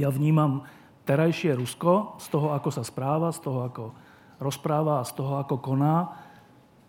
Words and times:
Ja 0.00 0.08
vnímam 0.08 0.64
terajšie 1.04 1.56
Rusko 1.56 2.16
z 2.16 2.26
toho, 2.32 2.56
ako 2.56 2.68
sa 2.72 2.82
správa, 2.82 3.28
z 3.30 3.40
toho, 3.44 3.66
ako 3.68 3.84
rozpráva 4.40 5.04
a 5.04 5.08
z 5.08 5.12
toho, 5.14 5.36
ako 5.36 5.60
koná, 5.60 6.16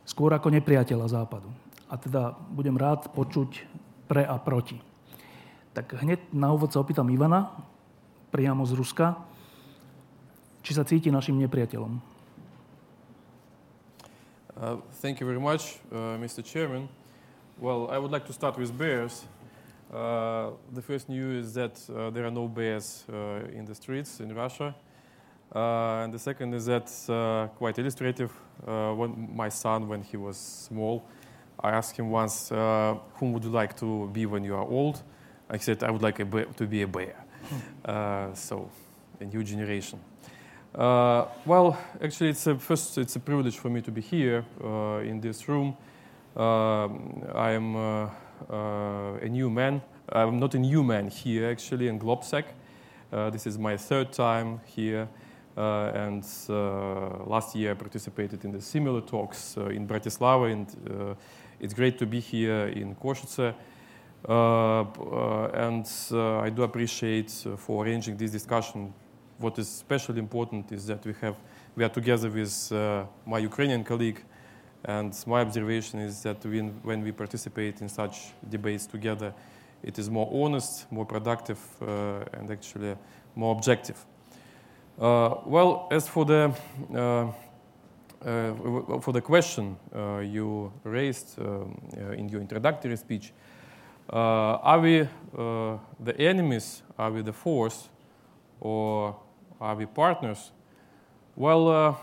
skôr 0.07 0.31
ako 0.31 0.47
nepriateľa 0.49 1.11
Západu. 1.11 1.51
A 1.91 1.99
teda 1.99 2.31
budem 2.55 2.79
rád 2.79 3.11
počuť 3.11 3.67
pre 4.07 4.23
a 4.23 4.39
proti. 4.39 4.79
Tak 5.75 5.99
hneď 5.99 6.31
na 6.31 6.51
úvod 6.51 6.71
sa 6.71 6.79
opýtam 6.79 7.07
Ivana, 7.11 7.51
priamo 8.31 8.63
z 8.63 8.75
Ruska, 8.75 9.19
či 10.63 10.71
sa 10.71 10.87
cíti 10.87 11.11
našim 11.11 11.35
nepriateľom. 11.39 11.99
Uh, 14.61 14.77
thank 15.01 15.19
you 15.19 15.27
very 15.27 15.41
much, 15.41 15.79
uh, 15.89 16.15
Mr. 16.21 16.43
Chairman. 16.45 16.87
Well, 17.57 17.89
I 17.89 17.97
would 17.97 18.11
like 18.11 18.27
to 18.27 18.33
start 18.33 18.59
with 18.59 18.71
bears. 18.77 19.25
Uh, 19.91 20.51
the 20.71 20.81
first 20.81 21.09
news 21.09 21.47
is 21.47 21.53
that 21.53 21.81
uh, 21.93 22.09
there 22.11 22.25
are 22.25 22.31
no 22.31 22.47
bears 22.47 23.03
uh, 23.11 23.41
in 23.53 23.65
the 23.65 23.75
streets 23.75 24.21
in 24.21 24.33
Russia. 24.33 24.73
Uh, 25.53 26.03
and 26.03 26.13
the 26.13 26.19
second 26.19 26.53
is 26.53 26.65
that, 26.65 26.89
uh, 27.09 27.47
quite 27.57 27.77
illustrative, 27.77 28.31
when 28.65 29.29
my 29.35 29.49
son, 29.49 29.89
when 29.89 30.01
he 30.01 30.15
was 30.15 30.37
small, 30.37 31.03
I 31.59 31.71
asked 31.71 31.97
him 31.97 32.09
once, 32.09 32.49
whom 32.49 33.33
would 33.33 33.43
you 33.43 33.49
like 33.49 33.75
to 33.77 34.07
be 34.13 34.25
when 34.25 34.45
you 34.45 34.55
are 34.55 34.63
old? 34.63 35.01
I 35.49 35.57
said, 35.57 35.83
I 35.83 35.91
would 35.91 36.01
like 36.01 36.17
to 36.17 36.67
be 36.67 36.83
a 36.83 36.87
bear. 36.87 37.15
Hmm. 37.85 38.33
so, 38.33 38.69
a 39.19 39.25
new 39.25 39.43
generation. 39.43 39.99
well, 40.73 41.77
actually, 42.01 42.29
it's 42.29 42.47
a, 42.47 42.57
first, 42.57 42.97
it's 42.97 43.17
a 43.17 43.19
privilege 43.19 43.57
for 43.57 43.69
me 43.69 43.81
to 43.81 43.91
be 43.91 43.99
here 43.99 44.45
in 45.03 45.19
this 45.19 45.49
room. 45.49 45.75
Um, 46.35 47.23
I 47.35 47.51
am 47.51 47.75
uh, 47.75 48.09
a 48.49 49.27
new 49.27 49.49
man. 49.49 49.81
I'm 50.09 50.39
not 50.39 50.55
a 50.55 50.59
new 50.59 50.83
man 50.83 51.09
here, 51.09 51.49
actually, 51.49 51.87
in 51.87 51.99
Globsec. 51.99 52.45
Uh, 53.11 53.29
this 53.29 53.45
is 53.45 53.57
my 53.57 53.77
third 53.77 54.11
time 54.11 54.61
here. 54.65 55.07
Uh, 55.57 55.91
and 55.93 56.23
last 57.27 57.55
year 57.55 57.71
I 57.71 57.73
participated 57.73 58.45
in 58.45 58.51
the 58.51 58.61
similar 58.61 59.01
talks 59.01 59.57
in 59.57 59.87
Bratislava, 59.87 60.51
and 60.51 61.15
it's 61.59 61.73
great 61.73 61.99
to 61.99 62.05
be 62.05 62.19
here 62.19 62.67
in 62.67 62.95
Košice. 62.95 63.53
Uh, 64.27 64.81
uh, 64.83 65.47
and 65.53 65.89
uh, 66.11 66.39
I 66.39 66.49
do 66.49 66.61
appreciate 66.61 67.31
for 67.57 67.83
arranging 67.83 68.17
this 68.17 68.31
discussion. 68.31 68.93
What 69.39 69.57
is 69.57 69.67
especially 69.67 70.19
important 70.19 70.71
is 70.71 70.85
that 70.87 71.03
we 71.05 71.13
have 71.21 71.35
we 71.75 71.83
are 71.83 71.89
together 71.89 72.29
with 72.29 72.71
my 73.25 73.39
Ukrainian 73.39 73.83
colleague 73.83 74.23
and 74.85 75.15
my 75.27 75.41
observation 75.41 75.99
is 75.99 76.23
that 76.23 76.43
when, 76.45 76.69
when 76.83 77.03
we 77.03 77.11
participate 77.11 77.81
in 77.81 77.89
such 77.89 78.33
debates 78.49 78.87
together, 78.87 79.33
it 79.83 79.99
is 79.99 80.09
more 80.09 80.29
honest, 80.31 80.91
more 80.91 81.05
productive, 81.05 81.59
uh, 81.81 82.23
and 82.33 82.49
actually 82.49 82.95
more 83.35 83.55
objective. 83.55 84.05
Uh, 84.99 85.35
well, 85.45 85.87
as 85.91 86.07
for 86.07 86.25
the 86.25 86.53
uh, 86.93 87.31
uh 88.23 89.01
for 89.01 89.11
the 89.13 89.21
question 89.21 89.75
uh, 89.95 90.19
you 90.19 90.71
raised 90.83 91.39
um, 91.39 91.75
uh, 91.97 92.11
in 92.11 92.29
your 92.29 92.41
introductory 92.41 92.95
speech, 92.95 93.33
are 94.09 94.79
we 94.79 95.07
the 95.33 96.15
enemies? 96.19 96.83
Are 96.99 97.11
we 97.11 97.23
the 97.23 97.33
force, 97.33 97.89
or 98.59 99.15
are 99.59 99.75
we 99.75 99.85
partners? 99.85 100.51
Well 101.35 101.97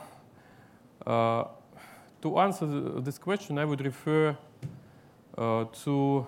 to 2.23 2.39
answer 2.39 2.67
this 3.01 3.19
question, 3.19 3.59
I 3.59 3.65
would 3.65 3.85
refer 3.85 4.37
uh, 5.37 5.65
to 5.85 6.27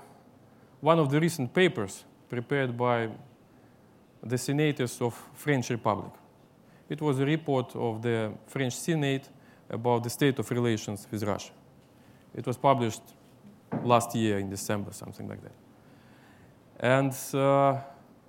one 0.81 0.99
of 0.99 1.11
the 1.11 1.21
recent 1.21 1.53
papers 1.53 2.05
prepared 2.29 2.77
by 2.77 3.09
the 4.23 4.39
senators 4.39 5.01
of 5.01 5.15
French 5.35 5.71
Republic. 5.71 6.13
It 6.89 7.01
was 7.01 7.19
a 7.21 7.25
report 7.25 7.75
of 7.75 8.03
the 8.03 8.33
French 8.47 8.75
Senate 8.75 9.29
about 9.69 10.03
the 10.03 10.11
state 10.11 10.39
of 10.39 10.51
relations 10.51 11.07
with 11.11 11.23
Russia. 11.23 11.53
It 12.35 12.47
was 12.47 12.57
published 12.57 13.03
last 13.83 14.15
year 14.15 14.39
in 14.39 14.51
December, 14.51 14.93
something 14.93 15.29
like 15.29 15.41
that. 15.43 15.53
And 16.81 17.13
uh, 17.35 17.81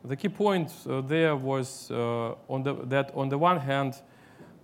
the 0.03 0.16
key 0.16 0.29
point 0.29 0.72
uh, 0.88 1.01
there 1.01 1.35
was 1.35 1.89
uh, 1.91 2.33
on 2.49 2.63
the, 2.63 2.73
that 2.85 3.11
on 3.16 3.29
the 3.29 3.38
one 3.38 3.59
hand, 3.59 4.01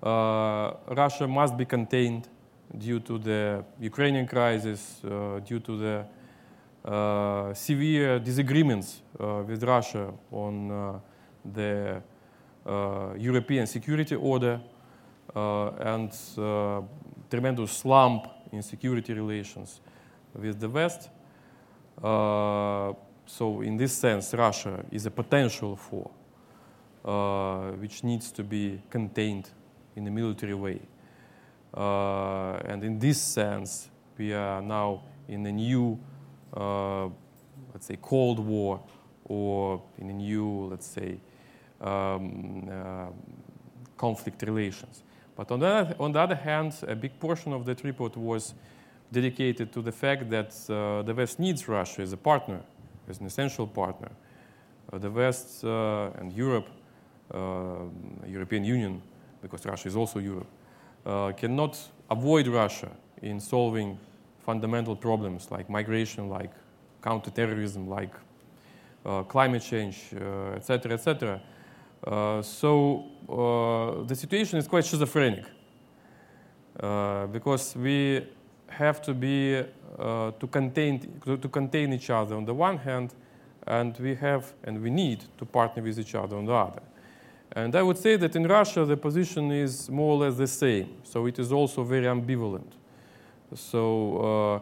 uh, 0.04 0.74
Russia 0.90 1.28
must 1.28 1.58
be 1.58 1.66
contained 1.66 2.28
due 2.76 3.00
to 3.00 3.18
the 3.18 3.64
Ukrainian 3.80 4.28
crisis, 4.28 5.02
uh, 5.04 5.40
due 5.40 5.60
to 5.60 5.78
the 5.78 6.06
uh, 6.86 7.54
severe 7.54 8.20
disagreements 8.20 9.02
uh, 9.20 9.44
with 9.48 9.64
Russia 9.64 10.14
on 10.32 11.02
the 11.44 12.02
European 13.18 13.66
security 13.68 14.16
order 14.16 14.60
and 15.34 16.12
tremendous 17.30 17.72
slump 17.72 18.28
in 18.52 18.62
security 18.62 19.14
relations 19.14 19.82
with 20.36 20.60
the 20.60 20.70
West. 20.70 21.10
so, 23.26 23.62
in 23.62 23.78
this 23.78 23.94
sense, 23.94 24.34
Russia 24.34 24.84
is 24.92 25.06
a 25.06 25.12
potential 25.12 25.76
foe 25.76 26.12
which 27.80 28.04
needs 28.04 28.32
to 28.32 28.44
be 28.44 28.82
contained 28.90 29.50
in 29.96 30.08
a 30.08 30.12
military 30.12 30.54
way. 30.54 30.80
Uh, 31.74 32.54
and 32.66 32.84
in 32.84 33.00
this 33.00 33.22
sense, 33.22 33.90
we 34.18 34.34
are 34.34 34.62
now 34.62 35.04
in 35.28 35.46
a 35.46 35.52
new, 35.52 36.00
uh, 36.56 37.06
let's 37.74 37.86
say, 37.88 37.98
Cold 38.02 38.40
War, 38.40 38.82
or 39.26 39.82
in 39.98 40.10
a 40.10 40.14
new, 40.14 40.68
let's 40.72 40.88
say, 40.88 41.20
um, 41.82 42.68
uh, 42.72 43.08
conflict 43.98 44.42
relations. 44.44 45.04
But 45.36 45.52
on 45.52 45.60
the, 45.60 45.96
on 46.00 46.12
the 46.14 46.20
other 46.20 46.36
hand, 46.36 46.74
a 46.88 46.96
big 46.96 47.20
portion 47.20 47.54
of 47.54 47.66
that 47.66 47.84
report 47.84 48.18
was 48.18 48.54
dedicated 49.12 49.72
to 49.74 49.82
the 49.82 49.92
fact 49.92 50.30
that 50.30 50.56
uh, 50.70 51.04
the 51.04 51.14
West 51.14 51.40
needs 51.40 51.68
Russia 51.68 52.02
as 52.02 52.14
a 52.14 52.18
partner, 52.18 52.62
as 53.08 53.20
an 53.20 53.28
essential 53.28 53.68
partner. 53.68 54.12
Uh, 54.92 54.98
the 54.98 55.12
West 55.12 55.64
uh, 55.64 56.10
and 56.18 56.34
Europe, 56.34 56.70
European 58.26 58.64
Union, 58.64 59.02
because 59.42 59.66
Russia 59.66 59.90
is 59.90 59.96
also 59.98 60.20
Europe, 60.20 60.48
cannot 61.38 61.78
avoid 62.10 62.48
Russia 62.48 62.92
in 63.22 63.40
solving 63.40 63.98
fundamental 64.40 64.96
problems 64.96 65.52
like 65.52 65.70
migration, 65.70 66.30
like 66.30 66.52
counterterrorism, 67.02 67.88
like 67.88 68.14
uh, 69.06 69.24
climate 69.24 69.62
change, 69.62 70.14
etc., 70.56 70.92
uh, 70.92 70.94
etc. 70.94 71.42
Uh, 72.06 72.42
so 72.42 73.06
uh, 73.30 74.04
the 74.06 74.16
situation 74.16 74.60
is 74.60 74.68
quite 74.68 74.86
schizophrenic 74.86 75.46
because 77.32 77.76
we 77.76 78.26
have 78.68 79.02
to 79.02 79.14
be 79.14 79.64
to 79.98 80.48
contain 80.52 81.00
to 81.26 81.50
contain 81.50 81.94
each 81.94 82.10
other 82.10 82.36
on 82.36 82.46
the 82.46 82.54
one 82.54 82.78
hand, 82.78 83.14
and 83.66 83.98
we 84.00 84.14
have 84.16 84.54
and 84.64 84.82
we 84.82 84.90
need 84.90 85.24
to 85.38 85.46
partner 85.46 85.82
with 85.82 85.98
each 86.00 86.16
other 86.16 86.38
on 86.38 86.46
the 86.46 86.54
other. 86.54 86.82
And 87.54 87.76
I 87.76 87.82
would 87.82 87.98
say 87.98 88.18
that 88.18 88.36
in 88.36 88.46
Russia, 88.48 88.86
the 88.86 88.98
position 88.98 89.52
is 89.52 89.90
more 89.90 90.14
or 90.14 90.18
less 90.26 90.38
the 90.38 90.48
same. 90.48 90.98
So 91.04 91.26
it 91.26 91.40
is 91.40 91.52
also 91.52 91.84
very 91.84 92.06
ambivalent. 92.06 92.74
So 93.56 94.62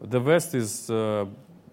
uh, 0.00 0.06
the 0.06 0.20
West 0.20 0.54
is, 0.54 0.90
uh, 0.90 1.24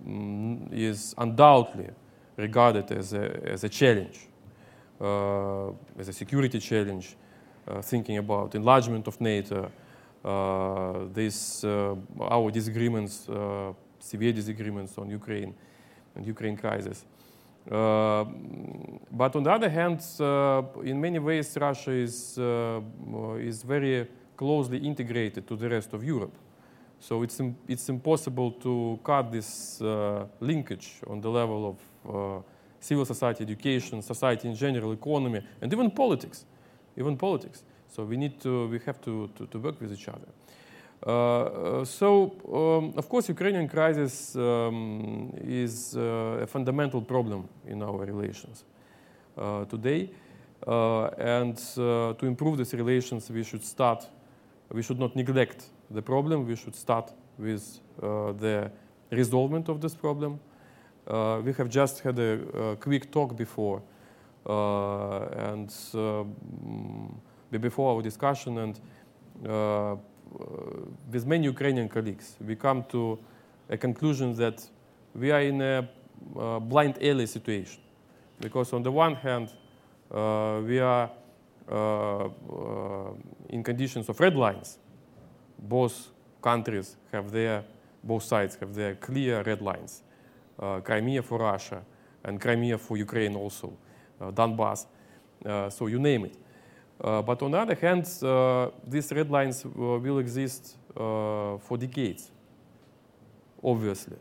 mm, 0.08 0.72
is 0.72 1.14
undoubtedly 1.18 1.90
regarded 2.38 2.92
as 2.92 3.14
a, 3.14 3.40
as 3.46 3.64
a 3.64 3.70
challenge, 3.70 4.28
uh, 5.02 5.70
as 6.00 6.08
a 6.08 6.14
security 6.14 6.60
challenge, 6.60 7.16
uh, 7.68 7.82
thinking 7.82 8.18
about 8.18 8.56
enlargement 8.56 9.08
of 9.08 9.20
NATO, 9.20 9.70
uh, 10.24 11.06
this, 11.14 11.64
uh, 11.66 11.96
our 12.22 12.50
disagreements, 12.50 13.28
severe 14.00 14.32
disagreements 14.32 14.98
on 14.98 15.10
Ukraine 15.10 15.54
and 16.16 16.26
Ukraine 16.26 16.56
crisis. 16.56 17.06
Uh, 17.72 18.26
but 19.12 19.36
on 19.36 19.44
the 19.44 19.52
other 19.52 19.70
hand, 19.70 20.02
uh, 20.20 20.62
in 20.84 21.00
many 21.00 21.20
ways, 21.20 21.58
Russia 21.60 21.92
is, 21.92 22.38
uh, 22.38 22.82
is 23.40 23.64
very 23.64 24.08
closely 24.36 24.78
integrated 24.80 25.48
to 25.48 25.56
the 25.56 25.70
rest 25.70 25.94
of 25.94 26.04
Europe. 26.04 26.36
So 27.00 27.24
it's, 27.24 27.40
it's 27.68 27.90
impossible 27.90 28.52
to 28.52 29.00
cut 29.04 29.32
this 29.32 29.82
linkage 30.40 31.02
on 31.08 31.20
the 31.20 31.30
level 31.30 31.78
of 32.06 32.44
civil 32.80 33.06
society, 33.06 33.44
education, 33.44 34.02
society 34.02 34.48
in 34.48 34.56
general, 34.56 34.92
economy, 34.94 35.42
and 35.62 35.72
even 35.72 35.92
politics, 35.92 36.46
even 36.98 37.18
politics. 37.18 37.64
So 37.88 38.04
we 38.04 38.18
need 38.18 38.40
to, 38.42 38.68
we 38.68 38.80
have 38.86 39.00
to, 39.02 39.30
to, 39.36 39.48
to 39.48 39.60
work 39.60 39.80
with 39.82 39.92
each 39.92 40.08
other. 40.08 40.28
Uh, 41.06 41.12
uh 41.12 41.86
so, 41.86 42.32
um, 42.54 42.94
of 42.98 43.10
course, 43.10 43.28
Ukrainian 43.30 43.68
crisis 43.68 44.36
um, 44.36 45.34
is 45.44 45.96
uh, 45.98 46.44
a 46.44 46.48
fundamental 46.48 47.02
problem 47.02 47.48
in 47.68 47.84
our 47.84 48.06
relations 48.06 48.64
uh, 49.38 49.66
today. 49.66 50.10
Uh, 50.66 51.08
and 51.18 51.58
uh, 51.78 52.14
to 52.14 52.26
improve 52.26 52.58
these 52.58 52.74
relations, 52.74 53.30
we 53.30 53.44
should 53.44 53.66
start, 53.66 54.08
we 54.72 54.82
should 54.82 55.00
not 55.00 55.16
neglect 55.16 55.66
the 55.92 56.02
problem, 56.02 56.48
we 56.48 56.56
should 56.56 56.76
start 56.76 57.12
with 57.38 57.80
the 58.00 58.72
resolvement 59.12 59.70
of 59.70 59.82
this 59.82 59.96
problem. 59.96 60.40
Uh, 61.06 61.42
we 61.44 61.52
have 61.54 61.68
just 61.68 62.00
had 62.00 62.18
a, 62.18 62.40
a 62.58 62.76
quick 62.78 63.12
talk 63.12 63.36
before, 63.36 63.82
uh, 64.48 65.26
and 65.52 65.74
uh, 65.96 66.24
before 67.60 67.96
our 67.96 68.02
discussion, 68.02 68.58
and 68.58 68.80
with 71.12 71.26
many 71.26 71.46
Ukrainian 71.46 71.90
colleagues, 71.90 72.36
we 72.46 72.56
come 72.56 72.84
to 72.90 73.20
a 73.70 73.78
conclusion 73.78 74.36
that 74.36 74.68
we 75.16 75.32
are 75.32 75.42
in 75.42 75.62
a 75.62 75.88
blind 76.60 76.98
alley 77.02 77.26
situation, 77.28 77.82
because 78.40 78.74
on 78.74 78.84
the 78.84 78.92
one 78.92 79.16
hand, 79.16 79.50
we 80.68 80.80
are 80.80 81.10
in 83.50 83.64
conditions 83.64 84.10
of 84.10 84.20
red 84.20 84.36
lines. 84.36 84.80
Both 85.60 86.10
countries 86.42 86.98
have 87.12 87.32
their 87.32 87.64
both 88.04 88.24
sides 88.24 88.58
have 88.60 88.74
their 88.76 88.96
clear 88.96 89.42
red 89.44 89.62
lines. 89.62 90.04
Uh, 90.60 90.82
Crimea 90.82 91.22
for 91.22 91.40
Russia 91.40 91.82
and 92.24 92.40
Crimea 92.40 92.78
for 92.78 92.98
Ukraine 92.98 93.36
also, 93.36 93.74
uh, 94.20 94.30
Donbass, 94.32 94.86
uh, 95.46 95.70
so 95.70 95.88
you 95.88 96.00
name 96.00 96.26
it. 96.26 96.36
But 97.04 97.42
on 97.44 97.52
the 97.52 97.60
other 97.60 97.76
hand, 97.76 98.06
these 98.88 99.12
red 99.12 99.30
lines 99.30 99.66
will 99.76 100.20
exist 100.20 100.78
for 100.96 101.78
decades, 101.78 102.32
obviously. 103.62 104.18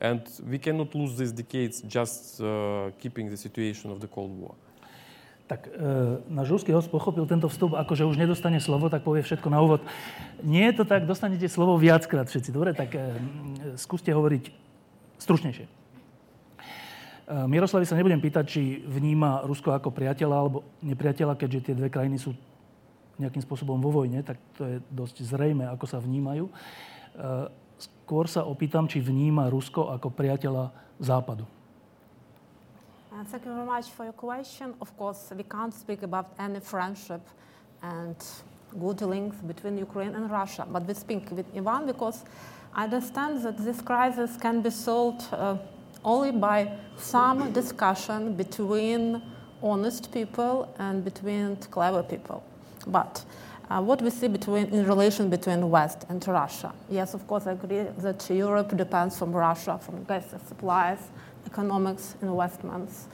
And 0.00 0.22
we 0.48 0.58
cannot 0.58 0.94
lose 0.94 1.16
these 1.16 1.32
decades 1.32 1.82
just 1.82 2.40
keeping 2.98 3.28
the 3.28 3.36
situation 3.36 3.90
of 3.90 4.00
the 4.00 4.08
Cold 4.08 4.32
War. 4.40 4.54
Tak 5.46 5.70
e, 5.70 5.78
náš 6.26 6.50
ruský 6.50 6.74
host 6.74 6.90
pochopil 6.90 7.22
tento 7.22 7.46
vstup 7.46 7.78
ako, 7.78 7.94
že 7.94 8.02
už 8.02 8.18
nedostane 8.18 8.58
slovo, 8.58 8.90
tak 8.90 9.06
povie 9.06 9.22
všetko 9.22 9.46
na 9.46 9.62
úvod. 9.62 9.78
Nie 10.42 10.74
je 10.74 10.82
to 10.82 10.84
tak, 10.90 11.06
dostanete 11.06 11.46
slovo 11.46 11.78
viackrát 11.78 12.26
všetci. 12.26 12.50
Dobre, 12.50 12.74
tak 12.74 12.98
e, 12.98 13.14
skúste 13.78 14.10
hovoriť 14.10 14.50
stručnejšie. 15.22 15.70
E, 17.26 17.34
Miroslavi 17.50 17.82
sa 17.82 17.98
nebudem 17.98 18.22
pýtať, 18.22 18.44
či 18.46 18.62
vníma 18.86 19.42
Rusko 19.42 19.74
ako 19.74 19.90
priateľa 19.90 20.36
alebo 20.38 20.62
nepriateľa, 20.86 21.34
keďže 21.34 21.60
tie 21.70 21.74
dve 21.74 21.90
krajiny 21.90 22.22
sú 22.22 22.30
nejakým 23.18 23.42
spôsobom 23.42 23.82
vo 23.82 23.90
vojne, 23.90 24.22
tak 24.22 24.38
to 24.54 24.62
je 24.62 24.76
dosť 24.92 25.26
zrejme, 25.26 25.66
ako 25.66 25.84
sa 25.90 25.98
vnímajú. 25.98 26.46
E, 26.46 26.52
skôr 27.76 28.30
sa 28.30 28.46
opýtam, 28.46 28.86
či 28.86 29.02
vníma 29.02 29.50
Rusko 29.50 29.90
ako 29.90 30.14
priateľa 30.14 30.70
Západu. 31.02 31.44
Uh, 33.16 33.24
thank 33.24 33.44
you 33.46 33.52
very 33.52 33.64
much 33.64 33.88
for 33.96 34.04
your 34.04 34.12
question. 34.12 34.74
Of 34.80 34.94
course, 34.96 35.32
we 35.34 35.42
can't 35.42 35.72
speak 35.72 36.02
about 36.02 36.26
any 36.38 36.60
friendship 36.60 37.20
and 37.82 38.16
good 38.78 39.00
links 39.00 39.36
between 39.40 39.78
Ukraine 39.78 40.14
and 40.14 40.30
Russia, 40.30 40.66
but 40.68 40.86
we 40.86 40.92
speak 40.92 41.30
with 41.32 41.46
Ivan 41.56 41.86
because 41.86 42.24
I 42.74 42.84
understand 42.84 43.42
that 43.42 43.56
this 43.56 43.80
crisis 43.80 44.36
can 44.36 44.60
be 44.60 44.68
solved 44.68 45.24
uh, 45.32 45.56
only 46.06 46.30
by 46.30 46.70
some 46.96 47.52
discussion 47.52 48.34
between 48.34 49.20
honest 49.62 50.12
people 50.12 50.72
and 50.78 51.04
between 51.04 51.56
clever 51.56 52.02
people. 52.02 52.42
But 52.86 53.24
uh, 53.68 53.82
what 53.82 54.00
we 54.00 54.10
see 54.10 54.28
between, 54.28 54.66
in 54.66 54.86
relation 54.86 55.28
between 55.28 55.68
West 55.68 56.06
and 56.08 56.26
Russia. 56.28 56.72
Yes, 56.88 57.14
of 57.14 57.26
course, 57.26 57.48
I 57.48 57.52
agree 57.52 57.82
that 57.98 58.30
Europe 58.30 58.76
depends 58.76 59.18
from 59.18 59.32
Russia, 59.32 59.78
from 59.82 60.04
gas 60.04 60.24
supplies, 60.46 61.00
economics 61.44 62.14
investments. 62.22 63.08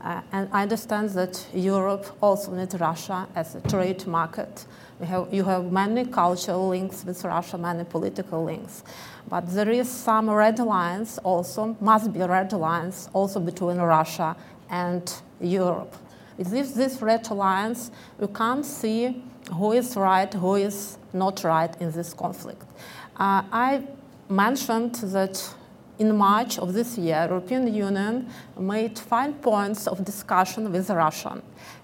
Uh, 0.00 0.22
and 0.32 0.48
I 0.52 0.62
understand 0.62 1.10
that 1.10 1.44
Europe 1.52 2.06
also 2.22 2.54
needs 2.54 2.74
Russia 2.76 3.28
as 3.34 3.54
a 3.56 3.60
trade 3.62 4.06
market. 4.06 4.64
Have, 5.04 5.32
you 5.32 5.44
have 5.44 5.70
many 5.70 6.04
cultural 6.06 6.68
links 6.68 7.04
with 7.04 7.24
Russia, 7.24 7.56
many 7.56 7.84
political 7.84 8.44
links. 8.44 8.82
But 9.28 9.48
there 9.52 9.70
is 9.70 9.88
some 9.88 10.28
red 10.28 10.58
lines 10.58 11.18
also, 11.22 11.76
must 11.80 12.12
be 12.12 12.20
red 12.20 12.52
lines 12.52 13.08
also 13.12 13.38
between 13.38 13.78
Russia 13.78 14.36
and 14.68 15.12
Europe. 15.40 15.94
With 16.36 16.50
this, 16.50 16.72
these 16.72 17.00
red 17.00 17.30
lines, 17.30 17.90
you 18.20 18.28
can't 18.28 18.64
see 18.64 19.22
who 19.52 19.72
is 19.72 19.96
right, 19.96 20.32
who 20.32 20.56
is 20.56 20.98
not 21.12 21.44
right 21.44 21.74
in 21.80 21.92
this 21.92 22.12
conflict. 22.12 22.62
Uh, 23.16 23.42
I 23.52 23.84
mentioned 24.28 24.96
that 24.96 25.54
in 25.98 26.16
March 26.16 26.58
of 26.58 26.72
this 26.74 26.96
year, 26.96 27.26
European 27.28 27.72
Union 27.72 28.28
made 28.58 28.98
five 28.98 29.40
points 29.42 29.86
of 29.86 30.04
discussion 30.04 30.70
with 30.70 30.90
Russia. 30.90 31.42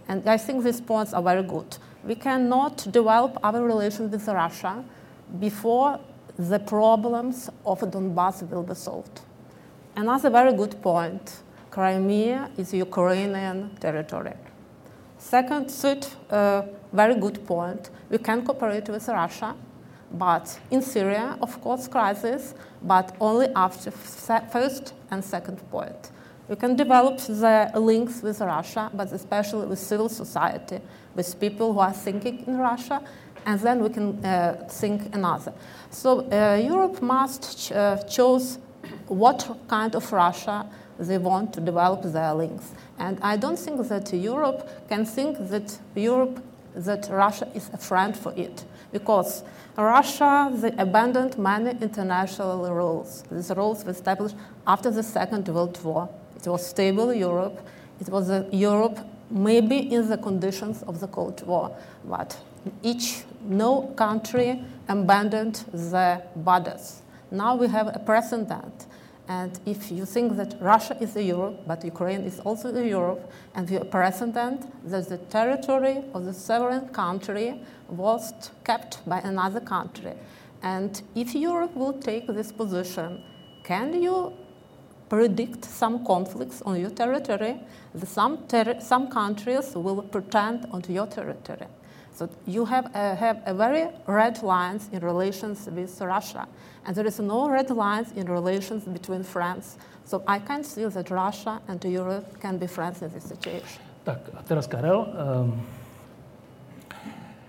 And 0.08 0.28
I 0.28 0.36
think 0.36 0.62
these 0.62 0.80
points 0.80 1.12
are 1.12 1.22
very 1.22 1.42
good. 1.42 1.76
We 2.06 2.14
cannot 2.14 2.76
develop 2.90 3.38
our 3.42 3.62
relations 3.62 4.12
with 4.12 4.26
Russia 4.28 4.84
before 5.40 5.98
the 6.36 6.58
problems 6.58 7.50
of 7.64 7.80
Donbass 7.80 8.48
will 8.50 8.62
be 8.62 8.74
solved. 8.74 9.20
Another 9.96 10.30
very 10.30 10.52
good 10.52 10.80
point, 10.82 11.40
Crimea 11.70 12.50
is 12.56 12.74
Ukrainian 12.74 13.76
territory. 13.80 14.34
Second, 15.18 15.70
third, 15.70 16.06
uh, 16.30 16.62
very 16.92 17.14
good 17.14 17.46
point, 17.46 17.90
we 18.10 18.18
can 18.18 18.44
cooperate 18.44 18.88
with 18.88 19.08
Russia 19.08 19.54
but 20.18 20.58
in 20.70 20.80
Syria, 20.80 21.36
of 21.40 21.60
course, 21.60 21.88
crisis, 21.88 22.54
but 22.82 23.14
only 23.20 23.48
after 23.56 23.90
first 23.90 24.94
and 25.10 25.24
second 25.24 25.58
point. 25.70 26.10
We 26.48 26.56
can 26.56 26.76
develop 26.76 27.18
the 27.18 27.70
links 27.74 28.22
with 28.22 28.40
Russia, 28.40 28.90
but 28.92 29.10
especially 29.12 29.66
with 29.66 29.78
civil 29.78 30.08
society, 30.08 30.80
with 31.14 31.40
people 31.40 31.72
who 31.72 31.80
are 31.80 31.92
thinking 31.92 32.44
in 32.46 32.58
Russia, 32.58 33.00
and 33.46 33.60
then 33.60 33.82
we 33.82 33.88
can 33.88 34.24
uh, 34.24 34.66
think 34.68 35.14
another. 35.14 35.54
So 35.90 36.20
uh, 36.30 36.56
Europe 36.56 37.00
must 37.00 37.58
ch- 37.58 37.72
uh, 37.72 37.96
choose 38.04 38.58
what 39.08 39.56
kind 39.68 39.94
of 39.94 40.12
Russia 40.12 40.66
they 40.98 41.18
want 41.18 41.52
to 41.54 41.60
develop 41.60 42.02
their 42.02 42.34
links. 42.34 42.72
And 42.98 43.18
I 43.22 43.36
don't 43.36 43.58
think 43.58 43.88
that 43.88 44.12
Europe 44.12 44.88
can 44.88 45.06
think 45.06 45.48
that 45.48 45.78
Europe 45.94 46.42
that 46.74 47.08
Russia 47.10 47.48
is 47.54 47.70
a 47.72 47.78
friend 47.78 48.16
for 48.16 48.32
it, 48.36 48.64
because 48.92 49.44
Russia 49.76 50.52
abandoned 50.76 51.38
many 51.38 51.70
international 51.80 52.70
rules. 52.74 53.24
These 53.30 53.50
rules 53.56 53.84
were 53.84 53.92
established 53.92 54.36
after 54.66 54.90
the 54.90 55.02
Second 55.02 55.48
World 55.48 55.82
War. 55.84 56.08
It 56.44 56.50
was 56.50 56.66
stable 56.66 57.12
Europe. 57.12 57.60
It 58.00 58.08
was 58.08 58.30
a 58.30 58.46
Europe 58.52 58.98
maybe 59.30 59.78
in 59.92 60.08
the 60.08 60.18
conditions 60.18 60.82
of 60.82 61.00
the 61.00 61.06
Cold 61.06 61.44
War, 61.46 61.74
but 62.04 62.38
each 62.82 63.24
no 63.42 63.82
country 63.96 64.62
abandoned 64.88 65.64
the 65.72 66.22
borders. 66.36 67.02
Now 67.30 67.56
we 67.56 67.68
have 67.68 67.88
a 67.88 67.98
precedent 67.98 68.86
and 69.28 69.58
if 69.64 69.90
you 69.90 70.04
think 70.04 70.36
that 70.36 70.56
Russia 70.60 70.96
is 71.00 71.16
a 71.16 71.22
Europe, 71.22 71.62
but 71.66 71.82
Ukraine 71.82 72.24
is 72.24 72.40
also 72.40 72.74
a 72.74 72.86
Europe, 72.86 73.30
and 73.54 73.66
the 73.66 73.82
precedent 73.84 74.66
that 74.90 75.08
the 75.08 75.16
territory 75.16 76.04
of 76.12 76.26
the 76.26 76.34
sovereign 76.34 76.88
country 76.88 77.60
was 77.88 78.34
kept 78.64 79.06
by 79.08 79.20
another 79.20 79.60
country. 79.60 80.12
And 80.62 81.00
if 81.14 81.34
Europe 81.34 81.74
will 81.74 81.94
take 81.94 82.26
this 82.26 82.52
position, 82.52 83.22
can 83.62 84.02
you 84.02 84.34
predict 85.08 85.64
some 85.64 86.04
conflicts 86.04 86.62
on 86.62 86.80
your 86.80 86.90
territory? 86.90 87.60
Some, 88.04 88.38
ter- 88.48 88.80
some 88.80 89.08
countries 89.08 89.74
will 89.74 90.02
pretend 90.02 90.66
onto 90.72 90.92
your 90.92 91.06
territory. 91.06 91.66
So 92.14 92.28
you 92.46 92.64
have, 92.64 92.86
uh, 92.94 93.16
have 93.16 93.42
a 93.44 93.54
very 93.54 93.88
red 94.06 94.42
lines 94.42 94.88
in 94.92 95.00
relations 95.00 95.66
with 95.66 96.00
Russia. 96.00 96.46
And 96.86 96.94
there 96.94 97.06
is 97.06 97.18
no 97.18 97.48
red 97.48 97.70
lines 97.70 98.12
in 98.12 98.26
relations 98.26 98.84
between 98.84 99.24
France. 99.24 99.78
So 100.04 100.22
I 100.28 100.38
can 100.38 100.62
see 100.62 100.84
that 100.84 101.10
Russia 101.10 101.60
and 101.66 101.82
Europe 101.84 102.38
can 102.40 102.58
be 102.58 102.66
friends 102.66 103.02
in 103.02 103.10
this 103.10 103.24
situation. 103.24 103.82
Tak 104.04 104.20
a 104.36 104.42
teraz 104.44 104.68
Karel. 104.68 105.08
Um, 105.16 105.64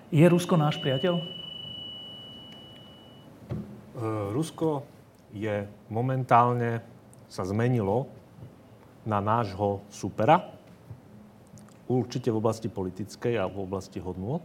je 0.10 0.24
Rusko 0.24 0.56
náš 0.56 0.80
priateľ? 0.80 1.20
Uh, 3.96 4.32
Rusko 4.32 4.88
je 5.36 5.68
momentálne 5.92 6.80
sa 7.30 7.44
zmenilo 7.46 8.10
na 9.06 9.22
nášho 9.22 9.86
supera, 9.90 10.54
určite 11.86 12.34
v 12.34 12.42
oblasti 12.42 12.66
politickej 12.66 13.38
a 13.38 13.46
v 13.46 13.62
oblasti 13.62 14.02
hodnôt. 14.02 14.42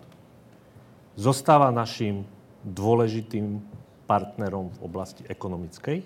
Zostáva 1.17 1.73
našim 1.73 2.29
dôležitým 2.61 3.61
partnerom 4.05 4.69
v 4.77 4.79
oblasti 4.85 5.25
ekonomickej 5.25 6.05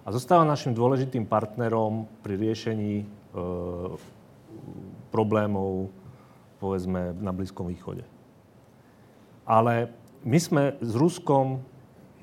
a 0.00 0.08
zostáva 0.08 0.48
našim 0.48 0.72
dôležitým 0.72 1.28
partnerom 1.28 2.08
pri 2.24 2.40
riešení 2.40 3.04
problémov, 5.12 5.92
povedzme, 6.56 7.12
na 7.20 7.30
Blízkom 7.36 7.68
východe. 7.68 8.08
Ale 9.44 9.92
my 10.24 10.38
sme 10.40 10.62
s 10.80 10.92
Ruskom 10.96 11.60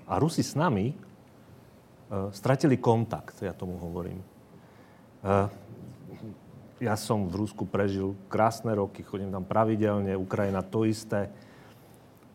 a 0.09 0.17
Rusi 0.17 0.41
s 0.41 0.57
nami 0.57 0.97
stratili 2.31 2.79
kontakt, 2.79 3.43
ja 3.43 3.51
tomu 3.51 3.75
hovorím. 3.79 4.23
Uh, 5.23 5.51
ja 6.79 6.95
som 6.95 7.27
v 7.27 7.43
Rusku 7.43 7.65
prežil 7.67 8.15
krásne 8.31 8.71
roky, 8.71 9.03
chodím 9.03 9.33
tam 9.33 9.43
pravidelne, 9.43 10.15
Ukrajina 10.15 10.63
to 10.63 10.85
isté. 10.87 11.27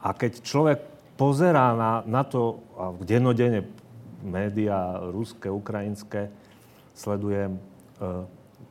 A 0.02 0.12
keď 0.12 0.42
človek 0.42 0.78
pozerá 1.16 1.72
na, 1.72 2.02
na 2.04 2.22
to, 2.26 2.60
a 2.74 2.92
dennodenne 3.00 3.64
médiá 4.20 4.98
ruské, 5.08 5.48
ukrajinské, 5.48 6.28
sledujem, 6.92 7.56
uh, 8.02 8.26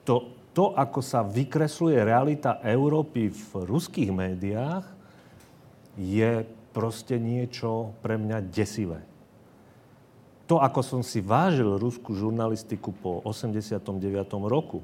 to, 0.05 0.37
to, 0.53 0.75
ako 0.77 0.99
sa 0.99 1.23
vykresluje 1.25 1.97
realita 1.97 2.59
Európy 2.61 3.31
v 3.31 3.51
ruských 3.65 4.11
médiách, 4.11 4.85
je 5.97 6.45
proste 6.71 7.19
niečo 7.19 7.95
pre 7.99 8.15
mňa 8.21 8.37
desivé. 8.47 9.10
To, 10.51 10.59
ako 10.59 10.83
som 10.83 10.99
si 10.99 11.23
vážil 11.23 11.79
ruskú 11.79 12.11
žurnalistiku 12.11 12.91
po 12.91 13.23
89. 13.23 13.87
roku, 14.51 14.83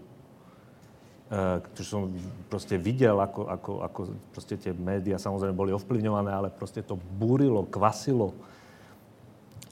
čo 1.75 1.83
eh, 1.83 1.89
som 1.91 2.07
proste 2.47 2.79
videl, 2.79 3.19
ako, 3.19 3.51
ako, 3.51 3.71
ako 3.83 3.99
proste 4.31 4.55
tie 4.55 4.71
médiá 4.71 5.19
samozrejme 5.19 5.51
boli 5.51 5.75
ovplyvňované, 5.75 6.31
ale 6.31 6.55
proste 6.55 6.79
to 6.79 6.95
búrilo, 6.95 7.67
kvasilo. 7.67 8.31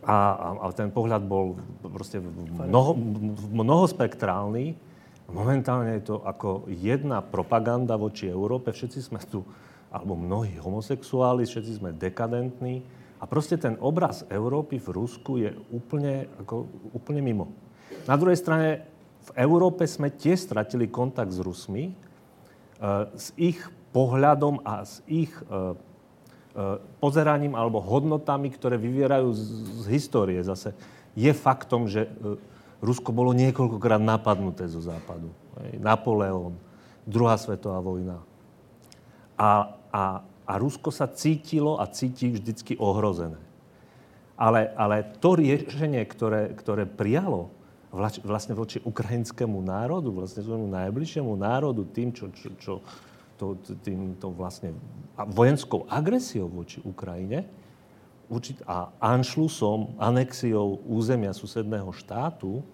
A, 0.04 0.36
a, 0.36 0.48
a 0.68 0.76
ten 0.76 0.92
pohľad 0.92 1.24
bol 1.24 1.56
proste 1.80 2.20
mnoho, 2.20 3.00
mnohospektrálny. 3.56 4.76
Momentálne 5.32 5.96
je 5.96 6.12
to 6.12 6.20
ako 6.28 6.68
jedna 6.76 7.24
propaganda 7.24 7.96
voči 7.96 8.28
Európe. 8.28 8.76
Všetci 8.76 9.00
sme 9.00 9.24
tu 9.24 9.48
alebo 9.96 10.20
mnohí 10.20 10.60
homosexuáli, 10.60 11.48
všetci 11.48 11.80
sme 11.80 11.96
dekadentní. 11.96 12.84
A 13.26 13.30
proste 13.30 13.58
ten 13.58 13.74
obraz 13.82 14.22
Európy 14.30 14.78
v 14.78 14.94
Rusku 14.94 15.42
je 15.42 15.50
úplne, 15.74 16.30
ako, 16.46 16.70
úplne 16.94 17.26
mimo. 17.26 17.50
Na 18.06 18.14
druhej 18.22 18.38
strane, 18.38 18.86
v 19.26 19.32
Európe 19.42 19.90
sme 19.90 20.14
tiež 20.14 20.46
stratili 20.46 20.86
kontakt 20.86 21.34
s 21.34 21.42
Rusmi, 21.42 21.90
e, 21.90 21.94
s 23.18 23.34
ich 23.34 23.58
pohľadom 23.90 24.62
a 24.62 24.86
s 24.86 25.02
ich 25.10 25.34
e, 25.34 25.42
e, 25.42 25.58
pozeraním 27.02 27.58
alebo 27.58 27.82
hodnotami, 27.82 28.54
ktoré 28.54 28.78
vyvierajú 28.78 29.34
z, 29.34 29.42
z 29.82 29.86
histórie. 29.90 30.38
Zase 30.46 30.78
je 31.18 31.34
faktom, 31.34 31.90
že 31.90 32.06
Rusko 32.78 33.10
bolo 33.10 33.34
niekoľkokrát 33.34 34.06
napadnuté 34.06 34.70
zo 34.70 34.86
západu. 34.86 35.34
Napoleon, 35.82 36.54
druhá 37.10 37.42
svetová 37.42 37.82
vojna. 37.82 38.22
A 39.34 39.82
a, 39.96 40.04
a 40.46 40.62
Rusko 40.62 40.94
sa 40.94 41.10
cítilo 41.10 41.82
a 41.82 41.90
cíti 41.90 42.30
vždycky 42.30 42.78
ohrozené. 42.78 43.42
Ale, 44.38 44.70
ale 44.78 45.06
to 45.20 45.36
riešenie, 45.36 46.06
ktoré, 46.06 46.54
ktoré 46.54 46.86
prijalo 46.86 47.50
vlastne 47.96 48.52
voči 48.52 48.84
ukrajinskému 48.84 49.64
národu, 49.64 50.12
vlastne 50.12 50.44
svojmu 50.44 50.68
najbližšiemu 50.68 51.32
národu, 51.40 51.88
tým, 51.96 52.12
čo, 52.12 52.28
čo, 52.36 52.52
čo 52.60 52.74
to, 53.40 53.56
tým, 53.84 54.20
to 54.20 54.32
vlastne 54.36 54.76
vojenskou 55.16 55.88
agresiou 55.88 56.52
voči 56.52 56.84
Ukrajine 56.84 57.48
a 58.66 58.90
anšlusom, 59.00 59.96
anexiou 60.02 60.82
územia 60.84 61.32
susedného 61.32 61.94
štátu, 61.96 62.66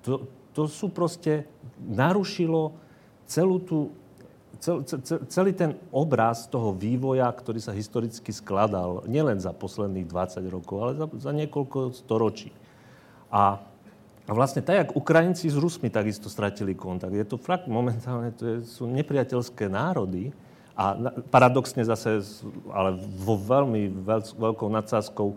to, 0.00 0.12
to 0.54 0.62
sú 0.70 0.88
proste, 0.88 1.44
narušilo 1.82 2.72
celú 3.28 3.60
tú 3.60 3.92
cel, 4.58 4.82
cel, 4.82 5.22
celý 5.30 5.54
ten 5.54 5.78
obraz 5.94 6.50
toho 6.50 6.74
vývoja, 6.74 7.30
ktorý 7.30 7.62
sa 7.62 7.70
historicky 7.70 8.34
skladal 8.34 9.06
nielen 9.06 9.38
za 9.38 9.54
posledných 9.54 10.06
20 10.10 10.42
rokov, 10.50 10.76
ale 10.82 10.92
za, 10.98 11.06
za 11.30 11.32
niekoľko 11.34 11.94
storočí. 11.94 12.50
A, 13.30 13.62
a 14.26 14.30
vlastne 14.34 14.60
tak, 14.60 14.76
jak 14.76 14.90
Ukrajinci 14.98 15.46
s 15.46 15.56
Rusmi 15.56 15.88
takisto 15.88 16.26
stratili 16.26 16.74
kontakt. 16.74 17.14
Je 17.14 17.22
to 17.22 17.38
fakt 17.38 17.70
momentálne, 17.70 18.34
to 18.34 18.42
je, 18.44 18.56
sú 18.66 18.90
nepriateľské 18.90 19.70
národy 19.70 20.34
a 20.74 20.94
na, 20.94 21.10
paradoxne 21.30 21.86
zase, 21.86 22.22
ale 22.74 22.98
vo 22.98 23.38
veľmi 23.38 23.94
veľ, 24.02 24.20
veľkou 24.34 24.68
nadsázkou, 24.70 25.28
e, 25.30 25.36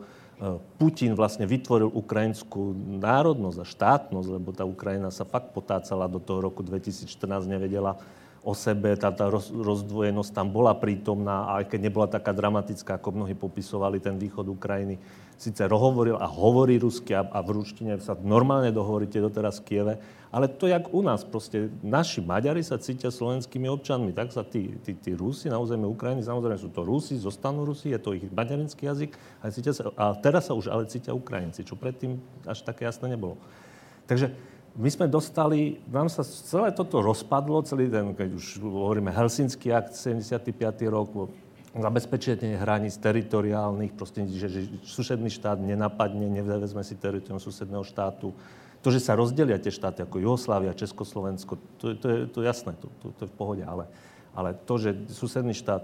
Putin 0.81 1.13
vlastne 1.13 1.45
vytvoril 1.45 1.93
ukrajinskú 1.93 2.73
národnosť 3.01 3.57
a 3.61 3.65
štátnosť, 3.65 4.27
lebo 4.33 4.49
tá 4.49 4.65
Ukrajina 4.65 5.13
sa 5.13 5.29
fakt 5.29 5.53
potácala 5.53 6.09
do 6.09 6.17
toho 6.17 6.45
roku 6.45 6.65
2014, 6.65 7.05
nevedela 7.45 8.01
o 8.41 8.57
sebe, 8.57 8.97
tá, 8.97 9.13
tá 9.13 9.29
roz, 9.29 9.53
rozdvojenosť 9.53 10.31
tam 10.33 10.49
bola 10.49 10.73
prítomná, 10.73 11.53
aj 11.61 11.69
keď 11.69 11.79
nebola 11.81 12.07
taká 12.09 12.33
dramatická, 12.33 12.97
ako 12.97 13.13
mnohí 13.13 13.37
popisovali 13.37 14.01
ten 14.01 14.17
východ 14.17 14.49
Ukrajiny. 14.49 14.97
Sice 15.37 15.65
hovoril 15.65 16.17
a 16.17 16.25
hovorí 16.29 16.77
rusky 16.77 17.17
a, 17.17 17.25
a 17.25 17.41
v 17.41 17.61
ruštine 17.61 17.97
sa 18.01 18.13
normálne 18.17 18.69
dohovoríte 18.69 19.17
doteraz 19.17 19.61
v 19.61 19.65
Kieve, 19.65 19.93
ale 20.29 20.45
to 20.49 20.69
jak 20.69 20.89
u 20.93 21.01
nás. 21.01 21.25
Proste 21.25 21.69
naši 21.81 22.21
Maďari 22.21 22.61
sa 22.61 22.81
cítia 22.81 23.09
slovenskými 23.09 23.65
občanmi, 23.69 24.13
tak 24.13 24.33
sa 24.33 24.45
tí, 24.45 24.73
tí, 24.85 24.93
tí 24.97 25.11
Rusi 25.17 25.49
na 25.49 25.57
území 25.57 25.85
Ukrajiny, 25.89 26.25
samozrejme 26.25 26.61
sú 26.61 26.69
to 26.69 26.85
Rusi, 26.85 27.17
zostanú 27.17 27.65
Rusi, 27.65 27.93
je 27.93 27.99
to 28.01 28.13
ich 28.13 28.25
maďarinský 28.29 28.85
jazyk, 28.85 29.11
a, 29.41 29.49
cítia 29.49 29.73
sa, 29.73 29.89
a 29.97 30.13
teraz 30.17 30.49
sa 30.49 30.57
už 30.57 30.69
ale 30.69 30.89
cítia 30.89 31.13
Ukrajinci, 31.13 31.65
čo 31.65 31.77
predtým 31.77 32.21
až 32.45 32.61
také 32.61 32.85
jasné 32.85 33.09
nebolo. 33.09 33.37
Takže 34.05 34.33
my 34.71 34.87
sme 34.87 35.11
dostali, 35.11 35.83
nám 35.91 36.07
sa 36.07 36.23
celé 36.23 36.71
toto 36.71 37.03
rozpadlo, 37.03 37.59
celý 37.67 37.91
ten, 37.91 38.15
keď 38.15 38.29
už 38.39 38.63
hovoríme 38.63 39.11
Helsinský 39.11 39.75
akt, 39.75 39.99
75. 39.99 40.55
rok, 40.87 41.27
zabezpečenie 41.75 42.55
hraníc 42.55 42.95
teritoriálnych, 42.99 43.91
proste, 43.95 44.23
že, 44.31 44.47
že 44.47 44.61
susedný 44.87 45.27
štát 45.27 45.59
nenapadne, 45.59 46.27
nevezme 46.27 46.83
si 46.83 46.95
teritorium 46.95 47.39
susedného 47.39 47.83
štátu. 47.83 48.31
To, 48.81 48.87
že 48.89 49.03
sa 49.03 49.13
rozdelia 49.13 49.61
tie 49.61 49.71
štáty 49.71 50.01
ako 50.03 50.23
Jugoslávia, 50.23 50.73
Československo, 50.73 51.53
to, 51.77 51.95
to, 51.99 52.07
je, 52.07 52.19
to 52.31 52.39
jasné, 52.41 52.73
to, 52.79 52.87
to, 53.03 53.05
to 53.13 53.21
je 53.27 53.29
v 53.29 53.35
pohode, 53.37 53.63
ale, 53.67 53.85
ale 54.33 54.55
to, 54.55 54.79
že 54.79 54.95
susedný 55.11 55.53
štát 55.53 55.83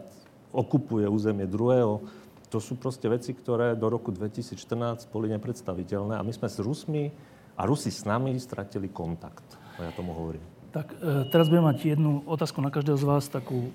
okupuje 0.56 1.06
územie 1.06 1.46
druhého, 1.46 2.01
to 2.48 2.63
sú 2.63 2.79
proste 2.79 3.06
veci, 3.12 3.36
ktoré 3.36 3.75
do 3.75 3.91
roku 3.91 4.15
2014 4.15 5.12
boli 5.12 5.27
nepredstaviteľné. 5.36 6.15
A 6.15 6.24
my 6.24 6.32
sme 6.32 6.48
s 6.48 6.58
Rusmi 6.63 7.12
a 7.58 7.62
Rusi 7.66 7.90
s 7.90 8.06
nami 8.06 8.38
stratili 8.38 8.88
kontakt. 8.94 9.58
No 9.82 9.90
ja 9.90 9.92
tomu 9.92 10.14
hovorím. 10.14 10.46
Tak 10.70 10.94
e, 10.94 11.26
teraz 11.34 11.50
budem 11.50 11.66
mať 11.66 11.98
jednu 11.98 12.22
otázku 12.30 12.62
na 12.62 12.70
každého 12.70 12.98
z 13.02 13.06
vás, 13.10 13.26
takú 13.26 13.68
e, 13.68 13.72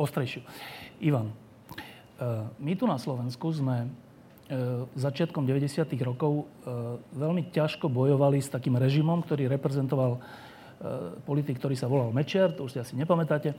ostrejšiu. 0.00 0.40
Ivan, 1.04 1.28
e, 1.28 1.34
my 2.56 2.72
tu 2.76 2.88
na 2.88 2.96
Slovensku 2.96 3.52
sme 3.52 3.84
e, 3.84 3.88
začiatkom 4.96 5.44
90. 5.44 5.84
rokov 6.00 6.32
e, 6.40 6.44
veľmi 7.12 7.52
ťažko 7.52 7.92
bojovali 7.92 8.40
s 8.40 8.48
takým 8.48 8.80
režimom, 8.80 9.20
ktorý 9.24 9.48
reprezentoval 9.52 10.20
politik, 11.28 11.60
ktorý 11.60 11.76
sa 11.76 11.92
volal 11.92 12.08
Mečiar, 12.08 12.56
to 12.56 12.64
už 12.64 12.72
si 12.72 12.80
asi 12.80 12.96
nepamätáte, 12.96 13.52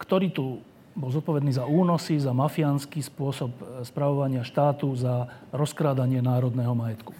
ktorý 0.00 0.32
tu 0.32 0.64
bol 0.94 1.10
zodpovedný 1.10 1.50
za 1.50 1.66
únosy, 1.66 2.22
za 2.22 2.30
mafiánsky 2.30 3.02
spôsob 3.02 3.50
e, 3.58 3.62
spravovania 3.82 4.46
štátu, 4.46 4.94
za 4.94 5.26
rozkrádanie 5.50 6.22
národného 6.22 6.70
majetku. 6.70 7.10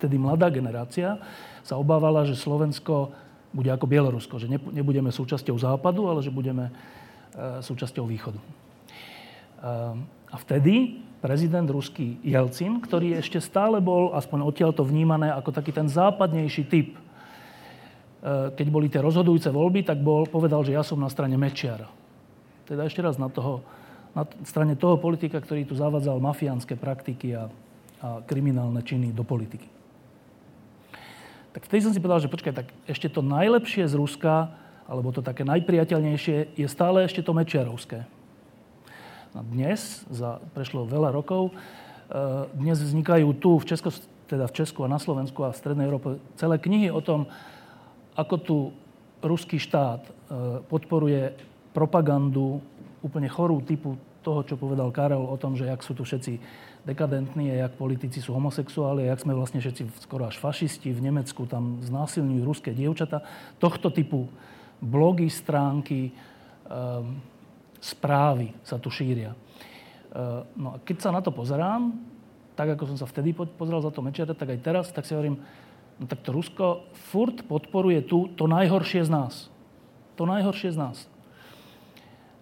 Vtedy 0.00 0.16
mladá 0.16 0.48
generácia 0.48 1.20
sa 1.60 1.76
obávala, 1.76 2.24
že 2.24 2.32
Slovensko 2.32 3.12
bude 3.52 3.68
ako 3.68 3.84
Bielorusko, 3.84 4.40
že 4.40 4.48
nebudeme 4.48 5.12
súčasťou 5.12 5.60
západu, 5.60 6.08
ale 6.08 6.24
že 6.24 6.32
budeme 6.32 6.72
e, 6.72 7.60
súčasťou 7.60 8.08
východu. 8.08 8.40
E, 8.40 8.46
a 10.32 10.36
vtedy 10.40 11.04
prezident 11.20 11.68
ruský 11.68 12.16
Jelcin, 12.24 12.80
ktorý 12.80 13.20
ešte 13.20 13.36
stále 13.44 13.84
bol, 13.84 14.16
aspoň 14.16 14.48
odtiaľ 14.48 14.72
to 14.72 14.88
vnímané, 14.88 15.28
ako 15.28 15.52
taký 15.52 15.76
ten 15.76 15.84
západnejší 15.84 16.64
typ, 16.64 16.96
keď 18.56 18.66
boli 18.68 18.88
tie 18.88 19.00
rozhodujúce 19.00 19.48
voľby, 19.48 19.84
tak 19.84 20.00
bol, 20.00 20.28
povedal, 20.28 20.60
že 20.64 20.76
ja 20.76 20.84
som 20.84 21.00
na 21.00 21.08
strane 21.12 21.36
Mečiara 21.40 21.99
teda 22.70 22.86
ešte 22.86 23.02
raz 23.02 23.18
na, 23.18 23.26
toho, 23.26 23.66
na 24.14 24.22
strane 24.46 24.78
toho 24.78 24.94
politika, 24.94 25.42
ktorý 25.42 25.66
tu 25.66 25.74
zavadzal 25.74 26.22
mafiánske 26.22 26.78
praktiky 26.78 27.34
a, 27.34 27.50
a 27.98 28.22
kriminálne 28.22 28.78
činy 28.86 29.10
do 29.10 29.26
politiky. 29.26 29.66
Tak 31.50 31.66
vtedy 31.66 31.82
som 31.82 31.90
si 31.90 31.98
povedal, 31.98 32.22
že 32.22 32.30
počkaj, 32.30 32.54
tak 32.54 32.70
ešte 32.86 33.10
to 33.10 33.26
najlepšie 33.26 33.90
z 33.90 33.98
Ruska, 33.98 34.54
alebo 34.86 35.10
to 35.10 35.18
také 35.18 35.42
najpriateľnejšie, 35.42 36.54
je 36.54 36.66
stále 36.70 37.02
ešte 37.02 37.26
to 37.26 37.34
mečiarovské. 37.34 38.06
A 39.34 39.40
dnes, 39.42 40.06
za, 40.06 40.38
prešlo 40.54 40.86
veľa 40.86 41.10
rokov, 41.10 41.50
e, 41.50 41.52
dnes 42.54 42.78
vznikajú 42.78 43.34
tu 43.34 43.58
v, 43.58 43.66
Česko, 43.66 43.90
teda 44.30 44.46
v 44.46 44.54
Česku 44.62 44.86
a 44.86 44.90
na 44.90 45.02
Slovensku 45.02 45.42
a 45.42 45.50
v 45.50 45.58
Strednej 45.58 45.90
Európe 45.90 46.22
celé 46.38 46.62
knihy 46.62 46.90
o 46.94 47.02
tom, 47.02 47.26
ako 48.14 48.34
tu 48.38 48.56
ruský 49.22 49.58
štát 49.58 50.06
e, 50.06 50.10
podporuje 50.70 51.49
propagandu 51.70 52.60
úplne 53.00 53.30
chorú 53.30 53.62
typu 53.64 53.96
toho, 54.20 54.44
čo 54.44 54.60
povedal 54.60 54.92
Karel 54.92 55.24
o 55.24 55.36
tom, 55.40 55.56
že 55.56 55.64
jak 55.64 55.80
sú 55.80 55.96
tu 55.96 56.04
všetci 56.04 56.36
dekadentní 56.84 57.52
a 57.52 57.66
jak 57.66 57.76
politici 57.76 58.20
sú 58.20 58.36
homosexuáli 58.36 59.04
a 59.04 59.16
jak 59.16 59.24
sme 59.24 59.36
vlastne 59.36 59.60
všetci 59.60 60.04
skoro 60.04 60.28
až 60.28 60.36
fašisti. 60.40 60.92
V 60.92 61.04
Nemecku 61.04 61.44
tam 61.48 61.80
znásilňujú 61.80 62.42
ruské 62.44 62.70
dievčata. 62.72 63.24
Tohto 63.56 63.88
typu 63.88 64.28
blogy, 64.80 65.28
stránky, 65.28 66.12
um, 66.68 67.20
správy 67.80 68.52
sa 68.64 68.80
tu 68.80 68.88
šíria. 68.92 69.32
Uh, 70.12 70.44
no 70.56 70.68
a 70.74 70.76
keď 70.84 70.96
sa 71.00 71.10
na 71.12 71.20
to 71.24 71.32
pozerám, 71.32 71.96
tak 72.56 72.76
ako 72.76 72.92
som 72.92 72.98
sa 73.00 73.08
vtedy 73.08 73.32
pozeral 73.32 73.80
za 73.80 73.92
to 73.92 74.04
Mečera, 74.04 74.36
tak 74.36 74.52
aj 74.52 74.60
teraz, 74.60 74.86
tak 74.92 75.08
si 75.08 75.16
hovorím, 75.16 75.40
no 75.96 76.04
tak 76.04 76.20
to 76.20 76.32
Rusko 76.32 76.92
furt 77.08 77.44
podporuje 77.48 78.04
tu 78.04 78.28
to 78.36 78.44
najhoršie 78.44 79.04
z 79.04 79.10
nás. 79.12 79.48
To 80.20 80.28
najhoršie 80.28 80.76
z 80.76 80.78
nás. 80.80 81.08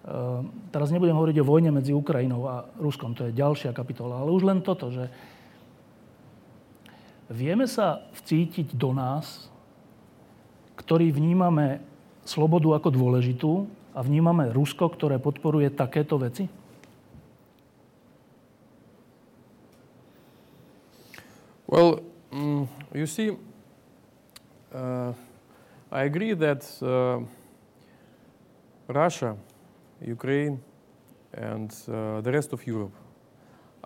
Ehm, 0.09 0.73
teraz 0.73 0.89
nebudem 0.89 1.13
hovoriť 1.13 1.37
o 1.45 1.49
vojne 1.49 1.69
medzi 1.69 1.93
Ukrajinou 1.93 2.49
a 2.49 2.65
Ruskom, 2.81 3.13
to 3.13 3.29
je 3.29 3.37
ďalšia 3.37 3.77
kapitola, 3.77 4.25
ale 4.25 4.33
už 4.33 4.41
len 4.49 4.65
toto, 4.65 4.89
že 4.89 5.13
vieme 7.29 7.69
sa 7.69 8.09
vcítiť 8.17 8.73
do 8.73 8.97
nás, 8.97 9.53
ktorí 10.81 11.13
vnímame 11.13 11.85
slobodu 12.25 12.81
ako 12.81 12.89
dôležitú 12.89 13.53
a 13.93 14.01
vnímame 14.01 14.49
Rusko, 14.49 14.89
ktoré 14.89 15.21
podporuje 15.21 15.69
takéto 15.77 16.17
veci? 16.17 16.49
Well, 21.69 22.01
um, 22.33 22.65
you 22.97 23.05
see, 23.05 23.37
uh, 24.73 25.13
I 25.93 26.09
agree 26.09 26.33
that 26.33 26.65
uh, 26.81 27.21
Russia 28.89 29.37
Ukraine, 30.01 30.61
and 31.33 31.75
uh, 31.89 32.21
the 32.21 32.33
rest 32.33 32.53
of 32.53 32.67
Europe 32.67 32.93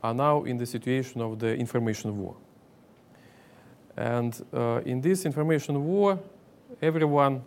are 0.03 0.15
now 0.15 0.45
in 0.45 0.57
the 0.57 0.67
situation 0.67 1.21
of 1.21 1.39
the 1.39 1.55
information 1.55 2.19
war. 2.19 2.37
And 3.97 4.41
uh, 4.53 4.81
in 4.85 5.01
this 5.01 5.25
information 5.27 5.85
war, 5.85 6.19
everyone 6.81 7.43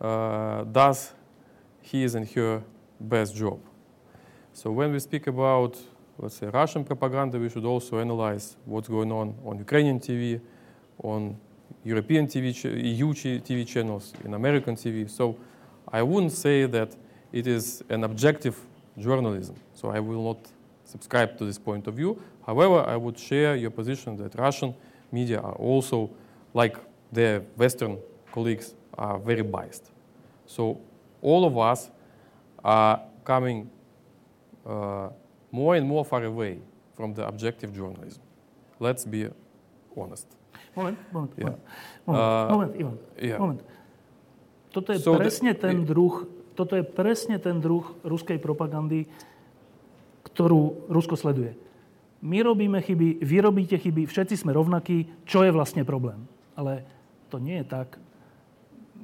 uh, 0.00 0.64
does 0.64 1.12
his 1.80 2.14
and 2.14 2.28
her 2.30 2.62
best 3.00 3.34
job. 3.34 3.60
So 4.52 4.70
when 4.70 4.92
we 4.92 5.00
speak 5.00 5.26
about, 5.26 5.78
let's 6.18 6.36
say, 6.36 6.46
Russian 6.46 6.84
propaganda, 6.84 7.38
we 7.38 7.48
should 7.48 7.64
also 7.64 7.98
analyze 7.98 8.56
what's 8.64 8.88
going 8.88 9.12
on 9.12 9.34
on 9.44 9.58
Ukrainian 9.58 9.98
TV, 10.00 10.40
on 11.02 11.36
European 11.84 12.26
TV, 12.26 12.54
EU 12.98 13.12
TV 13.40 13.66
channels, 13.66 14.12
in 14.24 14.34
American 14.34 14.74
TV. 14.74 15.08
So 15.10 15.36
I 15.90 16.02
wouldn't 16.02 16.32
say 16.32 16.66
that 16.66 16.96
it 17.34 17.48
is 17.48 17.82
an 17.88 18.04
objective 18.04 18.56
journalism. 18.96 19.56
So 19.74 19.90
I 19.90 19.98
will 19.98 20.22
not 20.22 20.38
subscribe 20.84 21.36
to 21.38 21.44
this 21.44 21.58
point 21.58 21.88
of 21.88 21.94
view. 21.94 22.22
However, 22.46 22.84
I 22.86 22.96
would 22.96 23.18
share 23.18 23.56
your 23.56 23.72
position 23.72 24.16
that 24.18 24.38
Russian 24.38 24.72
media 25.10 25.40
are 25.40 25.54
also, 25.54 26.10
like 26.54 26.76
their 27.10 27.40
Western 27.56 27.98
colleagues, 28.30 28.74
are 28.96 29.18
very 29.18 29.42
biased. 29.42 29.90
So 30.46 30.80
all 31.20 31.44
of 31.44 31.58
us 31.58 31.90
are 32.62 33.00
coming 33.24 33.68
uh, 34.64 35.08
more 35.50 35.74
and 35.74 35.88
more 35.88 36.04
far 36.04 36.22
away 36.22 36.60
from 36.94 37.14
the 37.14 37.26
objective 37.26 37.74
journalism. 37.74 38.22
Let's 38.78 39.04
be 39.04 39.28
honest. 39.96 40.28
Moment, 40.76 40.98
moment, 41.12 41.32
yeah. 41.36 41.44
moment. 41.44 41.60
Moment, 42.06 42.22
uh, 42.22 42.52
moment 42.52 42.72
Ivan. 42.78 42.98
Yeah. 43.20 43.38
Moment. 43.38 43.60
Toto 44.70 44.92
je 44.92 44.98
so 44.98 45.14
presne 45.16 45.54
the, 45.54 45.58
ten 45.58 45.84
druh 45.84 46.26
toto 46.54 46.78
je 46.78 46.86
presne 46.86 47.36
ten 47.42 47.58
druh 47.58 47.82
ruskej 48.06 48.38
propagandy, 48.38 49.10
ktorú 50.30 50.88
Rusko 50.90 51.18
sleduje. 51.18 51.58
My 52.24 52.40
robíme 52.40 52.80
chyby, 52.80 53.20
vy 53.20 53.36
robíte 53.44 53.76
chyby, 53.76 54.08
všetci 54.08 54.40
sme 54.40 54.56
rovnakí, 54.56 55.28
čo 55.28 55.44
je 55.44 55.52
vlastne 55.52 55.84
problém. 55.84 56.24
Ale 56.56 56.86
to 57.28 57.36
nie 57.36 57.60
je 57.60 57.66
tak. 57.68 58.00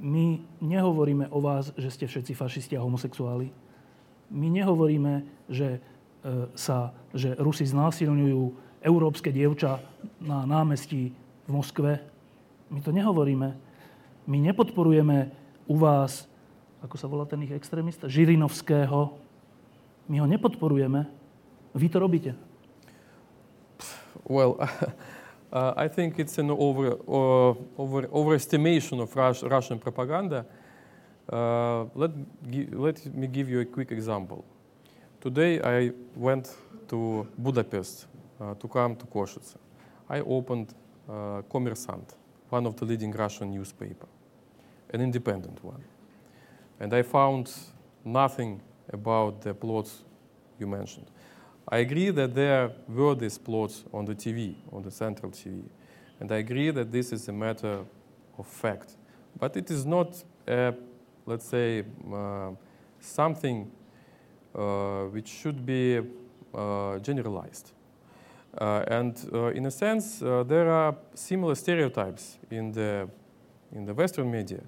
My 0.00 0.40
nehovoríme 0.64 1.28
o 1.28 1.44
vás, 1.44 1.76
že 1.76 1.92
ste 1.92 2.08
všetci 2.08 2.32
fašisti 2.32 2.74
a 2.78 2.84
homosexuáli. 2.86 3.52
My 4.32 4.48
nehovoríme, 4.48 5.44
že, 5.50 5.76
e, 5.76 6.48
sa, 6.56 6.96
že 7.12 7.36
Rusi 7.36 7.68
znásilňujú 7.68 8.40
európske 8.80 9.28
dievča 9.28 9.82
na 10.22 10.48
námestí 10.48 11.12
v 11.44 11.50
Moskve. 11.50 12.00
My 12.72 12.80
to 12.80 12.94
nehovoríme. 12.94 13.48
My 14.24 14.38
nepodporujeme 14.38 15.28
u 15.66 15.76
vás 15.76 16.29
ako 16.82 16.94
sa 16.96 17.06
volá 17.06 17.28
ten 17.28 17.42
ich 17.44 17.52
extrémista, 17.52 18.08
Žirinovského. 18.08 19.18
My 20.08 20.16
ho 20.18 20.26
nepodporujeme. 20.26 21.06
Vy 21.74 21.88
to 21.88 21.98
robíte. 22.00 22.34
Well, 24.24 24.56
uh, 25.52 25.72
I 25.76 25.88
think 25.88 26.18
it's 26.18 26.38
an 26.38 26.50
over, 26.50 26.98
uh, 27.06 27.54
over, 27.78 28.08
overestimation 28.10 29.00
of 29.00 29.14
Rus 29.14 29.42
Russian 29.42 29.78
propaganda. 29.78 30.46
Uh, 31.30 31.86
let, 31.94 32.10
let 32.72 33.06
me 33.14 33.26
give 33.28 33.48
you 33.48 33.60
a 33.60 33.64
quick 33.64 33.92
example. 33.92 34.44
Today 35.20 35.60
I 35.62 35.92
went 36.16 36.56
to 36.88 37.28
Budapest 37.38 38.06
uh, 38.40 38.54
to 38.54 38.66
come 38.66 38.96
to 38.96 39.06
Košice. 39.06 39.54
I 40.08 40.20
opened 40.20 40.74
uh, 41.08 41.42
Kommersant, 41.46 42.16
one 42.48 42.66
of 42.66 42.74
the 42.74 42.84
leading 42.84 43.12
Russian 43.12 43.52
newspaper, 43.52 44.08
an 44.92 45.00
independent 45.00 45.62
one. 45.62 45.84
And 46.80 46.94
I 46.94 47.02
found 47.02 47.52
nothing 48.04 48.62
about 48.92 49.42
the 49.42 49.54
plots 49.54 50.02
you 50.58 50.66
mentioned. 50.66 51.06
I 51.68 51.78
agree 51.78 52.10
that 52.10 52.34
there 52.34 52.72
were 52.88 53.14
these 53.14 53.38
plots 53.38 53.84
on 53.92 54.06
the 54.06 54.14
TV, 54.14 54.56
on 54.72 54.82
the 54.82 54.90
central 54.90 55.30
TV. 55.30 55.62
And 56.18 56.32
I 56.32 56.38
agree 56.38 56.70
that 56.70 56.90
this 56.90 57.12
is 57.12 57.28
a 57.28 57.32
matter 57.32 57.84
of 58.38 58.46
fact. 58.46 58.96
But 59.38 59.56
it 59.56 59.70
is 59.70 59.86
not, 59.86 60.22
a, 60.48 60.74
let's 61.26 61.44
say, 61.44 61.84
uh, 62.12 62.50
something 62.98 63.70
uh, 64.54 65.04
which 65.04 65.28
should 65.28 65.64
be 65.64 66.00
uh, 66.52 66.98
generalized. 66.98 67.72
Uh, 68.58 68.84
and 68.88 69.30
uh, 69.32 69.46
in 69.46 69.66
a 69.66 69.70
sense, 69.70 70.22
uh, 70.22 70.42
there 70.42 70.68
are 70.68 70.96
similar 71.14 71.54
stereotypes 71.54 72.38
in 72.50 72.72
the, 72.72 73.08
in 73.72 73.84
the 73.84 73.94
Western 73.94 74.30
media, 74.30 74.60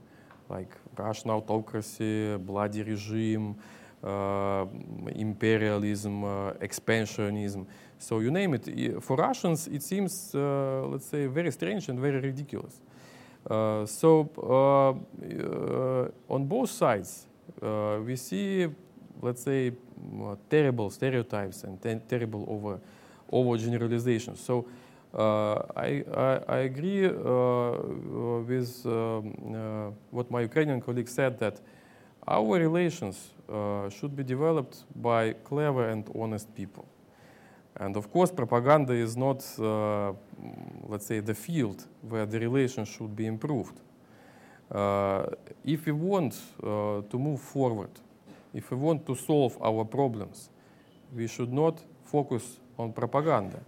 like 0.53 0.73
Russian 0.97 1.31
autocracy, 1.31 2.37
bloody 2.37 2.83
regime, 2.83 3.57
uh, 4.05 4.67
imperialism, 5.15 6.25
uh, 6.25 6.53
expansionism. 6.61 7.67
So 7.99 8.21
you 8.21 8.31
name 8.31 8.55
it. 8.55 9.03
For 9.03 9.17
Russians, 9.17 9.69
it 9.69 9.83
seems, 9.83 10.35
uh, 10.35 10.87
let's 10.93 11.07
say, 11.07 11.27
very 11.27 11.51
strange 11.53 11.89
and 11.89 11.99
very 11.99 12.21
ridiculous. 12.21 12.81
Uh, 13.49 13.87
so 13.87 14.29
uh, 14.39 14.91
uh, 14.91 16.35
on 16.35 16.45
both 16.47 16.71
sides, 16.71 17.27
we 18.07 18.17
see, 18.17 18.69
let's 19.21 19.43
say, 19.43 19.73
terrible 20.49 20.91
stereotypes 20.91 21.65
and 21.65 21.81
terrible 22.09 22.45
over, 22.49 22.79
generalizations. 23.57 24.41
So 24.41 24.67
I, 25.15 26.05
I, 26.15 26.41
I, 26.49 26.59
agree 26.59 27.05
uh, 27.05 27.11
uh, 27.11 28.41
with 28.41 28.83
um, 28.87 29.95
what 30.11 30.31
my 30.31 30.41
Ukrainian 30.41 30.81
colleague 30.81 31.09
said 31.09 31.39
that 31.39 31.61
our 32.27 32.59
relations 32.59 33.31
should 33.91 34.17
be 34.17 34.23
developed 34.23 34.85
by 34.95 35.33
clever 35.45 35.89
and 35.89 36.09
honest 36.15 36.55
people. 36.55 36.87
And 37.77 37.97
of 37.97 38.11
course, 38.11 38.31
propaganda 38.31 38.93
is 38.93 39.17
not, 39.17 39.45
uh, 39.59 40.13
let's 40.89 41.07
say, 41.07 41.21
the 41.21 41.35
field 41.35 41.87
where 42.03 42.27
the 42.27 42.39
relations 42.39 42.89
should 42.89 43.17
be 43.17 43.27
improved. 43.27 43.81
Uh, 44.71 45.27
if 45.65 45.87
we 45.87 45.93
want 45.93 46.41
uh, 46.63 47.03
to 47.03 47.19
move 47.19 47.41
forward, 47.41 47.91
if 48.55 48.71
we 48.71 48.77
want 48.77 49.07
to 49.07 49.15
solve 49.15 49.57
our 49.63 49.85
problems, 49.85 50.51
we 51.15 51.27
should 51.27 51.53
not 51.53 51.83
focus 52.05 52.61
on 52.79 52.93
propaganda. 52.93 53.61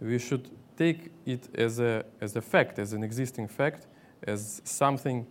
We 0.00 0.18
should 0.18 0.48
take 0.76 1.10
it 1.24 1.48
as 1.54 1.80
a, 1.80 2.04
as 2.20 2.36
a 2.36 2.40
fact, 2.40 2.78
as 2.78 2.92
an 2.92 3.02
existing 3.02 3.48
fact, 3.48 3.86
as 4.26 4.60
something, 4.64 5.26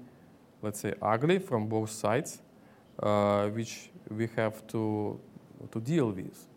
let's 0.62 0.79
say, 0.79 0.93
ugly 1.01 1.39
from 1.39 1.67
both 1.67 1.89
sides, 1.89 2.41
uh, 3.01 3.47
which 3.49 3.89
we 4.10 4.27
have 4.36 4.65
to, 4.67 5.19
to 5.71 5.79
deal 5.79 6.12
with. 6.12 6.47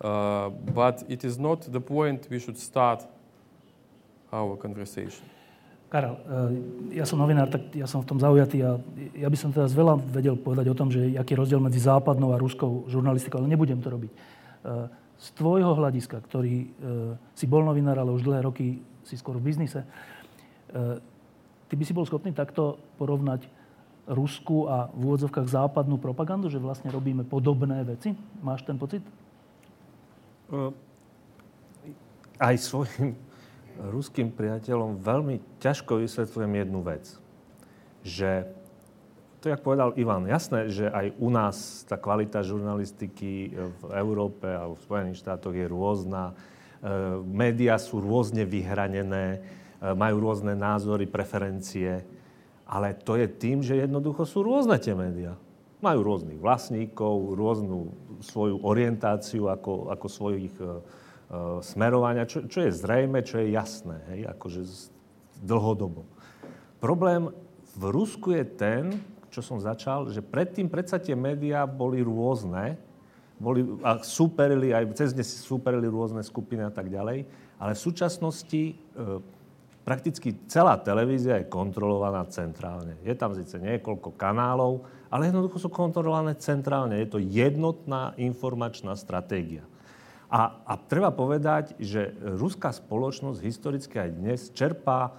Uh, 0.00 0.48
but 0.48 1.04
it 1.08 1.24
is 1.24 1.38
not 1.38 1.60
the 1.70 1.80
point 1.80 2.26
we 2.30 2.38
should 2.38 2.58
start 2.58 3.06
our 4.32 4.56
conversation. 4.56 5.26
Karel, 5.90 6.22
uh, 6.22 6.54
ja 6.94 7.02
som 7.02 7.18
novinár, 7.18 7.50
tak 7.50 7.74
ja 7.74 7.82
som 7.90 7.98
v 7.98 8.06
tom 8.06 8.22
zaujatý 8.22 8.62
a 8.62 8.78
ja 9.18 9.26
by 9.26 9.34
som 9.34 9.50
teraz 9.50 9.74
veľa 9.74 9.98
vedel 9.98 10.38
povedať 10.38 10.70
o 10.70 10.78
tom, 10.78 10.86
že 10.86 11.18
aký 11.18 11.34
je 11.34 11.40
rozdiel 11.42 11.58
medzi 11.58 11.82
západnou 11.82 12.30
a 12.30 12.38
ruskou 12.38 12.86
žurnalistikou, 12.86 13.42
ale 13.42 13.50
nebudem 13.50 13.82
to 13.82 13.90
robiť. 13.90 14.12
Z 15.20 15.36
tvojho 15.36 15.76
hľadiska, 15.76 16.16
ktorý 16.24 16.56
e, 16.64 16.68
si 17.36 17.44
bol 17.44 17.60
novinár, 17.60 18.00
ale 18.00 18.16
už 18.16 18.24
dlhé 18.24 18.40
roky 18.40 18.80
si 19.04 19.20
skôr 19.20 19.36
v 19.36 19.52
biznise, 19.52 19.84
e, 19.84 19.88
ty 21.68 21.74
by 21.76 21.84
si 21.84 21.92
bol 21.92 22.08
schopný 22.08 22.32
takto 22.32 22.80
porovnať 22.96 23.44
ruskú 24.10 24.66
a 24.66 24.90
v 24.90 25.00
úvodzovkách 25.06 25.46
západnú 25.46 26.00
propagandu, 26.00 26.50
že 26.50 26.58
vlastne 26.58 26.90
robíme 26.90 27.22
podobné 27.22 27.84
veci? 27.86 28.16
Máš 28.42 28.66
ten 28.66 28.74
pocit? 28.74 29.04
Uh, 30.50 30.74
aj 32.42 32.58
svojim 32.58 33.14
ruským 33.78 34.34
priateľom 34.34 34.98
veľmi 34.98 35.62
ťažko 35.62 36.02
vysvetľujem 36.02 36.52
jednu 36.58 36.80
vec. 36.82 37.04
Že 38.02 38.50
to, 39.40 39.48
jak 39.48 39.64
povedal 39.64 39.96
Ivan, 39.96 40.28
jasné, 40.28 40.68
že 40.68 40.92
aj 40.92 41.16
u 41.16 41.32
nás 41.32 41.88
tá 41.88 41.96
kvalita 41.96 42.44
žurnalistiky 42.44 43.56
v 43.56 43.82
Európe 43.96 44.44
a 44.44 44.68
v 44.68 44.76
Spojených 44.84 45.24
štátoch 45.24 45.56
je 45.56 45.64
rôzna. 45.64 46.30
E, 46.30 46.34
média 47.24 47.80
sú 47.80 48.04
rôzne 48.04 48.44
vyhranené, 48.44 49.40
e, 49.80 49.96
majú 49.96 50.28
rôzne 50.28 50.52
názory, 50.52 51.08
preferencie. 51.08 52.04
Ale 52.68 52.92
to 53.00 53.16
je 53.16 53.26
tým, 53.32 53.64
že 53.64 53.80
jednoducho 53.80 54.28
sú 54.28 54.44
rôzne 54.44 54.76
tie 54.76 54.92
médiá. 54.92 55.32
Majú 55.80 56.04
rôznych 56.04 56.36
vlastníkov, 56.36 57.32
rôznu 57.32 57.96
svoju 58.20 58.60
orientáciu 58.60 59.48
ako, 59.48 59.88
ako 59.88 60.06
svojich 60.06 60.52
e, 60.60 60.84
smerovania, 61.64 62.28
čo, 62.28 62.44
čo 62.44 62.60
je 62.60 62.76
zrejme, 62.76 63.24
čo 63.24 63.40
je 63.40 63.56
jasné, 63.56 64.04
hej, 64.12 64.28
akože 64.36 64.68
dlhodobo. 65.40 66.04
Problém 66.76 67.32
v 67.80 67.84
Rusku 67.88 68.36
je 68.36 68.44
ten, 68.44 69.00
čo 69.30 69.40
som 69.40 69.62
začal, 69.62 70.10
že 70.10 70.20
predtým 70.20 70.66
predsa 70.66 70.98
tie 70.98 71.14
médiá 71.14 71.64
boli 71.64 72.02
rôzne, 72.02 72.76
boli, 73.40 73.64
a 73.80 74.04
súperili, 74.04 74.74
aj 74.74 74.92
cez 74.98 75.16
ne 75.16 75.24
súperili 75.24 75.88
rôzne 75.88 76.20
skupiny 76.20 76.66
a 76.66 76.72
tak 76.74 76.92
ďalej, 76.92 77.24
ale 77.56 77.72
v 77.72 77.80
súčasnosti 77.80 78.62
e, 78.68 78.74
prakticky 79.80 80.36
celá 80.44 80.76
televízia 80.76 81.40
je 81.40 81.48
kontrolovaná 81.48 82.28
centrálne. 82.28 83.00
Je 83.00 83.16
tam 83.16 83.32
síce 83.32 83.56
niekoľko 83.56 84.12
kanálov, 84.18 84.84
ale 85.08 85.32
jednoducho 85.32 85.56
sú 85.56 85.68
kontrolované 85.72 86.36
centrálne. 86.36 87.00
Je 87.00 87.08
to 87.08 87.18
jednotná 87.18 88.12
informačná 88.20 88.92
stratégia. 88.94 89.64
A, 90.30 90.62
a 90.62 90.78
treba 90.78 91.10
povedať, 91.10 91.74
že 91.82 92.14
ruská 92.22 92.70
spoločnosť 92.70 93.42
historicky 93.42 93.98
aj 93.98 94.10
dnes 94.14 94.40
čerpá 94.54 95.10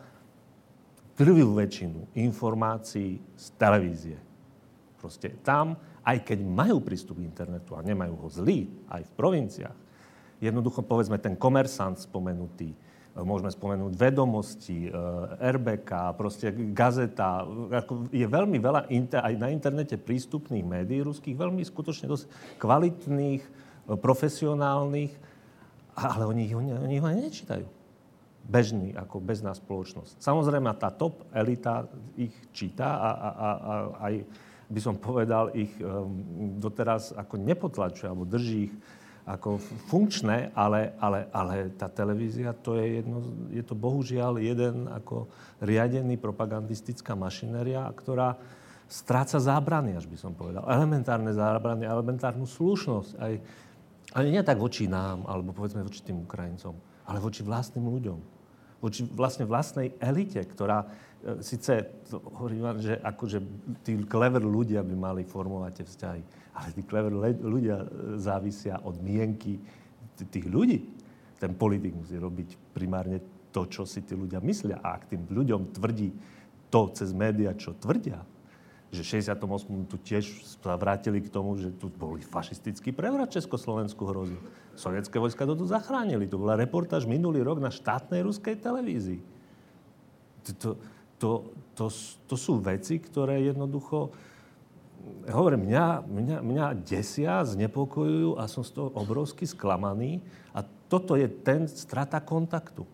drvivú 1.16 1.60
väčšinu 1.60 2.16
informácií 2.18 3.20
z 3.36 3.46
televízie. 3.60 4.18
Proste 5.02 5.34
tam, 5.42 5.74
aj 6.06 6.22
keď 6.22 6.40
majú 6.46 6.82
prístup 6.82 7.18
k 7.18 7.26
internetu 7.26 7.74
a 7.74 7.82
nemajú 7.82 8.14
ho 8.22 8.28
zlý, 8.30 8.70
aj 8.90 9.02
v 9.02 9.12
provinciách, 9.18 9.78
jednoducho 10.42 10.86
povedzme 10.86 11.18
ten 11.18 11.34
komersant 11.38 11.98
spomenutý, 11.98 12.74
e, 12.74 12.78
môžeme 13.22 13.50
spomenúť 13.50 13.94
vedomosti, 13.98 14.90
e, 14.90 14.90
RBK, 15.42 16.14
proste 16.18 16.54
gazeta. 16.74 17.46
Je 18.14 18.26
veľmi 18.26 18.58
veľa 18.62 18.90
aj 19.26 19.34
na 19.38 19.50
internete 19.50 19.98
prístupných 19.98 20.66
médií 20.66 21.02
ruských, 21.02 21.38
veľmi 21.38 21.66
skutočne 21.66 22.06
dosť 22.10 22.58
kvalitných, 22.62 23.42
e, 23.42 23.52
profesionálnych, 23.98 25.14
ale 25.98 26.24
oni, 26.30 26.54
oni, 26.54 26.70
oni 26.78 26.98
ho 27.02 27.08
nečítajú 27.10 27.81
bežný, 28.46 28.94
ako 28.98 29.22
bežná 29.22 29.54
spoločnosť. 29.54 30.20
Samozrejme, 30.20 30.70
tá 30.76 30.90
top 30.90 31.24
elita 31.32 31.88
ich 32.18 32.34
číta 32.52 32.98
a, 32.98 33.10
a, 33.10 33.30
a, 33.30 33.50
a 33.50 33.74
aj 34.10 34.14
by 34.72 34.80
som 34.80 34.96
povedal, 34.96 35.52
ich 35.52 35.72
um, 35.84 36.58
doteraz 36.58 37.12
ako 37.12 37.36
nepotlačuje, 37.36 38.08
alebo 38.08 38.24
drží 38.24 38.72
ich 38.72 38.76
ako 39.22 39.62
funkčné, 39.92 40.50
ale, 40.58 40.98
ale, 40.98 41.30
ale 41.30 41.70
tá 41.78 41.86
televízia, 41.86 42.58
to 42.58 42.74
je, 42.74 43.04
jedno, 43.04 43.22
je 43.54 43.62
to 43.62 43.78
bohužiaľ 43.78 44.42
jeden 44.42 44.90
ako 44.90 45.30
riadený 45.62 46.18
propagandistická 46.18 47.14
mašinéria, 47.14 47.86
ktorá 47.94 48.34
stráca 48.90 49.38
zábrany, 49.38 49.94
až 49.94 50.10
by 50.10 50.18
som 50.18 50.34
povedal. 50.34 50.66
Elementárne 50.66 51.32
zábrany, 51.38 51.86
elementárnu 51.86 52.50
slušnosť. 52.50 53.12
Aj, 53.22 53.34
ale 54.18 54.34
nie 54.34 54.42
tak 54.42 54.58
voči 54.58 54.90
nám, 54.90 55.24
alebo 55.30 55.54
povedzme 55.54 55.86
voči 55.86 56.02
tým 56.02 56.26
Ukrajincom 56.26 56.91
ale 57.12 57.20
voči 57.20 57.44
vlastným 57.44 57.84
ľuďom. 57.84 58.20
Voči 58.80 59.04
vlastne 59.04 59.44
vlastnej 59.44 59.92
elite, 60.00 60.40
ktorá 60.40 60.88
e, 60.88 60.88
síce, 61.44 61.92
hovorím 62.40 62.80
že 62.80 62.96
akože 63.04 63.38
tí 63.84 64.00
clever 64.08 64.40
ľudia 64.40 64.80
by 64.80 64.96
mali 64.96 65.22
formovať 65.28 65.72
tie 65.76 65.86
vzťahy, 65.92 66.22
ale 66.56 66.68
tí 66.72 66.82
clever 66.88 67.12
ľudia 67.36 67.84
e, 67.84 67.88
závisia 68.16 68.80
od 68.88 68.96
mienky 69.04 69.60
tých 70.16 70.48
ľudí. 70.48 70.88
Ten 71.36 71.58
politik 71.58 71.92
musí 71.98 72.16
robiť 72.16 72.72
primárne 72.72 73.20
to, 73.52 73.68
čo 73.68 73.84
si 73.84 74.08
tí 74.08 74.16
ľudia 74.16 74.40
myslia. 74.40 74.80
A 74.80 74.96
ak 74.96 75.12
tým 75.12 75.28
ľuďom 75.28 75.76
tvrdí 75.76 76.16
to 76.72 76.88
cez 76.96 77.12
médiá, 77.12 77.52
čo 77.52 77.76
tvrdia, 77.76 78.24
že 78.92 79.04
68. 79.04 79.88
tu 79.88 79.96
tiež 80.00 80.44
sa 80.64 80.76
vrátili 80.76 81.24
k 81.24 81.32
tomu, 81.32 81.56
že 81.56 81.72
tu 81.76 81.88
boli 81.88 82.24
fašistický 82.24 82.92
prevrat 82.92 83.32
Československu 83.32 84.04
hrozil. 84.04 84.40
Sovietské 84.76 85.20
vojska 85.20 85.44
to 85.44 85.56
tu 85.56 85.66
zachránili. 85.68 86.28
To 86.28 86.40
bola 86.40 86.60
reportáž 86.60 87.04
minulý 87.06 87.44
rok 87.44 87.60
na 87.60 87.70
štátnej 87.70 88.24
ruskej 88.24 88.60
televízii. 88.60 89.22
To, 90.58 90.74
to, 91.22 91.30
to, 91.78 91.86
to, 92.26 92.36
sú 92.36 92.60
veci, 92.64 92.98
ktoré 92.98 93.46
jednoducho... 93.46 94.12
Hovorím, 95.34 95.66
mňa, 95.66 95.86
mňa, 96.06 96.38
mňa 96.46 96.66
desia, 96.86 97.42
znepokojujú 97.42 98.38
a 98.38 98.46
som 98.46 98.62
z 98.62 98.78
toho 98.78 98.94
obrovsky 98.94 99.50
sklamaný. 99.50 100.22
A 100.54 100.62
toto 100.62 101.18
je 101.18 101.26
ten 101.26 101.66
strata 101.66 102.22
kontaktu. 102.22 102.86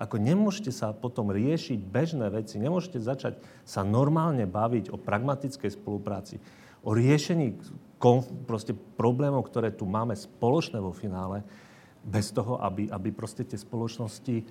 Ako 0.00 0.16
nemôžete 0.16 0.72
sa 0.72 0.90
potom 0.96 1.30
riešiť 1.30 1.78
bežné 1.78 2.26
veci, 2.32 2.56
nemôžete 2.56 2.98
začať 2.98 3.38
sa 3.62 3.84
normálne 3.84 4.48
baviť 4.48 4.90
o 4.90 4.96
pragmatickej 4.98 5.70
spolupráci, 5.78 6.40
o 6.82 6.96
riešení 6.96 7.54
konf- 8.02 8.26
proste 8.50 8.74
problémov, 8.74 9.46
ktoré 9.46 9.70
tu 9.70 9.86
máme 9.86 10.18
spoločné 10.18 10.82
vo 10.82 10.90
finále, 10.90 11.46
bez 12.02 12.34
toho, 12.34 12.58
aby, 12.58 12.90
aby 12.90 13.14
proste 13.14 13.46
tie 13.46 13.54
spoločnosti 13.54 14.42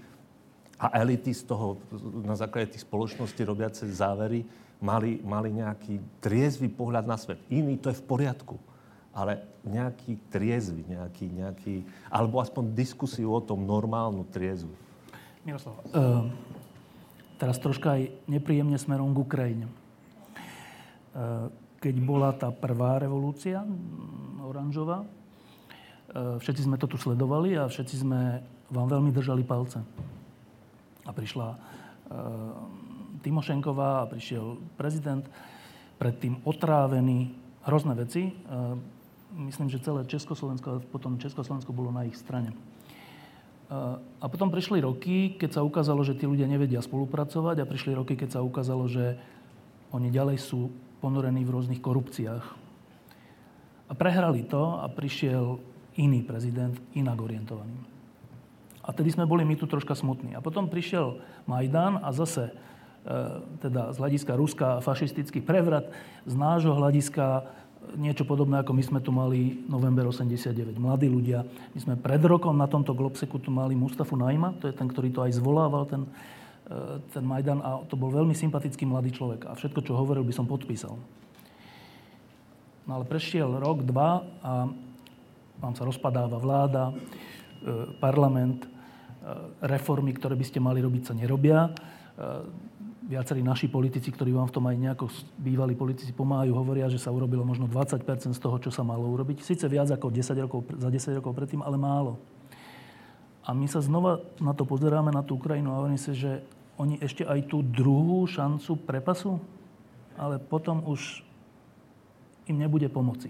a 0.79 0.87
elity 1.03 1.35
z 1.35 1.43
toho, 1.43 1.75
na 2.23 2.33
základe 2.39 2.73
tých 2.73 2.87
spoločností 2.87 3.43
robiace 3.43 3.83
závery, 3.91 4.47
mali, 4.79 5.19
mali 5.21 5.51
nejaký 5.53 6.23
triezvy 6.23 6.71
pohľad 6.71 7.05
na 7.05 7.19
svet. 7.19 7.43
Iný 7.51 7.77
to 7.77 7.91
je 7.91 7.99
v 7.99 8.07
poriadku, 8.07 8.55
ale 9.11 9.43
nejaký 9.67 10.17
triezvy, 10.31 10.87
nejaký, 10.87 11.25
nejaký, 11.29 11.75
alebo 12.07 12.39
aspoň 12.39 12.71
diskusiu 12.71 13.29
o 13.35 13.43
tom 13.43 13.67
normálnu 13.67 14.25
triezvu. 14.31 14.73
Miroslav, 15.45 15.75
uh, 15.91 16.25
teraz 17.35 17.59
troška 17.61 17.99
aj 17.99 18.15
nepríjemne 18.25 18.79
smerom 18.79 19.13
k 19.13 19.21
Ukrajine. 19.21 19.65
Uh, 21.11 21.51
keď 21.81 21.95
bola 21.99 22.29
tá 22.37 22.53
prvá 22.53 23.01
revolúcia 23.01 23.65
oranžová, 24.45 25.01
uh, 25.01 26.37
všetci 26.37 26.69
sme 26.69 26.77
to 26.77 26.85
tu 26.85 27.01
sledovali 27.01 27.57
a 27.57 27.65
všetci 27.65 27.95
sme 28.05 28.45
vám 28.69 28.87
veľmi 28.87 29.11
držali 29.11 29.43
palce. 29.43 29.83
A 31.03 31.11
prišla 31.11 31.57
Timošenková 33.21 34.03
a 34.03 34.09
prišiel 34.09 34.57
prezident, 34.75 35.25
predtým 36.01 36.41
otrávený, 36.43 37.31
hrozné 37.67 37.93
veci. 37.93 38.33
Myslím, 39.37 39.69
že 39.69 39.83
celé 39.83 40.03
Československo, 40.09 40.81
potom 40.89 41.21
Československo 41.21 41.71
bolo 41.71 41.93
na 41.93 42.03
ich 42.03 42.17
strane. 42.17 42.51
A 44.19 44.25
potom 44.27 44.51
prišli 44.51 44.83
roky, 44.83 45.39
keď 45.39 45.61
sa 45.61 45.61
ukázalo, 45.63 46.03
že 46.03 46.17
tí 46.17 46.27
ľudia 46.27 46.49
nevedia 46.49 46.83
spolupracovať 46.83 47.63
a 47.63 47.69
prišli 47.69 47.95
roky, 47.95 48.19
keď 48.19 48.39
sa 48.39 48.41
ukázalo, 48.43 48.91
že 48.91 49.15
oni 49.95 50.11
ďalej 50.11 50.37
sú 50.43 50.67
ponorení 51.01 51.41
v 51.41 51.53
rôznych 51.57 51.81
korupciách. 51.81 52.45
A 53.89 53.93
prehrali 53.97 54.47
to 54.47 54.79
a 54.79 54.87
prišiel 54.87 55.59
iný 55.99 56.23
prezident, 56.23 56.77
inak 56.95 57.19
orientovaný. 57.19 57.75
A 58.81 58.95
tedy 58.95 59.11
sme 59.11 59.27
boli 59.27 59.43
my 59.43 59.59
tu 59.59 59.67
troška 59.67 59.93
smutní. 59.93 60.33
A 60.37 60.41
potom 60.41 60.71
prišiel 60.71 61.19
Majdan 61.45 61.99
a 61.99 62.09
zase, 62.15 62.49
e, 62.49 62.53
teda 63.61 63.91
z 63.93 63.97
hľadiska 63.99 64.33
Ruska 64.33 64.67
fašistický 64.79 65.43
prevrat, 65.43 65.91
z 66.23 66.33
nášho 66.33 66.73
hľadiska 66.73 67.45
niečo 67.97 68.23
podobné, 68.23 68.61
ako 68.61 68.77
my 68.77 68.83
sme 68.85 68.99
tu 69.01 69.09
mali 69.09 69.65
november 69.65 70.05
89. 70.07 70.77
Mladí 70.77 71.09
ľudia. 71.09 71.41
My 71.73 71.79
sme 71.81 71.95
pred 71.97 72.21
rokom 72.21 72.53
na 72.53 72.69
tomto 72.69 72.93
Globseku 72.93 73.41
tu 73.41 73.49
mali 73.49 73.73
Mustafu 73.73 74.13
Najma, 74.13 74.61
to 74.61 74.69
je 74.69 74.77
ten, 74.77 74.85
ktorý 74.85 75.09
to 75.09 75.25
aj 75.25 75.33
zvolával, 75.33 75.89
ten, 75.89 76.05
ten 77.11 77.23
Majdan, 77.25 77.59
a 77.59 77.83
to 77.85 77.99
bol 77.99 78.11
veľmi 78.11 78.35
sympatický 78.35 78.87
mladý 78.87 79.11
človek. 79.11 79.47
A 79.47 79.57
všetko, 79.57 79.83
čo 79.83 79.97
hovoril, 79.97 80.23
by 80.23 80.33
som 80.35 80.47
podpísal. 80.47 80.95
No 82.87 82.91
ale 82.97 83.05
prešiel 83.05 83.47
rok, 83.59 83.85
dva 83.85 84.25
a 84.41 84.67
vám 85.61 85.73
sa 85.77 85.85
rozpadáva 85.85 86.41
vláda, 86.41 86.89
e, 86.89 86.93
parlament, 88.01 88.65
e, 88.65 88.69
reformy, 89.69 90.15
ktoré 90.17 90.33
by 90.33 90.45
ste 90.47 90.57
mali 90.57 90.81
robiť, 90.81 91.01
sa 91.05 91.13
nerobia 91.13 91.69
viacerí 93.11 93.43
naši 93.43 93.67
politici, 93.67 94.07
ktorí 94.07 94.31
vám 94.31 94.47
v 94.47 94.55
tom 94.55 94.65
aj 94.71 94.77
nejako 94.79 95.05
bývalí 95.35 95.75
politici 95.75 96.15
pomáhajú, 96.15 96.55
hovoria, 96.55 96.87
že 96.87 96.95
sa 96.95 97.11
urobilo 97.11 97.43
možno 97.43 97.67
20% 97.67 98.31
z 98.31 98.39
toho, 98.39 98.55
čo 98.63 98.71
sa 98.71 98.87
malo 98.87 99.03
urobiť. 99.11 99.43
Sice 99.43 99.67
viac 99.67 99.91
ako 99.91 100.07
10 100.07 100.45
rokov, 100.47 100.63
za 100.79 100.87
10 100.87 101.19
rokov 101.19 101.35
predtým, 101.35 101.59
ale 101.59 101.75
málo. 101.75 102.15
A 103.43 103.51
my 103.51 103.67
sa 103.67 103.83
znova 103.83 104.23
na 104.39 104.55
to 104.55 104.63
pozeráme, 104.63 105.11
na 105.11 105.27
tú 105.27 105.35
Ukrajinu 105.35 105.75
a 105.75 105.83
hovorím 105.83 105.99
si, 105.99 106.15
že 106.15 106.39
oni 106.81 106.97
ešte 106.97 107.21
aj 107.21 107.45
tú 107.45 107.61
druhú 107.61 108.25
šancu 108.25 108.73
prepasú, 108.81 109.37
ale 110.17 110.41
potom 110.41 110.81
už 110.89 111.21
im 112.49 112.57
nebude 112.57 112.89
pomoci. 112.89 113.29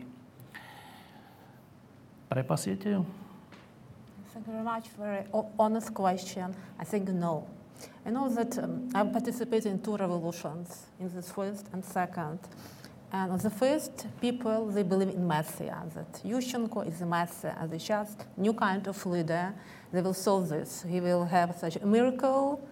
Prepasiete 2.32 2.96
ju? 2.96 3.04
Thank 4.32 4.48
you 4.48 4.54
very 4.56 4.64
much. 4.64 4.88
Very 4.96 5.28
honest 5.60 5.92
question. 5.92 6.56
I 6.80 6.88
think 6.88 7.12
no. 7.12 7.44
I 8.06 8.10
know 8.10 8.32
that 8.32 8.56
um, 8.58 8.88
I've 8.96 9.12
participated 9.12 9.68
in 9.68 9.84
two 9.84 9.98
revolutions, 9.98 10.88
in 11.00 11.12
the 11.14 11.22
first 11.22 11.68
and 11.74 11.84
second. 11.84 12.40
And 13.12 13.38
the 13.42 13.50
first 13.50 14.08
people, 14.22 14.68
they 14.68 14.84
believe 14.84 15.10
in 15.10 15.28
Messiah, 15.28 15.84
that 15.94 16.24
Yushchenko 16.24 16.88
is 16.88 17.02
a 17.02 17.06
Messiah, 17.06 17.68
it's 17.70 17.84
just 17.84 18.24
new 18.38 18.54
kind 18.54 18.88
of 18.88 19.06
leader. 19.06 19.54
They 19.92 20.02
will 20.02 20.14
solve 20.14 20.48
this. 20.48 20.86
He 20.88 21.02
will 21.02 21.26
have 21.26 21.58
such 21.58 21.76
a 21.76 21.86
miracle, 21.86 22.66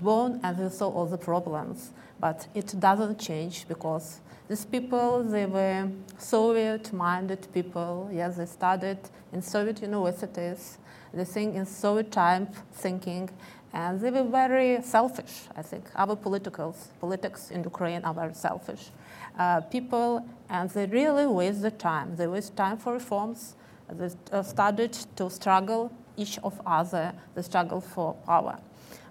bone, 0.00 0.40
and 0.42 0.58
will 0.58 0.70
solve 0.70 0.96
all 0.96 1.06
the 1.06 1.18
problems. 1.18 1.92
But 2.20 2.46
it 2.54 2.74
doesn't 2.78 3.18
change 3.18 3.66
because 3.68 4.20
these 4.48 4.64
people, 4.64 5.22
they 5.22 5.46
were 5.46 5.88
Soviet-minded 6.18 7.48
people. 7.52 8.10
Yes, 8.12 8.36
they 8.36 8.46
studied 8.46 8.98
in 9.32 9.40
Soviet 9.42 9.80
universities. 9.82 10.78
They 11.12 11.24
think 11.24 11.54
in 11.54 11.64
Soviet 11.66 12.10
time 12.10 12.48
thinking, 12.72 13.30
and 13.72 14.00
they 14.00 14.10
were 14.10 14.24
very 14.24 14.82
selfish. 14.82 15.44
I 15.56 15.62
think 15.62 15.84
our 15.94 16.16
politicals, 16.16 16.88
politics 17.00 17.50
in 17.50 17.62
Ukraine 17.62 18.04
are 18.04 18.14
very 18.14 18.34
selfish 18.34 18.90
uh, 19.38 19.60
people, 19.62 20.26
and 20.48 20.68
they 20.70 20.86
really 20.86 21.26
waste 21.26 21.62
the 21.62 21.70
time. 21.70 22.16
They 22.16 22.26
waste 22.26 22.56
time 22.56 22.78
for 22.78 22.92
reforms. 22.94 23.54
They 23.90 24.10
uh, 24.32 24.42
started 24.42 24.92
to 25.16 25.30
struggle 25.30 25.92
each 26.16 26.38
of 26.42 26.60
other. 26.66 27.12
They 27.34 27.42
struggle 27.42 27.80
for 27.80 28.14
power. 28.26 28.58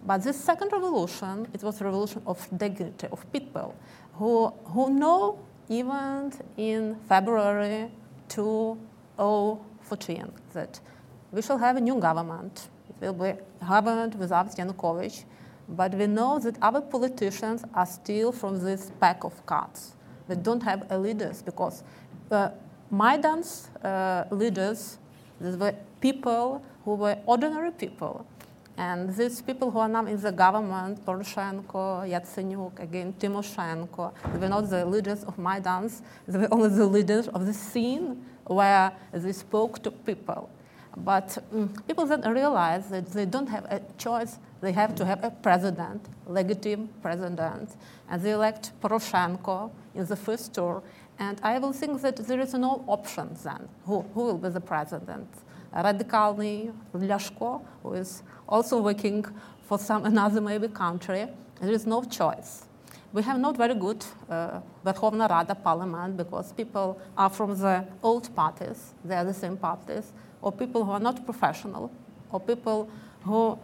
But 0.05 0.23
this 0.23 0.37
second 0.37 0.71
revolution, 0.71 1.47
it 1.53 1.61
was 1.63 1.81
a 1.81 1.85
revolution 1.85 2.21
of 2.27 2.45
dignity, 2.57 3.07
of 3.11 3.25
people 3.31 3.73
who, 4.13 4.53
who 4.65 4.89
know 4.89 5.39
even 5.69 6.33
in 6.57 6.97
February 7.07 7.89
2014 8.27 10.31
that 10.53 10.79
we 11.31 11.41
shall 11.41 11.57
have 11.57 11.77
a 11.77 11.81
new 11.81 11.99
government. 11.99 12.67
It 12.89 12.95
will 13.05 13.13
be 13.13 13.29
a 13.29 13.37
government 13.65 14.15
without 14.15 14.53
Yanukovych. 14.55 15.23
But 15.69 15.93
we 15.95 16.07
know 16.07 16.39
that 16.39 16.57
our 16.61 16.81
politicians 16.81 17.63
are 17.73 17.85
still 17.85 18.33
from 18.33 18.59
this 18.59 18.91
pack 18.99 19.23
of 19.23 19.45
cards. 19.45 19.95
They 20.27 20.35
don't 20.35 20.61
have 20.63 20.91
leaders 20.91 21.41
because 21.41 21.83
uh, 22.29 22.49
Maidan's 22.91 23.69
uh, 23.83 24.25
leaders, 24.29 24.97
were 25.39 25.73
people 25.99 26.63
who 26.85 26.93
were 26.95 27.17
ordinary 27.25 27.71
people. 27.71 28.25
And 28.77 29.15
these 29.15 29.41
people 29.41 29.69
who 29.69 29.79
are 29.79 29.87
now 29.87 30.05
in 30.05 30.19
the 30.19 30.31
government, 30.31 31.05
Poroshenko, 31.05 32.09
Yatsenyuk, 32.09 32.79
again, 32.79 33.13
Timoshenko, 33.19 34.13
they 34.31 34.39
were 34.39 34.49
not 34.49 34.69
the 34.69 34.85
leaders 34.85 35.23
of 35.23 35.37
Maidans, 35.37 36.01
they 36.27 36.39
were 36.39 36.47
only 36.51 36.69
the 36.69 36.85
leaders 36.85 37.27
of 37.27 37.45
the 37.45 37.53
scene 37.53 38.25
where 38.45 38.91
they 39.11 39.31
spoke 39.31 39.81
to 39.83 39.91
people. 39.91 40.49
But 40.97 41.37
um, 41.51 41.69
people 41.87 42.05
then 42.05 42.21
realize 42.21 42.87
that 42.89 43.07
they 43.07 43.25
don't 43.25 43.47
have 43.47 43.65
a 43.65 43.81
choice. 43.97 44.37
They 44.61 44.71
have 44.73 44.95
to 44.95 45.05
have 45.05 45.23
a 45.23 45.31
president, 45.31 46.05
legitimate 46.27 47.01
president, 47.01 47.75
and 48.09 48.21
they 48.21 48.31
elect 48.31 48.71
Poroshenko 48.81 49.71
in 49.95 50.05
the 50.05 50.15
first 50.15 50.53
tour. 50.53 50.83
And 51.19 51.39
I 51.43 51.59
will 51.59 51.73
think 51.73 52.01
that 52.01 52.17
there 52.17 52.39
is 52.39 52.53
no 52.53 52.83
option 52.87 53.35
then. 53.43 53.67
Who, 53.85 54.01
who 54.13 54.25
will 54.25 54.37
be 54.37 54.49
the 54.49 54.61
president? 54.61 55.27
Radikalny 55.75 56.73
Lyashko, 56.93 57.61
who 57.81 57.93
is 57.93 58.21
also 58.53 58.79
working 58.79 59.25
for 59.67 59.79
some 59.79 60.05
another 60.11 60.39
maybe 60.39 60.67
country. 60.67 61.27
There 61.59 61.71
is 61.71 61.85
no 61.87 62.03
choice. 62.03 62.65
We 63.11 63.21
have 63.23 63.39
not 63.39 63.57
very 63.57 63.75
good 63.75 64.03
uh, 64.29 64.59
Verkhovna 64.85 65.29
Rada 65.29 65.55
parliament 65.55 66.17
because 66.17 66.51
people 66.53 66.99
are 67.17 67.29
from 67.29 67.57
the 67.57 67.85
old 68.01 68.35
parties, 68.35 68.93
they 69.05 69.15
are 69.15 69.23
the 69.25 69.33
same 69.33 69.57
parties, 69.57 70.11
or 70.41 70.51
people 70.51 70.83
who 70.83 70.91
are 70.91 70.99
not 70.99 71.23
professional, 71.25 71.91
or 72.31 72.39
people 72.39 72.89
who, 73.23 73.57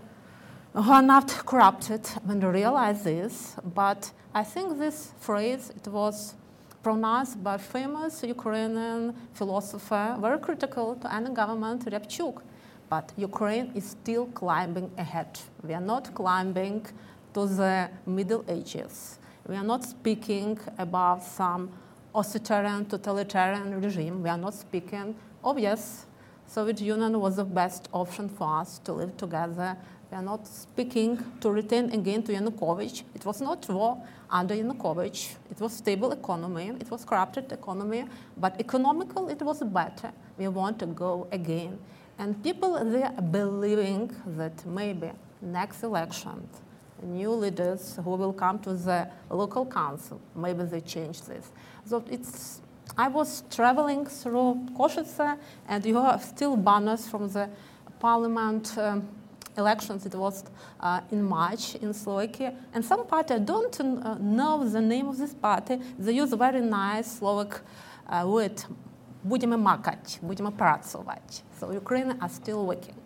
who 0.73 0.91
are 0.91 1.01
not 1.01 1.27
corrupted 1.45 2.05
when 2.25 2.39
they 2.39 2.47
realize 2.47 3.03
this. 3.03 3.55
But 3.63 4.11
I 4.35 4.43
think 4.43 4.77
this 4.77 5.13
phrase, 5.19 5.71
it 5.75 5.87
was 5.87 6.35
pronounced 6.83 7.43
by 7.43 7.57
famous 7.57 8.23
Ukrainian 8.23 9.15
philosopher, 9.33 10.15
very 10.19 10.39
critical 10.39 10.95
to 11.01 11.13
any 11.13 11.31
government, 11.31 11.85
Ryabchuk. 11.85 12.41
But 12.89 13.13
Ukraine 13.17 13.71
is 13.75 13.85
still 13.91 14.25
climbing 14.27 14.91
ahead. 14.97 15.39
We 15.63 15.73
are 15.73 15.81
not 15.81 16.13
climbing 16.15 16.87
to 17.33 17.45
the 17.45 17.89
Middle 18.05 18.43
Ages. 18.47 19.19
We 19.47 19.55
are 19.55 19.63
not 19.63 19.83
speaking 19.83 20.59
about 20.77 21.23
some 21.23 21.71
authoritarian, 22.15 22.85
totalitarian 22.85 23.79
regime. 23.79 24.23
We 24.23 24.29
are 24.29 24.37
not 24.37 24.55
speaking, 24.55 25.15
oh 25.43 25.55
yes, 25.57 26.05
Soviet 26.47 26.81
Union 26.81 27.19
was 27.19 27.35
the 27.35 27.45
best 27.45 27.89
option 27.93 28.27
for 28.27 28.61
us 28.61 28.79
to 28.79 28.93
live 28.93 29.15
together. 29.17 29.77
We 30.11 30.17
are 30.17 30.23
not 30.23 30.47
speaking 30.47 31.23
to 31.41 31.51
return 31.51 31.91
again 31.91 32.23
to 32.23 32.33
Yanukovych. 32.33 33.03
It 33.13 33.23
was 33.23 33.39
not 33.39 33.69
war 33.69 34.03
under 34.31 34.55
Yanukovych. 34.55 35.35
It 35.51 35.59
was 35.61 35.73
stable 35.73 36.11
economy. 36.11 36.69
It 36.79 36.89
was 36.89 37.05
corrupted 37.05 37.51
economy, 37.51 38.05
but 38.35 38.59
economical 38.59 39.29
it 39.29 39.43
was 39.43 39.61
better. 39.61 40.11
We 40.39 40.47
want 40.47 40.79
to 40.79 40.87
go 40.87 41.27
again. 41.31 41.77
And 42.19 42.43
people 42.43 42.83
they 42.83 43.03
are 43.03 43.21
believing 43.21 44.13
that 44.37 44.65
maybe 44.65 45.11
next 45.41 45.83
election, 45.83 46.47
new 47.01 47.31
leaders 47.31 47.97
who 48.03 48.11
will 48.11 48.33
come 48.33 48.59
to 48.59 48.73
the 48.73 49.07
local 49.29 49.65
council, 49.65 50.19
maybe 50.35 50.63
they 50.65 50.81
change 50.81 51.21
this. 51.21 51.49
So 51.85 52.03
it's 52.11 52.61
I 52.97 53.07
was 53.07 53.43
traveling 53.49 54.05
through 54.05 54.67
Košice, 54.77 55.37
and 55.67 55.85
you 55.85 55.95
have 55.95 56.21
still 56.21 56.57
banners 56.57 57.07
from 57.07 57.29
the 57.29 57.49
parliament 57.99 58.77
um, 58.77 59.07
elections. 59.57 60.05
It 60.05 60.15
was 60.15 60.43
uh, 60.79 61.01
in 61.11 61.23
March 61.23 61.75
in 61.75 61.93
Slovakia. 61.93 62.53
And 62.73 62.83
some 62.83 63.05
party, 63.05 63.35
I 63.35 63.39
don't 63.39 63.79
uh, 63.79 64.15
know 64.19 64.67
the 64.67 64.81
name 64.81 65.07
of 65.07 65.17
this 65.17 65.33
party, 65.33 65.79
they 65.97 66.13
use 66.13 66.33
very 66.33 66.61
nice 66.61 67.19
Slovak 67.19 67.61
uh, 68.07 68.25
word, 68.27 68.61
budeme 69.29 69.53
makať, 69.53 70.25
budeme 70.25 70.49
pracovať. 70.49 71.45
So 71.61 71.69
Ukraine 71.69 72.17
are 72.17 72.33
still 72.33 72.65
working. 72.65 72.97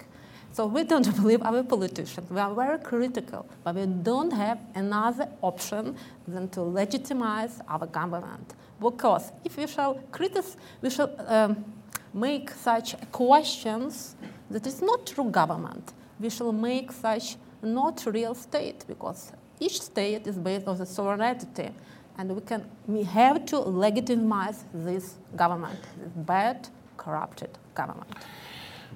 So 0.54 0.68
we 0.68 0.84
don't 0.84 1.10
believe 1.20 1.44
our 1.44 1.64
politicians. 1.64 2.30
We 2.30 2.40
are 2.40 2.54
very 2.54 2.80
critical, 2.80 3.46
but 3.64 3.76
we 3.76 3.86
don't 3.86 4.32
have 4.32 4.60
another 4.76 5.28
option 5.42 5.98
than 6.28 6.48
to 6.56 6.62
legitimize 6.62 7.60
our 7.68 7.86
government. 7.86 8.56
Because 8.80 9.32
if 9.44 9.58
we 9.58 9.68
shall 9.68 10.00
criticize, 10.12 10.56
we 10.82 10.90
shall 10.90 11.12
um, 11.28 11.66
make 12.14 12.52
such 12.52 12.96
questions 13.12 14.16
that 14.50 14.68
is 14.68 14.82
not 14.82 15.06
true 15.08 15.30
government. 15.30 15.94
We 16.20 16.30
shall 16.30 16.54
make 16.54 16.92
such 16.92 17.36
not 17.62 18.06
real 18.06 18.36
state 18.36 18.86
because 18.88 19.32
each 19.60 19.82
state 19.82 20.28
is 20.28 20.38
based 20.38 20.68
on 20.68 20.78
the 20.78 20.86
sovereignty 20.86 21.72
and 22.18 22.32
we 22.32 22.42
can 22.42 22.66
we 22.88 23.04
have 23.04 23.46
to 23.46 23.60
legitimize 23.60 24.66
this 24.74 25.16
government, 25.36 25.80
bad, 26.16 26.68
corrupted 26.98 27.50
government. 27.76 28.12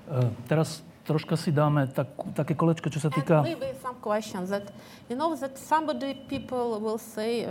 Uh, 0.07 0.29
teraz 0.47 0.81
troška 1.07 1.39
si 1.39 1.51
dáme 1.55 1.87
tak, 1.87 2.07
také 2.35 2.53
kolečko, 2.53 2.91
čo 2.91 2.99
sa 2.99 3.07
týka... 3.07 3.39
And 3.39 3.55
maybe 3.55 3.71
some 3.79 3.95
questions 4.03 4.51
that, 4.51 4.75
you 5.07 5.15
know, 5.15 5.31
that 5.39 5.55
somebody, 5.55 6.13
people 6.27 6.79
will 6.83 6.99
say, 6.99 7.47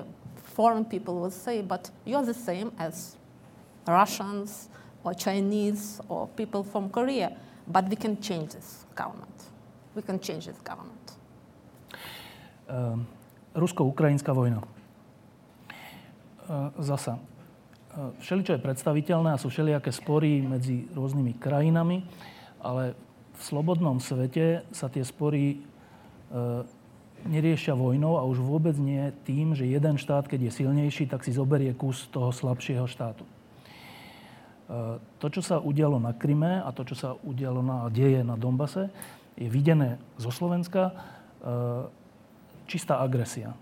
foreign 0.52 0.84
people 0.84 1.16
will 1.16 1.32
say, 1.32 1.64
but 1.64 1.88
you're 2.04 2.24
the 2.24 2.36
same 2.36 2.72
as 2.76 3.16
Russians 3.88 4.68
or 5.04 5.16
Chinese 5.16 6.00
or 6.12 6.28
people 6.36 6.60
from 6.62 6.92
Korea, 6.92 7.32
but 7.64 7.88
we 7.88 7.96
can 7.96 8.20
change 8.20 8.52
this 8.52 8.84
government. 8.92 9.48
We 9.96 10.04
can 10.04 10.20
change 10.20 10.46
this 10.46 10.60
government. 10.60 11.16
Uh, 12.68 13.00
Rusko-ukrajinská 13.56 14.36
vojna. 14.36 14.60
Uh, 16.46 16.70
zasa. 16.78 17.18
Uh, 17.90 18.14
všeličo 18.22 18.54
je 18.54 18.62
predstaviteľné 18.62 19.34
a 19.34 19.40
sú 19.40 19.50
všelijaké 19.50 19.90
spory 19.90 20.46
medzi 20.46 20.86
rôznymi 20.94 21.34
krajinami, 21.42 22.06
ale 22.62 22.94
v 23.34 23.42
slobodnom 23.42 23.98
svete 23.98 24.62
sa 24.70 24.86
tie 24.86 25.02
spory 25.02 25.58
uh, 26.30 26.62
neriešia 27.26 27.74
vojnou 27.74 28.16
a 28.20 28.26
už 28.28 28.38
vôbec 28.40 28.76
nie 28.78 29.10
tým, 29.26 29.52
že 29.56 29.66
jeden 29.66 29.98
štát, 29.98 30.28
keď 30.30 30.48
je 30.48 30.56
silnejší, 30.62 31.10
tak 31.10 31.26
si 31.26 31.34
zoberie 31.34 31.74
kus 31.74 32.06
toho 32.12 32.30
slabšieho 32.30 32.86
štátu. 32.86 33.26
E, 33.26 33.30
to, 35.18 35.26
čo 35.30 35.42
sa 35.42 35.56
udialo 35.58 35.98
na 35.98 36.14
Kryme 36.14 36.62
a 36.62 36.70
to, 36.70 36.86
čo 36.86 36.96
sa 36.98 37.10
udialo 37.26 37.60
na 37.64 37.86
deje 37.90 38.22
na 38.22 38.38
Dombase, 38.38 38.92
je 39.36 39.48
videné 39.50 39.98
zo 40.16 40.30
Slovenska 40.30 40.90
e, 40.90 40.94
čistá 42.70 43.02
agresia. 43.02 43.54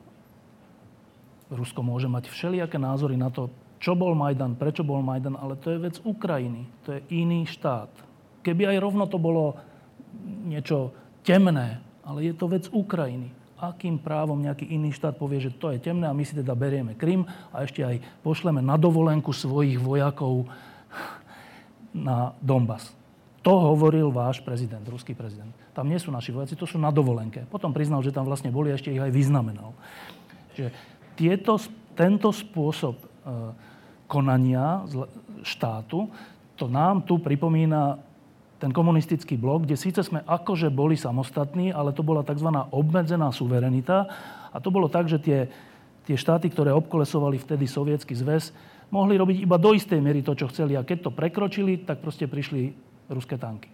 Rusko 1.55 1.81
môže 1.87 2.11
mať 2.11 2.29
všelijaké 2.29 2.77
názory 2.77 3.14
na 3.14 3.31
to, 3.31 3.49
čo 3.79 3.95
bol 3.95 4.12
Majdan, 4.19 4.59
prečo 4.59 4.83
bol 4.83 5.01
Majdan, 5.01 5.38
ale 5.38 5.55
to 5.61 5.71
je 5.71 5.79
vec 5.79 5.97
Ukrajiny. 6.03 6.67
To 6.88 6.99
je 6.99 7.01
iný 7.14 7.47
štát. 7.47 7.90
Keby 8.43 8.75
aj 8.75 8.83
rovno 8.83 9.07
to 9.07 9.17
bolo 9.17 9.57
niečo 10.45 10.93
temné, 11.25 11.81
ale 12.05 12.29
je 12.29 12.35
to 12.37 12.47
vec 12.51 12.67
Ukrajiny 12.69 13.45
akým 13.55 13.97
právom 13.97 14.37
nejaký 14.37 14.69
iný 14.69 14.93
štát 14.93 15.17
povie, 15.17 15.40
že 15.40 15.55
to 15.55 15.73
je 15.73 15.81
temné 15.81 16.05
a 16.05 16.17
my 16.17 16.25
si 16.27 16.37
teda 16.37 16.53
berieme 16.53 16.99
Krym 16.99 17.25
a 17.25 17.64
ešte 17.64 17.81
aj 17.81 18.03
pošleme 18.21 18.61
na 18.61 18.77
dovolenku 18.77 19.33
svojich 19.33 19.81
vojakov 19.81 20.51
na 21.95 22.35
Donbass. 22.43 22.93
To 23.45 23.61
hovoril 23.61 24.09
váš 24.09 24.40
prezident, 24.40 24.83
ruský 24.88 25.12
prezident. 25.12 25.53
Tam 25.77 25.85
nie 25.85 26.01
sú 26.01 26.09
naši 26.09 26.33
vojaci, 26.33 26.57
to 26.57 26.64
sú 26.64 26.81
na 26.81 26.88
dovolenke. 26.88 27.45
Potom 27.53 27.77
priznal, 27.77 28.01
že 28.01 28.12
tam 28.12 28.25
vlastne 28.25 28.49
boli 28.49 28.73
a 28.73 28.77
ešte 28.77 28.88
ich 28.88 29.01
aj 29.01 29.12
vyznamenal. 29.12 29.77
Že 30.57 30.73
tieto, 31.14 31.59
tento 31.94 32.31
spôsob 32.31 32.94
e, 32.98 33.07
konania 34.07 34.85
štátu, 35.42 36.11
to 36.55 36.70
nám 36.70 37.03
tu 37.03 37.18
pripomína 37.18 37.98
ten 38.62 38.70
komunistický 38.70 39.35
blok, 39.37 39.66
kde 39.66 39.77
síce 39.77 40.00
sme 40.00 40.22
akože 40.24 40.70
boli 40.70 40.94
samostatní, 40.94 41.74
ale 41.74 41.92
to 41.92 42.07
bola 42.07 42.22
tzv. 42.24 42.48
obmedzená 42.70 43.29
suverenita. 43.35 44.09
A 44.55 44.57
to 44.62 44.70
bolo 44.70 44.87
tak, 44.87 45.11
že 45.11 45.18
tie, 45.18 45.50
tie 46.07 46.16
štáty, 46.16 46.48
ktoré 46.48 46.70
obkolesovali 46.72 47.37
vtedy 47.42 47.66
sovietský 47.66 48.14
zväz, 48.14 48.55
mohli 48.94 49.18
robiť 49.18 49.42
iba 49.42 49.59
do 49.59 49.74
istej 49.74 49.98
miery 49.98 50.22
to, 50.22 50.38
čo 50.38 50.48
chceli. 50.48 50.79
A 50.79 50.87
keď 50.87 51.11
to 51.11 51.11
prekročili, 51.11 51.83
tak 51.83 52.00
proste 52.00 52.31
prišli 52.31 52.72
ruské 53.11 53.37
tanky. 53.37 53.68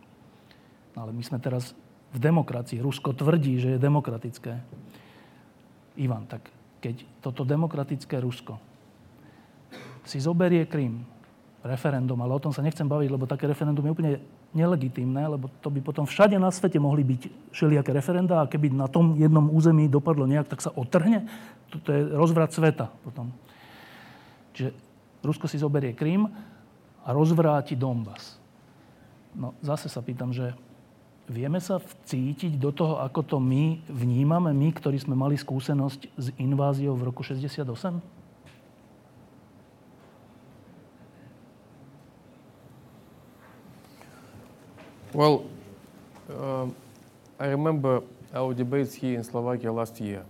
No 0.96 1.06
ale 1.06 1.12
my 1.14 1.22
sme 1.22 1.38
teraz 1.38 1.76
v 2.10 2.18
demokracii. 2.18 2.82
Rusko 2.82 3.14
tvrdí, 3.14 3.62
že 3.62 3.76
je 3.76 3.78
demokratické. 3.78 4.58
Ivan, 6.00 6.26
tak 6.26 6.48
keď 6.80 7.04
toto 7.20 7.44
demokratické 7.44 8.18
Rusko 8.18 8.56
si 10.08 10.18
zoberie 10.18 10.66
Krym, 10.66 11.04
referendum, 11.60 12.16
ale 12.24 12.32
o 12.32 12.40
tom 12.40 12.56
sa 12.56 12.64
nechcem 12.64 12.88
baviť, 12.88 13.08
lebo 13.12 13.28
také 13.28 13.44
referendum 13.44 13.84
je 13.84 13.92
úplne 13.92 14.12
nelegitímne, 14.56 15.36
lebo 15.36 15.52
to 15.60 15.68
by 15.68 15.84
potom 15.84 16.08
všade 16.08 16.34
na 16.40 16.48
svete 16.48 16.80
mohli 16.80 17.04
byť 17.04 17.52
všelijaké 17.52 17.92
referenda 17.92 18.40
a 18.40 18.48
keby 18.48 18.72
na 18.72 18.88
tom 18.88 19.14
jednom 19.20 19.44
území 19.52 19.86
dopadlo 19.86 20.24
nejak, 20.24 20.48
tak 20.48 20.64
sa 20.64 20.72
otrhne. 20.72 21.28
Toto 21.68 21.92
je 21.92 22.00
rozvrat 22.16 22.50
sveta 22.50 22.88
potom. 23.04 23.28
Čiže 24.56 24.72
Rusko 25.20 25.46
si 25.46 25.60
zoberie 25.60 25.92
Krym 25.92 26.26
a 27.04 27.08
rozvráti 27.12 27.76
Donbass. 27.76 28.40
No 29.36 29.54
zase 29.60 29.86
sa 29.92 30.00
pýtam, 30.00 30.32
že 30.32 30.56
vieme 31.30 31.62
sa 31.62 31.78
vcítiť 31.78 32.58
do 32.58 32.74
toho, 32.74 32.98
ako 32.98 33.22
to 33.22 33.36
my 33.38 33.78
vnímame, 33.86 34.50
my, 34.50 34.74
ktorí 34.74 34.98
sme 34.98 35.14
mali 35.14 35.38
skúsenosť 35.38 36.00
s 36.18 36.26
inváziou 36.42 36.98
v 36.98 37.06
roku 37.06 37.22
68? 37.22 38.02
Well, 45.14 45.46
uh, 46.30 46.66
I 47.38 47.46
remember 47.50 48.02
our 48.34 48.54
debates 48.54 48.94
here 48.94 49.18
in 49.18 49.24
Slovakia 49.24 49.72
last 49.72 49.98
year. 50.00 50.22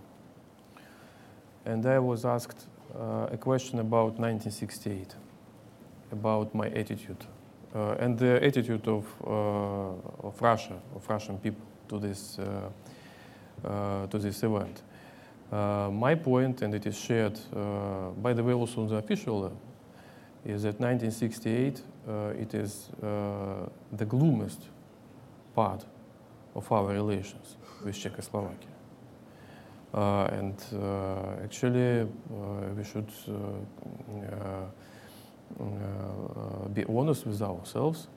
And 1.65 1.85
I 1.85 1.99
was 1.99 2.25
asked 2.25 2.65
uh, 2.97 3.27
a 3.29 3.37
question 3.37 3.79
about 3.79 4.17
1968, 4.17 5.15
about 6.11 6.55
my 6.55 6.67
attitude, 6.69 7.25
and 7.73 8.17
the 8.17 8.43
attitude 8.43 8.87
of, 8.87 9.05
uh, 9.25 10.27
of 10.27 10.41
Russia, 10.41 10.79
of 10.95 11.07
Russian 11.09 11.37
people 11.37 11.65
to 11.87 11.99
this, 11.99 12.39
uh, 12.39 13.67
uh, 13.67 14.07
to 14.07 14.17
this 14.17 14.43
event. 14.43 14.81
my 15.91 16.15
point, 16.15 16.61
and 16.61 16.73
it 16.73 16.85
is 16.85 16.97
shared, 16.97 17.39
by 18.21 18.33
the 18.33 18.43
way, 18.43 18.53
also 18.53 18.81
on 18.81 18.87
the 18.87 18.95
official 18.95 19.41
level, 19.41 19.61
is 20.45 20.63
that 20.63 20.79
1968 20.79 21.81
it 22.39 22.53
is 22.53 22.89
the 23.01 24.05
gloomiest 24.05 24.69
part 25.53 25.85
of 26.55 26.71
our 26.71 26.93
relations 26.93 27.57
with 27.83 27.95
Czechoslovakia. 27.95 28.71
Uh, 29.93 30.23
and 30.31 30.55
uh, 30.73 31.43
actually, 31.43 32.01
uh, 32.01 32.05
we 32.77 32.83
should 32.83 33.11
Uh, 35.59 36.67
be 36.69 36.85
honest 36.85 37.25
with 37.25 37.41
ourselves 37.41 38.07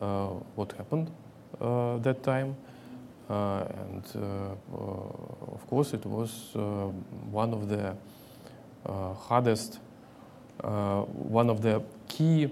uh, 0.00 0.26
what 0.54 0.72
happened 0.72 1.10
uh, 1.60 1.96
that 1.98 2.22
time. 2.22 2.54
and 3.28 4.04
of 5.54 5.66
course, 5.66 5.94
it 5.94 6.06
was 6.06 6.54
one 7.32 7.52
of 7.52 7.68
the 7.68 7.94
hardest, 9.28 9.80
one 10.62 11.50
of 11.50 11.60
the 11.60 11.82
key 12.08 12.48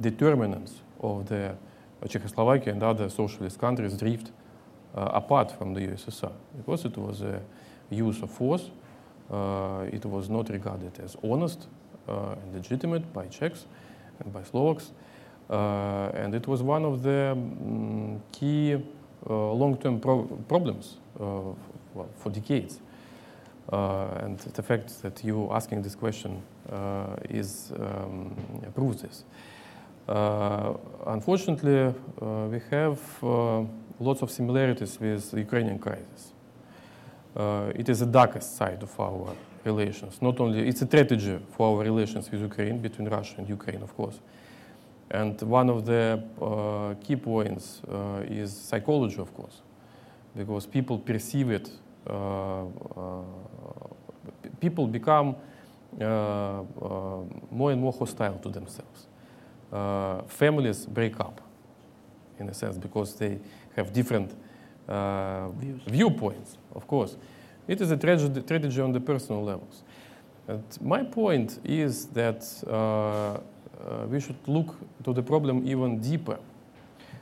determinants 0.00 0.82
of 1.00 1.26
the 1.26 1.54
Czechoslovakia 2.06 2.72
and 2.72 2.82
other 2.82 3.08
socialist 3.08 3.58
countries 3.58 3.96
drift 3.96 4.30
uh, 4.94 5.10
apart 5.14 5.50
from 5.52 5.74
the 5.74 5.80
USSR 5.80 6.32
because 6.56 6.84
it 6.84 6.96
was 6.96 7.22
a 7.22 7.40
use 7.90 8.22
of 8.22 8.30
force. 8.30 8.70
Uh, 9.30 9.86
it 9.92 10.04
was 10.04 10.28
not 10.28 10.48
regarded 10.50 10.98
as 11.00 11.16
honest 11.22 11.66
uh, 11.66 11.87
and 12.08 12.54
legitimate 12.54 13.12
by 13.12 13.26
Czechs 13.26 13.66
and 14.20 14.32
by 14.32 14.42
Slovaks. 14.42 14.92
and 15.48 16.34
it 16.34 16.46
was 16.46 16.62
one 16.62 16.84
of 16.84 17.02
the 17.02 17.32
um, 17.32 18.20
key 18.32 18.76
long-term 19.28 20.00
pro 20.00 20.22
problems 20.48 20.96
well, 21.18 22.08
for 22.16 22.30
decades. 22.30 22.80
Uh, 23.72 24.08
and 24.22 24.38
the 24.38 24.62
fact 24.62 25.02
that 25.02 25.22
you 25.22 25.48
asking 25.52 25.82
this 25.82 25.94
question 25.94 26.42
uh, 26.72 27.16
is 27.28 27.72
um, 27.78 28.34
proves 28.74 29.02
this. 29.02 29.24
Uh, 30.08 30.72
unfortunately, 31.06 31.80
uh, 32.22 32.46
we 32.50 32.60
have 32.70 32.98
uh, 33.22 33.62
lots 34.00 34.22
of 34.22 34.30
similarities 34.30 34.98
with 34.98 35.30
the 35.30 35.40
Ukrainian 35.40 35.78
crisis. 35.78 36.32
it 37.74 37.88
is 37.88 37.98
the 38.00 38.06
darkest 38.06 38.56
side 38.56 38.82
of 38.82 38.98
our 38.98 39.36
relations. 39.72 40.12
Not 40.20 40.36
only 40.40 40.68
it's 40.68 40.82
a 40.82 40.86
strategy 40.86 41.36
for 41.54 41.62
our 41.68 41.84
relations 41.90 42.24
with 42.30 42.40
Ukraine, 42.50 42.76
between 42.88 43.06
Russia 43.08 43.34
and 43.38 43.46
Ukraine, 43.58 43.82
of 43.82 43.92
course. 43.98 44.18
And 45.10 45.40
one 45.42 45.68
of 45.70 45.78
the 45.90 46.02
uh, 46.40 46.94
key 47.04 47.16
points 47.16 47.64
uh, 47.84 48.40
is 48.40 48.48
psychology, 48.70 49.18
of 49.26 49.30
course, 49.38 49.56
because 50.36 50.66
people 50.66 50.96
perceive 51.10 51.48
it, 51.58 51.66
uh, 52.06 52.64
people 54.60 54.86
become 54.86 55.28
more 57.60 57.70
and 57.72 57.80
more 57.84 57.94
hostile 58.02 58.38
to 58.44 58.50
themselves 58.58 59.08
uh, 59.72 60.22
families 60.22 60.86
break 60.86 61.18
up, 61.20 61.40
in 62.38 62.48
a 62.48 62.54
sense, 62.54 62.78
because 62.78 63.14
they 63.14 63.38
have 63.76 63.92
different 63.92 64.34
uh, 64.88 65.48
viewpoints, 65.86 66.56
of 66.74 66.86
course. 66.86 67.16
It 67.68 67.82
is 67.82 67.90
a 67.90 67.96
tragedy, 67.98 68.80
on 68.80 68.92
the 68.92 69.00
personal 69.00 69.44
levels. 69.44 69.82
And 70.48 70.64
my 70.80 71.02
point 71.02 71.60
is 71.64 72.06
that 72.06 72.42
uh, 72.66 72.72
uh, 72.72 74.06
we 74.08 74.20
should 74.20 74.38
look 74.46 74.74
to 75.04 75.12
the 75.12 75.22
problem 75.22 75.68
even 75.68 76.00
deeper. 76.00 76.38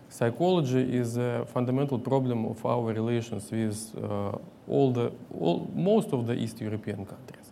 Psychology 0.08 0.96
is 0.96 1.16
a 1.16 1.44
fundamental 1.52 1.98
problem 1.98 2.46
of 2.46 2.64
our 2.64 2.92
relations 2.92 3.50
with 3.50 3.92
uh, 3.96 4.38
all 4.68 4.92
the, 4.92 5.12
all, 5.36 5.68
most 5.74 6.12
of 6.12 6.28
the 6.28 6.34
East 6.34 6.60
European 6.60 7.04
countries, 7.04 7.50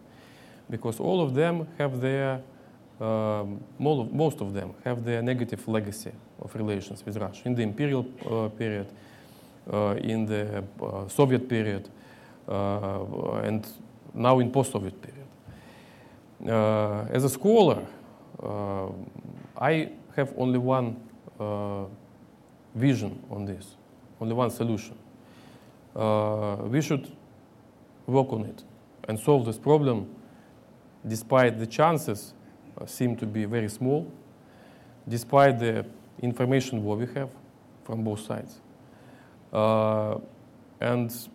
because 0.71 1.01
all 1.01 1.21
of 1.21 1.35
them 1.35 1.67
have 1.79 2.01
their 2.01 2.41
um, 3.01 3.61
most 3.77 4.41
of 4.41 4.55
them 4.55 4.73
have 4.85 5.05
their 5.05 5.21
negative 5.21 5.67
legacy 5.67 6.13
of 6.41 6.55
relations 6.55 7.05
with 7.05 7.17
Russia 7.17 7.43
in 7.45 7.55
the 7.57 7.63
imperial 7.63 8.07
uh, 8.25 8.49
period, 8.51 8.87
uh, 9.73 9.97
in 10.01 10.25
the 10.27 10.63
uh, 10.81 11.09
Soviet 11.09 11.49
period, 11.49 11.89
and 12.49 13.67
now 14.15 14.39
in 14.39 14.51
post-Soviet 14.51 15.01
period. 15.01 15.27
Uh, 16.47 17.07
as 17.11 17.25
a 17.25 17.29
scholar, 17.29 17.87
uh, 18.43 18.89
I 19.59 19.91
have 20.17 20.33
only 20.37 20.59
one 20.59 20.97
vision 22.75 23.23
on 23.31 23.45
this, 23.45 23.77
only 24.21 24.35
one 24.35 24.51
solution. 24.51 24.97
we 26.71 26.81
should 26.81 27.11
work 28.07 28.33
on 28.33 28.45
it 28.45 28.63
and 29.09 29.19
solve 29.19 29.47
this 29.47 29.59
problem 29.59 30.09
despite 31.07 31.59
the 31.59 31.67
chances 31.67 32.35
uh, 32.81 32.87
seem 32.87 33.17
to 33.17 33.27
be 33.27 33.45
very 33.45 33.69
small, 33.69 34.11
despite 35.09 35.59
the 35.59 35.85
information 36.23 36.83
war 36.83 36.97
we 36.97 37.07
have 37.15 37.31
from 37.85 38.03
both 38.03 38.21
sides. 38.21 38.61
Uh, 39.53 40.19
and 40.81 41.29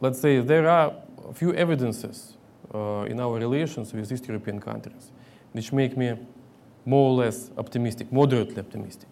let's 0.00 0.20
say 0.20 0.40
there 0.40 0.68
are 0.68 0.92
a 1.28 1.34
few 1.34 1.52
evidences 1.54 2.36
uh, 2.74 3.06
in 3.08 3.20
our 3.20 3.38
relations 3.38 3.92
with 3.92 4.10
East 4.12 4.26
European 4.28 4.60
countries 4.60 5.10
which 5.52 5.72
make 5.72 5.96
me 5.96 6.14
more 6.84 7.10
or 7.10 7.24
less 7.24 7.50
optimistic, 7.58 8.12
moderately 8.12 8.58
optimistic. 8.58 9.08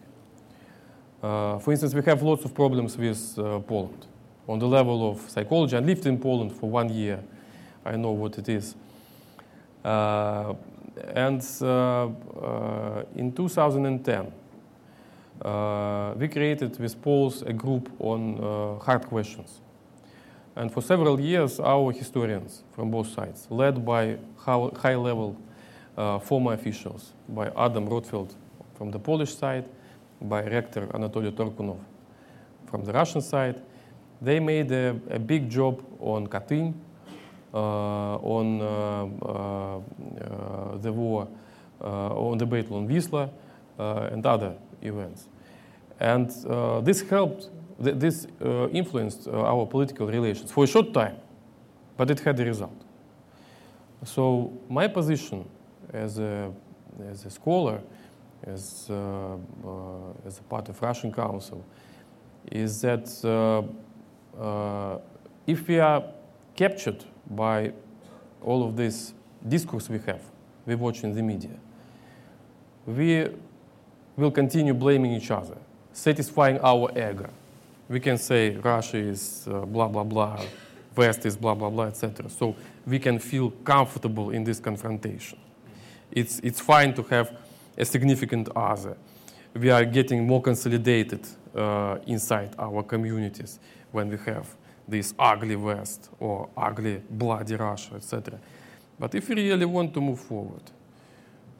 Uh, 1.23 1.59
for 1.59 1.73
instance, 1.73 1.95
we 1.95 2.03
have 2.03 2.23
lots 2.23 2.45
of 2.45 2.55
problems 2.55 2.97
with 2.97 3.39
uh, 3.39 3.59
Poland 3.61 4.07
on 4.47 4.59
the 4.59 4.67
level 4.67 5.11
of 5.11 5.21
psychology. 5.29 5.77
I 5.77 5.81
lived 5.81 6.07
in 6.07 6.19
Poland 6.19 6.53
for 6.53 6.71
one 6.71 6.89
year. 6.89 7.23
I 7.85 7.97
know 7.97 8.13
what 8.13 8.39
it 8.39 8.49
is. 8.49 8.77
Uh, 9.85 10.55
and 11.15 11.45
uh, 11.61 12.07
uh, 12.07 13.05
in 13.15 13.33
2010, 13.33 14.33
uh, 15.43 16.15
we 16.17 16.29
created 16.29 16.79
with 16.79 17.01
Poles 17.03 17.43
a 17.43 17.53
group 17.53 17.91
on 17.99 18.79
hard 18.83 19.07
questions. 19.07 19.61
And 20.57 20.73
for 20.73 20.81
several 20.81 21.21
years, 21.21 21.61
our 21.61 21.93
historians 21.93 22.65
from 22.73 22.91
both 22.91 23.09
sides, 23.09 23.47
led 23.51 23.85
by 23.85 24.17
high 24.39 24.97
level 24.97 25.37
former 26.23 26.55
officials, 26.55 27.13
by 27.29 27.49
Adam 27.57 27.89
Rotfeld 27.89 28.35
from 28.75 28.91
the 28.91 28.99
Polish 28.99 29.35
side 29.35 29.69
by 30.21 30.43
rector 30.43 30.87
Anatoly 30.89 31.31
Torkunov 31.31 31.79
from 32.67 32.85
the 32.85 32.93
Russian 32.93 33.21
side. 33.21 33.61
They 34.21 34.41
made 34.41 34.73
a, 34.73 34.99
a 35.11 35.19
big 35.19 35.51
job 35.51 35.83
on 36.01 36.27
Katyn, 36.27 36.75
uh, 37.53 38.17
on 38.17 38.61
uh, 38.61 38.65
uh, 39.23 39.79
uh 39.79 40.79
the 40.79 40.93
war, 40.93 41.29
uh, 41.81 42.09
on 42.15 42.39
the 42.39 42.47
battle 42.47 42.79
on 42.79 42.89
Wisla, 42.89 43.31
uh, 43.79 44.09
and 44.11 44.25
other 44.25 44.55
events. 44.83 45.29
And 46.01 46.29
this 46.85 47.03
helped, 47.03 47.49
th- 47.83 47.97
this 47.97 48.27
influenced 48.73 49.29
our 49.29 49.67
political 49.67 50.07
relations 50.07 50.51
for 50.51 50.65
a 50.65 50.67
short 50.67 50.93
time, 50.93 51.17
but 51.97 52.11
it 52.11 52.21
had 52.21 52.39
a 52.41 52.45
result. 52.45 52.85
So 54.05 54.53
my 54.69 54.89
position 54.89 55.49
as 55.93 56.19
a, 56.19 56.53
as 57.11 57.25
a 57.25 57.31
scholar, 57.31 57.81
as, 58.45 58.89
uh, 58.91 58.95
uh, 58.95 60.27
as 60.27 60.39
a 60.39 60.43
part 60.43 60.69
of 60.69 60.81
Russian 60.81 61.13
Council, 61.13 61.65
is 62.53 62.81
that 62.83 63.09
uh, 63.25 64.41
uh, 64.41 64.99
if 65.47 65.67
we 65.67 65.81
are 65.81 66.05
captured 66.55 67.05
by 67.31 67.73
all 68.43 68.63
of 68.63 68.77
this 68.77 69.15
discourse 69.47 69.89
we 69.89 69.99
have, 70.07 70.23
we 70.67 70.75
watch 70.75 71.03
in 71.03 71.15
the 71.15 71.23
media, 71.23 71.59
we 72.87 73.27
will 74.17 74.31
continue 74.31 74.75
blaming 74.75 75.13
each 75.13 75.31
other, 75.31 75.57
satisfying 75.93 76.59
our 76.61 76.91
ego. 76.93 77.29
We 77.89 78.01
can 78.01 78.19
say 78.19 78.57
Russia 78.57 78.99
is 78.99 79.47
uh, 79.51 79.61
blah, 79.61 79.89
blah, 79.89 80.05
blah, 80.05 80.41
West 80.97 81.25
is 81.27 81.37
blah, 81.37 81.55
blah, 81.55 81.71
blah, 81.71 81.85
etc. 81.85 82.29
So 82.29 82.57
we 82.87 82.99
can 82.99 83.19
feel 83.19 83.51
comfortable 83.51 84.31
in 84.31 84.45
this 84.45 84.59
confrontation. 84.59 85.39
It's, 86.11 86.41
it's 86.41 86.61
fine 86.61 86.95
to 86.95 87.03
have 87.05 87.37
a 87.77 87.85
significant 87.85 88.49
other. 88.57 88.97
We 89.55 89.71
are 89.71 89.85
getting 89.85 90.27
more 90.27 90.43
consolidated 90.43 91.27
uh, 91.55 91.99
inside 92.07 92.55
our 92.59 92.83
communities 92.83 93.59
when 93.93 94.09
we 94.09 94.17
have 94.19 94.55
this 94.89 95.15
ugly 95.19 95.57
West 95.57 96.11
or 96.21 96.49
ugly 96.57 97.03
bloody 97.11 97.57
Russia, 97.57 97.95
etc. 97.97 98.39
But 98.99 99.15
if 99.15 99.29
we 99.29 99.35
really 99.35 99.67
want 99.67 99.93
to 99.95 100.01
move 100.01 100.21
forward, 100.21 100.63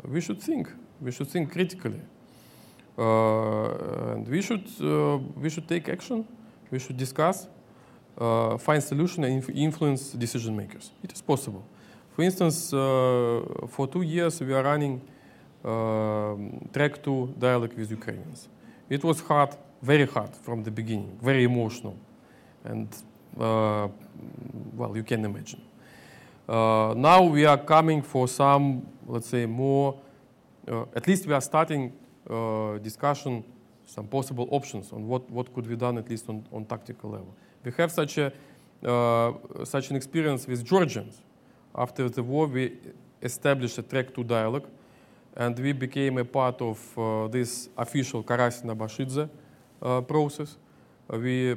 we 0.05 0.21
should 0.21 0.41
think. 0.41 0.69
We 1.01 1.13
should 1.13 1.29
think 1.29 1.53
critically. 1.53 2.01
Uh, 2.99 4.13
and 4.13 4.29
we 4.29 4.41
should, 4.41 4.67
uh, 4.81 5.19
we 5.37 5.51
should 5.51 5.69
take 5.69 5.89
action. 5.89 6.27
We 6.71 6.79
should 6.79 6.97
discuss, 6.97 7.49
uh, 8.19 8.57
find 8.57 8.83
solution, 8.83 9.25
and 9.25 9.49
influence 9.51 10.13
decision 10.13 10.57
makers. 10.57 10.93
It 11.03 11.13
is 11.13 11.21
possible. 11.21 11.65
For 12.15 12.23
instance, 12.23 12.73
uh, 12.73 13.43
for 13.69 13.87
two 13.87 14.03
years 14.03 14.41
we 14.41 14.55
are 14.55 14.63
running 14.63 15.03
uh, 15.63 16.35
track 16.73 17.03
two 17.03 17.35
dialogue 17.39 17.75
with 17.77 17.91
Ukrainians. 17.91 18.49
It 18.89 19.05
was 19.05 19.21
hard, 19.21 19.51
very 19.83 20.07
hard 20.07 20.35
from 20.35 20.63
the 20.63 20.71
beginning, 20.71 21.19
very 21.23 21.45
emotional, 21.45 21.97
and 22.65 22.89
uh, 23.39 23.89
well, 24.75 24.97
you 24.97 25.03
can 25.03 25.25
imagine. 25.25 25.61
Uh, 26.49 26.95
now 26.97 27.23
we 27.23 27.45
are 27.45 27.59
coming 27.59 28.01
for 28.01 28.29
some, 28.29 28.87
let's 29.07 29.27
say, 29.27 29.45
more. 29.45 30.01
Uh, 30.67 30.85
at 30.95 31.07
least 31.07 31.27
we 31.27 31.35
are 31.35 31.41
starting 31.41 31.93
uh, 31.93 32.06
discussion, 32.83 33.45
some 33.85 34.07
possible 34.07 34.49
options 34.51 34.93
on 34.93 35.07
what, 35.07 35.31
what 35.31 35.53
could 35.55 35.69
be 35.69 35.77
done 35.77 35.99
at 35.99 36.09
least 36.11 36.29
on, 36.29 36.45
on 36.53 36.65
tactical 36.65 37.11
level. 37.11 37.35
We 37.65 37.73
have 37.77 37.93
such 37.93 38.19
a 38.19 38.33
such 39.65 39.91
an 39.91 39.97
experience 39.97 40.47
with 40.47 40.65
Georgians. 40.65 41.23
After 41.75 42.09
the 42.09 42.23
war, 42.23 42.47
we 42.47 42.73
established 43.23 43.79
a 43.79 43.83
track 43.83 44.15
two 44.15 44.25
dialogue 44.25 44.69
and 45.37 45.59
we 45.59 45.73
became 45.73 46.19
a 46.19 46.25
part 46.25 46.61
of 46.63 46.99
uh, 46.99 47.29
this 47.29 47.69
official 47.77 48.23
Karasin-Abashidze 48.23 49.29
uh, 49.83 50.01
process. 50.03 50.57
Uh, 51.13 51.19
we 51.19 51.55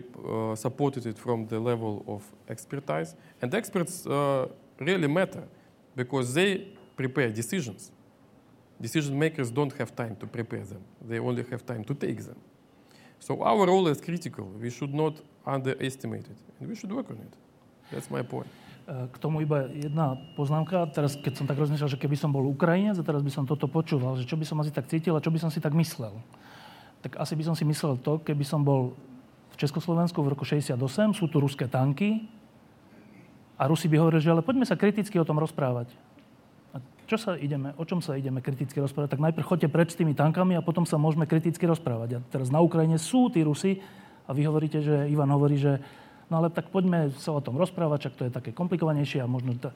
supported 0.55 1.05
it 1.05 1.17
from 1.17 1.47
the 1.47 1.59
level 1.59 2.03
of 2.07 2.23
expertise. 2.49 3.15
And 3.41 3.53
experts 3.53 4.05
really 4.05 5.07
matter 5.07 5.43
because 5.95 6.33
they 6.33 6.67
prepare 6.95 7.29
decisions. 7.29 7.91
Decision 8.79 9.19
makers 9.19 9.51
don't 9.51 9.75
have 9.75 9.91
time 9.91 10.15
to 10.15 10.25
prepare 10.25 10.63
them, 10.63 10.81
they 11.03 11.19
only 11.19 11.43
have 11.51 11.65
time 11.67 11.83
to 11.83 11.93
take 11.93 12.23
them. 12.23 12.39
So 13.19 13.43
our 13.43 13.67
role 13.67 13.91
is 13.91 13.99
critical. 13.99 14.47
We 14.55 14.71
should 14.71 14.95
not 14.95 15.19
underestimate 15.43 16.23
it, 16.31 16.39
and 16.59 16.71
we 16.71 16.75
should 16.75 16.91
work 16.91 17.11
on 17.11 17.19
it. 17.19 17.33
That's 17.91 18.07
my 18.07 18.23
point. 18.23 18.47
K 18.89 19.15
tomu 19.21 19.45
iba 19.45 19.69
jedna 19.69 20.17
poznámka. 20.33 20.89
Teraz, 20.89 21.13
keď 21.13 21.37
som 21.37 21.45
tak 21.45 21.61
rozmýšľal, 21.61 21.93
že 21.93 21.99
keby 22.01 22.17
som 22.17 22.33
bol 22.33 22.41
Ukrajinec 22.49 22.97
a 22.97 23.05
teraz 23.05 23.21
by 23.21 23.29
som 23.29 23.45
toto 23.45 23.69
počúval, 23.69 24.17
že 24.17 24.25
čo 24.25 24.33
by 24.33 24.45
som 24.49 24.57
asi 24.65 24.73
tak 24.73 24.89
cítil 24.89 25.13
a 25.13 25.21
čo 25.21 25.29
by 25.29 25.37
som 25.37 25.53
si 25.53 25.61
tak 25.61 25.77
myslel. 25.77 26.17
Tak 27.05 27.21
asi 27.21 27.37
by 27.37 27.43
som 27.45 27.53
si 27.53 27.69
myslel 27.69 28.01
to, 28.01 28.17
keby 28.17 28.41
som 28.41 28.65
bol 28.65 28.97
v 29.53 29.55
Československu 29.61 30.17
v 30.25 30.33
roku 30.33 30.41
68, 30.41 30.73
sú 31.13 31.29
tu 31.29 31.37
ruské 31.37 31.69
tanky 31.69 32.25
a 33.61 33.69
Rusi 33.69 33.85
by 33.91 33.99
hovorili, 34.01 34.25
že 34.25 34.33
ale 34.33 34.41
poďme 34.41 34.65
sa 34.65 34.79
kriticky 34.79 35.21
o 35.21 35.27
tom 35.27 35.37
rozprávať. 35.37 35.93
Čo 37.09 37.17
sa 37.17 37.31
ideme, 37.33 37.73
o 37.73 37.83
čom 37.89 38.05
sa 38.05 38.13
ideme 38.13 38.37
kriticky 38.37 38.77
rozprávať? 38.77 39.17
Tak 39.17 39.25
najprv 39.25 39.45
chodte 39.49 39.65
preč 39.65 39.97
s 39.97 39.97
tými 39.97 40.13
tankami 40.13 40.53
a 40.53 40.61
potom 40.61 40.85
sa 40.85 41.01
môžeme 41.01 41.25
kriticky 41.25 41.65
rozprávať. 41.65 42.09
A 42.15 42.23
teraz 42.29 42.53
na 42.53 42.61
Ukrajine 42.61 43.01
sú 43.01 43.33
tí 43.33 43.41
Rusi 43.41 43.81
a 44.29 44.31
vy 44.31 44.45
hovoríte, 44.45 44.77
že 44.77 45.09
Ivan 45.09 45.33
hovorí, 45.33 45.57
že 45.57 45.81
No 46.29 46.37
ale 46.37 46.53
tak 46.53 46.69
poďme 46.69 47.09
sa 47.17 47.33
o 47.33 47.41
tom 47.41 47.57
rozprávať, 47.57 48.09
čak 48.09 48.13
to 48.13 48.23
je 48.29 48.31
také 48.31 48.53
komplikovanejšie 48.53 49.25
a 49.25 49.27
možno... 49.27 49.57
To... 49.57 49.73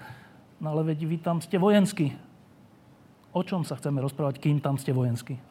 No 0.61 0.77
ale 0.77 0.93
veď 0.93 1.09
vy 1.09 1.17
tam 1.17 1.41
ste 1.41 1.57
vojensky. 1.57 2.13
O 3.33 3.41
čom 3.41 3.65
sa 3.65 3.73
chceme 3.73 3.97
rozprávať, 3.97 4.37
kým 4.37 4.61
tam 4.61 4.77
ste 4.77 4.93
vojensky? 4.93 5.41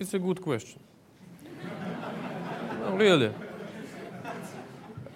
It's 0.00 0.16
a 0.16 0.20
good 0.20 0.40
question. 0.40 0.80
no, 2.80 2.96
really. 2.96 3.32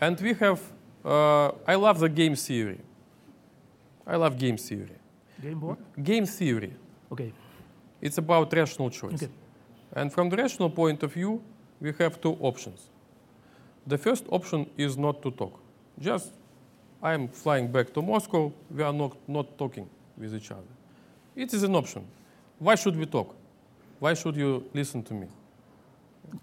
And 0.00 0.20
we 0.20 0.36
have, 0.36 0.60
uh, 1.04 1.52
I 1.66 1.74
love 1.74 1.98
the 1.98 2.08
game 2.08 2.36
theory. 2.36 2.78
I 4.06 4.16
love 4.16 4.38
game 4.38 4.56
theory. 4.56 4.96
Game 5.40 5.60
what? 5.60 5.78
Game 6.02 6.26
theory. 6.26 6.72
Okay. 7.12 7.32
It's 8.00 8.18
about 8.18 8.52
rational 8.52 8.90
choice. 8.90 9.22
Okay. 9.22 9.32
And 9.92 10.12
from 10.12 10.28
the 10.28 10.36
rational 10.36 10.70
point 10.70 11.02
of 11.02 11.12
view, 11.12 11.42
we 11.80 11.92
have 11.98 12.20
two 12.20 12.36
options. 12.40 12.88
The 13.86 13.98
first 13.98 14.24
option 14.30 14.68
is 14.76 14.96
not 14.96 15.22
to 15.22 15.30
talk. 15.30 15.58
Just 15.98 16.32
I'm 17.02 17.28
flying 17.28 17.68
back 17.68 17.92
to 17.94 18.02
Moscow, 18.02 18.52
we 18.70 18.82
are 18.82 18.92
not, 18.92 19.16
not 19.26 19.56
talking 19.56 19.88
with 20.18 20.34
each 20.34 20.50
other. 20.50 20.72
It 21.34 21.54
is 21.54 21.62
an 21.62 21.74
option. 21.74 22.06
Why 22.58 22.74
should 22.74 22.96
we 22.96 23.06
talk? 23.06 23.34
Why 23.98 24.14
should 24.14 24.36
you 24.36 24.66
listen 24.74 25.02
to 25.04 25.14
me? 25.14 25.26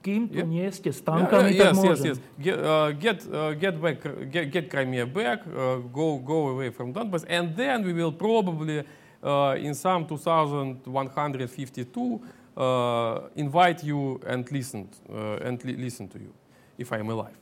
Kým 0.03 0.28
tu 0.28 0.38
yeah. 0.38 0.47
nie 0.47 0.71
ste 0.71 0.91
s 0.91 1.01
tankami, 1.01 1.55
yeah, 1.55 1.71
uh, 1.71 1.73
yes, 1.73 1.84
yes, 1.84 2.03
yes. 2.03 2.19
Get, 2.39 2.59
uh, 2.59 2.91
get, 2.91 3.28
uh, 3.32 3.53
get 3.55 3.80
back, 3.80 4.03
get, 4.30 4.51
get 4.51 4.69
Crimea 4.69 5.05
back, 5.07 5.47
uh, 5.47 5.78
go, 5.91 6.17
go 6.19 6.49
away 6.49 6.71
from 6.71 6.93
Donbass, 6.93 7.23
and 7.28 7.55
then 7.55 7.86
we 7.86 7.93
will 7.93 8.11
probably, 8.11 8.84
uh, 9.23 9.55
in 9.57 9.73
some 9.73 10.05
2152, 10.05 12.21
uh, 12.57 13.19
invite 13.36 13.84
you 13.84 14.19
and 14.25 14.51
listen 14.51 14.89
uh, 15.09 15.38
and 15.45 15.63
li- 15.63 15.78
listen 15.78 16.07
to 16.09 16.19
you 16.19 16.34
if 16.78 16.91
I 16.91 16.97
am 16.97 17.09
alive 17.09 17.38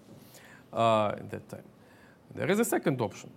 uh, 0.73 1.15
at 1.17 1.29
that 1.31 1.49
time. 1.49 1.63
There 2.33 2.51
is 2.51 2.59
a 2.59 2.65
second 2.65 3.01
option 3.01 3.31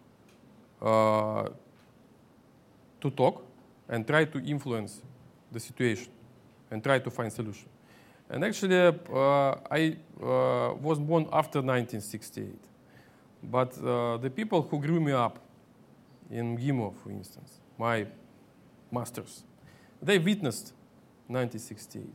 to 3.01 3.11
talk 3.15 3.45
and 3.89 4.07
try 4.07 4.25
to 4.25 4.39
influence 4.45 5.03
the 5.53 5.61
situation 5.61 6.13
and 6.71 6.83
try 6.83 6.99
to 6.99 7.11
find 7.11 7.33
solution. 7.33 7.69
And 8.31 8.45
actually, 8.45 8.77
uh, 8.77 9.55
I 9.71 9.97
uh, 10.23 10.75
was 10.75 10.99
born 10.99 11.27
after 11.33 11.61
1968. 11.61 12.55
But 13.43 13.79
uh, 13.79 14.19
the 14.19 14.31
people 14.31 14.63
who 14.63 14.81
grew 14.81 15.01
me 15.01 15.13
up 15.13 15.39
in 16.31 16.57
MGIMO, 16.57 16.95
for 17.03 17.11
instance, 17.11 17.61
my 17.79 18.07
masters, 18.91 19.45
they 20.03 20.19
witnessed 20.19 20.75
1968. 21.29 22.07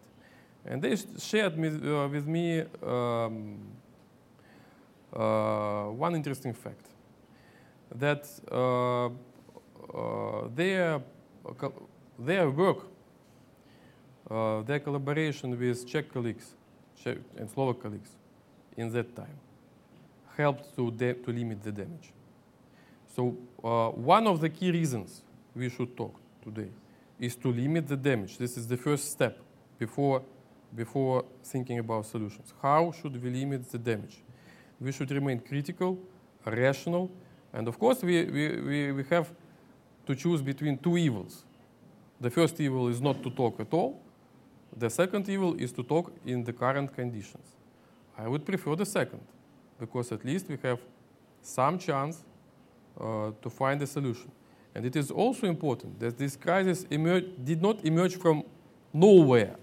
And 0.65 0.81
they 0.81 0.95
shared 1.17 1.57
me, 1.57 1.67
uh, 1.69 2.07
with 2.07 2.27
me 2.27 2.63
um, 2.85 3.59
uh, 5.13 5.85
one 5.85 6.15
interesting 6.15 6.53
fact 6.53 6.85
that 7.95 8.27
uh, 8.51 9.09
their, 10.55 11.01
their 12.19 12.49
work, 12.49 12.87
their 14.29 14.79
collaboration 14.79 15.57
with 15.57 15.85
Czech 15.85 16.11
colleagues 16.11 16.55
Czech 16.95 17.17
and 17.37 17.49
Slovak 17.49 17.81
colleagues 17.81 18.09
in 18.77 18.89
that 18.91 19.15
time 19.15 19.37
helped 20.37 20.75
to, 20.75 20.91
to 20.91 21.31
limit 21.31 21.61
the 21.61 21.71
damage. 21.71 22.11
So, 23.15 23.37
uh, 23.63 23.89
one 23.89 24.25
of 24.25 24.39
the 24.39 24.49
key 24.49 24.71
reasons 24.71 25.21
we 25.55 25.69
should 25.69 25.95
talk 25.95 26.19
today 26.43 26.69
is 27.19 27.35
to 27.35 27.51
limit 27.51 27.87
the 27.87 27.97
damage. 27.97 28.37
This 28.37 28.57
is 28.57 28.67
the 28.67 28.77
first 28.77 29.11
step 29.11 29.37
before, 29.77 30.23
before 30.75 31.23
thinking 31.43 31.77
about 31.77 32.07
solutions. 32.07 32.53
How 32.61 32.91
should 32.91 33.21
we 33.21 33.29
limit 33.29 33.71
the 33.71 33.77
damage? 33.77 34.23
We 34.81 34.91
should 34.91 35.11
remain 35.11 35.39
critical, 35.39 35.99
rational, 36.45 37.11
and 37.53 37.67
of 37.67 37.77
course, 37.77 38.01
we, 38.01 38.25
we, 38.25 38.61
we, 38.61 38.91
we 38.91 39.03
have 39.11 39.31
to 40.07 40.15
choose 40.15 40.41
between 40.41 40.79
two 40.79 40.97
evils 40.97 41.43
the 42.23 42.29
first 42.29 42.59
evil 42.61 42.87
is 42.87 43.01
not 43.01 43.21
to 43.21 43.29
talk 43.29 43.59
at 43.59 43.73
all. 43.73 43.99
The 44.75 44.89
second 44.89 45.29
evil 45.29 45.55
is 45.55 45.71
to 45.73 45.83
talk 45.83 46.11
in 46.25 46.43
the 46.43 46.53
current 46.53 46.93
conditions. 46.93 47.45
I 48.17 48.27
would 48.27 48.45
prefer 48.45 48.75
the 48.75 48.85
second, 48.85 49.21
because 49.79 50.11
at 50.11 50.25
least 50.25 50.47
we 50.49 50.57
have 50.63 50.79
some 51.41 51.77
chance 51.77 52.23
uh, 52.99 53.31
to 53.41 53.49
find 53.49 53.81
a 53.81 53.87
solution. 53.87 54.31
And 54.75 54.85
it 54.85 54.95
is 54.95 55.11
also 55.11 55.47
important 55.47 55.99
that 55.99 56.17
this 56.17 56.35
crisis 56.35 56.83
did 56.83 57.61
not 57.61 57.85
emerge 57.85 58.15
from 58.15 58.43
nowhere. 58.91 59.55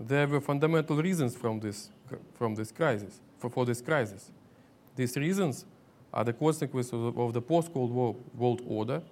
There 0.00 0.26
were 0.26 0.40
fundamental 0.40 0.96
reasons 0.96 1.36
from 1.36 1.60
this, 1.60 1.90
from 2.34 2.54
this 2.54 2.72
crisis, 2.72 3.20
for, 3.38 3.50
for 3.50 3.64
this 3.64 3.80
crisis. 3.80 4.30
These 4.96 5.16
reasons 5.16 5.64
are 6.12 6.24
the 6.24 6.32
consequences 6.32 6.92
of, 6.92 7.18
of 7.18 7.32
the 7.32 7.40
post-Cold 7.40 7.92
War 7.92 8.16
world 8.36 8.62
order, 8.66 9.02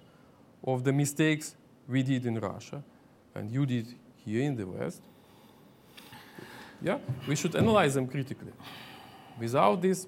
of 0.65 0.83
the 0.83 0.93
mistakes 0.93 1.55
we 1.87 2.03
did 2.03 2.25
in 2.25 2.39
Russia, 2.39 2.83
and 3.35 3.51
you 3.51 3.65
did 3.65 3.95
here 4.25 4.43
in 4.43 4.55
the 4.55 4.65
West. 4.65 5.01
Yeah, 6.81 6.99
we 7.27 7.35
should 7.35 7.55
analyze 7.55 7.93
them 7.93 8.07
critically. 8.07 8.51
Without 9.39 9.81
this, 9.81 10.07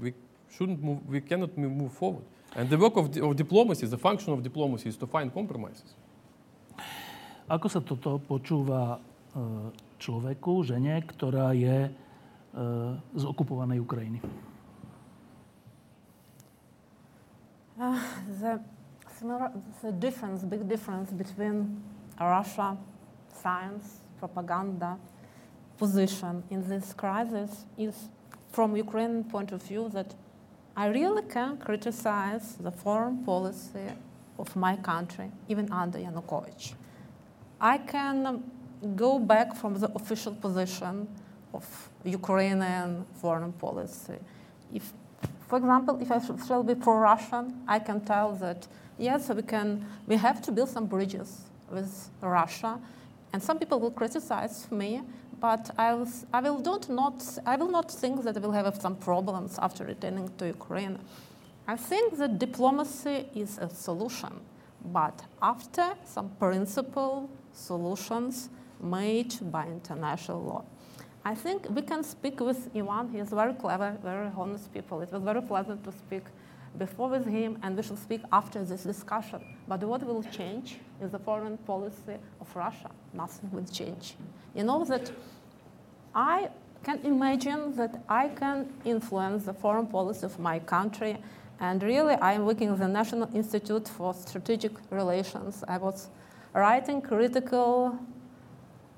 we 0.00 0.12
shouldn't 0.50 0.82
move, 0.82 1.06
we 1.08 1.20
cannot 1.20 1.56
move 1.56 1.92
forward. 1.92 2.24
And 2.54 2.68
the 2.68 2.78
work 2.78 2.96
of, 2.96 3.10
di- 3.10 3.20
of 3.20 3.36
diplomacy, 3.36 3.86
the 3.86 3.98
function 3.98 4.32
of 4.32 4.42
diplomacy 4.42 4.88
is 4.88 4.96
to 4.96 5.06
find 5.06 5.32
compromises. 5.32 5.94
Ako 7.46 7.70
sa 7.70 7.78
toto 7.78 8.18
počúva 8.18 8.98
e, 8.98 9.70
človeku, 10.02 10.66
žene, 10.66 10.98
ktorá 11.06 11.54
je 11.54 11.86
e, 11.86 11.90
z 13.14 13.22
okupovanej 13.22 13.78
Ukrajiny? 13.86 14.18
Uh, 17.78 18.00
the, 18.40 18.58
the 19.84 19.92
difference, 19.92 20.42
big 20.42 20.66
difference 20.66 21.12
between 21.12 21.78
Russia, 22.18 22.74
science, 23.42 24.00
propaganda, 24.18 24.98
position 25.78 26.42
in 26.50 26.66
this 26.68 26.92
crisis 26.92 27.64
is, 27.76 28.08
from 28.50 28.76
Ukrainian 28.76 29.24
point 29.24 29.52
of 29.52 29.62
view, 29.62 29.88
that 29.90 30.14
I 30.76 30.86
really 30.86 31.22
can 31.22 31.56
criticize 31.58 32.56
the 32.56 32.70
foreign 32.70 33.24
policy 33.24 33.88
of 34.38 34.54
my 34.56 34.76
country, 34.76 35.30
even 35.48 35.70
under 35.72 35.98
Yanukovych. 35.98 36.74
I 37.60 37.78
can 37.78 38.42
go 38.94 39.18
back 39.18 39.56
from 39.56 39.74
the 39.80 39.90
official 39.94 40.34
position 40.34 41.08
of 41.54 41.64
Ukrainian 42.04 43.06
foreign 43.20 43.52
policy. 43.52 44.18
If, 44.72 44.92
for 45.48 45.56
example, 45.58 45.98
if 46.00 46.10
I 46.10 46.18
sh- 46.18 46.46
shall 46.46 46.62
be 46.62 46.74
pro-Russian, 46.74 47.62
I 47.66 47.78
can 47.78 48.00
tell 48.00 48.32
that 48.36 48.66
yes, 48.98 49.28
we 49.30 49.42
can. 49.42 49.84
We 50.06 50.16
have 50.16 50.42
to 50.42 50.52
build 50.52 50.68
some 50.68 50.86
bridges 50.86 51.42
with 51.70 52.10
Russia, 52.20 52.78
and 53.36 53.42
some 53.42 53.58
people 53.58 53.78
will 53.78 53.90
criticize 53.90 54.66
me, 54.70 55.02
but 55.38 55.70
I 55.76 55.92
will, 55.92 56.06
s- 56.06 56.24
I 56.32 56.40
will 56.40 56.58
don't 56.58 56.88
not. 56.88 57.22
I 57.44 57.56
will 57.56 57.68
not 57.78 57.90
think 57.90 58.22
that 58.24 58.34
I 58.34 58.40
will 58.40 58.52
have 58.52 58.74
some 58.80 58.96
problems 58.96 59.58
after 59.58 59.84
returning 59.84 60.30
to 60.38 60.46
Ukraine. 60.46 60.98
I 61.68 61.76
think 61.76 62.16
that 62.16 62.38
diplomacy 62.38 63.28
is 63.34 63.58
a 63.58 63.68
solution, 63.68 64.32
but 64.98 65.16
after 65.42 65.86
some 66.14 66.30
principal 66.38 67.28
solutions 67.52 68.48
made 68.80 69.32
by 69.52 69.66
international 69.66 70.40
law. 70.42 70.62
I 71.22 71.34
think 71.34 71.68
we 71.76 71.82
can 71.82 72.02
speak 72.04 72.40
with 72.40 72.70
Ivan. 72.74 73.10
He 73.12 73.18
is 73.18 73.28
very 73.42 73.52
clever, 73.52 73.98
very 74.02 74.30
honest 74.34 74.72
people. 74.72 75.02
It 75.02 75.12
was 75.12 75.22
very 75.22 75.42
pleasant 75.42 75.84
to 75.84 75.92
speak 75.92 76.24
before 76.78 77.08
with 77.08 77.26
him, 77.26 77.58
and 77.62 77.76
we 77.76 77.82
shall 77.82 77.96
speak 77.96 78.22
after 78.32 78.64
this 78.64 78.82
discussion. 78.82 79.40
But 79.68 79.82
what 79.82 80.04
will 80.04 80.22
change 80.24 80.78
is 81.00 81.10
the 81.10 81.18
foreign 81.18 81.58
policy 81.58 82.16
of 82.40 82.54
Russia. 82.54 82.90
Nothing 83.12 83.50
will 83.52 83.64
change. 83.64 84.14
You 84.54 84.64
know 84.64 84.84
that 84.84 85.10
I 86.14 86.48
can 86.82 87.00
imagine 87.04 87.74
that 87.76 88.02
I 88.08 88.28
can 88.28 88.72
influence 88.84 89.44
the 89.44 89.52
foreign 89.52 89.86
policy 89.86 90.24
of 90.24 90.38
my 90.38 90.58
country. 90.58 91.16
And 91.58 91.82
really, 91.82 92.14
I 92.14 92.32
am 92.34 92.44
working 92.44 92.70
with 92.70 92.80
the 92.80 92.88
National 92.88 93.28
Institute 93.34 93.88
for 93.88 94.14
Strategic 94.14 94.72
Relations. 94.90 95.64
I 95.66 95.78
was 95.78 96.08
writing 96.52 97.00
critical 97.00 97.98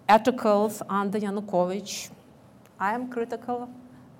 articles 0.08 0.82
under 0.88 1.18
Yanukovych. 1.18 2.10
I 2.80 2.94
am 2.94 3.08
critical. 3.08 3.68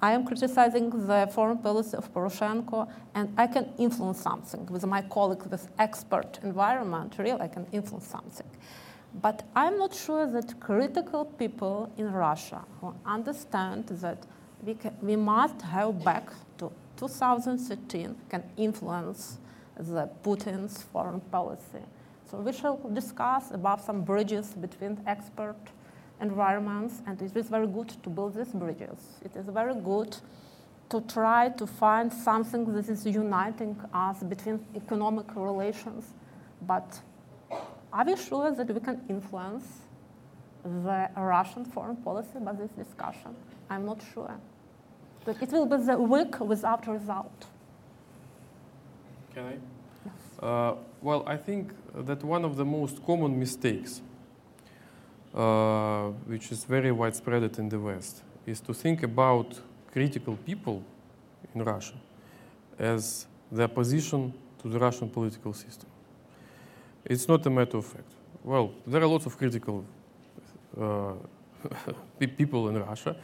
I 0.01 0.13
am 0.13 0.25
criticizing 0.25 0.91
the 1.07 1.29
foreign 1.33 1.59
policy 1.59 1.97
of 1.97 2.13
Poroshenko, 2.15 2.89
and 3.15 3.35
I 3.37 3.49
can 3.49 3.73
influence 3.79 4.21
something 4.21 4.67
with 4.67 4.87
my 4.87 5.03
colleagues, 5.03 5.47
with 5.47 5.69
expert 5.79 6.39
environment. 6.45 7.17
Really, 7.19 7.41
I 7.41 7.49
can 7.49 7.67
influence 7.73 8.07
something. 8.07 8.47
But 9.21 9.43
I'm 9.57 9.77
not 9.77 9.95
sure 9.95 10.27
that 10.31 10.61
critical 10.61 11.25
people 11.25 11.91
in 11.97 12.13
Russia 12.13 12.61
who 12.81 12.95
understand 13.05 13.89
that 13.89 14.25
we, 14.65 14.75
can, 14.75 14.95
we 15.03 15.17
must 15.17 15.63
have 15.63 16.05
back 16.05 16.31
to 16.59 16.71
2013 16.97 18.15
can 18.29 18.45
influence 18.57 19.39
the 19.77 20.09
Putin's 20.23 20.83
foreign 20.83 21.21
policy. 21.21 21.83
So 22.31 22.39
we 22.39 22.53
shall 22.53 22.77
discuss 22.93 23.51
about 23.51 23.85
some 23.85 24.03
bridges 24.03 24.49
between 24.49 25.01
expert 25.07 25.57
environments, 26.21 27.03
and 27.07 27.21
it 27.23 27.37
is 27.37 27.49
very 27.49 27.67
good 27.67 27.89
to 28.03 28.09
build 28.09 28.35
these 28.35 28.49
bridges. 28.49 28.99
It 29.25 29.37
is 29.37 29.47
very 29.47 29.75
good 29.75 30.17
to 30.91 31.01
try 31.03 31.51
to 31.51 31.67
find 31.67 32.13
something 32.13 32.73
that 32.73 32.89
is 32.89 33.05
uniting 33.07 33.77
us 33.93 34.23
between 34.23 34.65
economic 34.75 35.27
relations, 35.37 36.15
but 36.63 37.01
are 37.93 38.05
we 38.05 38.17
sure 38.17 38.51
that 38.51 38.69
we 38.69 38.81
can 38.81 39.01
influence 39.09 39.65
the 40.65 41.09
Russian 41.17 41.65
foreign 41.65 41.97
policy 41.97 42.39
by 42.41 42.53
this 42.53 42.71
discussion? 42.71 43.35
I'm 43.71 43.85
not 43.85 44.01
sure. 44.13 44.35
But 45.25 45.43
it 45.43 45.51
will 45.51 45.67
be 45.67 45.77
the 45.77 45.97
week 45.97 46.41
without 46.41 46.87
result. 46.87 47.47
Can 49.35 49.45
I? 49.45 49.59
Uh, 50.45 50.77
well, 51.03 51.25
I 51.27 51.37
think 51.37 51.73
that 51.95 52.23
one 52.23 52.45
of 52.45 52.57
the 52.57 52.65
most 52.65 53.05
common 53.05 53.39
mistakes, 53.39 54.01
uh, 55.39 56.09
which 56.27 56.51
is 56.51 56.65
very 56.65 56.91
widespread 56.91 57.59
in 57.59 57.69
the 57.69 57.79
West, 57.79 58.23
is 58.45 58.61
to 58.61 58.75
think 58.75 59.05
about 59.05 59.61
critical 59.93 60.37
people 60.45 60.83
in 61.55 61.63
Russia 61.63 61.95
as 62.77 63.27
the 63.53 63.63
opposition 63.63 64.35
to 64.61 64.69
the 64.69 64.79
Russian 64.79 65.09
political 65.09 65.53
system. 65.53 65.89
It's 67.05 67.29
not 67.29 67.47
a 67.47 67.51
matter 67.51 67.77
of 67.77 67.87
fact. 67.87 68.11
Well, 68.43 68.73
there 68.85 69.01
are 69.01 69.07
lots 69.07 69.27
of 69.27 69.39
critical 69.39 69.85
uh, 70.81 71.13
people 72.19 72.69
in 72.69 72.83
Russia, 72.83 73.15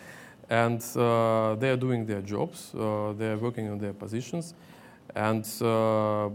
and 0.49 0.81
uh, 0.97 1.57
they 1.57 1.71
are 1.71 1.77
doing 1.77 2.07
their 2.07 2.23
jobs, 2.23 2.73
uh, 2.75 3.13
they 3.19 3.33
are 3.33 3.39
working 3.39 3.69
on 3.71 3.79
their 3.79 3.93
positions, 3.93 4.55
and 5.17 5.45
uh, 5.63 6.29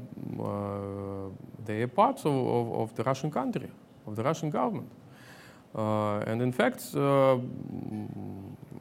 they 1.66 1.84
are 1.84 1.88
part 1.88 2.20
of, 2.26 2.34
of, 2.36 2.74
of 2.82 2.96
the 2.96 3.04
Russian 3.04 3.32
country, 3.32 3.70
of 4.06 4.18
the 4.18 4.24
Russian 4.24 4.50
government. 4.50 4.90
Uh, 5.76 6.20
and 6.28 6.42
in 6.42 6.52
fact, 6.52 6.84
uh, 6.96 7.38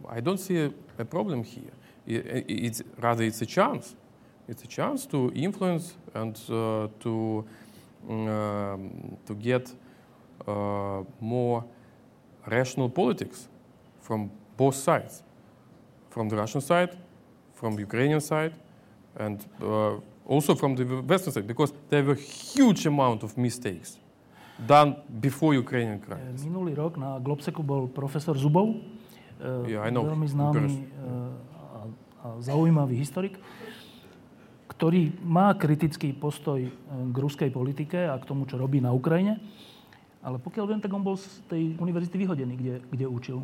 I 0.08 0.20
don't 0.20 0.38
see 0.38 0.58
a, 0.64 0.70
a 0.98 1.04
problem 1.04 1.42
here. 1.44 1.70
I- 2.08 2.38
i- 2.38 2.44
it's 2.48 2.82
rather 3.00 3.24
it's 3.24 3.42
a 3.42 3.46
chance. 3.46 3.94
It's 4.48 4.64
a 4.64 4.66
chance 4.66 5.06
to 5.06 5.30
influence 5.34 5.94
and 6.14 6.34
uh, 6.48 6.88
to 7.00 7.44
um, 8.08 9.16
to 9.26 9.34
get 9.34 9.70
more 11.20 11.64
rational 12.46 12.88
politics 12.88 13.48
from 14.00 14.30
both 14.56 14.74
sides, 14.74 15.22
from 16.08 16.28
the 16.30 16.36
Russian 16.36 16.60
side, 16.62 16.96
from 17.54 17.74
the 17.74 17.80
Ukrainian 17.82 18.20
side, 18.20 18.54
and 19.18 19.44
uh, 19.62 19.96
also 20.26 20.54
from 20.54 20.74
the 20.76 20.84
Western 21.02 21.32
side, 21.34 21.46
because 21.46 21.72
there 21.90 22.02
were 22.02 22.14
huge 22.14 22.86
amount 22.86 23.22
of 23.22 23.36
mistakes 23.36 23.98
done 24.58 24.98
before 25.08 25.54
Ukrainian 25.54 26.02
crisis. 26.02 26.42
Minulý 26.42 26.74
rok 26.74 26.98
na 26.98 27.18
Globseku 27.18 27.62
bol 27.62 27.86
profesor 27.86 28.34
Zubov, 28.34 28.74
e, 29.38 29.70
Yeah, 29.70 29.86
I 29.86 29.90
know. 29.94 30.02
veľmi 30.02 30.26
známy 30.26 30.58
person. 30.58 30.82
e, 30.82 31.06
a, 31.54 31.80
a 32.18 32.26
zaujímavý 32.42 32.98
historik, 32.98 33.38
ktorý 34.68 35.10
má 35.22 35.54
kritický 35.58 36.14
postoj 36.14 36.62
k 36.86 37.16
ruskej 37.18 37.50
politike 37.50 37.98
a 37.98 38.14
k 38.18 38.24
tomu, 38.26 38.46
čo 38.46 38.58
robí 38.58 38.78
na 38.78 38.94
Ukrajine. 38.94 39.42
Ale 40.22 40.38
pokiaľ 40.38 40.64
viem, 40.74 40.80
tak 40.82 40.90
on 40.90 41.02
bol 41.02 41.14
z 41.14 41.26
tej 41.46 41.78
univerzity 41.78 42.14
vyhodený, 42.18 42.54
kde, 42.58 42.74
kde 42.90 43.06
učil. 43.06 43.38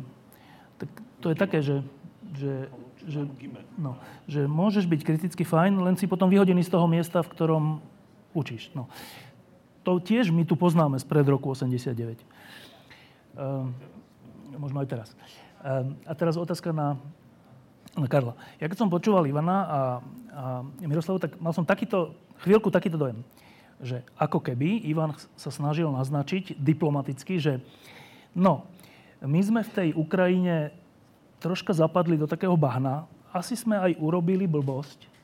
Tak 0.79 0.89
to 1.23 1.31
je 1.31 1.35
také, 1.35 1.59
že, 1.63 1.83
že, 2.35 2.67
že, 3.07 3.23
no, 3.79 3.95
že 4.27 4.43
môžeš 4.43 4.83
byť 4.87 5.01
kriticky 5.03 5.43
fajn, 5.47 5.79
len 5.79 5.95
si 5.95 6.03
potom 6.07 6.27
vyhodený 6.27 6.63
z 6.67 6.71
toho 6.71 6.87
miesta, 6.87 7.23
v 7.23 7.31
ktorom 7.31 7.63
učíš. 8.35 8.75
No. 8.75 8.91
To 9.85 10.01
tiež 10.01 10.33
my 10.33 10.43
tu 10.43 10.57
poznáme 10.57 10.97
z 10.97 11.05
pred 11.05 11.21
roku 11.29 11.53
89. 11.53 12.17
Um, 13.37 13.69
možno 14.57 14.81
aj 14.81 14.87
teraz. 14.89 15.09
Um, 15.61 15.93
a 16.09 16.13
teraz 16.17 16.33
otázka 16.35 16.73
na, 16.73 16.97
na 17.93 18.09
Karla. 18.09 18.33
Ja 18.57 18.65
keď 18.65 18.81
som 18.81 18.89
počúval 18.89 19.29
Ivana 19.29 19.57
a, 19.61 19.61
a 19.69 20.43
Miroslavu, 20.81 21.21
tak 21.21 21.37
mal 21.37 21.53
som 21.53 21.63
takýto, 21.63 22.17
chvíľku 22.41 22.73
takýto 22.73 22.97
dojem. 22.97 23.21
že 23.77 24.01
ako 24.17 24.41
keby 24.41 24.89
Ivan 24.89 25.13
sa 25.37 25.51
snažil 25.53 25.91
naznačiť 25.93 26.57
diplomaticky, 26.57 27.37
že 27.37 27.61
no, 28.33 28.65
my 29.21 29.39
sme 29.43 29.61
v 29.61 29.73
tej 29.73 29.89
Ukrajine 29.93 30.73
troška 31.43 31.75
zapadli 31.75 32.17
do 32.17 32.25
takého 32.25 32.55
bahna, 32.57 33.05
asi 33.35 33.53
sme 33.59 33.75
aj 33.75 33.99
urobili 33.99 34.47
blbosť, 34.47 35.14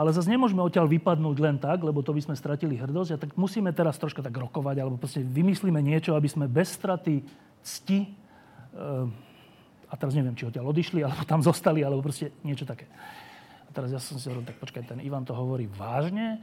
ale 0.00 0.16
zase 0.16 0.32
nemôžeme 0.32 0.64
odtiaľ 0.64 0.88
vypadnúť 0.88 1.36
len 1.44 1.60
tak, 1.60 1.84
lebo 1.84 2.00
to 2.00 2.16
by 2.16 2.24
sme 2.24 2.32
stratili 2.32 2.80
hrdosť. 2.80 3.10
A 3.12 3.20
tak 3.20 3.36
musíme 3.36 3.68
teraz 3.68 4.00
troška 4.00 4.24
tak 4.24 4.32
rokovať, 4.32 4.80
alebo 4.80 4.96
proste 4.96 5.20
vymyslíme 5.20 5.76
niečo, 5.76 6.16
aby 6.16 6.24
sme 6.24 6.48
bez 6.48 6.72
straty 6.72 7.20
cti, 7.60 8.08
e, 8.08 8.10
a 9.84 9.94
teraz 10.00 10.16
neviem, 10.16 10.32
či 10.32 10.48
odtiaľ 10.48 10.72
odišli, 10.72 11.02
alebo 11.04 11.28
tam 11.28 11.44
zostali, 11.44 11.84
alebo 11.84 12.00
proste 12.00 12.32
niečo 12.40 12.64
také. 12.64 12.88
A 13.68 13.76
teraz 13.76 13.92
ja 13.92 14.00
som 14.00 14.16
si 14.16 14.24
hovoril, 14.32 14.48
tak 14.48 14.56
počkaj, 14.56 14.88
ten 14.88 15.04
Ivan 15.04 15.28
to 15.28 15.36
hovorí 15.36 15.68
vážne, 15.68 16.40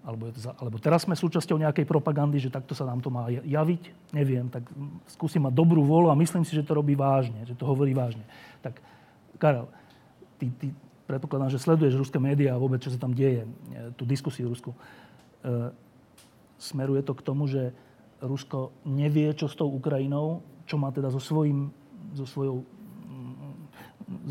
alebo, 0.00 0.32
za, 0.32 0.56
alebo 0.56 0.80
teraz 0.80 1.04
sme 1.04 1.12
súčasťou 1.12 1.60
nejakej 1.60 1.84
propagandy, 1.84 2.40
že 2.40 2.48
takto 2.48 2.72
sa 2.72 2.88
nám 2.88 3.04
to 3.04 3.12
má 3.12 3.28
javiť, 3.28 4.16
neviem, 4.16 4.48
tak 4.48 4.64
skúsim 5.12 5.44
mať 5.44 5.52
dobrú 5.52 5.84
vôľu 5.84 6.08
a 6.08 6.16
myslím 6.16 6.42
si, 6.48 6.56
že 6.56 6.64
to 6.64 6.72
robí 6.72 6.96
vážne, 6.96 7.44
že 7.44 7.52
to 7.52 7.68
hovorí 7.68 7.92
vážne. 7.92 8.24
Tak, 8.64 8.80
Karel, 9.36 9.68
ty, 10.40 10.48
ty 10.56 10.72
predpokladám, 11.12 11.52
že 11.52 11.60
sleduješ 11.60 12.00
ruské 12.00 12.16
médiá 12.16 12.56
a 12.56 12.62
vôbec, 12.62 12.80
čo 12.80 12.88
sa 12.88 12.96
tam 12.96 13.12
deje, 13.12 13.44
e, 13.44 13.48
tú 13.92 14.08
diskusiu 14.08 14.48
v 14.48 14.56
Rusku. 14.56 14.72
E, 14.72 14.78
smeruje 16.56 17.04
to 17.04 17.12
k 17.12 17.20
tomu, 17.20 17.44
že 17.44 17.76
Rusko 18.24 18.72
nevie, 18.88 19.28
čo 19.36 19.44
s 19.44 19.58
tou 19.58 19.68
Ukrajinou, 19.68 20.40
čo 20.64 20.80
má 20.80 20.88
teda 20.88 21.12
so 21.12 21.20
svojím, 21.20 21.68
so 22.16 22.24
svojou, 22.24 22.64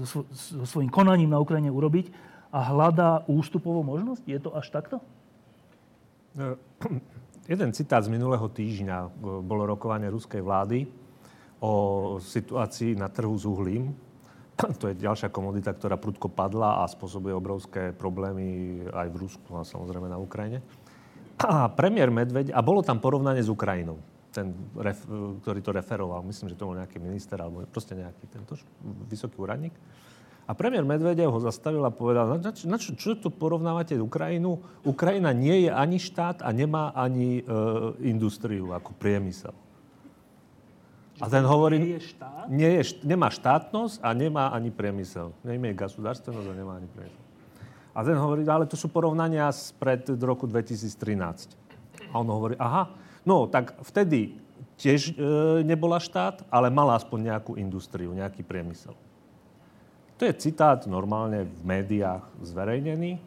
so, 0.01 0.05
svo, 0.09 0.21
so 0.33 0.65
svojím 0.65 0.89
konaním 0.89 1.29
na 1.29 1.37
Ukrajine 1.37 1.69
urobiť 1.69 2.09
a 2.49 2.65
hľadá 2.73 3.29
ústupovú 3.29 3.85
možnosť? 3.85 4.23
Je 4.25 4.39
to 4.41 4.49
až 4.57 4.73
takto? 4.73 4.97
No, 6.33 6.57
jeden 7.51 7.69
citát 7.77 8.01
z 8.01 8.09
minulého 8.09 8.49
týždňa 8.49 8.97
e, 9.05 9.07
bolo 9.45 9.69
rokovanie 9.69 10.09
ruskej 10.09 10.41
vlády 10.41 10.89
o 11.61 12.17
situácii 12.17 12.97
na 12.97 13.05
trhu 13.05 13.37
s 13.37 13.45
uhlím 13.45 13.93
to 14.81 14.91
je 14.91 14.95
ďalšia 15.01 15.33
komodita, 15.33 15.73
ktorá 15.73 15.97
prudko 15.97 16.29
padla 16.29 16.83
a 16.83 16.89
spôsobuje 16.89 17.33
obrovské 17.33 17.91
problémy 17.95 18.81
aj 18.91 19.07
v 19.09 19.17
Rusku 19.17 19.49
a 19.57 19.65
samozrejme 19.65 20.07
na 20.09 20.21
Ukrajine. 20.21 20.61
A 21.41 21.69
premiér 21.73 22.13
Medveď, 22.13 22.53
a 22.53 22.61
bolo 22.61 22.85
tam 22.85 23.01
porovnanie 23.01 23.41
s 23.41 23.49
Ukrajinou, 23.49 23.97
ten, 24.29 24.53
ref, 24.77 25.01
ktorý 25.41 25.59
to 25.59 25.73
referoval, 25.73 26.21
myslím, 26.29 26.53
že 26.53 26.57
to 26.57 26.69
bol 26.69 26.77
nejaký 26.77 27.01
minister 27.01 27.41
alebo 27.41 27.65
proste 27.67 27.97
nejaký 27.97 28.29
tento 28.29 28.53
vysoký 29.09 29.41
úradník. 29.41 29.73
A 30.49 30.57
premiér 30.57 30.83
Medvedev 30.83 31.31
ho 31.31 31.39
zastavil 31.39 31.81
a 31.85 31.93
povedal, 31.93 32.27
na, 32.27 32.51
na 32.51 32.77
čo, 32.77 32.91
čo 32.97 33.15
tu 33.15 33.29
porovnávate 33.31 33.95
Ukrajinu? 33.95 34.59
Ukrajina 34.83 35.31
nie 35.31 35.65
je 35.65 35.71
ani 35.71 36.01
štát 36.01 36.43
a 36.43 36.49
nemá 36.51 36.91
ani 36.91 37.39
e, 37.39 37.43
industriu 38.03 38.73
ako 38.75 38.91
priemysel. 38.97 39.53
A 41.21 41.29
ten 41.29 41.45
hovorí... 41.45 41.77
Nie 41.77 42.01
je 42.01 42.03
štát? 42.17 42.45
Nie 42.49 42.69
je, 42.81 42.83
nemá 43.05 43.29
štátnosť 43.29 44.01
a 44.01 44.09
nemá 44.17 44.49
ani 44.49 44.73
priemysel. 44.73 45.29
Nemá 45.45 45.69
gasudárstvenosť 45.77 46.47
a 46.49 46.55
nemá 46.57 46.81
ani 46.81 46.89
priemysel. 46.89 47.25
A 47.93 47.99
ten 48.01 48.17
hovorí, 48.17 48.41
ale 48.47 48.65
to 48.65 48.79
sú 48.79 48.89
porovnania 48.89 49.45
spred 49.53 50.09
roku 50.23 50.49
2013. 50.49 51.53
A 52.09 52.13
on 52.17 52.27
hovorí, 52.27 52.57
aha, 52.57 52.89
no 53.21 53.45
tak 53.45 53.77
vtedy 53.85 54.39
tiež 54.81 55.11
e, 55.11 55.61
nebola 55.61 56.01
štát, 56.01 56.47
ale 56.49 56.73
mala 56.73 56.97
aspoň 56.97 57.35
nejakú 57.35 57.53
industriu, 57.59 58.15
nejaký 58.15 58.41
priemysel. 58.41 58.97
To 60.17 60.25
je 60.25 60.33
citát 60.37 60.81
normálne 60.89 61.45
v 61.45 61.61
médiách 61.61 62.25
zverejnený. 62.41 63.21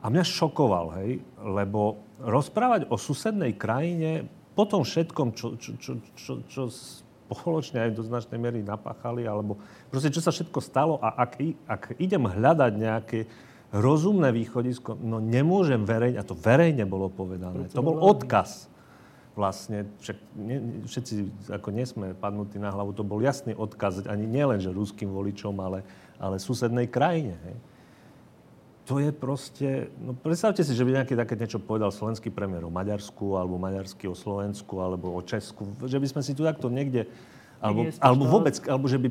A 0.00 0.08
mňa 0.08 0.24
šokoval, 0.24 0.86
hej, 1.02 1.20
lebo 1.38 2.00
rozprávať 2.20 2.88
o 2.88 2.96
susednej 2.96 3.56
krajine 3.56 4.28
po 4.60 4.68
tom 4.68 4.84
všetkom, 4.84 5.32
čo, 5.32 5.56
čo, 5.56 5.80
čo, 5.80 5.92
čo, 6.12 6.32
čo 6.44 6.62
spoločne 6.68 7.88
aj 7.88 7.96
do 7.96 8.04
značnej 8.04 8.36
miery 8.36 8.60
napáchali, 8.60 9.24
alebo 9.24 9.56
proste 9.88 10.12
čo 10.12 10.20
sa 10.20 10.28
všetko 10.28 10.60
stalo 10.60 11.00
a 11.00 11.16
ak, 11.24 11.40
ak 11.64 11.82
idem 11.96 12.28
hľadať 12.28 12.72
nejaké 12.76 13.18
rozumné 13.72 14.28
východisko, 14.36 15.00
no 15.00 15.16
nemôžem 15.16 15.80
verejne, 15.88 16.20
a 16.20 16.28
to 16.28 16.36
verejne 16.36 16.84
bolo 16.84 17.08
povedané, 17.08 17.72
to 17.72 17.80
bol 17.80 17.96
odkaz 18.04 18.68
vlastne, 19.32 19.88
však 20.04 20.18
ne, 20.36 20.84
všetci 20.84 21.48
ako 21.48 21.68
nesme 21.72 22.12
padnutí 22.12 22.60
na 22.60 22.68
hlavu, 22.68 22.92
to 22.92 23.00
bol 23.00 23.16
jasný 23.24 23.56
odkaz 23.56 24.04
ani 24.04 24.28
nielen, 24.28 24.60
že 24.60 24.68
ruským 24.68 25.08
voličom, 25.08 25.56
ale, 25.56 25.88
ale 26.20 26.36
susednej 26.36 26.92
krajine. 26.92 27.40
Hej 27.48 27.56
to 28.90 28.98
je 28.98 29.14
proste... 29.14 29.86
No 30.02 30.18
predstavte 30.18 30.66
si, 30.66 30.74
že 30.74 30.82
by 30.82 30.98
nejaký 30.98 31.14
také 31.14 31.38
niečo 31.38 31.62
povedal 31.62 31.94
slovenský 31.94 32.34
premiér 32.34 32.66
o 32.66 32.74
Maďarsku, 32.74 33.38
alebo 33.38 33.54
maďarský 33.54 34.10
o 34.10 34.18
Slovensku, 34.18 34.82
alebo 34.82 35.14
o 35.14 35.22
Česku. 35.22 35.70
Že 35.86 36.02
by 36.02 36.06
sme 36.10 36.22
si 36.26 36.34
tu 36.34 36.42
takto 36.42 36.66
niekde... 36.66 37.06
Alebo, 37.62 37.86
alebo 38.02 38.24
vôbec, 38.26 38.58
alebo 38.66 38.90
že 38.90 38.98
by... 38.98 39.08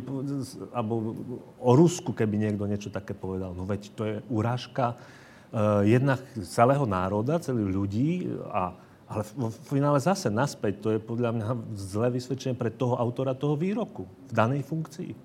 Alebo 0.76 1.16
o 1.64 1.72
Rusku, 1.80 2.12
keby 2.12 2.36
niekto 2.36 2.68
niečo 2.68 2.92
také 2.92 3.16
povedal. 3.16 3.56
No 3.56 3.64
veď 3.64 3.82
to 3.96 4.04
je 4.04 4.16
urážka 4.28 5.00
uh, 5.00 5.80
jednak 5.88 6.20
celého 6.44 6.84
národa, 6.84 7.40
celých 7.40 7.72
ľudí 7.72 8.10
a 8.52 8.76
ale 9.10 9.26
v 9.26 9.58
finále 9.66 9.98
zase 9.98 10.30
naspäť, 10.30 10.86
to 10.86 10.90
je 10.94 11.00
podľa 11.02 11.34
mňa 11.34 11.48
zlé 11.74 12.14
vysvedčenie 12.14 12.54
pre 12.54 12.70
toho 12.70 12.94
autora 12.94 13.34
toho 13.34 13.58
výroku 13.58 14.06
v 14.06 14.34
danej 14.38 14.62
funkcii. 14.70 15.18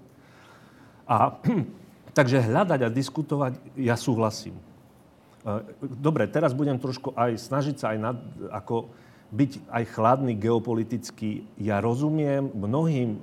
A 1.05 1.37
Takže 2.15 2.47
hľadať 2.47 2.81
a 2.87 2.95
diskutovať, 2.95 3.59
ja 3.75 3.99
súhlasím. 3.99 4.55
E, 4.55 4.62
dobre, 5.83 6.31
teraz 6.31 6.55
budem 6.55 6.79
trošku 6.79 7.11
aj 7.19 7.37
snažiť 7.43 7.77
sa 7.77 7.91
aj 7.91 7.99
nad, 7.99 8.17
ako 8.55 8.87
byť 9.35 9.53
aj 9.67 9.85
chladný 9.91 10.39
geopoliticky. 10.39 11.43
Ja 11.59 11.83
rozumiem 11.83 12.55
mnohým 12.55 13.11
e, 13.11 13.21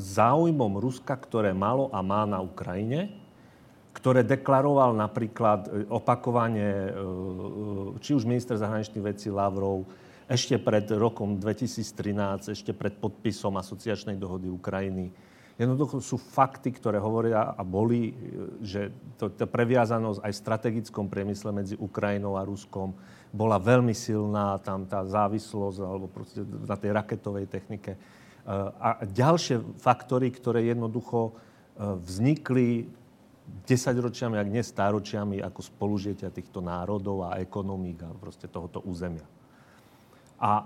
záujmom 0.00 0.80
Ruska, 0.80 1.12
ktoré 1.20 1.52
malo 1.52 1.92
a 1.92 2.00
má 2.00 2.24
na 2.24 2.40
Ukrajine, 2.40 3.12
ktoré 3.92 4.24
deklaroval 4.24 4.96
napríklad 4.96 5.68
e, 5.68 5.84
opakovane 5.92 6.96
či 8.00 8.16
už 8.16 8.24
minister 8.24 8.56
zahraničných 8.56 9.04
vecí 9.04 9.28
Lavrov, 9.28 9.84
ešte 10.32 10.56
pred 10.56 10.88
rokom 10.96 11.36
2013, 11.36 12.56
ešte 12.56 12.72
pred 12.72 12.96
podpisom 12.96 13.52
asociačnej 13.60 14.16
dohody 14.16 14.48
Ukrajiny, 14.48 15.12
Jednoducho 15.60 16.00
sú 16.00 16.16
fakty, 16.16 16.72
ktoré 16.72 16.96
hovoria 16.96 17.52
a 17.52 17.60
boli, 17.60 18.16
že 18.64 18.88
to, 19.20 19.28
to 19.28 19.44
previazanosť 19.44 20.24
aj 20.24 20.32
v 20.32 20.42
strategickom 20.42 21.06
priemysle 21.12 21.52
medzi 21.52 21.74
Ukrajinou 21.76 22.40
a 22.40 22.46
Ruskom 22.48 22.96
bola 23.32 23.60
veľmi 23.60 23.92
silná, 23.96 24.60
tam 24.60 24.84
tá 24.84 25.04
závislosť 25.04 25.78
alebo 25.80 26.08
na 26.68 26.76
tej 26.76 26.90
raketovej 26.92 27.48
technike. 27.48 27.96
A 28.80 29.06
ďalšie 29.06 29.62
faktory, 29.78 30.34
ktoré 30.34 30.66
jednoducho 30.66 31.30
e, 31.30 31.32
vznikli 31.78 32.90
desaťročiami, 33.70 34.34
ak 34.34 34.48
nie 34.50 34.64
stáročiami, 34.66 35.38
ako 35.38 35.62
spolužitia 35.62 36.34
týchto 36.34 36.58
národov 36.58 37.22
a 37.22 37.38
ekonomík 37.38 38.02
a 38.02 38.10
proste 38.18 38.50
tohoto 38.50 38.82
územia. 38.82 39.22
A 40.42 40.52
e, 40.58 40.64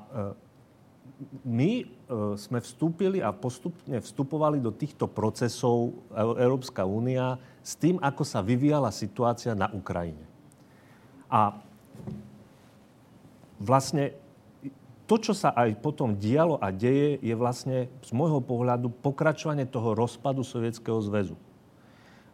my 1.46 1.72
e, 1.82 1.84
sme 2.36 2.58
vstúpili 2.60 3.18
a 3.22 3.34
postupne 3.34 3.98
vstupovali 4.02 4.58
do 4.62 4.70
týchto 4.70 5.06
procesov 5.10 5.94
Európska 6.14 6.86
únia 6.86 7.40
s 7.62 7.74
tým, 7.78 7.98
ako 7.98 8.22
sa 8.22 8.42
vyvíjala 8.42 8.94
situácia 8.94 9.54
na 9.54 9.70
Ukrajine. 9.72 10.22
A 11.26 11.58
vlastne 13.58 14.14
to, 15.06 15.22
čo 15.22 15.32
sa 15.34 15.54
aj 15.54 15.78
potom 15.78 16.18
dialo 16.18 16.58
a 16.58 16.74
deje, 16.74 17.22
je 17.22 17.34
vlastne 17.38 17.86
z 18.02 18.10
môjho 18.10 18.42
pohľadu 18.42 18.90
pokračovanie 18.90 19.66
toho 19.66 19.94
rozpadu 19.94 20.42
Sovietskeho 20.42 20.98
zväzu. 20.98 21.38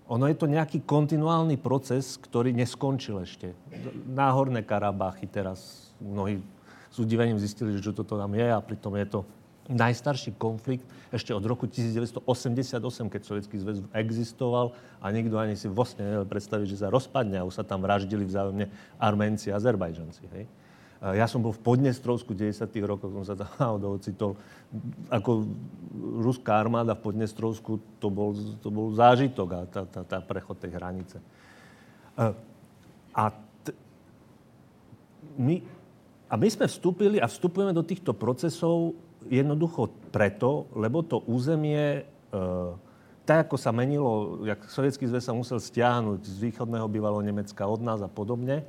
Ono 0.08 0.24
je 0.28 0.36
to 0.36 0.48
nejaký 0.48 0.84
kontinuálny 0.84 1.56
proces, 1.60 2.20
ktorý 2.20 2.52
neskončil 2.52 3.22
ešte. 3.24 3.56
Náhorné 4.08 4.64
Karabáchy 4.64 5.28
teraz 5.28 5.88
mnohí 6.00 6.40
s 6.92 6.96
udivením 7.00 7.40
zistili, 7.40 7.72
že 7.72 7.80
čo 7.80 7.96
toto 7.96 8.20
tam 8.20 8.36
je 8.36 8.46
a 8.52 8.60
pritom 8.60 8.92
je 9.00 9.06
to 9.08 9.20
najstarší 9.72 10.36
konflikt 10.36 10.84
ešte 11.14 11.32
od 11.32 11.44
roku 11.46 11.64
1988, 11.70 12.82
keď 13.08 13.20
Sovietský 13.24 13.56
zväz 13.62 13.78
existoval 13.94 14.76
a 15.00 15.06
nikto 15.08 15.38
ani 15.38 15.56
si 15.56 15.70
vlastne 15.70 16.04
nevedel 16.04 16.26
predstaviť, 16.28 16.66
že 16.66 16.80
sa 16.82 16.92
rozpadne 16.92 17.40
a 17.40 17.46
už 17.46 17.62
sa 17.62 17.64
tam 17.64 17.80
vraždili 17.80 18.26
vzájomne 18.26 18.68
Arménci 18.98 19.54
a 19.54 19.56
Azerbajdžanci. 19.56 20.22
Hej? 20.34 20.44
Ja 21.02 21.26
som 21.26 21.42
bol 21.42 21.50
v 21.50 21.62
Podnestrovsku 21.66 22.30
v 22.30 22.54
90. 22.54 22.62
rokoch, 22.86 23.10
som 23.10 23.26
sa 23.26 23.34
tam 23.34 23.50
náhodou 23.62 23.98
ocitol. 23.98 24.38
Ako 25.10 25.50
ruská 26.22 26.62
armáda 26.62 26.94
v 26.94 27.10
Podnestrovsku, 27.10 27.98
to 27.98 28.06
bol, 28.06 28.30
to 28.62 28.68
bol 28.70 28.94
zážitok 28.94 29.48
a 29.50 29.60
tá, 29.66 29.82
tá, 29.82 30.00
tá 30.06 30.18
prechod 30.22 30.62
tej 30.62 30.78
hranice. 30.78 31.18
A 33.12 33.24
t- 33.66 33.74
my 35.34 35.58
a 36.32 36.40
my 36.40 36.48
sme 36.48 36.64
vstúpili 36.64 37.20
a 37.20 37.28
vstupujeme 37.28 37.76
do 37.76 37.84
týchto 37.84 38.16
procesov 38.16 38.96
jednoducho 39.28 39.92
preto, 40.08 40.64
lebo 40.72 41.04
to 41.04 41.20
územie, 41.28 42.08
e, 42.32 42.42
tak 43.28 43.46
ako 43.46 43.60
sa 43.60 43.68
menilo, 43.68 44.40
jak 44.48 44.64
Sovietský 44.64 45.04
zväz 45.04 45.28
sa 45.28 45.36
musel 45.36 45.60
stiahnuť 45.60 46.24
z 46.24 46.36
východného 46.40 46.88
bývalého 46.88 47.20
Nemecka 47.20 47.68
od 47.68 47.84
nás 47.84 48.00
a 48.00 48.08
podobne, 48.08 48.64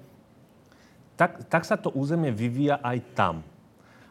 tak, 1.16 1.48
tak 1.48 1.64
sa 1.64 1.80
to 1.80 1.88
územie 1.96 2.36
vyvíja 2.36 2.84
aj 2.84 3.00
tam. 3.16 3.36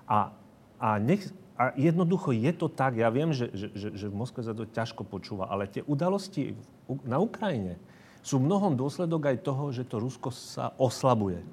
A, 0.09 0.33
a, 0.81 0.97
nech, 0.97 1.29
a 1.61 1.77
jednoducho 1.77 2.33
je 2.33 2.57
to 2.57 2.73
tak, 2.73 2.97
ja 2.97 3.13
viem, 3.13 3.37
že, 3.37 3.53
že, 3.53 3.69
že, 3.77 3.89
že 4.01 4.07
v 4.09 4.17
Moskve 4.17 4.41
sa 4.41 4.57
to 4.57 4.65
ťažko 4.65 5.05
počúva, 5.05 5.53
ale 5.53 5.69
tie 5.69 5.85
udalosti 5.85 6.57
na 7.05 7.21
Ukrajine 7.21 7.77
sú 8.25 8.41
mnohom 8.41 8.73
dôsledok 8.81 9.29
aj 9.29 9.45
toho, 9.45 9.69
že 9.77 9.85
to 9.85 10.01
Rusko 10.01 10.33
sa 10.33 10.73
oslabuje. 10.81 11.45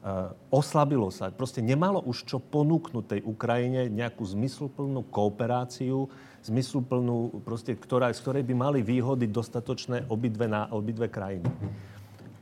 Uh, 0.00 0.32
oslabilo 0.48 1.12
sa. 1.12 1.28
Proste 1.28 1.60
nemalo 1.60 2.00
už 2.00 2.24
čo 2.24 2.40
ponúknuť 2.40 3.04
tej 3.04 3.20
Ukrajine 3.20 3.92
nejakú 3.92 4.24
zmysluplnú 4.24 5.04
kooperáciu, 5.12 6.08
zmysluplnú, 6.40 7.44
proste, 7.44 7.76
ktorá, 7.76 8.08
z 8.08 8.24
ktorej 8.24 8.48
by 8.48 8.54
mali 8.56 8.80
výhody 8.80 9.28
dostatočné 9.28 10.08
obidve, 10.08 10.48
na, 10.48 10.72
obidve 10.72 11.04
krajiny. 11.12 11.44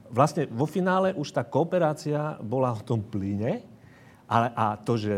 Vlastne 0.07 0.47
vo 0.47 0.71
finále 0.71 1.11
už 1.19 1.35
tá 1.35 1.43
kooperácia 1.43 2.39
bola 2.39 2.71
o 2.71 2.79
tom 2.79 3.03
plyne, 3.03 3.67
ale 4.31 4.55
a 4.55 4.79
to, 4.79 4.95
že 4.95 5.13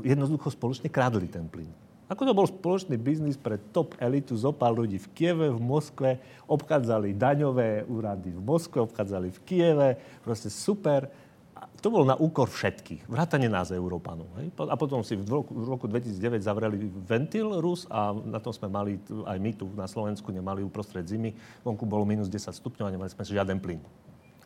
jednoducho 0.00 0.48
spoločne 0.48 0.88
kradli 0.88 1.28
ten 1.28 1.44
plyn. 1.44 1.68
Ako 2.08 2.24
to 2.24 2.32
bol 2.32 2.48
spoločný 2.48 2.96
biznis 2.96 3.36
pre 3.36 3.60
top 3.60 3.92
elitu 4.00 4.32
zo 4.32 4.48
pár 4.48 4.72
ľudí 4.72 4.96
v 4.96 5.08
Kieve, 5.12 5.52
v 5.52 5.60
Moskve, 5.60 6.16
obchádzali 6.48 7.12
daňové 7.12 7.84
úrady 7.84 8.32
v 8.32 8.40
Moskve, 8.40 8.80
obchádzali 8.80 9.28
v 9.28 9.38
Kieve, 9.44 9.88
proste 10.24 10.48
super. 10.48 11.04
A 11.52 11.68
to 11.84 11.92
bolo 11.92 12.08
na 12.08 12.16
úkor 12.16 12.48
všetkých, 12.48 13.12
vrátane 13.12 13.50
nás, 13.52 13.68
Európanov. 13.76 14.24
Hej? 14.40 14.48
A 14.56 14.74
potom 14.80 15.04
si 15.04 15.20
v 15.20 15.26
roku, 15.28 15.52
v 15.52 15.68
roku 15.68 15.84
2009 15.84 16.40
zavreli 16.40 16.88
ventil 16.88 17.60
Rus 17.60 17.84
a 17.92 18.16
na 18.16 18.40
tom 18.40 18.56
sme 18.56 18.72
mali, 18.72 18.96
aj 19.28 19.36
my 19.36 19.50
tu 19.52 19.68
na 19.76 19.84
Slovensku 19.84 20.32
nemali 20.32 20.64
uprostred 20.64 21.04
zimy, 21.04 21.36
vonku 21.60 21.84
bolo 21.84 22.08
minus 22.08 22.32
10 22.32 22.56
stupňov 22.56 22.88
a 22.88 22.94
nemali 22.94 23.10
sme 23.12 23.20
žiaden 23.20 23.60
plyn. 23.60 23.84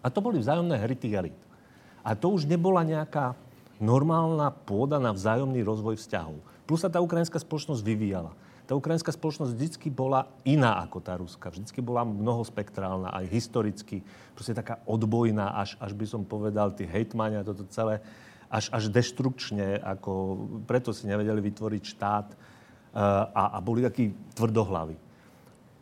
A 0.02 0.10
to 0.10 0.18
boli 0.18 0.42
vzájomné 0.42 0.82
hry 0.82 0.98
tých 0.98 1.14
elit. 1.14 1.38
A 2.02 2.18
to 2.18 2.34
už 2.34 2.42
nebola 2.50 2.82
nejaká 2.82 3.38
normálna 3.78 4.50
pôda 4.50 4.98
na 4.98 5.14
vzájomný 5.14 5.62
rozvoj 5.62 5.94
vzťahov. 6.02 6.51
Plus 6.66 6.80
sa 6.80 6.90
tá 6.90 7.02
ukrajinská 7.02 7.38
spoločnosť 7.42 7.82
vyvíjala. 7.82 8.32
Tá 8.62 8.78
ukrajinská 8.78 9.10
spoločnosť 9.10 9.52
vždy 9.58 9.90
bola 9.90 10.30
iná 10.46 10.78
ako 10.86 10.98
tá 11.02 11.18
ruská. 11.18 11.50
Vždy 11.50 11.82
bola 11.82 12.06
mnohospektrálna, 12.06 13.10
aj 13.10 13.26
historicky. 13.28 14.06
Proste 14.38 14.54
taká 14.54 14.78
odbojná, 14.86 15.58
až, 15.58 15.74
až 15.82 15.92
by 15.98 16.06
som 16.06 16.22
povedal, 16.22 16.70
tí 16.70 16.86
hejtmania, 16.86 17.42
toto 17.42 17.66
celé, 17.66 17.98
až, 18.46 18.70
až 18.70 18.86
deštrukčne, 18.88 19.82
ako 19.82 20.12
preto 20.64 20.94
si 20.94 21.10
nevedeli 21.10 21.42
vytvoriť 21.42 21.82
štát 21.82 22.26
uh, 22.30 22.38
a, 23.34 23.42
a 23.54 23.58
boli 23.58 23.82
takí 23.82 24.14
tvrdohlaví. 24.38 24.94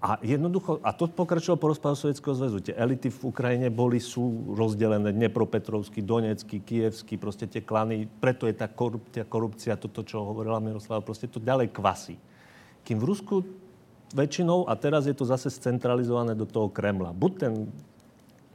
A 0.00 0.16
jednoducho, 0.24 0.80
a 0.80 0.96
to 0.96 1.12
pokračovalo 1.12 1.60
po 1.60 1.70
rozpadu 1.76 1.92
Sovietskeho 1.92 2.32
zväzu. 2.32 2.64
Tie 2.64 2.72
elity 2.72 3.12
v 3.12 3.20
Ukrajine 3.20 3.68
boli, 3.68 4.00
sú 4.00 4.48
rozdelené, 4.56 5.12
Dnepropetrovský, 5.12 6.00
Donecký, 6.00 6.64
Kievský, 6.64 7.20
proste 7.20 7.44
tie 7.44 7.60
klany, 7.60 8.08
preto 8.08 8.48
je 8.48 8.56
tá 8.56 8.64
korupcia, 8.64 9.28
korupcia 9.28 9.76
toto, 9.76 10.00
čo 10.00 10.24
hovorila 10.24 10.56
Miroslava, 10.56 11.04
proste 11.04 11.28
to 11.28 11.36
ďalej 11.36 11.68
kvasí. 11.76 12.16
Kým 12.80 12.96
v 12.96 13.08
Rusku 13.12 13.44
väčšinou, 14.16 14.64
a 14.64 14.72
teraz 14.72 15.04
je 15.04 15.12
to 15.12 15.28
zase 15.28 15.52
scentralizované 15.52 16.32
do 16.32 16.48
toho 16.48 16.72
Kremla. 16.72 17.12
Buď 17.12 17.32
ten, 17.36 17.52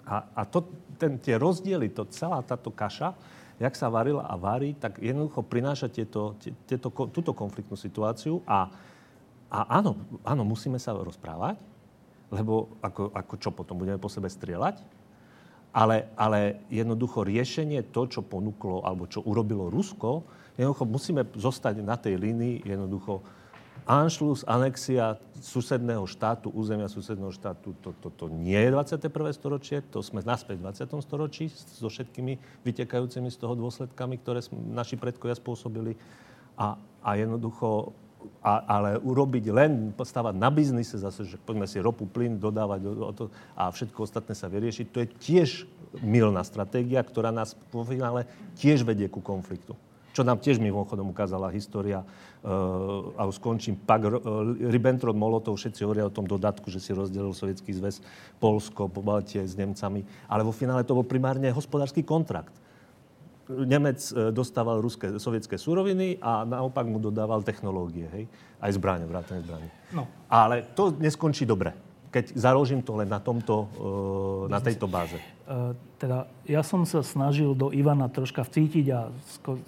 a, 0.01 0.25
a 0.33 0.41
to, 0.49 0.65
ten, 0.97 1.21
tie 1.21 1.37
rozdiely, 1.37 1.93
to 1.93 2.09
celá 2.09 2.41
táto 2.41 2.73
kaša, 2.73 3.13
jak 3.61 3.77
sa 3.77 3.87
varila 3.93 4.25
a 4.25 4.33
varí, 4.33 4.73
tak 4.73 4.97
jednoducho 4.97 5.45
prináša 5.45 5.93
tieto, 5.93 6.35
tieto, 6.65 6.89
túto 6.89 7.37
konfliktnú 7.37 7.77
situáciu 7.77 8.41
a 8.49 8.67
a 9.56 9.80
áno, 9.80 9.95
áno, 10.28 10.43
musíme 10.43 10.76
sa 10.76 10.91
rozprávať, 10.91 11.56
lebo 12.28 12.76
ako, 12.84 13.16
ako 13.16 13.34
čo 13.39 13.49
potom, 13.56 13.80
budeme 13.80 13.95
po 13.95 14.12
sebe 14.12 14.28
strieľať? 14.28 14.84
Ale, 15.72 16.12
ale 16.20 16.64
jednoducho 16.68 17.24
riešenie 17.24 17.88
to, 17.95 18.08
čo 18.08 18.20
ponúklo, 18.24 18.84
alebo 18.84 19.08
čo 19.08 19.24
urobilo 19.24 19.72
Rusko, 19.72 20.28
jednoducho 20.60 20.84
musíme 20.88 21.24
zostať 21.36 21.80
na 21.80 21.95
tej 21.95 22.20
línii, 22.20 22.68
jednoducho 22.68 23.24
Anšlus, 23.86 24.41
anexia 24.49 25.22
susedného 25.38 26.10
štátu, 26.10 26.49
územia 26.49 26.89
susedného 26.89 27.30
štátu, 27.30 27.78
to, 27.86 27.93
to, 28.01 28.10
to 28.10 28.26
nie 28.34 28.58
je 28.58 28.74
21. 28.74 29.14
storočie, 29.36 29.78
to 29.93 30.01
sme 30.01 30.26
naspäť 30.26 30.58
v 30.58 30.89
20. 30.89 31.06
storočí 31.06 31.53
so 31.53 31.86
všetkými 31.86 32.66
vytekajúcimi 32.66 33.30
z 33.30 33.38
toho 33.38 33.53
dôsledkami, 33.53 34.18
ktoré 34.26 34.41
naši 34.74 34.97
predkovia 34.97 35.38
spôsobili. 35.38 35.93
A, 36.58 36.80
a 37.03 37.10
jednoducho 37.14 37.93
a, 38.41 38.63
ale 38.80 38.89
urobiť 39.01 39.45
len, 39.51 39.93
stavať 39.95 40.36
na 40.38 40.49
biznise 40.53 40.97
zase, 40.99 41.26
že 41.26 41.38
poďme 41.41 41.65
si 41.65 41.82
ropu, 41.82 42.05
plyn 42.05 42.38
dodávať 42.38 42.80
do, 42.84 42.91
do, 42.93 43.05
to, 43.13 43.23
a 43.57 43.69
všetko 43.71 44.05
ostatné 44.05 44.34
sa 44.34 44.51
vyriešiť, 44.51 44.86
to 44.89 45.01
je 45.03 45.07
tiež 45.19 45.49
milná 46.03 46.43
stratégia, 46.43 47.01
ktorá 47.01 47.32
nás 47.32 47.55
vo 47.71 47.88
finále 47.88 48.28
tiež 48.59 48.84
vedie 48.84 49.07
ku 49.07 49.23
konfliktu. 49.23 49.73
Čo 50.15 50.23
nám 50.23 50.39
tiež 50.39 50.63
mimochodom 50.63 51.11
ukázala 51.11 51.51
história, 51.51 51.99
uh, 52.01 53.11
a 53.19 53.28
už 53.28 53.36
skončím, 53.36 53.76
pak 53.76 54.07
uh, 54.07 54.15
Ribbentrop-Molotov, 54.71 55.59
všetci 55.59 55.84
hovoria 55.84 56.07
o 56.07 56.15
tom 56.15 56.23
dodatku, 56.23 56.71
že 56.71 56.80
si 56.80 56.95
rozdelil 56.95 57.36
Sovietský 57.36 57.76
zväz, 57.76 57.99
Polsko, 58.39 58.88
Pobaltie 58.88 59.43
s 59.43 59.59
Nemcami, 59.59 60.07
ale 60.32 60.47
vo 60.47 60.55
finále 60.55 60.88
to 60.88 60.95
bol 60.95 61.03
primárne 61.03 61.51
hospodársky 61.51 61.99
kontrakt 61.99 62.64
Nemec 63.45 64.01
e, 64.09 64.33
dostával 64.33 64.81
ruské, 64.81 65.21
sovietské 65.21 65.61
suroviny 65.61 66.17
a 66.17 66.41
naopak 66.45 66.89
mu 66.89 66.97
dodával 66.97 67.45
technológie, 67.45 68.09
hej? 68.09 68.25
Aj 68.57 68.73
zbranie, 68.73 69.05
vrátane 69.05 69.45
zbranie. 69.45 69.69
No. 69.93 70.09
Ale 70.25 70.65
to 70.73 70.89
neskončí 70.97 71.45
dobre, 71.45 71.77
keď 72.09 72.33
založím 72.33 72.81
to 72.81 72.97
len 72.97 73.05
na, 73.05 73.21
tomto, 73.21 73.69
e, 73.69 74.49
na 74.49 74.57
tejto 74.57 74.89
báze. 74.89 75.21
E, 75.45 75.77
teda 76.01 76.25
ja 76.49 76.65
som 76.65 76.89
sa 76.89 77.05
snažil 77.05 77.53
do 77.53 77.69
Ivana 77.69 78.09
troška 78.09 78.41
vcítiť 78.41 78.85
a 78.89 79.13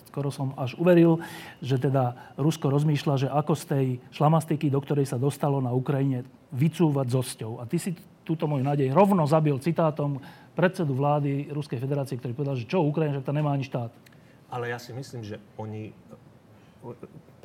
skoro 0.09 0.33
som 0.33 0.57
až 0.57 0.73
uveril, 0.81 1.21
že 1.61 1.77
teda 1.77 2.33
Rusko 2.33 2.73
rozmýšľa, 2.73 3.13
že 3.21 3.27
ako 3.29 3.53
z 3.53 3.63
tej 3.69 3.85
šlamastiky, 4.09 4.73
do 4.73 4.81
ktorej 4.81 5.05
sa 5.05 5.21
dostalo 5.21 5.61
na 5.61 5.69
Ukrajine, 5.69 6.25
vycúvať 6.49 7.13
zosťou. 7.13 7.61
A 7.61 7.69
ty 7.69 7.77
si 7.77 7.93
túto 8.27 8.43
moju 8.43 8.65
nádej 8.65 8.91
rovno 8.91 9.23
zabil 9.23 9.55
citátom 9.63 10.19
predsedu 10.57 10.97
vlády 10.97 11.53
Ruskej 11.53 11.77
federácie, 11.77 12.17
ktorý 12.17 12.33
povedal, 12.33 12.57
že 12.57 12.65
čo 12.65 12.81
Ukrajina, 12.81 13.21
že 13.21 13.25
to 13.29 13.29
nemá 13.29 13.53
ani 13.53 13.61
štát. 13.61 13.93
Ale 14.49 14.73
ja 14.73 14.81
si 14.81 14.89
myslím, 14.97 15.21
že 15.21 15.37
oni... 15.61 15.93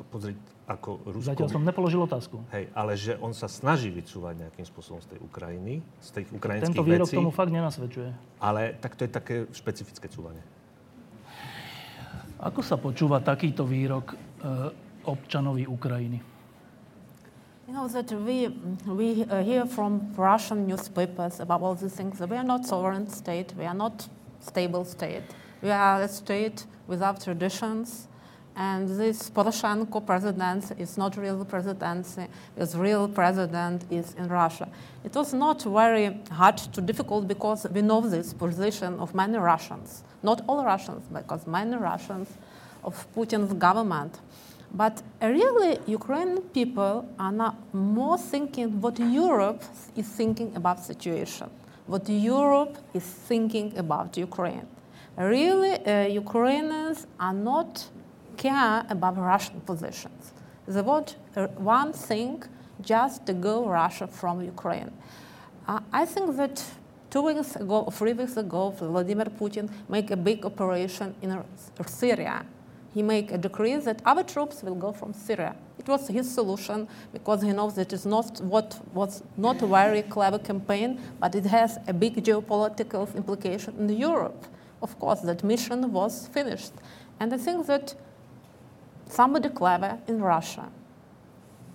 Pozri, 0.09 0.33
ako 0.65 1.01
Rusko... 1.09 1.29
Zatiaľ 1.29 1.49
som 1.49 1.61
nepoložil 1.61 2.01
otázku. 2.01 2.41
Hej, 2.49 2.73
ale 2.73 2.97
že 2.97 3.17
on 3.21 3.33
sa 3.33 3.45
snaží 3.45 3.93
vycúvať 3.93 4.45
nejakým 4.49 4.65
spôsobom 4.65 5.01
z 5.01 5.13
tej 5.13 5.19
Ukrajiny, 5.21 5.81
z 6.01 6.09
tých 6.21 6.27
ukrajinských 6.33 6.73
Tento 6.73 6.85
výrok 6.85 7.09
vecí, 7.09 7.17
tomu 7.17 7.33
fakt 7.33 7.53
nenasvedčuje. 7.53 8.09
Ale 8.41 8.77
tak 8.81 8.97
to 8.97 9.05
je 9.05 9.11
také 9.13 9.35
špecifické 9.53 10.09
cúvanie. 10.09 10.41
Ako 12.41 12.61
sa 12.61 12.77
počúva 12.77 13.23
takýto 13.23 13.65
výrok 13.65 14.13
e, 14.13 14.15
občanovi 15.05 15.65
Ukrajiny? 15.65 16.32
You 17.65 17.73
know 17.73 17.87
that 17.87 18.11
we, 18.11 18.49
we 18.87 19.23
uh, 19.23 19.41
hear 19.41 19.65
from 19.65 20.13
Russian 20.17 20.67
newspapers 20.67 21.39
about 21.39 21.61
all 21.61 21.75
these 21.75 21.93
things 21.93 22.19
we 22.19 22.35
are 22.35 22.43
not 22.43 22.65
sovereign 22.65 23.07
state, 23.09 23.53
we 23.57 23.63
are 23.63 23.73
not 23.73 24.05
stable 24.41 24.83
state. 24.83 25.23
We 25.61 25.71
are 25.71 26.01
a 26.01 26.09
state 26.09 26.65
without 26.87 27.21
traditions, 27.23 28.09
and 28.57 28.89
this 28.89 29.29
Poroshenko 29.29 30.05
presidency 30.05 30.75
is 30.77 30.97
not 30.97 31.15
real 31.15 31.45
presidency, 31.45 32.27
the 32.57 32.65
real 32.77 33.07
president 33.07 33.85
is 33.89 34.13
in 34.15 34.27
Russia. 34.27 34.67
It 35.05 35.15
was 35.15 35.33
not 35.33 35.61
very 35.63 36.19
hard 36.31 36.57
to 36.57 36.81
difficult 36.81 37.29
because 37.29 37.65
we 37.71 37.81
know 37.81 38.01
this 38.01 38.33
position 38.33 38.99
of 38.99 39.15
many 39.15 39.37
Russians, 39.37 40.03
not 40.21 40.41
all 40.49 40.65
Russians, 40.65 41.05
because 41.07 41.47
many 41.47 41.77
Russians 41.77 42.27
of 42.83 43.07
Putin's 43.15 43.53
government. 43.53 44.19
But 44.73 45.03
really, 45.21 45.77
Ukrainian 45.85 46.41
people 46.53 47.05
are 47.19 47.31
not 47.31 47.55
more 47.73 48.17
thinking 48.17 48.81
what 48.81 48.99
Europe 48.99 49.63
is 49.95 50.07
thinking 50.07 50.51
about 50.55 50.83
situation, 50.83 51.49
what 51.85 52.09
Europe 52.09 52.77
is 52.93 53.03
thinking 53.03 53.77
about 53.77 54.17
Ukraine. 54.17 54.65
Really, 55.15 55.73
uh, 55.85 56.07
Ukrainians 56.07 57.05
are 57.19 57.33
not 57.33 57.87
care 58.35 58.83
about 58.89 59.15
Russian 59.15 59.61
positions. 59.61 60.33
They 60.67 60.81
want 60.81 61.17
uh, 61.35 61.47
one 61.57 61.93
thing, 61.93 62.43
just 62.81 63.27
to 63.27 63.33
go 63.33 63.67
Russia 63.67 64.07
from 64.07 64.41
Ukraine. 64.41 64.91
Uh, 65.67 65.81
I 65.91 66.05
think 66.05 66.35
that 66.37 66.63
two 67.11 67.21
weeks 67.21 67.55
ago, 67.55 67.83
three 67.91 68.13
weeks 68.13 68.37
ago, 68.37 68.71
Vladimir 68.71 69.25
Putin 69.25 69.69
made 69.87 70.09
a 70.09 70.17
big 70.17 70.43
operation 70.47 71.13
in 71.21 71.37
Syria 71.85 72.43
he 72.93 73.01
made 73.01 73.31
a 73.31 73.37
decree 73.37 73.75
that 73.77 74.01
our 74.05 74.23
troops 74.23 74.61
will 74.61 74.75
go 74.75 74.91
from 74.91 75.13
Syria. 75.13 75.55
It 75.79 75.87
was 75.87 76.07
his 76.07 76.31
solution 76.31 76.87
because 77.11 77.41
he 77.41 77.51
knows 77.51 77.75
that 77.75 77.91
it's 77.91 78.05
not 78.05 78.39
what 78.41 78.79
was 78.93 79.23
not 79.35 79.61
a 79.61 79.67
very 79.67 80.03
clever 80.03 80.37
campaign, 80.37 81.01
but 81.19 81.33
it 81.33 81.45
has 81.45 81.79
a 81.87 81.93
big 81.93 82.23
geopolitical 82.23 83.13
implication 83.15 83.75
in 83.79 83.89
Europe. 83.97 84.45
Of 84.81 84.99
course, 84.99 85.21
that 85.21 85.43
mission 85.43 85.91
was 85.91 86.27
finished. 86.27 86.73
And 87.19 87.33
I 87.33 87.37
think 87.37 87.65
that 87.67 87.95
somebody 89.07 89.49
clever 89.49 89.97
in 90.07 90.21
Russia, 90.21 90.69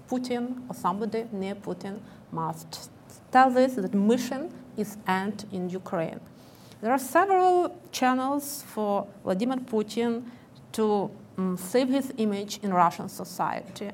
Putin 0.08 0.68
or 0.68 0.74
somebody 0.74 1.26
near 1.32 1.54
Putin, 1.54 1.98
must 2.30 2.90
tell 3.32 3.50
this 3.50 3.74
that 3.74 3.94
mission 3.94 4.52
is 4.76 4.96
end 5.06 5.46
in 5.50 5.68
Ukraine. 5.68 6.20
There 6.80 6.92
are 6.92 6.98
several 6.98 7.76
channels 7.90 8.62
for 8.62 9.08
Vladimir 9.24 9.56
Putin 9.56 10.22
to 10.72 11.10
um, 11.36 11.56
save 11.56 11.88
his 11.88 12.12
image 12.16 12.58
in 12.62 12.72
Russian 12.72 13.08
society. 13.08 13.90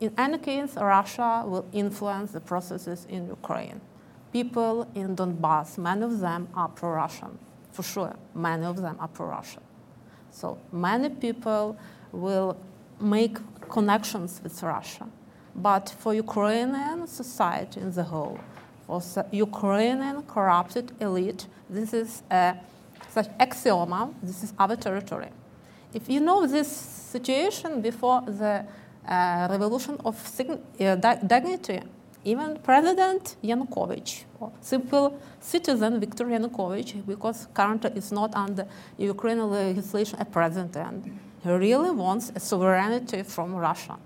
In 0.00 0.12
any 0.16 0.38
case, 0.38 0.74
Russia 0.76 1.44
will 1.46 1.66
influence 1.72 2.32
the 2.32 2.40
processes 2.40 3.06
in 3.08 3.26
Ukraine. 3.26 3.80
People 4.32 4.88
in 4.94 5.16
Donbass, 5.16 5.76
many 5.76 6.02
of 6.02 6.20
them 6.20 6.48
are 6.54 6.68
pro 6.68 6.90
Russian, 6.90 7.38
for 7.72 7.82
sure, 7.82 8.16
many 8.34 8.64
of 8.64 8.80
them 8.80 8.96
are 8.98 9.08
pro 9.08 9.26
Russian. 9.26 9.62
So 10.30 10.58
many 10.72 11.08
people 11.10 11.76
will 12.12 12.56
make 13.00 13.38
connections 13.68 14.40
with 14.42 14.62
Russia. 14.62 15.06
But 15.54 15.94
for 15.98 16.14
Ukrainian 16.14 17.06
society 17.06 17.80
in 17.80 17.92
the 17.92 18.04
whole, 18.04 18.38
for 18.86 19.02
Ukrainian 19.32 20.22
corrupted 20.22 20.92
elite, 21.00 21.46
this 21.68 21.92
is 21.92 22.22
a 22.30 22.56
such 23.08 23.28
axioma, 23.38 24.14
this 24.22 24.44
is 24.44 24.52
our 24.58 24.76
territory. 24.76 25.30
If 25.92 26.08
you 26.08 26.20
know 26.20 26.46
this 26.46 26.68
situation 26.68 27.80
before 27.80 28.22
the 28.22 28.64
uh, 29.08 29.48
revolution 29.50 29.96
of 30.04 30.16
uh, 30.38 30.94
dignity, 31.26 31.80
even 32.24 32.58
President 32.62 33.36
Yanukovych, 33.42 34.24
or 34.38 34.52
simple 34.60 35.18
citizen 35.40 35.98
Viktor 35.98 36.26
Yanukovych, 36.26 37.04
because 37.06 37.48
currently 37.54 37.90
is 37.96 38.12
not 38.12 38.34
under 38.36 38.66
Ukrainian 38.98 39.50
legislation 39.50 40.20
a 40.20 40.24
president, 40.24 40.76
he 41.42 41.50
really 41.50 41.90
wants 41.90 42.30
a 42.36 42.40
sovereignty 42.40 43.22
from 43.22 43.54
Russia. 43.54 43.96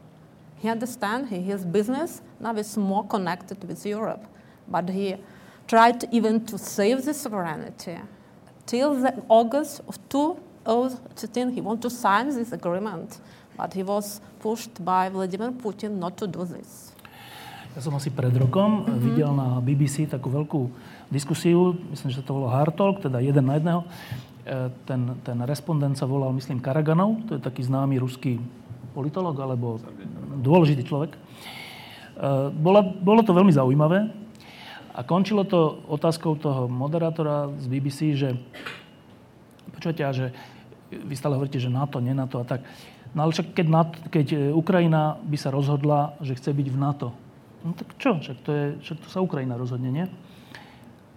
He 0.56 0.70
understands 0.70 1.28
his 1.28 1.64
business 1.64 2.22
now 2.40 2.54
is 2.56 2.76
more 2.78 3.04
connected 3.06 3.62
with 3.68 3.84
Europe, 3.84 4.24
but 4.68 4.88
he 4.88 5.16
tried 5.66 6.04
even 6.14 6.46
to 6.46 6.56
save 6.56 7.04
the 7.04 7.12
sovereignty. 7.12 7.98
Till 8.64 8.94
the 8.94 9.22
August 9.28 9.82
of 9.86 9.98
2013, 10.64 11.52
he 11.54 11.60
wanted 11.60 11.82
to 11.82 11.90
sign 11.90 12.28
this 12.32 12.52
agreement, 12.52 13.20
but 13.56 13.72
he 13.72 13.82
was 13.82 14.20
pushed 14.40 14.84
by 14.84 15.08
Vladimir 15.08 15.52
Putin 15.52 15.98
not 15.98 16.16
to 16.16 16.26
do 16.26 16.44
this. 16.44 16.94
Ja 17.74 17.82
som 17.82 17.98
asi 17.98 18.14
pred 18.14 18.30
rokom 18.38 18.86
mm-hmm. 18.86 18.98
videl 19.02 19.30
na 19.34 19.58
BBC 19.58 20.06
takú 20.06 20.30
veľkú 20.30 20.70
diskusiu, 21.10 21.74
myslím, 21.90 22.10
že 22.14 22.22
to 22.22 22.38
bolo 22.38 22.46
Hard 22.46 22.78
Talk, 22.78 23.02
teda 23.02 23.18
jeden 23.18 23.50
na 23.50 23.58
jedného. 23.58 23.82
E, 23.82 24.70
ten, 24.86 25.18
ten 25.26 25.38
respondent 25.42 25.98
sa 25.98 26.06
volal, 26.06 26.30
myslím, 26.38 26.62
Karaganov, 26.62 27.26
to 27.26 27.34
je 27.34 27.42
taký 27.42 27.66
známy 27.66 27.98
ruský 27.98 28.38
politolog 28.94 29.34
alebo 29.42 29.82
dôležitý 30.38 30.86
človek. 30.86 31.18
E, 31.18 31.18
bola, 32.54 32.86
bolo 32.86 33.26
to 33.26 33.34
veľmi 33.34 33.50
zaujímavé 33.50 34.06
a 34.94 35.02
končilo 35.02 35.42
to 35.42 35.82
otázkou 35.90 36.38
toho 36.38 36.70
moderátora 36.70 37.50
z 37.58 37.66
BBC, 37.66 37.98
že 38.14 38.38
počujete, 39.74 40.02
že 40.14 40.26
vy 40.90 41.14
stále 41.16 41.38
hovoríte, 41.38 41.62
že 41.62 41.72
NATO, 41.72 42.02
nie 42.02 42.12
NATO 42.12 42.40
a 42.40 42.44
tak. 42.44 42.66
No 43.14 43.24
ale 43.24 43.30
však 43.32 43.54
keď, 43.54 43.66
NATO, 43.70 43.94
keď 44.10 44.26
Ukrajina 44.52 45.16
by 45.22 45.36
sa 45.38 45.54
rozhodla, 45.54 46.18
že 46.18 46.34
chce 46.34 46.50
byť 46.50 46.68
v 46.68 46.78
NATO, 46.80 47.08
No 47.64 47.72
tak 47.72 47.96
čo? 47.96 48.20
Však 48.20 48.38
to, 48.44 48.50
je, 48.52 48.66
však 48.84 48.98
to 49.00 49.08
sa 49.08 49.24
Ukrajina 49.24 49.56
rozhodne, 49.56 49.88
nie? 49.88 50.06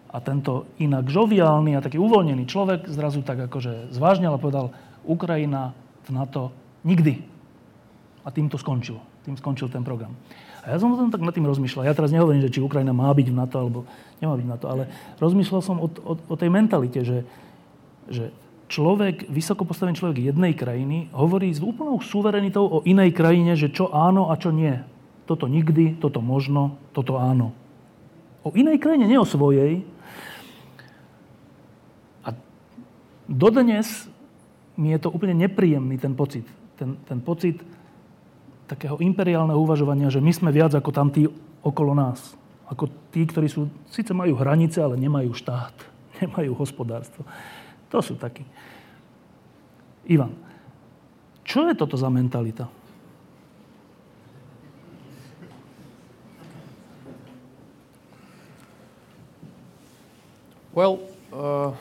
A 0.07 0.23
tento 0.23 0.71
inak 0.79 1.11
žoviálny 1.11 1.75
a 1.75 1.83
taký 1.83 1.99
uvoľnený 1.99 2.47
človek 2.47 2.87
zrazu 2.87 3.19
tak 3.19 3.51
akože 3.51 3.91
zvážnil 3.91 4.31
a 4.31 4.39
povedal, 4.39 4.71
Ukrajina 5.03 5.75
v 6.07 6.09
NATO 6.15 6.55
nikdy. 6.87 7.19
A 8.23 8.31
tým 8.31 8.47
to 8.47 8.55
skončilo. 8.55 9.03
Tým 9.27 9.35
skončil 9.35 9.67
ten 9.67 9.83
program. 9.83 10.15
A 10.63 10.71
ja 10.71 10.79
som 10.79 10.87
potom 10.95 11.11
tak 11.11 11.19
nad 11.19 11.35
tým 11.35 11.43
rozmýšľal. 11.43 11.83
Ja 11.83 11.95
teraz 11.95 12.15
nehovorím, 12.15 12.39
že 12.39 12.51
či 12.55 12.63
Ukrajina 12.63 12.95
má 12.95 13.11
byť 13.11 13.27
v 13.27 13.35
NATO 13.35 13.55
alebo 13.59 13.79
nemá 14.23 14.39
byť 14.39 14.45
v 14.47 14.51
NATO, 14.51 14.65
ale 14.71 14.83
rozmýšľal 15.19 15.61
som 15.63 15.83
o, 15.83 15.87
o, 15.91 16.13
o 16.15 16.35
tej 16.39 16.47
mentalite, 16.47 17.03
že, 17.03 17.27
že 18.07 18.31
človek, 18.67 19.27
vysoko 19.31 19.63
postavený 19.63 19.95
človek 19.99 20.31
jednej 20.31 20.53
krajiny 20.55 21.11
hovorí 21.15 21.51
s 21.51 21.63
úplnou 21.63 21.99
suverenitou 21.99 22.63
o 22.67 22.77
inej 22.83 23.15
krajine, 23.15 23.55
že 23.55 23.71
čo 23.71 23.91
áno 23.91 24.31
a 24.31 24.35
čo 24.35 24.51
nie 24.51 24.97
toto 25.27 25.45
nikdy, 25.51 25.99
toto 25.99 26.23
možno, 26.23 26.79
toto 26.95 27.19
áno. 27.19 27.51
O 28.47 28.55
inej 28.55 28.79
krajine, 28.79 29.11
nie 29.11 29.19
o 29.19 29.27
svojej. 29.27 29.83
A 32.23 32.31
dodnes 33.27 34.07
mi 34.79 34.95
je 34.95 35.03
to 35.03 35.11
úplne 35.11 35.35
nepríjemný 35.35 35.99
ten 35.99 36.15
pocit. 36.15 36.47
Ten, 36.79 36.95
ten 37.03 37.19
pocit 37.19 37.59
takého 38.71 38.95
imperiálneho 39.03 39.59
uvažovania, 39.59 40.07
že 40.07 40.23
my 40.23 40.31
sme 40.31 40.55
viac 40.55 40.71
ako 40.71 40.95
tam 40.95 41.11
tí 41.11 41.27
okolo 41.59 41.91
nás. 41.91 42.39
Ako 42.71 42.87
tí, 43.11 43.27
ktorí 43.27 43.51
sú, 43.51 43.67
síce 43.91 44.15
majú 44.15 44.39
hranice, 44.39 44.79
ale 44.79 44.95
nemajú 44.95 45.35
štát, 45.35 45.75
nemajú 46.23 46.55
hospodárstvo. 46.55 47.27
To 47.91 48.03
sú 48.03 48.19
takí. 48.19 48.43
Ivan, 50.07 50.35
čo 51.47 51.67
je 51.67 51.73
toto 51.75 51.95
za 51.95 52.11
mentalita? 52.11 52.67
Well, 60.77 60.99
uh, 61.33 61.73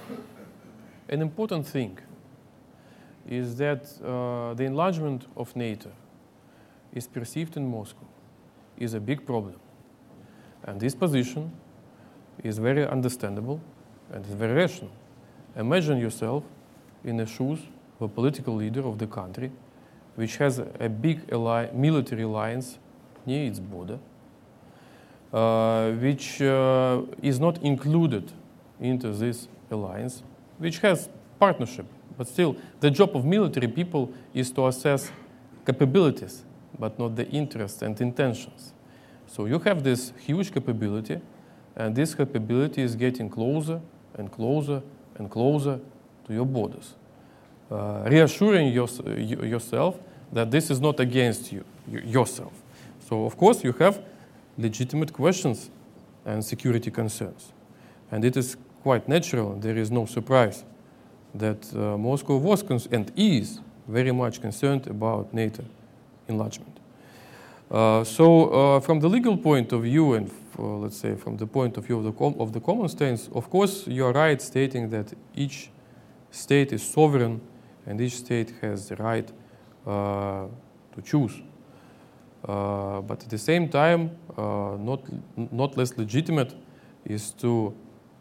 an 1.08 1.20
important 1.20 1.66
thing 1.66 1.98
is 3.28 3.56
that 3.56 3.84
uh, 4.00 4.54
the 4.54 4.64
enlargement 4.64 5.26
of 5.36 5.54
NATO 5.54 5.90
is 6.94 7.06
perceived 7.06 7.56
in 7.56 7.68
Moscow 7.68 8.06
is 8.78 8.94
a 8.94 9.00
big 9.00 9.26
problem. 9.26 9.60
And 10.64 10.80
this 10.80 10.94
position 10.94 11.52
is 12.42 12.58
very 12.58 12.86
understandable 12.86 13.60
and 14.12 14.24
is 14.24 14.32
very 14.32 14.54
rational. 14.54 14.90
Imagine 15.56 15.98
yourself 15.98 16.44
in 17.04 17.16
the 17.16 17.26
shoes 17.26 17.60
of 17.98 18.10
a 18.10 18.14
political 18.14 18.54
leader 18.54 18.86
of 18.86 18.98
the 18.98 19.06
country 19.06 19.50
which 20.16 20.36
has 20.36 20.58
a 20.58 20.88
big 20.88 21.20
ally- 21.32 21.70
military 21.72 22.22
alliance 22.22 22.78
near 23.26 23.46
its 23.46 23.60
border, 23.60 23.98
uh, 25.32 25.90
which 25.92 26.40
uh, 26.40 27.02
is 27.22 27.38
not 27.38 27.62
included 27.62 28.32
into 28.80 29.12
this 29.12 29.48
alliance, 29.70 30.22
which 30.58 30.78
has 30.78 31.08
partnership. 31.38 31.86
But 32.16 32.28
still, 32.28 32.56
the 32.80 32.90
job 32.90 33.14
of 33.14 33.24
military 33.24 33.68
people 33.68 34.12
is 34.32 34.50
to 34.52 34.66
assess 34.66 35.12
capabilities, 35.66 36.44
but 36.78 36.98
not 36.98 37.14
the 37.14 37.28
interests 37.28 37.82
and 37.82 38.00
intentions. 38.00 38.72
So 39.26 39.44
you 39.44 39.58
have 39.60 39.82
this 39.82 40.12
huge 40.18 40.52
capability, 40.52 41.20
and 41.74 41.94
this 41.94 42.14
capability 42.14 42.80
is 42.80 42.96
getting 42.96 43.28
closer 43.28 43.80
and 44.14 44.32
closer 44.32 44.82
and 45.18 45.30
closer 45.30 45.80
to 46.26 46.32
your 46.32 46.46
borders, 46.46 46.94
uh, 47.70 48.02
reassuring 48.06 48.72
your, 48.72 48.88
yourself 49.16 49.98
that 50.32 50.50
this 50.50 50.70
is 50.70 50.80
not 50.80 51.00
against 51.00 51.52
you, 51.52 51.64
yourself. 51.90 52.52
So, 53.08 53.24
of 53.24 53.36
course, 53.36 53.62
you 53.62 53.72
have 53.72 54.00
legitimate 54.58 55.12
questions 55.12 55.70
and 56.24 56.44
security 56.44 56.90
concerns. 56.90 57.52
And 58.10 58.24
it 58.24 58.36
is 58.36 58.56
quite 58.82 59.08
natural. 59.08 59.54
There 59.54 59.76
is 59.76 59.90
no 59.90 60.06
surprise 60.06 60.64
that 61.34 61.74
uh, 61.74 61.96
Moscow 61.96 62.36
was 62.36 62.64
and 62.90 63.12
is 63.16 63.60
very 63.86 64.12
much 64.12 64.40
concerned 64.40 64.86
about 64.86 65.32
NATO 65.32 65.64
enlargement. 66.28 66.78
Uh, 67.70 68.04
so, 68.04 68.48
uh, 68.48 68.80
from 68.80 69.00
the 69.00 69.08
legal 69.08 69.36
point 69.36 69.72
of 69.72 69.82
view, 69.82 70.14
and 70.14 70.30
let's 70.58 70.96
say 70.96 71.14
from 71.14 71.36
the 71.36 71.46
point 71.46 71.76
of 71.76 71.84
view 71.84 71.98
of 71.98 72.04
the, 72.04 72.12
com- 72.12 72.36
of 72.38 72.52
the 72.52 72.60
common 72.60 72.88
sense, 72.88 73.28
of 73.34 73.50
course, 73.50 73.86
you 73.86 74.04
are 74.04 74.12
right 74.12 74.40
stating 74.40 74.90
that 74.90 75.12
each 75.34 75.70
state 76.30 76.72
is 76.72 76.82
sovereign 76.82 77.40
and 77.86 78.00
each 78.00 78.16
state 78.16 78.52
has 78.60 78.88
the 78.88 78.96
right 78.96 79.30
uh, 79.86 80.46
to 80.94 81.02
choose. 81.02 81.42
Uh, 82.46 83.00
but 83.00 83.22
at 83.22 83.30
the 83.30 83.38
same 83.38 83.68
time, 83.68 84.10
not, 84.36 85.00
not 85.36 85.76
less 85.76 85.96
legitimate 85.96 86.54
is 87.04 87.30
to 87.32 87.74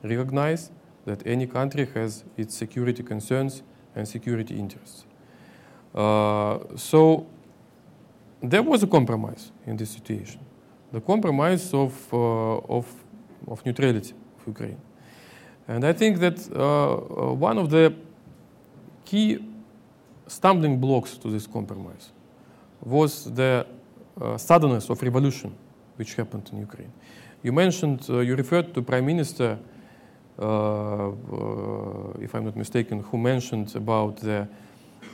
recognize 0.03 0.71
that 1.05 1.25
any 1.25 1.47
country 1.47 1.87
has 1.93 2.23
its 2.37 2.55
security 2.55 3.03
concerns 3.03 3.63
and 3.95 4.07
security 4.07 4.55
interests. 4.55 5.05
Uh, 5.93 6.59
so 6.75 7.25
there 8.41 8.61
was 8.61 8.83
a 8.83 8.87
compromise 8.87 9.51
in 9.65 9.77
this 9.77 9.89
situation, 9.89 10.39
the 10.91 11.01
compromise 11.01 11.73
of, 11.73 12.13
uh, 12.13 12.57
of, 12.77 12.87
of 13.47 13.65
neutrality 13.65 14.13
of 14.39 14.47
Ukraine. 14.47 14.77
And 15.67 15.83
I 15.83 15.93
think 15.93 16.19
that 16.19 16.37
uh, 16.55 16.61
uh 16.61 17.33
one 17.33 17.57
of 17.57 17.69
the 17.69 17.93
key 19.03 19.39
stumbling 20.27 20.79
blocks 20.79 21.17
to 21.17 21.29
this 21.29 21.47
compromise 21.47 22.11
was 22.83 23.31
the 23.33 23.65
suddenness 24.37 24.89
of 24.89 25.01
revolution 25.01 25.53
which 25.97 26.15
happened 26.15 26.49
in 26.53 26.59
Ukraine. 26.59 26.91
You 27.43 27.51
mentioned, 27.51 28.07
you 28.07 28.35
referred 28.35 28.73
to 28.73 28.81
Prime 28.81 29.05
Minister 29.05 29.57
uh, 30.37 31.07
uh, 31.07 31.13
if 32.19 32.35
I'm 32.35 32.43
not 32.43 32.57
mistaken, 32.57 32.99
who 32.99 33.17
mentioned 33.17 33.73
about 33.75 34.17
the 34.17 34.47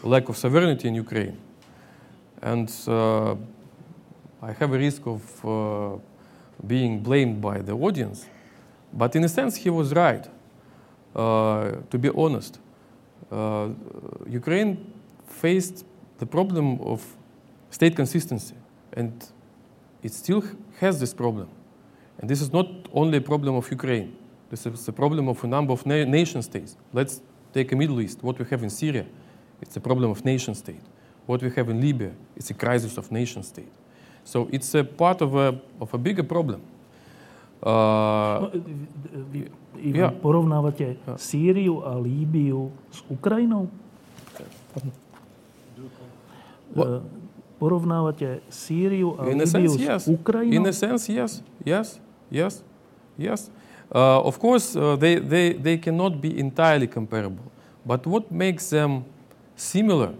lack 0.03 0.29
of 0.29 0.37
sovereignty 0.37 0.87
in 0.87 0.95
Ukraine. 0.95 1.37
And 2.41 2.73
uh, 2.87 3.35
I 4.41 4.51
have 4.53 4.73
a 4.73 4.77
risk 4.77 5.01
of 5.05 6.01
being 6.65 6.99
blamed 7.01 7.41
by 7.41 7.59
the 7.59 7.73
audience, 7.73 8.27
but 8.93 9.15
in 9.15 9.23
a 9.23 9.29
sense, 9.29 9.55
he 9.55 9.69
was 9.69 9.93
right. 9.93 10.27
uh, 11.15 11.71
to 11.89 11.97
be 11.97 12.09
honest, 12.15 12.59
uh, 13.31 13.69
Ukraine 14.27 14.93
faced 15.25 15.85
the 16.19 16.25
problem 16.25 16.79
of 16.81 17.05
state 17.69 17.95
consistency, 17.95 18.55
and 18.93 19.11
it 20.03 20.13
still 20.13 20.43
has 20.79 20.99
this 20.99 21.13
problem. 21.13 21.49
And 22.19 22.29
this 22.29 22.41
is 22.41 22.51
not 22.53 22.67
only 22.93 23.17
a 23.17 23.21
problem 23.21 23.55
of 23.55 23.69
Ukraine. 23.71 24.15
This 24.49 24.65
is 24.65 24.87
a 24.87 24.93
problem 24.93 25.27
of 25.27 25.43
a 25.43 25.47
number 25.47 25.73
of 25.73 25.85
na- 25.85 26.03
nation 26.03 26.41
states. 26.41 26.75
Let's 26.93 27.21
take 27.53 27.71
a 27.71 27.75
Middle 27.75 27.99
East. 28.01 28.21
What 28.21 28.37
we 28.37 28.45
have 28.45 28.63
in 28.63 28.69
Syria, 28.69 29.05
it's 29.61 29.75
a 29.77 29.79
problem 29.79 30.11
of 30.11 30.23
nation 30.25 30.53
state. 30.53 30.81
What 31.25 31.41
we 31.41 31.49
have 31.51 31.69
in 31.69 31.79
Libya, 31.79 32.11
it's 32.35 32.49
a 32.49 32.53
crisis 32.53 32.97
of 32.97 33.11
nation 33.11 33.43
state. 33.43 33.71
So 34.23 34.47
it's 34.51 34.73
a 34.75 34.83
part 34.83 35.21
of 35.21 35.35
a, 35.35 35.55
of 35.79 35.93
a 35.93 35.97
bigger 35.97 36.23
problem. 36.23 36.61
Uh, 37.61 38.49
Vy, 39.31 39.45
vy 39.75 39.97
Ja. 39.99 40.09
porovnávate 40.11 40.97
Sýriu 41.17 41.81
a 41.85 41.93
Líbiu 41.99 42.71
s 42.91 43.03
Ukrajinou? 43.09 43.69
What? 46.73 46.87
E, 46.87 47.01
Porovnávate 47.59 48.41
Sýriu 48.49 49.13
a 49.19 49.29
In 49.29 49.41
a 49.41 49.45
Líbiu 49.45 49.47
sense, 49.47 49.75
s 49.77 49.79
yes. 49.79 50.01
Ukrajinou? 50.07 50.53
In 50.55 50.65
a 50.65 50.73
sense, 50.73 51.09
yes, 51.13 51.43
yes, 51.65 51.99
yes, 52.31 52.63
yes. 53.17 53.51
Uh, 53.93 54.21
of 54.25 54.39
course, 54.39 54.75
uh, 54.75 54.95
they, 54.95 55.19
they, 55.19 55.53
they 55.53 55.77
cannot 55.77 56.21
be 56.21 56.39
entirely 56.39 56.87
comparable. 56.87 57.43
But 57.85 58.07
what 58.07 58.31
makes 58.31 58.69
them 58.69 59.03
similar 59.55 60.13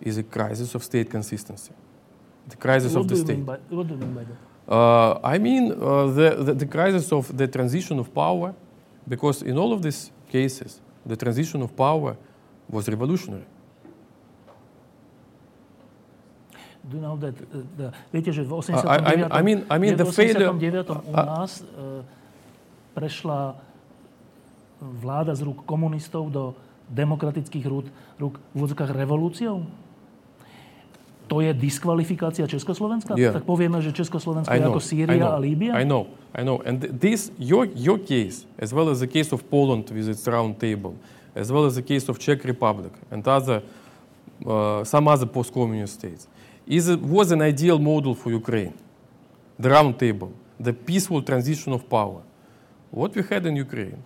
is 0.00 0.18
a 0.18 0.22
crisis 0.24 0.74
of 0.74 0.82
state 0.82 1.10
consistency, 1.10 1.72
the 2.48 2.56
crisis 2.56 2.92
what, 2.94 3.02
of 3.02 3.08
the 3.08 3.16
state. 3.16 3.36
mean 3.36 3.44
by, 3.44 3.58
what 3.70 3.86
do 3.86 3.94
you 3.94 4.00
mean 4.00 4.14
by 4.14 4.24
that? 4.24 4.38
Uh, 4.68 5.18
I 5.22 5.38
mean 5.38 5.72
uh, 5.72 6.06
the, 6.06 6.28
the, 6.46 6.54
the 6.54 6.66
crisis 6.66 7.12
of 7.12 7.36
the 7.36 7.48
transition 7.48 7.98
of 7.98 8.14
power, 8.14 8.54
because 9.08 9.42
in 9.42 9.58
all 9.58 9.72
of 9.72 9.82
these 9.82 10.10
cases, 10.30 10.80
the 11.04 11.16
transition 11.16 11.62
of 11.62 11.76
power 11.76 12.16
was 12.68 12.88
revolutionary. 12.88 13.44
Do 16.82 16.96
you 16.96 17.02
know 17.02 17.16
that, 17.16 17.34
uh, 17.78 17.94
viete, 18.10 18.34
že 18.34 18.42
v 18.42 18.58
I- 18.74 18.90
I- 18.90 19.30
89. 19.30 19.30
I 19.30 19.42
mean- 19.42 19.62
I 19.70 19.76
mean 19.78 19.94
the 19.94 20.06
failure- 20.10 20.50
89. 20.50 20.90
u 21.06 21.14
nás 21.14 21.62
prešla 22.94 23.54
vláda 24.82 25.32
z 25.38 25.46
rúk 25.46 25.62
komunistov 25.62 26.28
do 26.34 26.58
demokratických 26.90 27.64
rúk, 27.70 27.86
rúk 28.18 28.42
v 28.52 28.54
úvodzokách 28.58 28.90
revolúciou? 28.90 29.64
To 31.32 31.40
je 31.40 31.56
diskvalifikácia 31.56 32.44
Československa? 32.44 33.16
Yeah. 33.16 33.32
Tak 33.32 33.48
povieme, 33.48 33.80
že 33.80 33.96
Československo 33.96 34.52
I 34.52 34.60
je 34.60 34.68
know, 34.68 34.76
ako 34.76 34.80
I 34.84 34.88
Sýria 34.92 35.16
know, 35.16 35.32
a 35.32 35.38
Líbia? 35.40 35.72
I 35.80 35.84
know, 35.88 36.12
I 36.36 36.44
know. 36.44 36.60
And 36.60 36.76
this, 36.92 37.32
your, 37.40 37.64
your 37.72 37.96
case, 37.96 38.44
as 38.60 38.76
well 38.76 38.92
as 38.92 39.00
the 39.00 39.08
case 39.08 39.32
of 39.32 39.40
Poland 39.48 39.88
with 39.88 40.12
its 40.12 40.28
round 40.28 40.60
table, 40.60 40.92
as 41.32 41.48
well 41.48 41.64
as 41.64 41.80
the 41.80 41.82
case 41.82 42.04
of 42.12 42.20
Czech 42.20 42.44
Republic 42.44 42.92
and 43.08 43.24
other, 43.24 43.64
uh, 44.44 44.84
some 44.84 45.08
other 45.08 45.24
post-communist 45.24 45.96
states, 45.96 46.28
is 46.68 46.92
was 47.00 47.32
an 47.32 47.40
ideal 47.40 47.80
model 47.80 48.12
for 48.12 48.28
Ukraine. 48.28 48.76
The 49.56 49.72
round 49.72 49.96
table, 49.96 50.36
the 50.60 50.76
peaceful 50.76 51.24
transition 51.24 51.72
of 51.72 51.88
power. 51.88 52.20
What 52.92 53.16
we 53.16 53.24
had 53.24 53.48
in 53.48 53.56
Ukraine, 53.56 54.04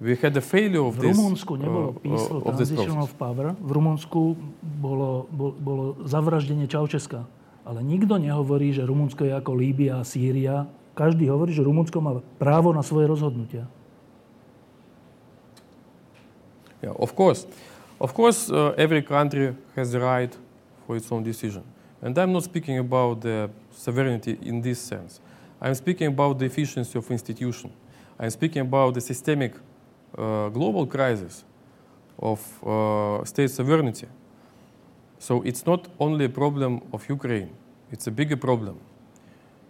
we 0.00 0.16
had 0.16 0.36
a 0.36 0.40
failure 0.40 0.82
of 0.82 0.96
v 0.96 1.08
this, 1.08 1.16
Rumunsku 1.16 1.52
uh, 1.54 1.58
nebolo 1.60 1.88
uh, 1.90 2.00
peaceful 2.00 2.40
of 2.44 2.54
this 2.56 2.70
transition 2.70 3.00
of 3.00 3.12
power. 3.16 3.52
V 3.58 3.70
Rumunsku 3.70 4.36
bolo, 4.62 5.28
bolo, 5.30 5.52
bolo 5.58 5.84
zavraždenie 6.06 6.66
Čaučeska. 6.70 7.24
Ale 7.64 7.84
nikto 7.84 8.16
nehovorí, 8.16 8.72
že 8.72 8.82
Rumunsko 8.82 9.28
je 9.28 9.32
ako 9.36 9.52
Líbia 9.54 10.00
a 10.00 10.04
Sýria. 10.04 10.66
Každý 10.96 11.28
hovorí, 11.28 11.52
že 11.52 11.62
Rumunsko 11.62 12.00
má 12.00 12.18
právo 12.40 12.72
na 12.72 12.80
svoje 12.80 13.06
rozhodnutia. 13.06 13.68
Yeah, 16.80 16.96
of 16.96 17.12
course. 17.12 17.44
Of 18.00 18.16
course, 18.16 18.48
uh, 18.48 18.72
every 18.80 19.04
country 19.04 19.52
has 19.76 19.92
the 19.92 20.00
right 20.00 20.32
for 20.86 20.96
its 20.96 21.12
own 21.12 21.22
decision. 21.22 21.62
And 22.00 22.16
I'm 22.16 22.32
not 22.32 22.44
speaking 22.44 22.80
about 22.80 23.20
the 23.20 23.52
sovereignty 23.70 24.40
in 24.40 24.64
this 24.64 24.80
sense. 24.80 25.20
I'm 25.60 25.74
speaking 25.74 26.08
about 26.08 26.38
the 26.38 26.46
efficiency 26.46 26.96
of 26.96 27.10
institution. 27.10 27.70
I'm 28.18 28.30
speaking 28.30 28.62
about 28.62 28.94
the 28.94 29.00
systemic 29.00 29.52
uh, 30.16 30.48
global 30.48 30.86
crisis 30.86 31.44
of 32.18 32.40
uh, 32.64 33.24
state 33.24 33.50
sovereignty. 33.50 34.06
So 35.18 35.42
it's 35.42 35.66
not 35.66 35.88
only 35.98 36.24
a 36.26 36.28
problem 36.28 36.80
of 36.92 37.08
Ukraine, 37.08 37.50
it's 37.92 38.06
a 38.06 38.10
bigger 38.10 38.36
problem 38.36 38.78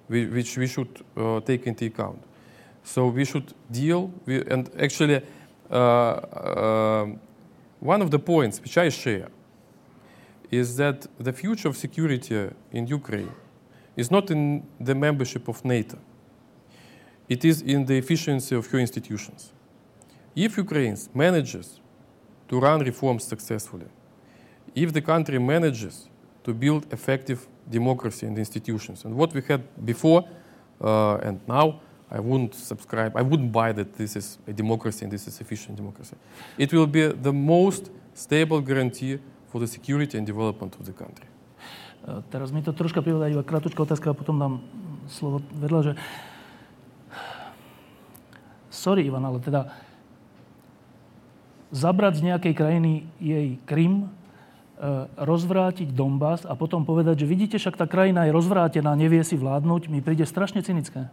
whi- 0.09 0.27
which 0.27 0.57
we 0.57 0.67
should 0.67 1.03
uh, 1.17 1.41
take 1.41 1.67
into 1.67 1.87
account. 1.87 2.23
So 2.85 3.09
we 3.09 3.25
should 3.25 3.53
deal 3.71 4.13
with, 4.27 4.51
and 4.51 4.71
actually, 4.79 5.23
uh, 5.71 5.75
uh, 5.75 7.07
one 7.81 8.03
of 8.03 8.11
the 8.11 8.19
points 8.19 8.61
which 8.61 8.77
I 8.79 8.89
share 8.89 9.29
is 10.51 10.77
that 10.77 11.07
the 11.19 11.33
future 11.33 11.69
of 11.69 11.77
security 11.77 12.49
in 12.73 12.87
Ukraine 12.87 13.33
is 13.97 14.11
not 14.11 14.31
in 14.31 14.65
the 14.81 14.95
membership 14.95 15.49
of 15.49 15.65
NATO. 15.65 15.99
It 17.29 17.45
is 17.45 17.63
in 17.63 17.85
the 17.87 17.97
efficiency 17.97 18.57
of 18.57 18.71
your 18.73 18.81
institutions. 18.81 19.53
If 20.41 20.57
Ukraine 20.57 20.97
manages 21.13 21.67
to 22.49 22.59
run 22.59 22.81
reforms 22.81 23.25
successfully, 23.25 23.89
if 24.75 24.91
the 24.91 25.03
country 25.03 25.39
manages 25.39 26.09
to 26.45 26.55
build 26.55 26.83
effective 26.91 27.47
democracy 27.69 28.25
and 28.27 28.39
institutions, 28.39 29.05
and 29.05 29.13
what 29.21 29.35
we 29.35 29.43
had 29.43 29.63
before 29.85 30.25
uh, 30.81 31.27
and 31.27 31.37
now, 31.47 31.67
I 32.11 32.21
wouldn't 32.21 32.55
subscribe, 32.55 33.13
I 33.21 33.23
wouldn't 33.23 33.53
buy 33.53 33.73
that 33.73 33.93
this 34.01 34.17
is 34.17 34.39
a 34.49 34.55
democracy 34.55 35.05
and 35.05 35.13
this 35.13 35.29
is 35.29 35.41
efficient 35.43 35.77
democracy. 35.77 36.17
It 36.57 36.73
will 36.73 36.87
be 36.87 37.09
the 37.09 37.35
most 37.35 37.91
stable 38.15 38.63
guarantee 38.63 39.19
for 39.53 39.61
the 39.61 39.67
security 39.67 40.17
and 40.17 40.27
development 40.27 40.73
of 40.81 40.87
the 40.89 40.97
country. 41.03 41.29
E, 42.09 42.23
Teraz 42.33 42.49
mi 42.49 42.65
to 42.65 42.73
troška 42.73 43.05
privedá 43.05 43.29
iba 43.29 43.45
krátka 43.45 43.77
otázka 43.77 44.11
a 44.11 44.15
potom 44.17 44.41
dám 44.41 44.55
slovo 45.13 45.45
vedľa, 45.53 45.81
že... 45.85 45.93
Sorry, 48.73 49.05
Ivan, 49.05 49.29
ale 49.29 49.39
teda 49.45 49.90
zabrať 51.71 52.23
z 52.23 52.27
nejakej 52.31 52.55
krajiny 52.55 52.93
jej 53.23 53.59
Krym, 53.67 54.05
e, 54.05 54.07
rozvrátiť 55.19 55.95
Donbass 55.95 56.43
a 56.47 56.59
potom 56.59 56.83
povedať, 56.83 57.23
že 57.23 57.31
vidíte, 57.31 57.57
však 57.59 57.79
tá 57.79 57.87
krajina 57.87 58.27
je 58.27 58.35
rozvrátená, 58.35 58.95
nevie 58.99 59.23
si 59.23 59.39
vládnuť, 59.39 59.91
mi 59.91 60.03
príde 60.03 60.27
strašne 60.27 60.63
cynické. 60.63 61.07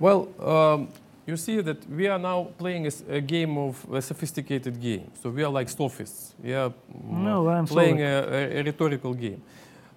Well, 0.00 0.32
um, 0.40 0.88
you 1.26 1.36
see 1.36 1.60
that 1.60 1.84
we 1.84 2.08
are 2.08 2.18
now 2.18 2.48
playing 2.56 2.88
a, 2.88 2.92
a 3.16 3.20
game 3.20 3.58
of 3.58 3.84
a 3.92 4.00
sophisticated 4.00 4.80
game. 4.80 5.12
So 5.20 5.28
we 5.28 5.44
are 5.44 5.52
like 5.52 5.68
sophists. 5.68 6.34
We 6.42 6.54
are 6.54 6.70
mm, 6.70 7.20
No, 7.20 7.64
playing 7.66 8.00
a, 8.00 8.24
a 8.24 8.62
rhetorical 8.62 9.12
game. 9.12 9.42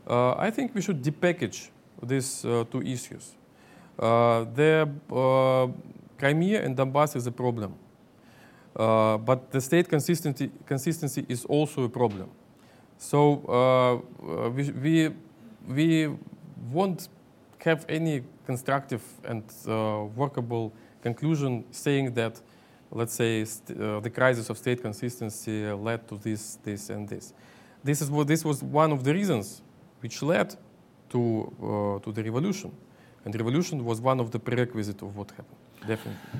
Uh, 0.05 0.35
I 0.35 0.51
think 0.51 0.75
we 0.75 0.81
should 0.81 1.01
depackage 1.01 1.69
these 2.03 2.43
uh, 2.43 2.65
two 2.69 2.81
issues. 2.81 3.31
Uh, 3.99 4.45
the 4.55 4.89
uh, 5.11 5.67
Crimea 6.17 6.63
and 6.63 6.75
Donbass 6.75 7.15
is 7.15 7.27
a 7.27 7.31
problem, 7.31 7.75
uh, 8.75 9.17
but 9.17 9.51
the 9.51 9.61
state 9.61 9.87
consistency, 9.87 10.49
consistency 10.65 11.25
is 11.29 11.45
also 11.45 11.83
a 11.83 11.89
problem. 11.89 12.29
So 12.97 14.01
we, 14.55 14.71
we, 14.71 15.09
we 15.67 16.17
won't 16.71 17.09
have 17.59 17.85
any 17.89 18.23
constructive 18.45 19.03
and 19.25 19.43
workable 20.15 20.73
conclusion 21.03 21.65
saying 21.71 22.13
that, 22.13 22.41
let's 22.91 23.13
say, 23.13 23.45
st- 23.45 23.79
uh, 23.79 23.99
the 23.99 24.09
crisis 24.09 24.49
of 24.49 24.57
state 24.57 24.81
consistency 24.81 25.65
led 25.71 26.07
to 26.07 26.17
this, 26.17 26.57
this, 26.63 26.89
and 26.89 27.07
this. 27.07 27.33
This, 27.83 28.01
is 28.01 28.09
what, 28.09 28.27
this 28.27 28.45
was 28.45 28.63
one 28.63 28.91
of 28.91 29.03
the 29.03 29.13
reasons 29.13 29.61
which 29.99 30.23
led 30.23 30.55
to, 31.09 31.51
uh, 31.61 32.03
to 32.03 32.11
the 32.11 32.23
revolution. 32.23 32.71
And 33.23 33.31
revolution 33.35 33.85
was 33.87 34.03
one 34.03 34.19
of 34.19 34.31
the 34.31 34.39
prerequisites 34.39 35.01
of 35.01 35.15
what 35.15 35.31
happened, 35.31 35.61
definitely. 35.87 36.39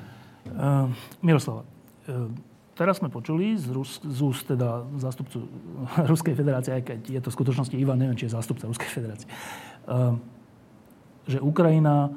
Uh, 0.52 0.92
Miroslava, 1.24 1.64
uh, 1.64 2.28
teraz 2.76 3.00
sme 3.00 3.08
počuli 3.08 3.56
z, 3.56 3.72
Rus, 3.72 4.04
z 4.04 4.20
úst 4.20 4.44
teda 4.44 4.84
zástupcu 5.00 5.48
Ruskej 6.12 6.36
federácie, 6.36 6.76
aj 6.76 6.84
keď 6.84 7.00
je 7.08 7.22
to 7.24 7.30
v 7.32 7.38
skutočnosti 7.40 7.76
Ivan, 7.80 8.04
neviem, 8.04 8.20
či 8.20 8.28
je 8.28 8.36
zástupca 8.36 8.68
Ruskej 8.68 8.92
federácie, 8.92 9.28
uh, 9.88 10.20
že 11.24 11.40
Ukrajina 11.40 12.12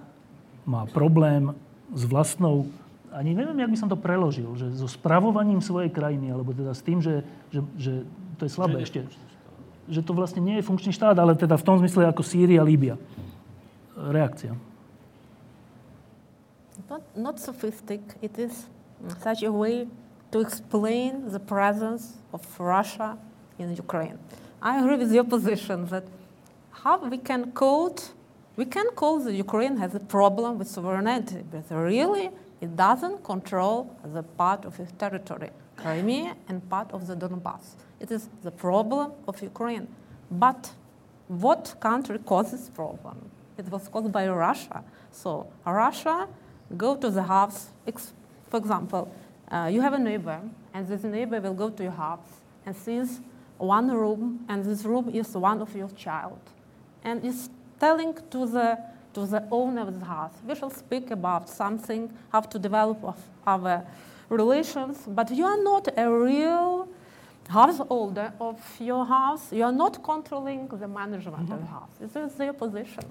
má 0.66 0.82
problém 0.90 1.54
s 1.94 2.02
vlastnou, 2.02 2.66
ani 3.14 3.38
neviem, 3.38 3.54
jak 3.62 3.70
by 3.70 3.78
som 3.78 3.88
to 3.88 3.94
preložil, 3.94 4.50
že 4.58 4.74
so 4.74 4.90
spravovaním 4.90 5.62
svojej 5.62 5.94
krajiny, 5.94 6.34
alebo 6.34 6.50
teda 6.50 6.74
s 6.74 6.82
tým, 6.82 6.98
že, 6.98 7.22
že, 7.54 7.62
že 7.78 7.92
to 8.34 8.42
je 8.44 8.50
slabé 8.50 8.82
ešte, 8.82 9.06
že 9.86 10.02
to 10.02 10.10
vlastne 10.10 10.42
nie 10.42 10.58
je 10.58 10.66
funkčný 10.66 10.90
štát, 10.90 11.14
ale 11.14 11.38
teda 11.38 11.54
v 11.54 11.66
tom 11.66 11.78
zmysle 11.78 12.10
ako 12.10 12.26
Sýria, 12.26 12.66
Líbia. 12.66 12.98
Reakcia. 13.96 14.56
Not, 16.90 17.02
not 17.16 17.40
sophistic. 17.40 18.00
It 18.20 18.38
is 18.38 18.66
such 19.20 19.42
a 19.42 19.50
way 19.50 19.88
to 20.30 20.40
explain 20.40 21.30
the 21.30 21.40
presence 21.40 22.14
of 22.32 22.42
Russia 22.60 23.16
in 23.58 23.74
Ukraine. 23.74 24.18
I 24.60 24.78
agree 24.80 24.96
with 24.96 25.12
your 25.12 25.24
position 25.24 25.86
that 25.86 26.04
how 26.70 26.98
we 26.98 27.18
can 27.18 27.52
quote 27.52 28.10
we 28.56 28.64
can 28.64 28.86
call 28.92 29.18
the 29.18 29.34
Ukraine 29.34 29.76
has 29.76 29.94
a 29.94 30.00
problem 30.00 30.58
with 30.58 30.68
sovereignty, 30.68 31.44
but 31.50 31.64
really 31.70 32.30
it 32.62 32.74
doesn't 32.74 33.22
control 33.22 33.94
the 34.02 34.22
part 34.22 34.64
of 34.64 34.80
its 34.80 34.92
territory, 34.92 35.50
Crimea 35.76 36.34
and 36.48 36.66
part 36.70 36.90
of 36.92 37.06
the 37.06 37.14
Donbass. 37.14 37.74
It 38.00 38.10
is 38.10 38.30
the 38.42 38.50
problem 38.50 39.12
of 39.28 39.42
Ukraine. 39.42 39.88
But 40.30 40.70
what 41.28 41.74
country 41.80 42.18
causes 42.18 42.70
problem? 42.70 43.30
It 43.58 43.68
was 43.70 43.88
caused 43.88 44.12
by 44.12 44.28
Russia. 44.28 44.84
So 45.10 45.46
Russia 45.64 46.28
go 46.76 46.96
to 46.96 47.10
the 47.10 47.22
house. 47.22 47.70
For 48.48 48.58
example, 48.58 49.12
uh, 49.50 49.70
you 49.72 49.80
have 49.80 49.92
a 49.92 49.98
neighbor, 49.98 50.40
and 50.74 50.86
this 50.86 51.02
neighbor 51.04 51.40
will 51.40 51.54
go 51.54 51.70
to 51.70 51.82
your 51.82 51.92
house 51.92 52.26
and 52.64 52.74
sees 52.76 53.20
one 53.58 53.90
room, 53.90 54.44
and 54.48 54.64
this 54.64 54.84
room 54.84 55.08
is 55.08 55.34
one 55.34 55.62
of 55.62 55.74
your 55.74 55.88
child, 55.90 56.38
and 57.04 57.24
is 57.24 57.48
telling 57.80 58.14
to 58.30 58.46
the 58.46 58.78
to 59.14 59.24
the 59.24 59.42
owner 59.50 59.80
of 59.80 59.98
the 59.98 60.04
house. 60.04 60.34
We 60.46 60.54
shall 60.54 60.68
speak 60.68 61.10
about 61.10 61.48
something, 61.48 62.12
how 62.30 62.42
to 62.42 62.58
develop 62.58 63.16
our 63.46 63.82
relations, 64.28 64.98
but 65.06 65.30
you 65.30 65.46
are 65.46 65.62
not 65.62 65.88
a 65.96 66.10
real 66.10 66.86
householder 67.48 68.34
of 68.38 68.60
your 68.78 69.06
house. 69.06 69.52
You 69.52 69.64
are 69.64 69.72
not 69.72 70.02
controlling 70.02 70.68
the 70.68 70.86
management 70.86 71.44
mm-hmm. 71.44 71.52
of 71.52 71.60
the 71.60 71.66
house. 71.66 71.88
This 71.98 72.14
is 72.14 72.34
their 72.34 72.52
position. 72.52 73.04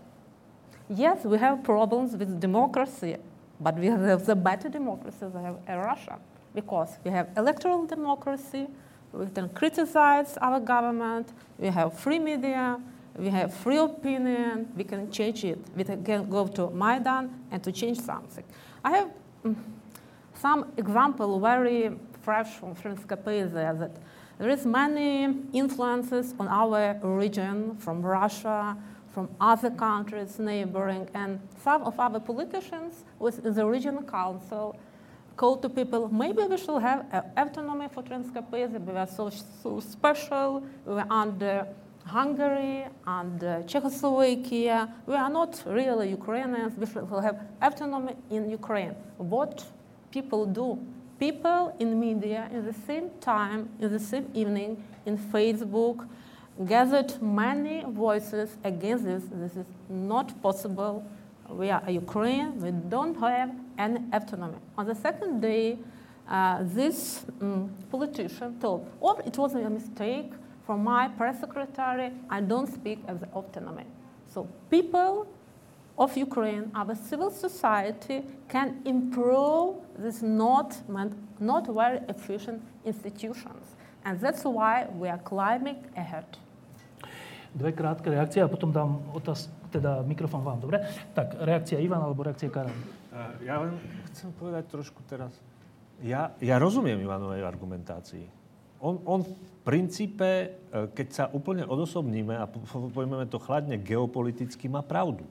Yes, 0.90 1.26
we 1.26 1.38
have 1.38 1.64
problems 1.64 2.16
with 2.16 2.40
democracy, 2.40 3.18
but 3.60 3.76
we 3.78 3.88
have 3.88 4.26
the 4.26 4.36
better 4.36 4.70
democracy 4.70 5.26
than 5.34 5.58
Russia 5.68 6.20
because 6.54 6.98
we 7.04 7.12
have 7.12 7.30
electoral 7.36 7.86
democracy, 7.86 8.68
we 9.12 9.26
can 9.28 9.50
criticize 9.50 10.38
our 10.38 10.60
government, 10.60 11.34
we 11.58 11.68
have 11.68 11.98
free 11.98 12.20
media, 12.20 12.80
we 13.18 13.30
have 13.30 13.54
free 13.54 13.78
opinion, 13.78 14.72
we 14.76 14.84
can 14.84 15.10
change 15.10 15.44
it. 15.44 15.60
We 15.76 15.84
can 15.84 16.30
go 16.30 16.48
to 16.48 16.70
Maidan 16.70 17.30
and 17.52 17.64
to 17.64 17.72
change 17.72 18.00
something. 18.00 18.44
I 18.84 18.92
have 18.98 19.10
mm, 19.44 19.56
some 20.34 20.72
example 20.78 21.40
very 21.40 21.98
fresh 22.22 22.50
from 22.56 22.76
Transcarpathia 22.76 23.80
that 23.80 23.92
there 24.38 24.50
is 24.50 24.66
many 24.66 25.34
influences 25.54 26.34
on 26.40 26.48
our 26.50 27.00
region 27.02 27.78
from 27.78 28.02
Russia, 28.02 28.76
from 29.16 29.30
other 29.40 29.72
countries 29.72 30.38
neighboring, 30.38 31.08
and 31.14 31.40
some 31.64 31.82
of 31.84 31.98
our 31.98 32.20
politicians 32.20 33.06
with 33.18 33.42
the 33.42 33.66
regional 33.66 34.04
council 34.04 34.78
called 35.38 35.62
to 35.62 35.70
people, 35.70 36.10
maybe 36.10 36.44
we 36.44 36.58
should 36.58 36.82
have 36.82 37.06
autonomy 37.38 37.88
for 37.94 38.04
Transcarpathia, 38.04 38.80
we 38.86 38.94
are 38.94 39.08
so, 39.08 39.30
so 39.64 39.80
special, 39.80 40.64
we 40.86 40.96
are 40.96 41.08
under 41.10 41.66
Hungary 42.06 42.86
and 43.08 43.40
Czechoslovakia. 43.68 44.94
We 45.08 45.16
are 45.16 45.30
not 45.30 45.64
really 45.66 46.10
Ukrainians. 46.10 46.78
We 46.78 46.86
should 46.86 47.08
have 47.10 47.40
autonomy 47.62 48.14
in 48.30 48.50
Ukraine. 48.50 48.96
What 49.18 49.66
people 50.12 50.46
do? 50.46 50.78
People 51.20 51.76
in 51.80 52.00
media, 52.00 52.48
in 52.52 52.64
the 52.64 52.74
same 52.74 53.10
time, 53.22 53.70
in 53.80 53.92
the 53.92 54.00
same 54.00 54.30
evening, 54.36 54.84
in 55.06 55.18
Facebook, 55.18 56.08
gathered 56.64 57.22
many 57.22 57.84
voices 57.88 58.58
against 58.64 59.04
this. 59.04 59.24
This 59.32 59.56
is 59.58 59.66
not 59.90 60.42
possible. 60.42 61.04
We 61.50 61.70
are 61.70 61.84
Ukraine. 61.90 62.60
We 62.62 62.72
don't 62.72 63.16
have 63.20 63.52
any 63.78 64.00
autonomy. 64.14 64.58
On 64.78 64.86
the 64.86 64.96
second 64.96 65.42
day, 65.42 65.78
uh, 66.28 66.64
this 66.64 67.26
um, 67.42 67.70
politician 67.92 68.60
told, 68.60 68.88
"Oh, 69.02 69.18
it 69.26 69.38
was 69.38 69.54
a 69.56 69.70
mistake." 69.70 70.32
For 70.66 70.78
my 70.78 71.10
press 71.10 71.40
secretary, 71.42 72.12
I 72.28 72.42
don't 72.42 72.68
speak 72.68 73.00
as 73.08 73.20
the 73.20 73.28
autonomy. 73.28 73.86
So 74.34 74.48
people 74.72 75.28
of 75.98 76.18
Ukraine, 76.18 76.72
our 76.74 76.96
civil 76.96 77.30
society, 77.30 78.24
can 78.50 78.82
improve 78.84 79.76
these 80.00 80.24
not, 80.24 80.76
not 81.40 81.68
very 81.68 82.00
efficient 82.10 82.64
institutions. 82.84 83.76
And 84.04 84.20
that's 84.20 84.44
why 84.44 84.88
we 84.92 85.08
are 85.08 85.20
climbing 85.20 85.86
ahead. 85.96 86.26
Dve 87.56 87.72
krátke 87.72 88.12
reakcie 88.12 88.44
a 88.44 88.52
potom 88.52 88.68
dám 88.68 89.00
otáz, 89.16 89.48
teda 89.72 90.04
mikrofón 90.04 90.44
vám, 90.44 90.60
dobre? 90.60 90.84
Tak, 91.16 91.40
reakcia 91.40 91.80
Ivan 91.80 92.04
alebo 92.04 92.28
reakcia 92.28 92.52
Karol? 92.52 92.76
Ja 93.48 93.64
len 93.64 93.80
chcem 94.12 94.28
povedať 94.36 94.68
trošku 94.68 95.00
teraz. 95.08 95.32
Ja, 96.04 96.36
ja 96.44 96.60
rozumiem 96.60 97.00
Ivanovej 97.00 97.48
argumentácii. 97.48 98.28
On, 98.84 99.00
on 99.08 99.24
princípe, 99.64 100.28
e, 100.28 100.48
keď 100.92 101.08
sa 101.08 101.24
úplne 101.32 101.64
odosobníme 101.64 102.36
a 102.36 102.44
pojmeme 102.92 103.24
to 103.32 103.40
chladne 103.40 103.80
geopoliticky, 103.80 104.68
má 104.68 104.84
pravdu. 104.84 105.24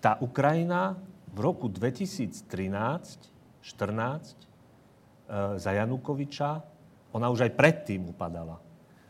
Tá 0.00 0.16
Ukrajina 0.24 0.96
v 1.28 1.38
roku 1.44 1.68
2013-14 1.68 2.48
e, 3.60 3.76
za 5.60 5.70
Janukoviča, 5.76 6.64
ona 7.12 7.28
už 7.28 7.44
aj 7.44 7.52
predtým 7.52 8.08
upadala. 8.08 8.56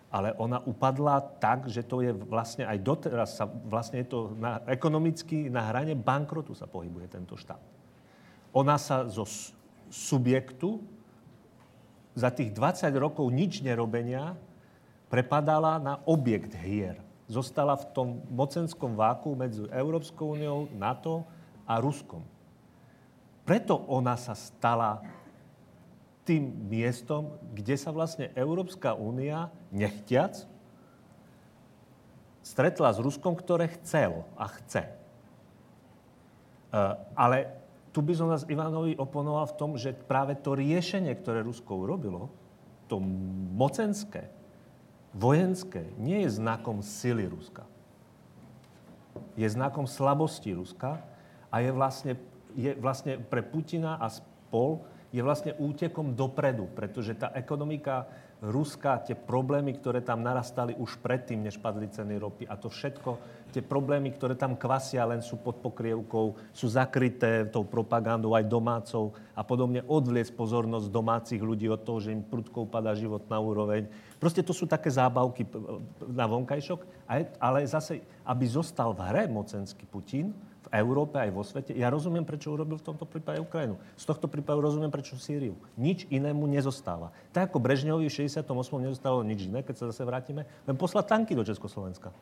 Ale 0.08 0.32
ona 0.40 0.64
upadla 0.64 1.20
tak, 1.20 1.68
že 1.68 1.84
to 1.84 2.00
je 2.00 2.16
vlastne 2.16 2.64
aj 2.64 2.78
doteraz, 2.80 3.36
sa, 3.36 3.44
vlastne 3.44 4.00
je 4.00 4.08
to 4.08 4.32
na, 4.40 4.64
ekonomicky 4.64 5.52
na 5.52 5.68
hrane 5.68 5.92
bankrotu 5.92 6.56
sa 6.56 6.64
pohybuje 6.64 7.12
tento 7.12 7.36
štát. 7.36 7.60
Ona 8.56 8.80
sa 8.80 9.04
zo 9.04 9.28
subjektu 9.92 10.80
za 12.16 12.32
tých 12.32 12.56
20 12.56 12.88
rokov 12.96 13.28
nič 13.28 13.60
nerobenia 13.60 14.32
prepadala 15.12 15.76
na 15.76 15.94
objekt 16.08 16.56
hier. 16.64 16.96
Zostala 17.28 17.76
v 17.76 17.84
tom 17.92 18.08
mocenskom 18.32 18.96
váku 18.96 19.36
medzi 19.36 19.68
Európskou 19.68 20.32
úniou, 20.32 20.72
NATO 20.72 21.28
a 21.68 21.76
Ruskom. 21.76 22.24
Preto 23.44 23.84
ona 23.88 24.16
sa 24.16 24.32
stala 24.32 25.00
tým 26.28 26.68
miestom, 26.68 27.40
kde 27.56 27.72
sa 27.80 27.88
vlastne 27.88 28.28
Európska 28.36 28.92
únia, 28.92 29.48
nechtiac, 29.72 30.44
stretla 32.44 32.92
s 32.92 33.00
Ruskom, 33.00 33.32
ktoré 33.32 33.72
chcel 33.80 34.28
a 34.36 34.44
chce. 34.60 34.84
E, 34.84 34.92
ale 37.16 37.48
tu 37.96 38.04
by 38.04 38.12
som 38.12 38.28
vás 38.28 38.44
Ivanovi 38.44 38.92
oponoval 39.00 39.48
v 39.48 39.56
tom, 39.56 39.70
že 39.80 39.96
práve 39.96 40.36
to 40.36 40.52
riešenie, 40.52 41.16
ktoré 41.16 41.40
Rusko 41.40 41.88
urobilo, 41.88 42.28
to 42.92 43.00
mocenské, 43.56 44.28
vojenské, 45.16 45.88
nie 45.96 46.28
je 46.28 46.36
znakom 46.36 46.84
sily 46.84 47.24
Ruska. 47.24 47.64
Je 49.32 49.48
znakom 49.48 49.88
slabosti 49.88 50.52
Ruska 50.52 51.00
a 51.48 51.56
je 51.64 51.72
vlastne, 51.72 52.12
je 52.52 52.76
vlastne 52.76 53.16
pre 53.16 53.40
Putina 53.40 53.96
a 53.96 54.12
spol 54.12 54.84
je 55.08 55.24
vlastne 55.24 55.56
útekom 55.56 56.12
dopredu, 56.12 56.68
pretože 56.76 57.16
tá 57.16 57.32
ekonomika 57.32 58.08
Ruska, 58.38 59.02
tie 59.02 59.18
problémy, 59.18 59.74
ktoré 59.74 59.98
tam 59.98 60.22
narastali 60.22 60.70
už 60.78 61.02
predtým, 61.02 61.42
než 61.42 61.58
padli 61.58 61.90
ceny 61.90 62.22
ropy 62.22 62.46
a 62.46 62.54
to 62.54 62.70
všetko, 62.70 63.18
tie 63.50 63.66
problémy, 63.66 64.14
ktoré 64.14 64.38
tam 64.38 64.54
kvasia, 64.54 65.02
len 65.10 65.18
sú 65.26 65.42
pod 65.42 65.58
pokrievkou, 65.58 66.38
sú 66.54 66.70
zakryté 66.70 67.50
tou 67.50 67.66
propagandou 67.66 68.38
aj 68.38 68.46
domácou 68.46 69.10
a 69.34 69.42
podobne 69.42 69.82
odvliec 69.90 70.30
pozornosť 70.30 70.86
domácich 70.86 71.42
ľudí 71.42 71.66
od 71.66 71.82
toho, 71.82 71.98
že 71.98 72.14
im 72.14 72.22
prudko 72.22 72.70
upadá 72.70 72.94
život 72.94 73.26
na 73.26 73.42
úroveň. 73.42 73.90
Proste 74.22 74.46
to 74.46 74.54
sú 74.54 74.70
také 74.70 74.86
zábavky 74.86 75.42
na 76.06 76.30
vonkajšok, 76.30 77.10
ale 77.42 77.66
zase, 77.66 78.06
aby 78.22 78.46
zostal 78.46 78.94
v 78.94 79.02
hre 79.02 79.24
mocenský 79.26 79.82
Putin, 79.90 80.30
v 80.68 80.76
Európe 80.84 81.16
aj 81.16 81.32
vo 81.32 81.40
svete. 81.40 81.72
Ja 81.72 81.88
rozumiem, 81.88 82.28
prečo 82.28 82.52
urobil 82.52 82.76
v 82.76 82.84
tomto 82.84 83.08
prípade 83.08 83.40
Ukrajinu. 83.40 83.80
Z 83.96 84.04
tohto 84.04 84.28
prípadu 84.28 84.60
rozumiem, 84.60 84.92
prečo 84.92 85.16
Sýriu. 85.16 85.56
Nič 85.80 86.04
inému 86.12 86.44
nezostáva. 86.44 87.08
Tak 87.32 87.48
ako 87.48 87.58
Brežňovi 87.64 88.04
v 88.04 88.12
68. 88.12 88.44
nezostávalo 88.84 89.24
nič 89.24 89.48
iné, 89.48 89.64
keď 89.64 89.74
sa 89.80 89.84
zase 89.88 90.04
vrátime, 90.04 90.44
len 90.68 90.76
poslať 90.76 91.08
tanky 91.08 91.32
do 91.32 91.40
Československa. 91.40 92.12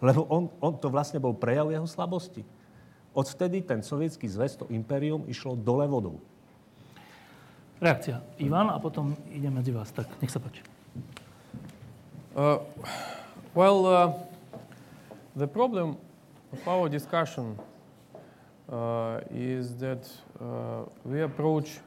Lebo 0.00 0.24
on, 0.32 0.48
on 0.64 0.72
to 0.80 0.88
vlastne 0.88 1.20
bol 1.20 1.36
prejav 1.36 1.68
jeho 1.68 1.84
slabosti. 1.84 2.40
Odvtedy 3.12 3.60
ten 3.60 3.84
sovietský 3.84 4.24
zväz, 4.30 4.56
to 4.56 4.64
impérium, 4.72 5.28
išlo 5.28 5.52
dole 5.52 5.84
vodou. 5.84 6.16
Reakcia. 7.84 8.24
Ivan 8.40 8.72
a 8.72 8.80
potom 8.80 9.12
idem 9.28 9.52
medzi 9.52 9.76
vás. 9.76 9.92
Tak, 9.92 10.08
nech 10.24 10.32
sa 10.32 10.40
páči. 10.40 10.64
Uh, 12.32 12.62
well, 13.52 13.78
uh, 13.84 14.14
the 15.36 15.46
problem 15.46 16.00
of 16.52 16.68
our 16.68 16.88
discussion 16.88 17.58
uh, 18.70 19.20
is 19.30 19.74
that 19.76 20.08
uh, 20.40 20.82
we 21.04 21.22
approach 21.22 21.78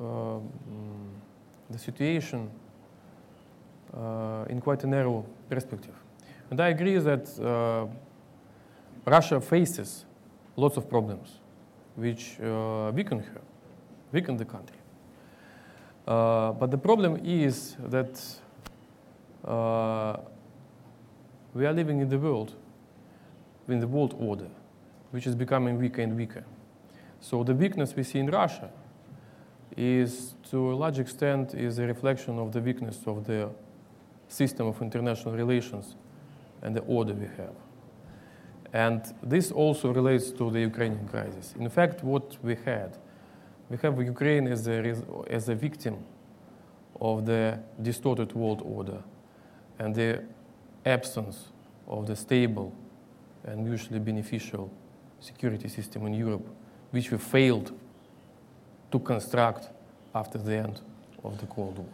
uh, 0.00 0.38
the 1.70 1.78
situation 1.78 2.50
uh, 3.94 4.44
in 4.48 4.60
quite 4.60 4.84
a 4.84 4.86
narrow 4.86 5.24
perspective. 5.48 5.94
And 6.50 6.60
I 6.60 6.68
agree 6.68 6.98
that 6.98 7.38
uh, 7.40 7.86
Russia 9.04 9.40
faces 9.40 10.04
lots 10.56 10.76
of 10.76 10.88
problems 10.88 11.40
which 11.96 12.38
uh, 12.40 12.92
weaken 12.94 13.20
her, 13.20 13.40
weaken 14.12 14.36
the 14.36 14.44
country. 14.44 14.76
but 16.04 16.70
the 16.70 16.78
problem 16.78 17.20
is 17.24 17.76
that 17.88 18.20
we 21.54 21.66
are 21.66 21.72
living 21.72 22.00
in 22.00 22.08
the 22.08 22.18
world 22.18 22.54
with 23.66 23.80
the 23.80 23.86
world 23.86 24.14
order, 24.18 24.48
which 25.10 25.26
is 25.26 25.34
becoming 25.34 25.78
weaker 25.78 26.02
and 26.02 26.16
weaker. 26.16 26.44
So 27.20 27.42
the 27.42 27.54
weakness 27.54 27.94
we 27.94 28.02
see 28.02 28.18
in 28.18 28.30
Russia 28.30 28.70
is, 29.76 30.34
to 30.50 30.72
a 30.72 30.76
large 30.76 30.98
extent, 30.98 31.54
is 31.54 31.78
a 31.78 31.86
reflection 31.86 32.38
of 32.38 32.52
the 32.52 32.60
weakness 32.60 33.00
of 33.06 33.26
the 33.26 33.50
system 34.28 34.66
of 34.66 34.80
international 34.80 35.34
relations 35.34 35.96
and 36.62 36.74
the 36.74 36.80
order 36.82 37.14
we 37.14 37.26
have. 37.26 37.54
And 38.72 39.02
this 39.22 39.52
also 39.52 39.92
relates 39.92 40.30
to 40.32 40.50
the 40.50 40.60
Ukrainian 40.60 41.08
crisis. 41.08 41.54
In 41.58 41.68
fact, 41.68 42.02
what 42.02 42.36
we 42.42 42.56
had, 42.64 42.96
we 43.70 43.76
have 43.78 43.98
Ukraine 44.00 44.46
as 44.48 44.66
a, 44.68 44.94
as 45.28 45.48
a 45.48 45.54
victim 45.54 45.96
of 47.00 47.26
the 47.26 47.58
distorted 47.82 48.32
world 48.32 48.62
order 48.64 49.02
and 49.78 49.94
the 49.94 50.22
absence 50.84 51.48
of 51.86 52.06
the 52.06 52.16
stable 52.16 52.72
and 53.46 53.64
mutually 53.64 54.00
beneficial 54.00 54.70
security 55.20 55.68
system 55.68 56.06
in 56.06 56.14
Europe, 56.14 56.46
which 56.90 57.10
we 57.10 57.18
failed 57.18 57.72
to 58.90 58.98
construct 58.98 59.70
after 60.14 60.38
the 60.38 60.56
end 60.56 60.80
of 61.24 61.38
the 61.38 61.46
Cold 61.46 61.78
War. 61.78 61.92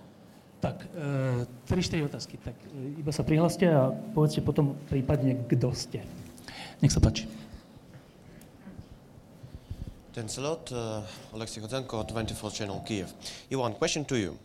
Tak, 0.62 0.86
e, 0.94 1.46
tri, 1.66 1.82
štyri 1.82 2.06
otázky. 2.06 2.38
Tak 2.38 2.54
e, 2.70 3.02
iba 3.02 3.10
sa 3.10 3.26
prihlaste 3.26 3.66
a 3.66 3.90
povedzte 3.90 4.46
potom 4.46 4.78
prípadne, 4.86 5.34
kto 5.50 5.74
ste. 5.74 6.06
Nech 6.78 6.94
sa 6.94 7.02
páči. 7.02 7.26
Thanks 10.12 10.38
a 10.38 10.42
lot. 10.44 10.70
Uh, 10.70 11.02
Alexei 11.32 11.58
Hotenko, 11.64 12.04
24 12.04 12.52
Channel 12.52 12.80
Kiev. 12.84 13.10
Ivan, 13.50 13.72
question 13.74 14.04
to 14.04 14.14
you. 14.14 14.36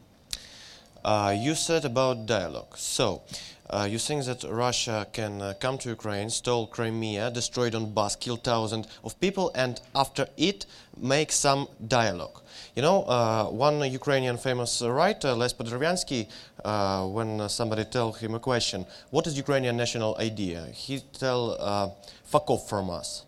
Uh, 1.07 1.33
you 1.39 1.55
said 1.55 1.85
about 1.85 2.25
dialogue. 2.25 2.75
So, 2.75 3.21
uh, 3.69 3.87
you 3.89 3.97
think 3.97 4.25
that 4.25 4.43
Russia 4.43 5.07
can 5.13 5.41
uh, 5.41 5.53
come 5.57 5.77
to 5.77 5.87
Ukraine, 5.87 6.29
stole 6.29 6.67
Crimea, 6.67 7.31
destroy 7.31 7.69
Donbass, 7.69 8.19
kill 8.19 8.35
thousands 8.35 8.87
of 9.05 9.17
people, 9.21 9.49
and 9.55 9.79
after 9.95 10.27
it 10.35 10.65
make 10.97 11.31
some 11.31 11.69
dialogue. 11.87 12.41
You 12.75 12.81
know, 12.81 13.03
uh, 13.03 13.45
one 13.45 13.89
Ukrainian 13.89 14.35
famous 14.37 14.81
writer, 14.81 15.31
Les 15.33 15.53
Podervianskyi, 15.53 16.27
uh, 16.65 17.07
when 17.07 17.47
somebody 17.47 17.85
tell 17.85 18.11
him 18.11 18.35
a 18.35 18.39
question, 18.41 18.85
what 19.09 19.27
is 19.27 19.37
Ukrainian 19.37 19.77
national 19.77 20.17
idea? 20.19 20.65
He 20.73 20.99
tell, 20.99 21.95
fuck 22.25 22.49
off 22.49 22.67
from 22.67 22.89
us. 22.89 23.23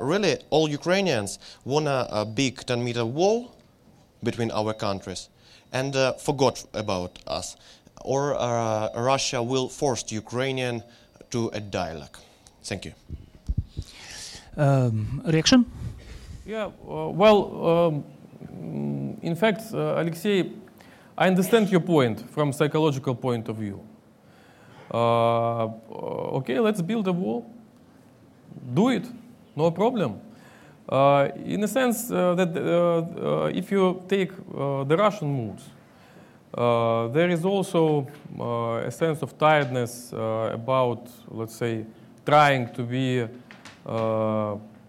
really, 0.00 0.36
all 0.50 0.68
Ukrainians 0.68 1.40
want 1.64 1.88
a, 1.88 2.24
big 2.24 2.64
10 2.64 2.84
meter 2.84 3.04
wall 3.04 3.52
between 4.22 4.52
our 4.52 4.74
countries 4.74 5.28
and 5.72 5.94
uh, 5.96 6.12
forgot 6.14 6.64
about 6.74 7.18
us. 7.26 7.56
Or 8.04 8.34
uh, 8.34 8.88
Russia 8.94 9.42
will 9.42 9.68
force 9.68 10.04
Ukrainian 10.10 10.82
to 11.30 11.50
a 11.52 11.60
dialogue. 11.60 12.16
Thank 12.62 12.84
you. 12.84 12.92
Um, 14.56 15.22
reaction? 15.26 15.66
Yeah, 16.46 16.66
uh, 16.66 17.08
well, 17.08 17.66
um, 17.66 18.04
in 19.22 19.36
fact, 19.36 19.62
uh, 19.72 20.00
Alexei, 20.00 20.50
I 21.16 21.26
understand 21.26 21.68
your 21.70 21.80
point 21.80 22.28
from 22.30 22.52
psychological 22.52 23.14
point 23.14 23.48
of 23.48 23.56
view. 23.56 23.80
Uh, 24.92 25.66
okay, 26.38 26.58
let's 26.58 26.80
build 26.80 27.06
a 27.08 27.12
wall. 27.12 27.44
Do 28.74 28.88
it, 28.88 29.06
no 29.54 29.70
problem. 29.70 30.20
Uh, 30.88 31.28
in 31.44 31.62
a 31.62 31.68
sense 31.68 32.10
uh, 32.10 32.34
that 32.34 32.56
uh, 32.56 33.44
uh 33.44 33.50
if 33.52 33.70
you 33.70 34.02
take 34.08 34.32
uh, 34.32 34.84
the 34.84 34.96
Russian 34.96 35.28
moods, 35.28 35.68
uh, 36.54 37.08
there 37.08 37.28
is 37.28 37.44
also 37.44 38.06
a 38.86 38.90
sense 38.90 39.22
of 39.22 39.36
tiredness 39.36 40.12
about, 40.12 41.10
let's 41.28 41.54
say, 41.54 41.84
trying 42.24 42.72
to 42.72 42.82
be, 42.82 43.26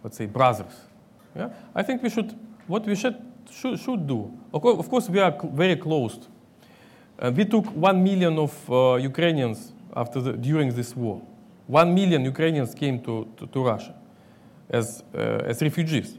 let's 0.02 0.18
say, 0.18 0.26
brothers. 0.26 0.88
Yeah? 1.36 1.50
I 1.76 1.84
think 1.84 2.02
we 2.02 2.10
should, 2.10 2.34
what 2.66 2.86
we 2.86 2.96
should, 2.96 3.18
should, 3.52 3.78
should 3.78 4.08
do, 4.08 4.32
of 4.54 4.90
course, 4.90 5.10
we 5.10 5.20
are 5.20 5.36
very 5.54 5.76
closed. 5.76 6.28
We 7.36 7.44
took 7.44 7.66
one 7.76 8.02
million 8.02 8.40
of 8.40 8.54
Ukrainians 9.02 9.74
after 9.94 10.22
the, 10.22 10.34
during 10.34 10.74
this 10.74 10.96
war. 10.96 11.22
One 11.68 11.94
million 11.94 12.24
Ukrainians 12.24 12.74
came 12.74 13.02
to, 13.04 13.28
to, 13.38 13.48
to 13.48 13.64
Russia 13.64 13.99
as, 14.70 15.04
uh, 15.14 15.42
as 15.46 15.62
refugees. 15.62 16.18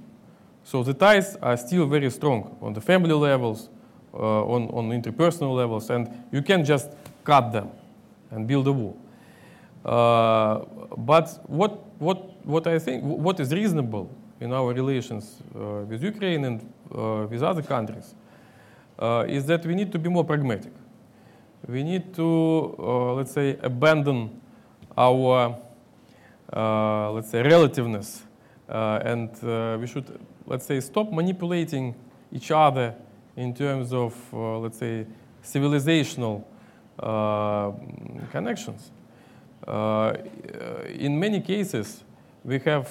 So 0.65 0.83
the 0.83 0.95
ties 0.95 1.37
are 1.37 1.57
still 1.57 1.87
very 1.87 2.11
strong 2.11 2.57
on 2.61 2.73
the 2.73 2.81
family 2.81 3.15
levels, 3.15 3.69
uh, 4.13 4.45
on, 4.45 4.69
on 4.71 4.91
interpersonal 4.91 5.57
levels, 5.57 5.91
and 5.91 6.09
you 6.33 6.43
can 6.43 6.65
just 6.65 6.91
cut 7.25 7.53
them 7.53 7.71
and 8.31 8.47
build 8.47 8.67
a 8.67 8.73
wall. 8.73 8.97
Uh, 9.85 10.65
but 10.97 11.41
what, 11.47 12.01
what, 12.01 12.47
what 12.47 12.67
I 12.67 12.79
think, 12.79 13.03
what 13.03 13.41
is 13.41 13.53
reasonable 13.53 14.11
in 14.41 14.53
our 14.53 14.73
relations 14.73 15.43
uh, 15.55 15.85
with 15.89 16.03
Ukraine 16.03 16.45
and 16.45 16.73
uh, 16.95 17.27
with 17.29 17.43
other 17.43 17.63
countries 17.63 18.15
uh, 18.99 19.25
is 19.29 19.47
that 19.47 19.65
we 19.65 19.75
need 19.75 19.93
to 19.93 19.99
be 19.99 20.09
more 20.09 20.25
pragmatic. 20.25 20.73
We 21.67 21.83
need 21.83 22.15
to, 22.15 22.75
let's 23.17 23.33
say, 23.33 23.59
abandon 23.63 24.41
our, 24.97 25.57
let's 26.53 27.31
say, 27.31 27.43
relativeness 27.43 28.23
and 28.71 29.31
uh, 29.45 29.77
we 29.81 29.87
should, 29.87 30.19
let's 30.47 30.67
say, 30.67 30.81
stop 30.81 31.13
manipulating 31.13 31.95
each 32.33 32.51
other 32.51 32.95
in 33.37 33.55
terms 33.55 33.93
of, 33.93 34.15
uh, 34.33 34.59
let's 34.59 34.79
say, 34.79 35.07
civilizational 35.43 36.45
connections. 38.31 38.91
in 40.99 41.19
many 41.19 41.41
cases, 41.41 42.05
we 42.45 42.59
have 42.59 42.89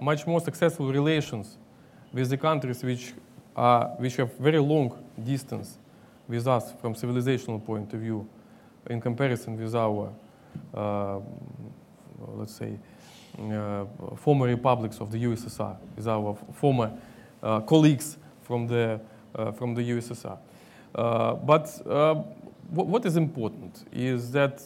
much 0.00 0.26
more 0.26 0.40
successful 0.40 0.92
relations 0.92 1.58
with 2.12 2.28
the 2.30 2.36
countries 2.36 2.82
which, 2.84 3.14
are, 3.56 3.88
which 3.98 4.16
have 4.16 4.32
very 4.34 4.60
long 4.60 4.96
distance 5.24 5.78
with 6.28 6.46
us 6.46 6.72
from 6.80 6.94
civilizational 6.94 7.64
point 7.64 7.92
of 7.92 8.00
view 8.00 8.26
in 8.88 9.00
comparison 9.00 9.56
with 9.56 9.74
our, 9.74 10.12
uh, 10.74 11.18
let's 12.34 12.54
say, 12.54 12.72
uh, 12.72 12.91
former 14.16 14.46
republics 14.46 15.00
of 15.00 15.10
the 15.10 15.24
USSR, 15.24 15.76
with 15.96 16.06
our 16.06 16.36
former 16.52 16.92
uh, 17.42 17.60
colleagues 17.60 18.18
from 18.42 18.66
the, 18.66 19.00
uh, 19.34 19.52
from 19.52 19.74
the 19.74 19.82
USSR. 19.82 20.38
but 21.46 21.66
what 22.70 23.04
is 23.06 23.16
important 23.16 23.84
is 23.92 24.30
that 24.32 24.62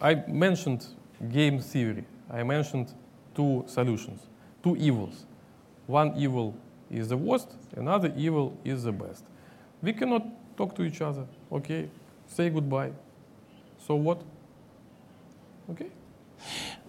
I 0.00 0.14
mentioned 0.28 0.86
game 1.30 1.60
theory. 1.60 2.04
I 2.30 2.42
mentioned 2.42 2.92
two 3.34 3.64
solutions, 3.66 4.20
two 4.62 4.76
evils. 4.76 5.24
One 5.86 6.14
evil 6.16 6.54
is 6.90 7.08
the 7.08 7.16
worst, 7.16 7.50
another 7.76 8.12
evil 8.16 8.56
is 8.64 8.84
the 8.84 8.92
best. 8.92 9.24
We 9.82 9.92
cannot 9.92 10.26
talk 10.56 10.74
to 10.76 10.82
each 10.82 11.00
other, 11.00 11.26
okay? 11.52 11.88
Say 12.26 12.48
goodbye. 12.50 12.92
So 13.86 13.96
what? 13.96 14.22
Okay? 15.70 15.90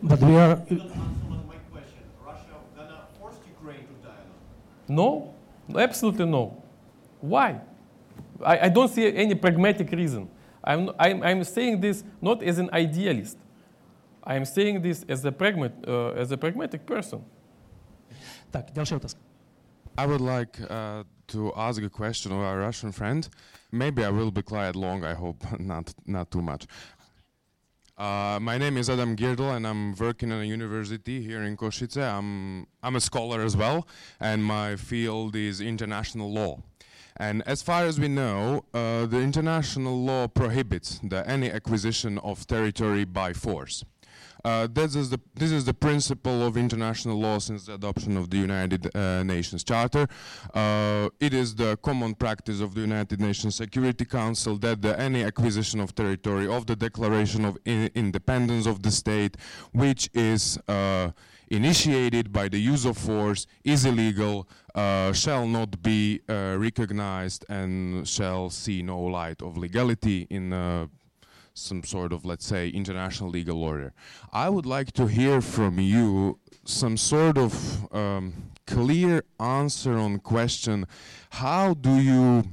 But 0.01 0.19
we 0.21 0.35
are. 0.35 0.61
No, 4.87 5.33
absolutely 5.75 6.25
no. 6.25 6.63
Why? 7.21 7.59
I, 8.43 8.59
I 8.59 8.69
don't 8.69 8.89
see 8.89 9.15
any 9.15 9.35
pragmatic 9.35 9.91
reason. 9.91 10.29
I'm, 10.63 10.91
I'm, 10.99 11.23
I'm 11.23 11.43
saying 11.43 11.81
this 11.81 12.03
not 12.21 12.43
as 12.43 12.59
an 12.59 12.69
idealist. 12.73 13.37
I'm 14.23 14.45
saying 14.45 14.81
this 14.81 15.05
as 15.07 15.23
a, 15.25 15.31
pragmat, 15.31 15.87
uh, 15.87 16.09
as 16.09 16.31
a 16.31 16.37
pragmatic 16.37 16.85
person. 16.85 17.23
Tak, 18.51 18.73
ďalšia 18.73 18.97
otázka. 18.97 19.21
I 19.97 20.05
would 20.05 20.21
like 20.21 20.59
uh, 20.69 21.03
to 21.27 21.53
ask 21.55 21.81
a 21.81 21.89
question 21.89 22.31
of 22.31 22.39
our 22.39 22.57
Russian 22.59 22.91
friend. 22.91 23.29
Maybe 23.71 24.03
I 24.03 24.09
will 24.09 24.31
be 24.31 24.41
quiet 24.41 24.75
long, 24.75 25.05
I 25.05 25.13
hope, 25.13 25.45
not, 25.59 25.93
not 26.05 26.31
too 26.31 26.41
much. 26.41 26.65
Uh, 27.97 28.37
my 28.41 28.57
name 28.57 28.75
is 28.75 28.89
Adam 28.89 29.15
Giertl, 29.15 29.55
and 29.55 29.65
I'm 29.65 29.95
working 29.95 30.29
at 30.29 30.41
a 30.41 30.45
university 30.45 31.21
here 31.21 31.43
in 31.43 31.55
Košice. 31.55 31.95
I'm, 31.95 32.67
I'm 32.83 32.97
a 32.97 32.99
scholar 32.99 33.41
as 33.41 33.55
well, 33.55 33.87
and 34.19 34.43
my 34.43 34.75
field 34.75 35.33
is 35.33 35.61
international 35.61 36.29
law. 36.29 36.61
And 37.15 37.41
as 37.47 37.61
far 37.61 37.85
as 37.85 37.97
we 37.97 38.09
know, 38.09 38.65
uh, 38.73 39.05
the 39.05 39.21
international 39.21 40.03
law 40.03 40.27
prohibits 40.27 40.99
the, 41.01 41.25
any 41.25 41.49
acquisition 41.49 42.17
of 42.17 42.45
territory 42.45 43.05
by 43.05 43.31
force. 43.31 43.85
Uh, 44.45 44.67
this, 44.71 44.95
is 44.95 45.09
the, 45.09 45.19
this 45.33 45.51
is 45.51 45.65
the 45.65 45.73
principle 45.73 46.45
of 46.45 46.55
international 46.55 47.19
law 47.19 47.39
since 47.39 47.65
the 47.65 47.73
adoption 47.73 48.15
of 48.15 48.29
the 48.29 48.37
United 48.37 48.95
uh, 48.95 49.23
Nations 49.23 49.63
Charter. 49.63 50.07
Uh, 50.53 51.09
it 51.19 51.33
is 51.33 51.55
the 51.55 51.75
common 51.77 52.13
practice 52.13 52.61
of 52.61 52.75
the 52.75 52.81
United 52.81 53.19
Nations 53.19 53.55
Security 53.55 54.05
Council 54.05 54.55
that 54.59 54.83
the, 54.83 54.99
any 54.99 55.23
acquisition 55.23 55.79
of 55.79 55.95
territory 55.95 56.47
of 56.47 56.67
the 56.67 56.75
Declaration 56.75 57.43
of 57.43 57.57
in 57.65 57.89
Independence 57.95 58.67
of 58.67 58.83
the 58.83 58.91
state, 58.91 59.35
which 59.71 60.11
is 60.13 60.59
uh, 60.67 61.09
initiated 61.49 62.31
by 62.31 62.47
the 62.47 62.59
use 62.59 62.85
of 62.85 62.99
force, 62.99 63.47
is 63.63 63.83
illegal, 63.85 64.47
uh, 64.75 65.11
shall 65.11 65.47
not 65.47 65.81
be 65.81 66.21
recognized 66.27 67.45
and 67.49 68.07
shall 68.07 68.51
see 68.51 68.83
no 68.83 68.99
light 68.99 69.41
of 69.41 69.57
legality 69.57 70.27
in 70.29 70.53
some 71.55 71.83
sort 71.83 72.13
of, 72.13 72.25
let's 72.25 72.45
say, 72.45 72.69
international 72.69 73.29
legal 73.29 73.63
order. 73.63 73.93
I 74.31 74.49
would 74.49 74.65
like 74.65 74.91
to 74.93 75.07
hear 75.07 75.41
from 75.41 75.79
you 75.79 76.37
some 76.65 76.97
sort 76.97 77.37
of 77.37 77.91
um, 77.93 78.51
clear 78.67 79.23
answer 79.39 79.97
on 79.97 80.19
question: 80.19 80.85
How 81.31 81.73
do 81.73 81.95
you, 81.95 82.43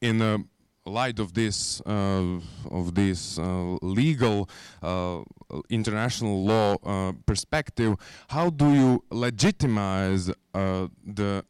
in 0.00 0.22
a 0.22 0.44
light 0.86 1.18
of 1.18 1.32
this 1.32 1.80
uh, 1.86 2.40
of 2.70 2.94
this 2.94 3.38
uh, 3.38 3.76
legal 3.80 4.48
uh, 4.82 5.22
international 5.70 6.44
law 6.44 6.76
uh, 6.84 7.12
perspective, 7.24 7.96
how 8.28 8.50
do 8.50 8.72
you 8.72 9.04
legitimize 9.10 10.30
uh, 10.52 10.88
the 11.04 11.44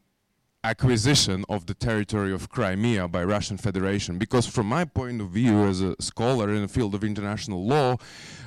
acquisition 0.65 1.45
of 1.49 1.67
the 1.67 1.75
territory 1.75 2.33
of 2.33 2.49
Crimea 2.49 3.07
by 3.07 3.23
Russian 3.23 3.57
Federation? 3.59 4.19
Because 4.19 4.47
from 4.47 4.67
my 4.67 4.85
point 4.85 5.21
of 5.21 5.29
view 5.29 5.65
as 5.65 5.83
a 5.83 5.95
scholar 6.01 6.49
in 6.53 6.63
the 6.63 6.69
field 6.69 6.95
of 6.95 7.05
international 7.05 7.65
law, 7.65 7.97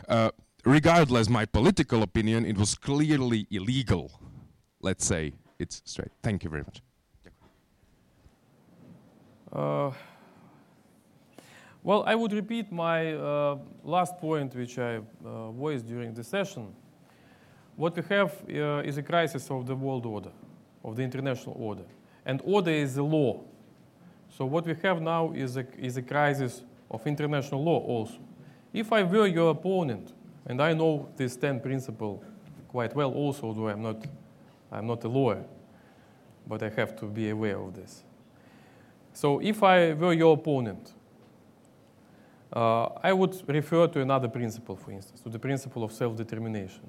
uh, 0.10 0.32
regardless 0.66 1.30
my 1.30 1.46
political 1.46 2.04
opinion, 2.04 2.46
it 2.46 2.58
was 2.58 2.76
clearly 2.76 3.48
illegal. 3.52 4.12
Let's 4.82 5.06
say 5.06 5.34
it's 5.60 5.82
straight. 5.86 6.12
Thank 6.24 6.44
you 6.44 6.50
very 6.50 6.64
much. 6.64 6.82
Uh, 9.54 9.92
well, 11.84 12.04
I 12.06 12.16
would 12.16 12.34
repeat 12.34 12.72
my 12.72 13.14
uh, 13.14 13.58
last 13.84 14.18
point, 14.18 14.54
which 14.56 14.78
I 14.78 14.98
uh, 14.98 15.52
voiced 15.52 15.88
during 15.88 16.14
the 16.14 16.24
session. 16.24 16.74
What 17.76 17.96
we 17.96 18.04
have 18.10 18.34
uh, 18.50 18.82
is 18.84 18.98
a 18.98 19.04
crisis 19.04 19.50
of 19.50 19.66
the 19.68 19.76
world 19.76 20.06
order, 20.06 20.32
of 20.84 20.96
the 20.96 21.04
international 21.04 21.56
order. 21.60 21.86
And 22.28 22.42
order 22.44 22.72
is 22.72 22.96
the 22.96 23.04
law. 23.04 23.40
So 24.30 24.46
what 24.46 24.68
we 24.68 24.76
have 24.84 25.02
now 25.02 25.32
is 25.32 25.56
a, 25.56 25.66
is 25.80 25.96
a 25.96 26.02
crisis 26.02 26.62
of 26.92 27.08
international 27.08 27.64
law 27.64 27.80
also. 27.80 28.20
If 28.74 28.92
I 28.92 29.02
were 29.02 29.28
your 29.28 29.52
opponent, 29.52 30.14
and 30.46 30.62
I 30.62 30.74
know 30.74 31.10
this 31.16 31.38
10 31.38 31.62
principle 31.62 32.22
quite 32.68 32.94
well 32.94 33.14
also, 33.14 33.54
though 33.54 33.70
I'm 33.70 33.82
not, 33.82 34.06
I'm 34.70 34.86
not 34.86 35.04
a 35.06 35.08
lawyer, 35.08 35.46
but 36.46 36.62
I 36.62 36.70
have 36.70 37.00
to 37.00 37.06
be 37.06 37.30
aware 37.30 37.58
of 37.58 37.74
this. 37.74 38.04
So 39.14 39.40
if 39.40 39.64
I 39.64 39.94
were 39.94 40.14
your 40.14 40.34
opponent, 40.34 40.94
uh, 42.52 42.90
I 43.02 43.14
would 43.14 43.42
refer 43.48 43.88
to 43.88 44.02
another 44.02 44.28
principle, 44.28 44.76
for 44.76 44.92
instance, 44.92 45.22
to 45.22 45.30
the 45.30 45.40
principle 45.40 45.84
of 45.84 45.94
self-determination. 45.94 46.88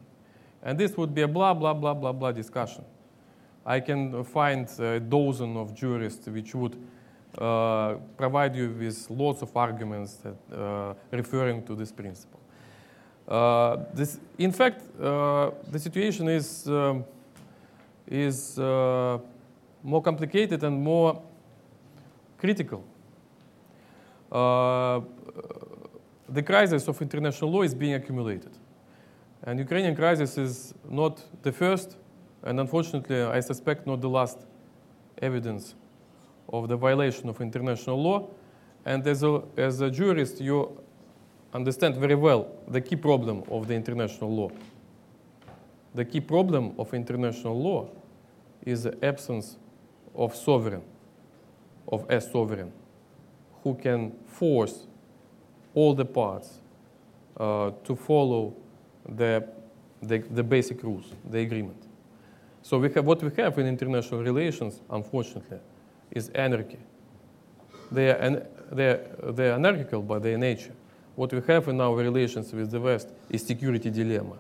And 0.63 0.77
this 0.79 0.97
would 0.97 1.15
be 1.15 1.23
a 1.23 1.29
blah, 1.29 1.55
blah, 1.55 1.75
blah, 1.75 1.95
blah, 1.95 2.13
blah 2.13 2.33
discussion. 2.33 2.85
I 3.69 3.81
can 3.81 4.25
find 4.25 4.67
a 4.81 4.99
dozen 4.99 5.55
of 5.59 5.75
jurists 5.75 6.27
which 6.27 6.55
would 6.55 6.75
uh, 7.37 7.97
provide 8.17 8.57
you 8.57 8.71
with 8.71 9.11
lots 9.11 9.43
of 9.43 9.55
arguments 9.55 10.15
that, 10.23 10.37
uh, 10.59 10.95
referring 11.11 11.67
to 11.67 11.75
this 11.75 11.93
principle. 11.93 12.41
Uh, 13.29 13.77
this, 13.93 14.19
in 14.39 14.53
fact, 14.53 14.81
uh, 14.99 15.51
the 15.71 15.79
situation 15.79 16.31
is, 16.31 16.67
um, 16.67 17.05
is 18.07 18.59
uh, 18.59 19.19
more 19.83 20.01
complicated 20.01 20.65
and 20.65 20.83
more 20.83 21.21
critical. 22.39 22.83
The 26.31 26.43
crisis 26.43 26.89
of 26.89 27.03
international 27.03 27.51
law 27.51 27.63
is 27.63 27.75
being 27.75 27.93
accumulated. 27.93 28.53
And 29.43 29.59
Ukrainian 29.59 29.95
crisis 29.95 30.39
is 30.39 30.75
not 30.89 31.23
the 31.43 31.53
first, 31.53 31.98
and 32.45 32.61
unfortunately, 32.61 33.23
I 33.23 33.41
suspect 33.41 33.87
not 33.87 34.01
the 34.01 34.09
last 34.09 34.47
evidence 35.21 35.75
of 36.49 36.69
the 36.69 36.77
violation 36.77 37.29
of 37.29 37.41
international 37.41 38.03
law. 38.03 38.29
And 38.85 39.07
as 39.07 39.23
a, 39.23 39.43
as 39.57 39.81
a 39.81 39.91
jurist, 39.91 40.41
you 40.41 40.81
understand 41.53 41.97
very 41.97 42.15
well 42.15 42.49
the 42.69 42.81
key 42.81 42.97
problem 42.97 43.43
of 43.51 43.69
the 43.69 43.75
international 43.75 44.35
law. 44.35 44.51
The 45.95 46.05
key 46.05 46.21
problem 46.21 46.75
of 46.79 46.95
international 46.95 47.61
law 47.61 47.89
is 48.65 48.85
the 48.85 49.05
absence 49.05 49.57
of 50.15 50.35
sovereign, 50.35 50.83
of 51.89 52.09
a 52.09 52.21
sovereign, 52.21 52.73
who 53.63 53.75
can 53.75 54.13
force 54.27 54.87
all 55.75 55.95
the 55.95 56.05
parts 56.05 56.61
uh, 57.37 57.71
to 57.85 57.97
follow 57.97 58.55
the, 59.09 59.49
the, 60.03 60.19
the, 60.19 60.43
basic 60.43 60.83
rules, 60.83 61.13
the 61.31 61.39
agreement. 61.39 61.88
So 62.63 62.79
we 62.79 62.93
have, 62.93 63.05
what 63.05 63.23
we 63.23 63.31
have 63.43 63.59
in 63.59 63.67
international 63.67 64.23
relations, 64.23 64.81
unfortunately, 64.91 65.59
is 66.11 66.29
anarchy. 66.31 66.79
They 67.91 68.11
are, 68.11 68.47
they 68.71 68.89
are, 68.89 69.33
they 69.33 69.51
are 69.51 69.55
anarchical 69.55 70.03
by 70.03 70.19
their 70.19 70.37
nature. 70.37 70.73
What 71.17 71.33
we 71.33 71.41
have 71.47 71.69
in 71.69 71.81
our 71.81 71.97
relations 71.97 72.53
with 72.53 72.71
the 72.71 72.81
West 72.81 73.09
is 73.31 73.45
security 73.45 73.91
dilemma. 73.91 74.37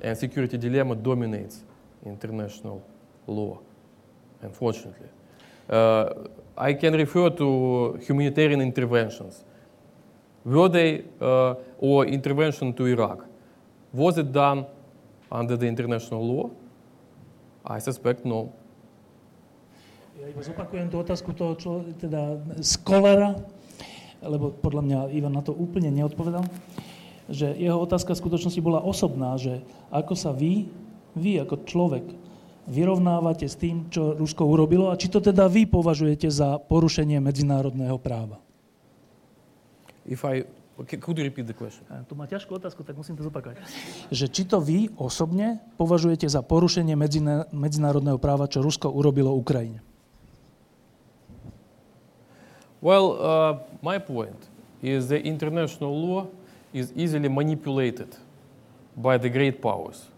And 0.00 0.16
security 0.16 0.58
dilemma 0.58 0.96
dominates 0.96 1.62
international 2.04 2.82
law, 3.26 3.58
unfortunately. 4.42 5.08
Uh, 5.68 6.12
I 6.56 6.72
can 6.74 6.94
refer 6.94 7.30
to 7.30 7.98
humanitarian 8.02 8.60
interventions. 8.60 9.44
Were 10.44 10.68
they, 10.68 11.04
uh, 11.20 11.54
or 11.78 12.06
intervention 12.06 12.72
to 12.74 12.86
Iraq, 12.86 13.26
was 13.92 14.18
it 14.18 14.32
done 14.32 14.66
under 15.30 15.56
the 15.56 15.66
international 15.66 16.26
law? 16.26 16.50
I 17.64 17.78
suspect 17.80 18.24
no. 18.24 18.52
Ja 20.20 20.28
iba 20.28 20.44
zopakujem 20.44 20.92
tú 20.92 21.00
otázku 21.00 21.32
toho 21.32 21.56
člo, 21.56 21.74
teda 21.96 22.40
skolera, 22.60 23.40
lebo 24.20 24.52
podľa 24.52 24.82
mňa 24.84 24.98
Ivan 25.16 25.32
na 25.32 25.40
to 25.40 25.56
úplne 25.56 25.88
neodpovedal, 25.88 26.44
že 27.32 27.56
jeho 27.56 27.80
otázka 27.80 28.12
v 28.12 28.22
skutočnosti 28.26 28.60
bola 28.60 28.84
osobná, 28.84 29.36
že 29.40 29.64
ako 29.88 30.12
sa 30.12 30.36
vy, 30.36 30.68
vy 31.16 31.40
ako 31.40 31.64
človek, 31.64 32.04
vyrovnávate 32.68 33.48
s 33.48 33.56
tým, 33.56 33.88
čo 33.88 34.12
Rusko 34.14 34.44
urobilo 34.44 34.92
a 34.92 34.98
či 35.00 35.08
to 35.08 35.24
teda 35.24 35.48
vy 35.48 35.64
považujete 35.64 36.28
za 36.28 36.60
porušenie 36.60 37.16
medzinárodného 37.18 37.96
práva? 37.96 38.36
If 40.04 40.22
I, 40.28 40.44
could 40.86 41.16
you 41.18 41.24
repeat 41.24 41.46
the 41.46 41.56
question? 41.56 41.84
Tu 42.08 42.14
má 42.16 42.24
ťažkú 42.24 42.56
otázku, 42.56 42.80
tak 42.86 42.96
musím 42.96 43.18
to 43.18 43.26
zopakovať. 43.26 43.60
Že 44.08 44.26
či 44.32 44.42
to 44.48 44.62
vy 44.62 44.88
osobne 44.96 45.60
považujete 45.76 46.24
za 46.24 46.40
porušenie 46.40 46.96
medzinárodného 47.52 48.16
práva, 48.16 48.48
čo 48.48 48.64
Rusko 48.64 48.88
urobilo 48.88 49.34
Ukrajine? 49.36 49.84
Well, 52.80 53.12
uh, 53.20 53.60
my 53.84 54.00
point 54.00 54.40
is 54.80 55.12
the 55.12 55.20
international 55.20 55.92
law 55.92 56.32
is 56.72 56.96
easily 56.96 57.28
manipulated 57.28 58.16
by 58.96 59.20
the 59.20 59.28
great 59.28 59.60
powers. 59.60 60.08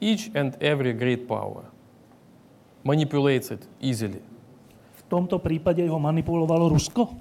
Each 0.00 0.32
and 0.32 0.56
every 0.64 0.96
great 0.96 1.28
power 1.28 1.68
manipulates 2.84 3.52
it 3.52 3.68
easily. 3.84 4.24
V 4.96 5.02
tomto 5.12 5.36
prípade 5.36 5.84
ho 5.84 6.00
manipulovalo 6.00 6.72
Rusko? 6.72 7.12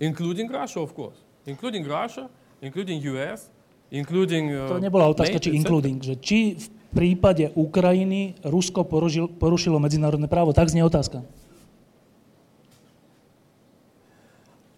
Including 0.00 0.48
Russia, 0.48 0.80
of 0.80 0.96
course. 0.96 1.20
Including 1.50 1.82
Russia, 1.82 2.30
including 2.62 3.02
US, 3.10 3.50
including... 3.90 4.54
Uh, 4.54 4.70
to 4.70 4.78
nebola 4.78 5.10
otázka, 5.10 5.42
či 5.42 5.50
including, 5.58 5.98
že 5.98 6.14
či 6.22 6.54
v 6.54 6.66
prípade 6.94 7.50
Ukrajiny 7.58 8.38
Rusko 8.46 8.86
porušilo, 8.86 9.26
porušilo 9.26 9.82
medzinárodné 9.82 10.30
právo. 10.30 10.54
Tak 10.54 10.70
znie 10.70 10.86
otázka. 10.86 11.26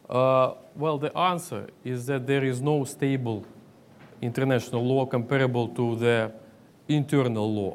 Uh, 0.09 0.57
well, 0.77 1.01
the 1.01 1.13
answer 1.17 1.73
is 1.85 2.05
that 2.09 2.29
there 2.29 2.45
is 2.45 2.61
no 2.61 2.85
stable 2.85 3.45
international 4.21 4.85
law 4.85 5.09
comparable 5.09 5.69
to 5.73 5.97
the 5.97 6.29
internal 6.89 7.49
law. 7.49 7.75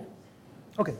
Okay. 0.77 0.93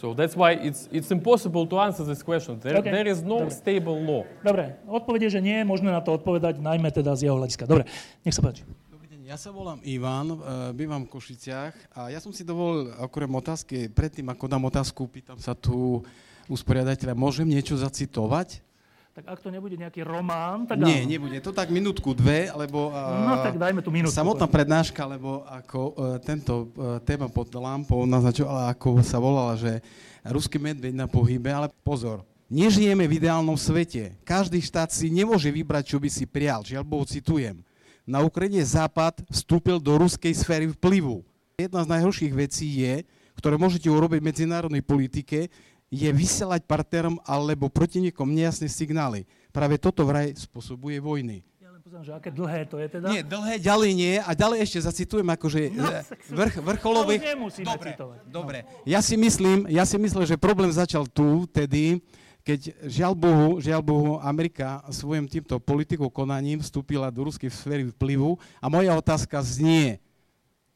So 0.00 0.16
that's 0.16 0.32
why 0.32 0.56
it's, 0.56 0.88
it's 0.88 1.12
impossible 1.12 1.68
to 1.68 1.76
answer 1.76 2.08
this 2.08 2.24
question. 2.24 2.56
There, 2.56 2.80
okay. 2.80 2.88
there 2.88 3.04
is 3.04 3.20
no 3.20 3.44
Dobre. 3.44 3.52
stable 3.52 4.00
law. 4.00 4.24
Dobre, 4.40 4.80
odpovede, 4.88 5.28
že 5.28 5.44
nie 5.44 5.60
je 5.60 5.64
možné 5.68 5.92
na 5.92 6.00
to 6.00 6.16
odpovedať, 6.16 6.56
najmä 6.56 6.88
teda 6.88 7.12
z 7.12 7.28
jeho 7.28 7.36
hľadiska. 7.36 7.68
Dobre, 7.68 7.84
nech 8.24 8.32
sa 8.32 8.40
páči. 8.40 8.64
Dobrý 8.88 9.12
deň, 9.12 9.28
ja 9.28 9.36
sa 9.36 9.52
volám 9.52 9.76
Ivan, 9.84 10.32
uh, 10.32 10.72
bývam 10.72 11.04
v 11.04 11.12
Košiciach 11.12 11.92
a 11.92 12.08
ja 12.08 12.16
som 12.16 12.32
si 12.32 12.48
dovolil 12.48 12.96
okrem 12.96 13.28
otázky, 13.28 13.92
predtým 13.92 14.24
ako 14.32 14.48
dám 14.48 14.64
otázku, 14.72 15.04
pýtam 15.04 15.36
sa 15.36 15.52
tu 15.52 16.00
usporiadateľa, 16.48 17.12
môžem 17.12 17.44
niečo 17.44 17.76
zacitovať? 17.76 18.64
Tak 19.10 19.26
ak 19.26 19.38
to 19.42 19.50
nebude 19.50 19.74
nejaký 19.74 20.06
román, 20.06 20.70
tak 20.70 20.78
Nie, 20.78 21.02
áno. 21.02 21.10
nebude. 21.10 21.42
To 21.42 21.50
tak 21.50 21.66
minútku, 21.74 22.14
dve, 22.14 22.46
lebo... 22.54 22.94
No 22.94 23.42
tak 23.42 23.58
dajme 23.58 23.82
tu 23.82 23.90
minútku. 23.90 24.14
Samotná 24.14 24.46
prednáška, 24.46 25.02
lebo 25.02 25.42
ako 25.50 25.80
uh, 25.82 26.16
tento 26.22 26.70
uh, 26.78 27.02
téma 27.02 27.26
pod 27.26 27.50
lampou 27.50 28.06
naznačovala, 28.06 28.70
ako 28.70 29.02
sa 29.02 29.18
volala, 29.18 29.58
že 29.58 29.82
ruský 30.22 30.62
medveď 30.62 30.94
na 30.94 31.10
pohybe, 31.10 31.50
ale 31.50 31.66
pozor, 31.82 32.22
nežijeme 32.46 33.02
v 33.10 33.18
ideálnom 33.18 33.58
svete. 33.58 34.14
Každý 34.22 34.62
štát 34.62 34.94
si 34.94 35.10
nemôže 35.10 35.50
vybrať, 35.50 35.90
čo 35.90 35.98
by 35.98 36.06
si 36.06 36.22
prial. 36.22 36.62
Žiaľ 36.62 36.84
Bohu, 36.86 37.02
citujem. 37.02 37.66
Na 38.06 38.22
Ukrajine 38.22 38.62
Západ 38.62 39.26
vstúpil 39.26 39.82
do 39.82 39.90
ruskej 39.98 40.34
sféry 40.38 40.70
vplyvu. 40.70 41.26
Jedna 41.58 41.82
z 41.82 41.90
najhorších 41.98 42.32
vecí 42.32 42.86
je, 42.86 43.02
ktoré 43.38 43.58
môžete 43.58 43.90
urobiť 43.90 44.22
v 44.22 44.28
medzinárodnej 44.30 44.82
politike, 44.86 45.50
je 45.90 46.06
vysielať 46.14 46.64
partnerom 46.70 47.18
alebo 47.26 47.66
protivníkom 47.66 48.30
nejasné 48.30 48.70
signály. 48.70 49.26
Práve 49.50 49.74
toto 49.74 50.06
vraj 50.06 50.30
spôsobuje 50.38 51.02
vojny. 51.02 51.42
Ja 51.58 51.74
len 51.74 51.82
pozriem, 51.82 52.06
že 52.06 52.14
aké 52.14 52.30
dlhé 52.30 52.70
to 52.70 52.78
je 52.78 52.86
teda. 52.86 53.10
Nie, 53.10 53.26
dlhé 53.26 53.58
ďalej 53.58 53.90
nie. 53.98 54.14
A 54.22 54.30
ďalej 54.30 54.58
ešte 54.62 54.78
zacitujem 54.86 55.26
akože 55.26 55.74
No, 55.74 55.90
e, 55.90 56.06
vrch, 56.30 56.62
vrcholových... 56.62 57.22
Dobre, 57.66 57.90
citovať. 57.90 58.18
No. 58.22 58.30
dobre. 58.30 58.58
Ja 58.86 59.02
si 59.02 59.18
myslím, 59.18 59.66
ja 59.66 59.82
si 59.82 59.98
myslím, 59.98 60.22
že 60.22 60.38
problém 60.38 60.70
začal 60.70 61.10
tu, 61.10 61.50
tedy, 61.50 61.98
keď 62.46 62.70
žiaľ 62.86 63.12
Bohu, 63.18 63.48
žiaľ 63.58 63.82
Bohu, 63.82 64.22
Amerika 64.22 64.86
svojim 64.94 65.26
týmto 65.26 65.58
politikou 65.58 66.06
konaním 66.06 66.62
vstúpila 66.62 67.10
do 67.10 67.26
ruskej 67.26 67.50
sféry 67.50 67.90
vplyvu 67.90 68.38
a 68.62 68.70
moja 68.70 68.94
otázka 68.94 69.42
znie, 69.42 69.98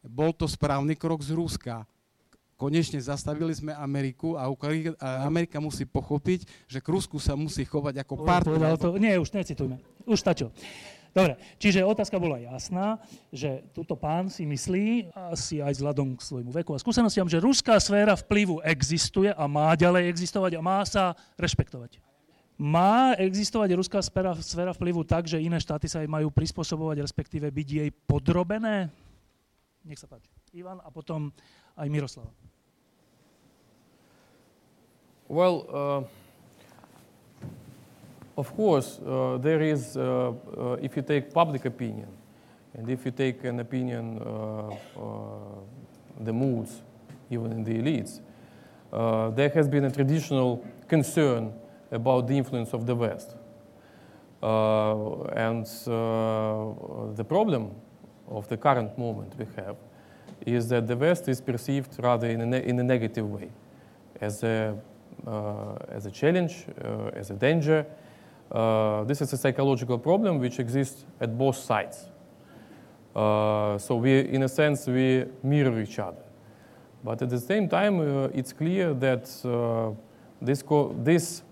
bol 0.03 0.35
to 0.35 0.45
správny 0.45 0.99
krok 0.99 1.23
z 1.23 1.32
Ruska? 1.32 1.86
Konečne 2.65 2.97
zastavili 2.97 3.53
sme 3.53 3.77
Ameriku 3.77 4.41
a 4.41 4.49
Ukra- 4.49 4.97
a 4.97 5.28
Amerika 5.28 5.61
musí 5.61 5.85
pochopiť, 5.85 6.49
že 6.65 6.81
k 6.81 6.89
Rusku 6.89 7.20
sa 7.20 7.36
musí 7.36 7.61
chovať 7.61 8.01
ako 8.01 8.24
partner. 8.24 8.81
to, 8.81 8.97
nie, 8.97 9.12
už 9.20 9.36
necitujme. 9.36 9.77
Už 10.09 10.24
stačilo. 10.24 10.49
Dobre, 11.12 11.36
čiže 11.61 11.85
otázka 11.85 12.16
bola 12.16 12.41
jasná, 12.41 12.97
že 13.28 13.69
túto 13.77 14.01
pán 14.01 14.32
si 14.32 14.49
myslí, 14.49 15.12
asi 15.12 15.61
aj 15.61 15.77
vzhľadom 15.77 16.16
k 16.16 16.24
svojmu 16.24 16.51
veku 16.57 16.73
a 16.73 16.81
skúsenostiam, 16.81 17.28
že 17.28 17.36
ruská 17.36 17.77
sféra 17.77 18.16
vplyvu 18.16 18.65
existuje 18.65 19.28
a 19.28 19.45
má 19.45 19.77
ďalej 19.77 20.09
existovať 20.09 20.57
a 20.57 20.65
má 20.65 20.81
sa 20.89 21.12
rešpektovať. 21.36 22.01
Má 22.57 23.12
existovať 23.20 23.77
ruská 23.77 24.01
sféra, 24.01 24.32
sféra 24.41 24.73
vplyvu 24.73 25.05
tak, 25.05 25.28
že 25.28 25.36
iné 25.36 25.61
štáty 25.61 25.85
sa 25.85 26.01
jej 26.01 26.09
majú 26.09 26.32
prispôsobovať, 26.32 27.05
respektíve 27.05 27.45
byť 27.45 27.69
jej 27.69 27.91
podrobené? 28.09 28.89
Nech 29.85 30.01
sa 30.01 30.09
páči. 30.09 30.32
Ivan 30.57 30.81
a 30.81 30.89
potom 30.89 31.28
aj 31.77 31.86
Miroslava. 31.93 32.32
Well, 35.35 35.66
uh, 35.69 36.02
of 38.39 38.55
course, 38.55 39.01
uh, 39.01 39.39
there 39.39 39.61
is, 39.62 39.97
uh, 39.97 40.32
if 40.81 40.94
you 40.94 41.02
take 41.02 41.35
public 41.35 41.65
opinion, 41.65 42.06
and 42.73 42.89
if 42.89 43.05
you 43.05 43.11
take 43.11 43.43
an 43.43 43.59
opinion, 43.59 44.20
the 46.20 46.32
moods, 46.32 46.82
even 47.31 47.51
in 47.51 47.65
the 47.65 47.73
elites, 47.73 48.20
there 49.35 49.48
has 49.48 49.66
been 49.66 49.86
a 49.86 49.90
traditional 49.90 50.65
concern 50.86 51.52
about 51.90 52.28
the 52.28 52.39
influence 52.39 52.73
of 52.73 52.86
the 52.86 52.94
West. 52.94 53.35
Uh, 54.40 55.24
and 55.32 55.66
uh, 55.89 57.11
the 57.16 57.24
problem 57.28 57.73
of 58.28 58.47
the 58.47 58.56
current 58.56 58.97
moment 58.97 59.35
we 59.36 59.47
have 59.56 59.74
is 60.47 60.69
that 60.69 60.86
the 60.86 60.97
West 60.97 61.28
is 61.28 61.40
perceived 61.40 61.97
rather 62.01 62.28
in 62.28 62.55
a, 62.55 62.59
in 62.59 62.78
a 62.78 62.85
negative 62.85 63.28
way, 63.28 63.51
as 64.20 64.44
a, 64.44 64.78
as 65.27 66.07
a 66.07 66.11
challenge, 66.11 66.67
uh, 66.85 67.11
as 67.15 67.31
a 67.31 67.35
danger. 67.35 67.87
Uh, 68.51 69.05
this 69.05 69.21
is 69.21 69.33
a 69.33 69.37
psychological 69.37 69.99
problem 69.99 70.39
which 70.39 70.59
exists 70.59 71.05
at 71.21 71.37
both 71.37 71.57
sides. 71.57 72.09
Uh, 73.15 73.79
so 73.79 73.97
we, 73.97 74.21
in 74.21 74.43
a 74.43 74.49
sense, 74.49 74.87
we 74.87 75.25
mirror 75.43 75.81
each 75.81 75.99
other. 75.99 76.23
But 77.03 77.23
at 77.23 77.31
the 77.31 77.39
same 77.41 77.69
time, 77.69 78.01
uh, 78.01 78.29
it's 78.35 78.53
clear 78.53 78.95
that 78.95 79.31
uh, 79.45 79.93
this, 80.41 80.65
this 81.03 81.43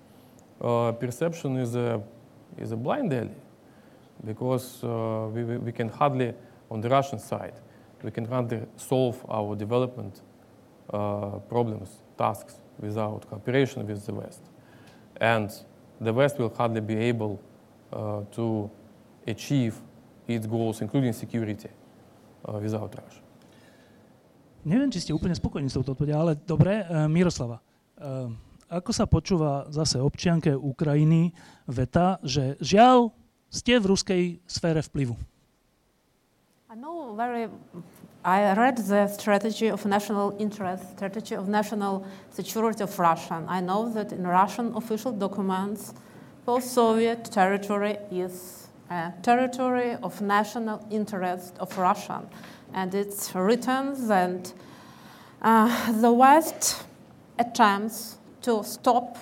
uh, 0.60 0.92
perception 0.92 1.56
is 1.56 1.74
a, 1.74 2.02
is 2.58 2.72
a 2.72 2.76
blind 2.76 3.12
alley 3.12 3.30
because 4.24 4.84
uh, 4.84 5.28
we, 5.32 5.44
we 5.44 5.56
we 5.58 5.72
can 5.72 5.88
hardly, 5.88 6.32
on 6.70 6.80
the 6.80 6.88
Russian 6.88 7.18
side, 7.18 7.54
we 8.02 8.10
can 8.10 8.24
hardly 8.24 8.60
solve 8.76 9.24
our 9.28 9.56
development 9.56 10.20
uh, 10.92 11.38
problems, 11.48 12.02
tasks 12.16 12.61
without 12.80 13.28
cooperation 13.28 13.86
with 13.86 14.04
the 14.06 14.14
West. 14.14 14.42
And 15.20 15.50
the 16.00 16.12
West 16.12 16.38
will 16.38 16.52
hardly 16.54 16.80
be 16.80 16.96
able 16.96 17.40
uh, 17.92 18.22
to 18.32 18.70
achieve 19.26 19.76
its 20.26 20.46
goals, 20.46 20.80
including 20.80 21.12
security, 21.12 21.68
uh, 22.48 22.58
without 22.58 22.94
Russia. 22.94 23.22
Neviem, 24.62 24.94
či 24.94 25.02
ste 25.02 25.10
úplne 25.10 25.34
spokojní 25.34 25.66
s 25.66 25.74
touto 25.74 25.98
odpovedou, 25.98 26.22
ale 26.22 26.38
dobre, 26.38 26.86
e, 26.86 27.10
Miroslava. 27.10 27.58
E, 27.58 27.62
ako 28.70 28.90
sa 28.94 29.10
počúva 29.10 29.66
zase 29.74 29.98
občianke 29.98 30.54
Ukrajiny 30.54 31.34
veta, 31.66 32.22
že 32.22 32.54
žiaľ 32.62 33.10
ste 33.50 33.82
v 33.82 33.90
ruskej 33.90 34.22
sfére 34.46 34.78
vplyvu? 34.86 35.18
I 36.70 36.78
know 36.78 37.10
very. 37.18 37.50
I 38.24 38.54
read 38.54 38.76
the 38.78 39.08
strategy 39.08 39.66
of 39.66 39.84
national 39.84 40.36
interest, 40.38 40.92
strategy 40.96 41.34
of 41.34 41.48
national 41.48 42.06
security 42.30 42.84
of 42.84 42.96
Russia. 42.96 43.44
I 43.48 43.60
know 43.60 43.88
that 43.94 44.12
in 44.12 44.24
Russian 44.24 44.72
official 44.76 45.10
documents, 45.10 45.92
post-Soviet 46.46 47.24
territory 47.24 47.98
is 48.12 48.68
a 48.88 49.12
territory 49.22 49.96
of 50.04 50.20
national 50.20 50.86
interest 50.88 51.56
of 51.58 51.76
Russia, 51.76 52.22
and 52.72 52.94
it's 52.94 53.34
written 53.34 54.06
that 54.06 54.52
uh, 55.40 56.00
the 56.00 56.12
West 56.12 56.84
attempts 57.40 58.18
to 58.42 58.62
stop 58.62 59.18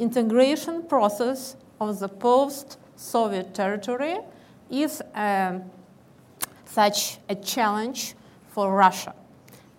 integration 0.00 0.82
process 0.82 1.54
of 1.80 2.00
the 2.00 2.08
post-Soviet 2.08 3.54
territory 3.54 4.16
is 4.70 5.02
um, 5.14 5.62
such 6.68 7.18
a 7.28 7.34
challenge 7.34 8.14
for 8.48 8.74
Russia. 8.74 9.14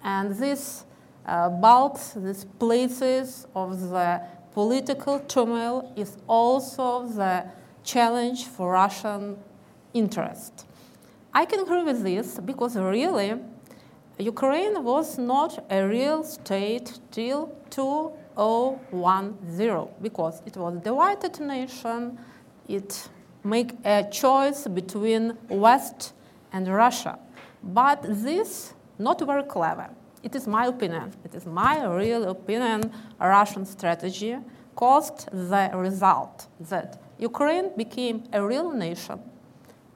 And 0.04 0.36
this 0.36 0.86
uh, 1.26 1.50
bulks, 1.50 2.14
these 2.16 2.46
places 2.58 3.48
of 3.56 3.90
the 3.90 4.22
political 4.54 5.20
turmoil 5.20 5.94
is 5.96 6.18
also 6.28 7.08
the 7.08 7.46
challenge 7.84 8.46
for 8.46 8.72
Russian 8.72 9.38
interest. 9.94 10.66
I 11.34 11.46
can 11.46 11.62
agree 11.62 11.84
with 11.84 12.04
this 12.04 12.40
because 12.40 12.76
really 12.76 13.36
Ukraine 14.18 14.84
was 14.84 15.18
not 15.18 15.66
a 15.70 15.88
real 15.88 16.24
state 16.24 17.00
till 17.12 17.56
2010 17.70 19.88
because 20.02 20.42
it 20.46 20.58
was 20.58 20.76
a 20.76 20.80
divided 20.80 21.40
nation. 21.40 22.20
It 22.68 23.10
make 23.44 23.74
a 23.86 24.04
choice 24.12 24.68
between 24.68 25.38
West 25.48 26.14
and 26.52 26.68
Russia. 26.68 27.20
But 27.64 28.04
this 28.04 28.74
not 28.98 29.20
very 29.26 29.44
clever. 29.44 29.90
It 30.22 30.36
is 30.36 30.48
my 30.48 30.66
opinion. 30.68 31.14
It 31.24 31.34
is 31.34 31.46
my 31.46 31.86
real 31.86 32.30
opinion. 32.30 32.92
Russian 33.20 33.66
strategy 33.66 34.38
caused 34.76 35.30
the 35.32 35.72
result 35.74 36.48
that 36.60 37.02
Ukraine 37.18 37.72
became 37.76 38.24
a 38.34 38.42
real 38.42 38.72
nation. 38.72 39.20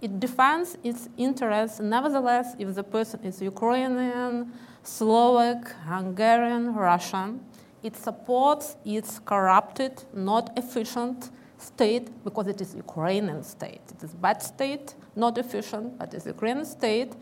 It 0.01 0.19
defends 0.19 0.77
its 0.84 1.09
interests. 1.17 1.80
Nevertheless, 1.80 2.55
if 2.59 2.75
the 2.75 2.84
person 2.84 3.21
is 3.23 3.41
Ukrainian, 3.41 4.51
Slovak, 4.84 5.73
Hungarian, 5.85 6.75
Russian, 6.75 7.39
it 7.81 7.95
supports 7.95 8.75
its 8.85 9.19
corrupted, 9.19 10.03
not 10.13 10.57
efficient 10.57 11.31
state 11.57 12.09
because 12.23 12.47
it 12.47 12.59
is 12.59 12.75
Ukrainian 12.75 13.43
state. 13.43 13.81
It 13.95 14.03
is 14.03 14.13
bad 14.13 14.41
state, 14.41 14.95
not 15.15 15.38
efficient, 15.38 15.98
but 15.98 16.14
it's 16.14 16.26
Ukrainian 16.26 16.65
state, 16.65 17.14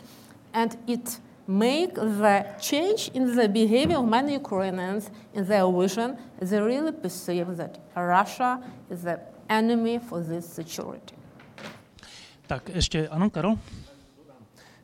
and 0.53 0.77
it 0.87 1.19
make 1.47 1.95
the 1.95 2.45
change 2.59 3.09
in 3.13 3.35
the 3.35 3.47
behavior 3.49 3.97
of 3.97 4.05
many 4.05 4.33
Ukrainians 4.33 5.09
in 5.33 5.45
their 5.45 5.69
vision. 5.71 6.17
They 6.39 6.59
really 6.59 6.91
perceive 6.91 7.57
that 7.57 7.79
Russia 7.95 8.61
is 8.89 9.03
the 9.03 9.19
enemy 9.49 9.99
for 9.99 10.21
this 10.21 10.45
security. 10.45 11.15
Tak 12.47 12.67
ešte, 12.75 13.07
áno, 13.07 13.31
Karol? 13.31 13.55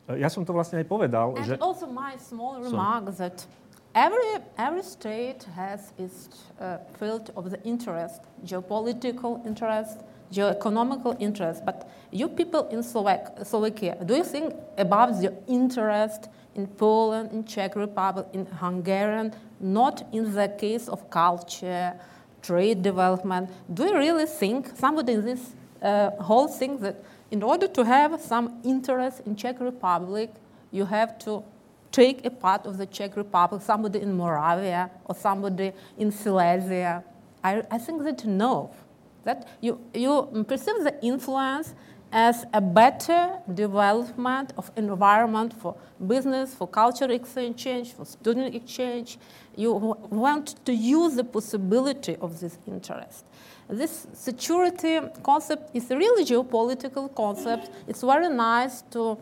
E, 0.08 0.16
Ja 0.16 0.32
som 0.32 0.40
to 0.44 0.56
vlastne 0.56 0.80
aj 0.80 0.88
povedal, 0.88 1.36
And 1.36 1.44
že... 1.44 1.54
also 1.60 1.84
my 1.84 2.16
small 2.16 2.64
remark 2.64 3.12
that 3.20 3.44
every, 3.92 4.40
every 4.56 4.80
state 4.80 5.44
has 5.52 5.92
its 6.00 6.32
uh, 6.56 6.80
field 6.96 7.28
of 7.36 7.52
the 7.52 7.60
interest, 7.68 8.24
geopolitical 8.40 9.44
interest, 9.44 10.00
geoeconomical 10.32 11.12
interest. 11.20 11.60
But 11.64 11.84
you 12.10 12.28
people 12.28 12.68
in 12.68 12.82
Slovak, 12.82 13.44
Slovakia, 13.44 13.96
do 14.04 14.14
you 14.14 14.24
think 14.24 14.54
about 14.76 15.20
the 15.20 15.32
interest 15.46 16.28
in 16.54 16.66
Poland, 16.66 17.32
in 17.32 17.44
Czech 17.44 17.76
Republic, 17.76 18.26
in 18.32 18.46
Hungarian, 18.46 19.34
not 19.60 20.02
in 20.12 20.32
the 20.34 20.48
case 20.48 20.88
of 20.88 21.10
culture, 21.10 21.94
trade 22.42 22.82
development? 22.82 23.50
Do 23.72 23.84
you 23.84 23.96
really 23.96 24.26
think 24.26 24.72
somebody 24.76 25.12
in 25.12 25.24
this 25.24 25.54
uh, 25.82 26.10
whole 26.22 26.48
thing 26.48 26.78
that 26.78 27.04
in 27.30 27.42
order 27.42 27.68
to 27.68 27.84
have 27.84 28.20
some 28.20 28.60
interest 28.64 29.22
in 29.26 29.36
Czech 29.36 29.60
Republic, 29.60 30.30
you 30.70 30.84
have 30.86 31.18
to 31.20 31.44
take 31.92 32.24
a 32.24 32.30
part 32.30 32.66
of 32.66 32.78
the 32.78 32.86
Czech 32.86 33.16
Republic, 33.16 33.62
somebody 33.62 34.00
in 34.00 34.16
Moravia 34.16 34.90
or 35.04 35.14
somebody 35.14 35.72
in 35.98 36.10
Silesia. 36.10 37.04
I, 37.42 37.62
I 37.70 37.78
think 37.78 38.02
that 38.04 38.24
no, 38.24 38.70
that 39.24 39.48
you, 39.60 39.80
you 39.94 40.44
perceive 40.46 40.82
the 40.84 40.94
influence 41.02 41.74
as 42.12 42.46
a 42.54 42.60
better 42.60 43.38
development 43.52 44.52
of 44.56 44.70
environment 44.76 45.52
for 45.52 45.74
business, 46.06 46.54
for 46.54 46.66
cultural 46.66 47.10
exchange, 47.10 47.92
for 47.92 48.04
student 48.04 48.54
exchange. 48.54 49.18
You 49.56 49.72
want 49.72 50.64
to 50.64 50.72
use 50.72 51.16
the 51.16 51.24
possibility 51.24 52.16
of 52.20 52.40
this 52.40 52.58
interest. 52.66 53.24
This 53.68 54.06
security 54.14 55.00
concept 55.22 55.74
is 55.74 55.90
a 55.90 55.96
really 55.96 56.24
geopolitical 56.24 57.14
concept. 57.14 57.70
It's 57.86 58.00
very 58.00 58.28
nice 58.30 58.82
to, 58.92 59.18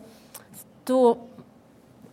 to, 0.85 1.17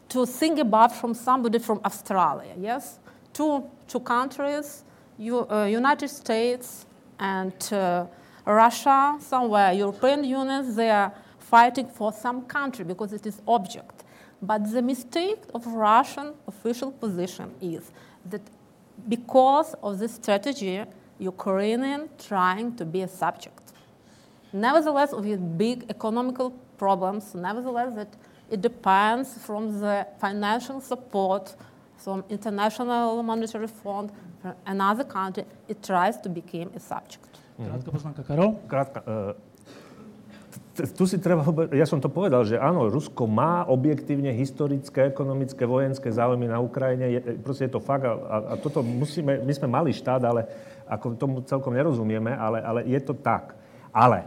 to 0.08 0.26
think 0.26 0.58
about 0.58 0.92
from 0.92 1.14
somebody 1.14 1.60
from 1.60 1.80
Australia, 1.84 2.54
yes? 2.58 2.98
Two, 3.32 3.64
two 3.86 4.00
countries, 4.00 4.82
U, 5.18 5.48
uh, 5.48 5.66
United 5.66 6.08
States 6.08 6.86
and 7.20 7.54
uh, 7.72 8.06
Russia, 8.46 9.16
somewhere, 9.20 9.72
European 9.72 10.24
Union, 10.24 10.74
they 10.74 10.90
are 10.90 11.12
fighting 11.38 11.88
for 11.88 12.12
some 12.12 12.42
country 12.42 12.84
because 12.84 13.12
it 13.12 13.26
is 13.26 13.40
object. 13.46 14.04
But 14.42 14.70
the 14.70 14.82
mistake 14.82 15.42
of 15.54 15.66
Russian 15.66 16.34
official 16.46 16.92
position 16.92 17.54
is 17.60 17.90
that 18.28 18.42
because 19.08 19.74
of 19.82 19.98
this 19.98 20.14
strategy, 20.14 20.84
Ukrainian 21.18 22.08
trying 22.18 22.76
to 22.76 22.84
be 22.84 23.02
a 23.02 23.08
subject. 23.08 23.72
Nevertheless, 24.52 25.12
with 25.12 25.58
big 25.58 25.86
economical 25.88 26.50
problems, 26.76 27.34
nevertheless, 27.34 27.94
that 27.94 28.12
it 28.50 28.60
depends 28.60 29.38
from 29.38 29.80
the 29.80 30.06
financial 30.18 30.80
support 30.80 31.56
from 31.96 32.22
International 32.28 33.22
Monetary 33.22 33.66
Fund, 33.66 34.12
from 34.42 34.54
another 34.66 35.04
country, 35.04 35.44
it 35.68 35.82
tries 35.82 36.18
to 36.18 36.28
become 36.28 36.70
a 36.74 36.80
subject. 36.80 37.33
Krátka 37.54 37.88
poznámka, 37.90 38.22
Karol? 38.26 38.50
Krátka. 38.66 38.98
Uh, 39.06 39.32
tu 40.74 41.06
si 41.06 41.22
treba, 41.22 41.46
ja 41.70 41.86
som 41.86 42.02
to 42.02 42.10
povedal, 42.10 42.42
že 42.42 42.58
áno, 42.58 42.90
Rusko 42.90 43.30
má 43.30 43.62
objektívne 43.70 44.34
historické, 44.34 45.06
ekonomické, 45.06 45.62
vojenské 45.62 46.10
záujmy 46.10 46.50
na 46.50 46.58
Ukrajine. 46.58 47.14
Je, 47.14 47.20
proste 47.38 47.70
je 47.70 47.78
to 47.78 47.82
fakt 47.82 48.02
a, 48.02 48.14
a 48.50 48.54
toto 48.58 48.82
musíme, 48.82 49.38
my 49.46 49.52
sme 49.54 49.70
mali 49.70 49.94
štát, 49.94 50.22
ale 50.26 50.42
ako 50.90 51.14
tomu 51.14 51.36
celkom 51.46 51.78
nerozumieme, 51.78 52.34
ale, 52.34 52.58
ale 52.58 52.80
je 52.90 53.00
to 53.06 53.14
tak. 53.14 53.54
Ale 53.94 54.26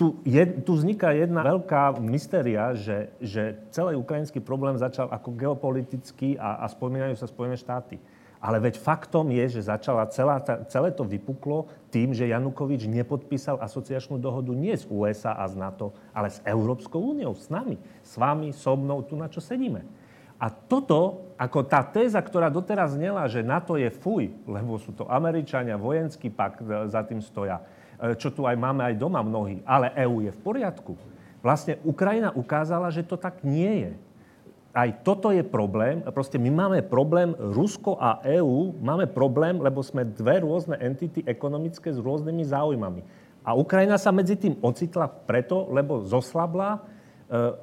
tu, 0.00 0.18
je, 0.24 0.42
tu 0.64 0.72
vzniká 0.74 1.12
jedna 1.12 1.44
veľká 1.44 2.00
mystéria, 2.00 2.72
že, 2.72 3.12
že 3.20 3.60
celý 3.70 3.94
ukrajinský 4.00 4.40
problém 4.40 4.80
začal 4.80 5.12
ako 5.12 5.36
geopolitický 5.36 6.40
a, 6.40 6.64
a 6.64 6.66
spomínajú 6.72 7.14
sa 7.14 7.28
Spojené 7.28 7.60
štáty. 7.60 8.00
Ale 8.44 8.60
veď 8.60 8.76
faktom 8.76 9.32
je, 9.32 9.56
že 9.56 9.72
začala 9.72 10.04
celá, 10.12 10.36
celé 10.68 10.92
to 10.92 11.00
vypuklo 11.08 11.64
tým, 11.88 12.12
že 12.12 12.28
Janukovič 12.28 12.84
nepodpísal 12.84 13.56
asociačnú 13.56 14.20
dohodu 14.20 14.52
nie 14.52 14.76
z 14.76 14.84
USA 14.92 15.32
a 15.32 15.48
z 15.48 15.56
NATO, 15.56 15.96
ale 16.12 16.28
s 16.28 16.44
Európskou 16.44 17.00
úniou, 17.00 17.32
s 17.32 17.48
nami, 17.48 17.80
s 18.04 18.20
vami, 18.20 18.52
so 18.52 18.76
mnou, 18.76 19.00
tu 19.00 19.16
na 19.16 19.32
čo 19.32 19.40
sedíme. 19.40 19.80
A 20.36 20.52
toto, 20.52 21.32
ako 21.40 21.64
tá 21.64 21.80
téza, 21.80 22.20
ktorá 22.20 22.52
doteraz 22.52 23.00
znela, 23.00 23.24
že 23.32 23.40
NATO 23.40 23.80
je 23.80 23.88
fuj, 23.88 24.28
lebo 24.44 24.76
sú 24.76 24.92
to 24.92 25.08
Američania, 25.08 25.80
vojenský 25.80 26.28
pak 26.28 26.60
e, 26.60 26.92
za 26.92 27.00
tým 27.00 27.24
stoja, 27.24 27.64
e, 27.96 28.12
čo 28.20 28.28
tu 28.28 28.44
aj 28.44 28.60
máme 28.60 28.84
aj 28.84 29.00
doma 29.00 29.24
mnohí, 29.24 29.64
ale 29.64 29.88
EÚ 29.96 30.20
je 30.20 30.36
v 30.36 30.40
poriadku. 30.44 30.92
Vlastne 31.40 31.80
Ukrajina 31.80 32.28
ukázala, 32.36 32.92
že 32.92 33.08
to 33.08 33.16
tak 33.16 33.40
nie 33.40 33.88
je 33.88 33.92
aj 34.74 35.06
toto 35.06 35.30
je 35.30 35.46
problém. 35.46 36.02
Proste 36.10 36.34
my 36.34 36.50
máme 36.50 36.82
problém, 36.82 37.30
Rusko 37.38 37.94
a 37.94 38.18
EÚ 38.26 38.74
máme 38.82 39.06
problém, 39.06 39.62
lebo 39.62 39.86
sme 39.86 40.02
dve 40.02 40.42
rôzne 40.42 40.74
entity 40.82 41.22
ekonomické 41.22 41.94
s 41.94 42.02
rôznymi 42.02 42.42
záujmami. 42.42 43.02
A 43.46 43.54
Ukrajina 43.54 43.94
sa 44.02 44.10
medzi 44.10 44.34
tým 44.34 44.58
ocitla 44.58 45.06
preto, 45.06 45.70
lebo 45.70 46.02
zoslabla, 46.02 46.74
e, 46.74 46.78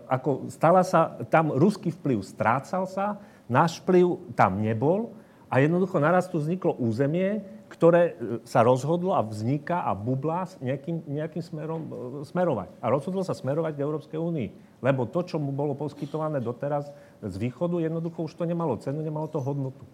ako 0.07 0.47
stala 0.47 0.87
sa, 0.87 1.19
tam 1.27 1.51
ruský 1.51 1.91
vplyv 1.91 2.23
strácal 2.23 2.87
sa, 2.87 3.19
náš 3.51 3.83
vplyv 3.83 4.31
tam 4.31 4.63
nebol 4.63 5.11
a 5.51 5.59
jednoducho 5.59 5.99
naraz 5.99 6.31
tu 6.31 6.39
vzniklo 6.39 6.79
územie, 6.79 7.43
ktoré 7.67 8.15
e, 8.15 8.39
sa 8.47 8.63
rozhodlo 8.63 9.11
a 9.11 9.25
vzniká 9.25 9.83
a 9.83 9.91
bublá 9.91 10.47
nejakým, 10.63 11.03
nejakým 11.11 11.43
smerom 11.43 11.81
e, 11.81 11.91
smerovať. 12.23 12.71
A 12.79 12.87
rozhodlo 12.87 13.19
sa 13.19 13.35
smerovať 13.35 13.75
k 13.75 13.83
Európskej 13.83 14.19
únii. 14.21 14.70
Lebo 14.81 15.05
to, 15.05 15.21
čo 15.21 15.37
mu 15.37 15.53
bolo 15.53 15.77
poskytované 15.77 16.41
doteraz 16.41 16.89
z 17.21 17.35
východu, 17.37 17.77
jednoducho 17.77 18.25
už 18.25 18.33
to 18.33 18.49
nemalo 18.49 18.81
cenu, 18.81 19.05
nemalo 19.05 19.29
to 19.29 19.37
hodnotu. 19.37 19.85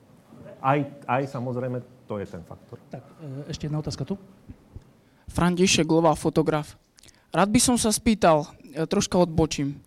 Aj, 0.64 0.80
aj 1.06 1.28
samozrejme, 1.28 1.84
to 2.08 2.18
je 2.18 2.26
ten 2.26 2.42
faktor. 2.48 2.80
Tak, 2.90 3.04
e, 3.20 3.52
ešte 3.52 3.68
jedna 3.68 3.84
otázka 3.84 4.08
tu. 4.08 4.16
František 5.28 5.86
Glova, 5.86 6.16
fotograf. 6.16 6.80
Rád 7.36 7.52
by 7.52 7.60
som 7.60 7.76
sa 7.76 7.92
spýtal, 7.92 8.48
e, 8.74 8.88
troška 8.88 9.20
odbočím. 9.20 9.78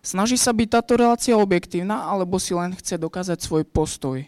Snaží 0.00 0.40
sa 0.40 0.56
byť 0.56 0.68
táto 0.72 0.96
relácia 0.96 1.36
objektívna, 1.36 2.08
alebo 2.08 2.40
si 2.40 2.56
len 2.56 2.72
chce 2.74 2.96
dokázať 2.96 3.38
svoj 3.44 3.68
postoj? 3.68 4.24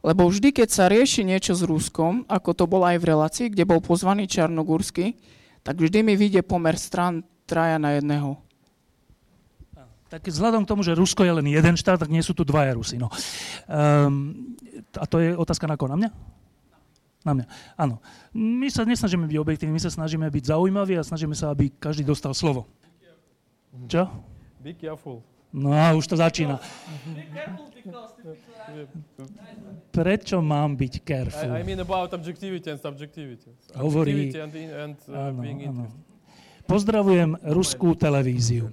Lebo 0.00 0.24
vždy, 0.24 0.56
keď 0.56 0.68
sa 0.72 0.88
rieši 0.88 1.28
niečo 1.28 1.52
s 1.52 1.60
Ruskom, 1.60 2.24
ako 2.24 2.56
to 2.56 2.64
bolo 2.64 2.88
aj 2.88 2.96
v 2.96 3.08
relácii, 3.12 3.46
kde 3.52 3.68
bol 3.68 3.84
pozvaný 3.84 4.24
Čarnogórsky, 4.24 5.20
tak 5.60 5.76
vždy 5.76 6.00
mi 6.00 6.16
vyjde 6.16 6.40
pomer 6.40 6.80
stran 6.80 7.20
traja 7.44 7.76
na 7.76 8.00
jedného. 8.00 8.40
Tak 10.10 10.26
vzhľadom 10.26 10.66
k 10.66 10.70
tomu, 10.74 10.82
že 10.82 10.98
Rusko 10.98 11.22
je 11.22 11.32
len 11.38 11.46
jeden 11.46 11.74
štát, 11.78 12.02
tak 12.02 12.10
nie 12.10 12.18
sú 12.18 12.34
tu 12.34 12.42
dvaja 12.42 12.74
Rusy. 12.74 12.98
No. 12.98 13.06
Um, 13.70 14.58
a 14.98 15.06
to 15.06 15.22
je 15.22 15.38
otázka 15.38 15.70
na 15.70 15.78
koho? 15.78 15.86
Na 15.86 15.94
mňa? 15.94 16.10
Na 17.22 17.32
mňa. 17.38 17.46
Áno. 17.78 18.02
My 18.34 18.66
sa 18.74 18.82
nesnažíme 18.82 19.30
byť 19.30 19.38
objektívni, 19.38 19.78
my 19.78 19.82
sa 19.86 19.94
snažíme 19.94 20.26
byť 20.26 20.50
zaujímaví 20.50 20.98
a 20.98 21.06
snažíme 21.06 21.38
sa, 21.38 21.54
aby 21.54 21.70
každý 21.70 22.02
dostal 22.02 22.34
slovo. 22.34 22.66
Čo? 23.86 24.10
Be 24.58 24.74
careful. 24.74 25.22
No 25.54 25.70
a 25.70 25.94
už 25.94 26.10
to 26.10 26.18
začína. 26.18 26.58
Prečo 29.94 30.42
mám 30.42 30.74
byť 30.74 30.94
careful? 31.06 31.54
I, 31.54 31.62
I 31.62 31.66
mean 31.66 31.78
about 31.78 32.10
objectivity 32.10 32.66
and 32.66 32.82
subjectivity. 32.82 33.50
Hovorí... 33.78 34.34
and, 34.34 34.54
and 34.54 34.96
uh, 35.06 35.30
áno, 35.30 35.38
being 35.42 35.70
áno. 35.70 35.86
Pozdravujem 36.66 37.34
ruskú 37.50 37.98
televíziu. 37.98 38.70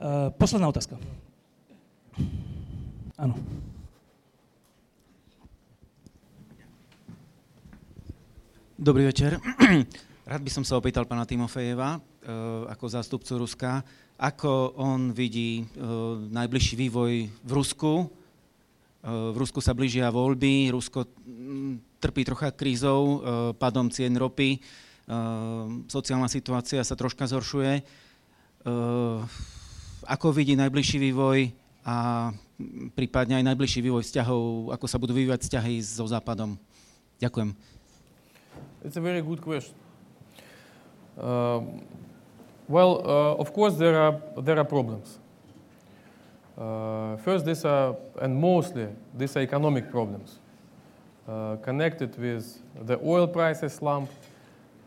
Uh, 0.00 0.32
posledná 0.32 0.64
otázka. 0.64 0.96
Áno. 3.20 3.36
Dobrý 8.80 9.04
večer. 9.04 9.36
Rád 10.24 10.40
by 10.40 10.48
som 10.56 10.64
sa 10.64 10.80
opýtal 10.80 11.04
pána 11.04 11.28
Timofejeva, 11.28 12.00
uh, 12.00 12.64
ako 12.72 12.84
zástupcu 12.88 13.44
Ruska, 13.44 13.84
ako 14.16 14.72
on 14.80 15.12
vidí 15.12 15.68
uh, 15.68 16.16
najbližší 16.32 16.80
vývoj 16.80 17.28
v 17.28 17.50
Rusku. 17.52 18.08
V 19.04 19.36
Rusku 19.36 19.60
sa 19.60 19.76
blížia 19.76 20.08
voľby, 20.08 20.72
Rusko 20.72 21.08
mm, 21.08 22.00
trpí 22.00 22.20
trocha 22.24 22.52
krízou, 22.52 23.24
padom 23.56 23.88
cien 23.88 24.12
ropy, 24.12 24.60
sociálna 25.88 26.28
situácia 26.28 26.84
sa 26.84 26.92
troška 26.92 27.24
zhoršuje 27.24 27.80
ako 30.06 30.32
vidí 30.32 30.56
najbližší 30.56 30.98
vývoj 31.10 31.52
a 31.84 32.30
prípadne 32.92 33.40
aj 33.40 33.44
najbližší 33.52 33.80
vývoj 33.80 34.04
vzťahov, 34.04 34.72
ako 34.76 34.86
sa 34.86 35.00
budú 35.00 35.16
vyvíjať 35.16 35.40
vzťahy 35.48 35.74
so 35.80 36.04
Západom. 36.04 36.60
Ďakujem. 37.20 37.56
It's 38.84 38.96
a 38.96 39.04
very 39.04 39.20
good 39.20 39.40
question. 39.40 39.76
Uh, 41.16 41.60
well, 42.68 43.04
uh, 43.04 43.42
of 43.42 43.52
course, 43.52 43.76
there 43.76 43.96
are, 43.96 44.16
there 44.40 44.56
are 44.56 44.64
problems. 44.64 45.18
Uh, 46.56 47.16
first, 47.24 47.44
these 47.44 47.64
are, 47.64 47.96
and 48.20 48.36
mostly, 48.36 48.88
these 49.16 49.36
are 49.36 49.40
economic 49.40 49.90
problems 49.90 50.40
uh, 51.28 51.56
connected 51.62 52.16
with 52.18 52.60
the 52.86 52.98
oil 53.04 53.26
prices 53.26 53.74
slump, 53.74 54.10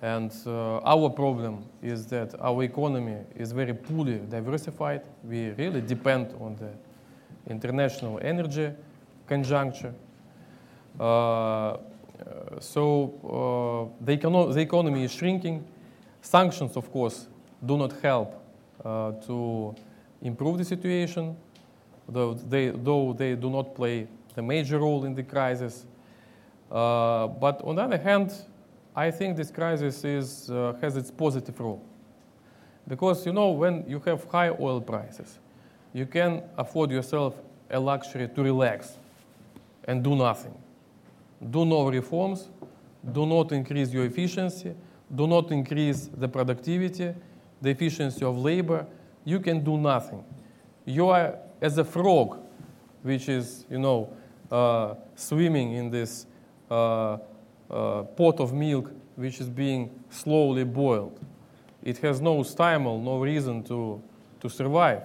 And 0.04 0.34
uh, 0.46 0.80
our 0.80 1.10
problem 1.10 1.64
is 1.82 2.06
that 2.08 2.36
our 2.42 2.62
economy 2.64 3.16
is 3.38 3.54
very 3.54 3.74
poorly 3.74 4.18
diversified. 4.18 5.04
We 5.24 5.52
really 5.52 5.80
depend 5.80 6.36
on 6.42 6.58
the 6.58 6.72
international 7.50 8.20
energy 8.22 8.74
conjuncture. 9.30 9.94
Uh, 11.00 11.78
so 12.60 13.94
uh, 14.02 14.04
the, 14.04 14.18
econo- 14.18 14.54
the, 14.54 14.60
economy 14.60 15.06
is 15.06 15.14
shrinking. 15.14 15.64
Sanctions, 16.22 16.76
of 16.76 16.92
course, 16.92 17.28
do 17.66 17.78
not 17.78 17.94
help 18.02 18.44
uh, 18.84 19.14
to 19.26 19.74
improve 20.22 20.58
the 20.58 20.66
situation, 20.66 21.38
though 22.10 22.34
they, 22.34 22.72
though 22.72 23.14
they 23.14 23.36
do 23.36 23.50
not 23.50 23.74
play 23.74 24.10
the 24.36 24.42
major 24.42 24.80
role 24.80 25.06
in 25.06 25.16
the 25.16 25.24
crisis. 25.24 25.86
Uh, 26.70 27.28
but 27.28 27.62
on 27.64 27.78
the 27.78 27.82
other 27.82 27.98
hand, 27.98 28.34
I 28.96 29.10
think 29.12 29.38
this 29.38 29.50
crisis 29.52 30.04
is, 30.04 30.50
uh, 30.50 30.74
has 30.82 30.98
its 30.98 31.10
positive 31.10 31.60
role. 31.60 31.84
Because, 32.88 33.26
you 33.26 33.34
know, 33.34 33.52
when 33.52 33.86
you 33.88 34.00
have 34.02 34.26
high 34.26 34.50
oil 34.50 34.82
prices, 34.82 35.40
you 35.94 36.06
can 36.06 36.44
afford 36.58 36.92
yourself 36.92 37.36
a 37.70 37.80
luxury 37.80 38.28
to 38.28 38.44
relax 38.44 38.98
and 39.86 40.04
do 40.04 40.16
nothing. 40.16 40.54
Do 41.50 41.66
no 41.66 41.88
reforms, 41.88 42.50
do 43.12 43.26
not 43.26 43.52
increase 43.52 43.92
your 43.92 44.06
efficiency, 44.06 44.74
do 45.14 45.28
not 45.28 45.52
increase 45.52 46.10
the 46.18 46.28
productivity, 46.28 47.14
the 47.62 47.70
efficiency 47.70 48.24
of 48.24 48.38
labor, 48.38 48.86
you 49.26 49.40
can 49.40 49.64
do 49.64 49.78
nothing. 49.78 50.24
You 50.86 51.10
are 51.10 51.36
as 51.62 51.78
a 51.78 51.84
frog, 51.84 52.40
which 53.02 53.30
is, 53.30 53.66
you 53.70 53.80
know, 53.80 54.10
uh, 54.52 54.96
swimming 55.16 55.74
in 55.74 55.90
this 55.90 56.26
uh, 56.70 57.18
uh, 57.70 58.04
pot 58.04 58.40
of 58.40 58.54
milk, 58.54 58.92
which 59.16 59.40
is 59.40 59.50
being 59.50 59.90
slowly 60.10 60.64
boiled. 60.64 61.20
It 61.84 61.98
has 62.00 62.22
no 62.22 62.38
stimul, 62.40 63.02
no 63.02 63.20
reason 63.20 63.64
to, 63.64 64.02
to 64.40 64.50
survive. 64.50 65.04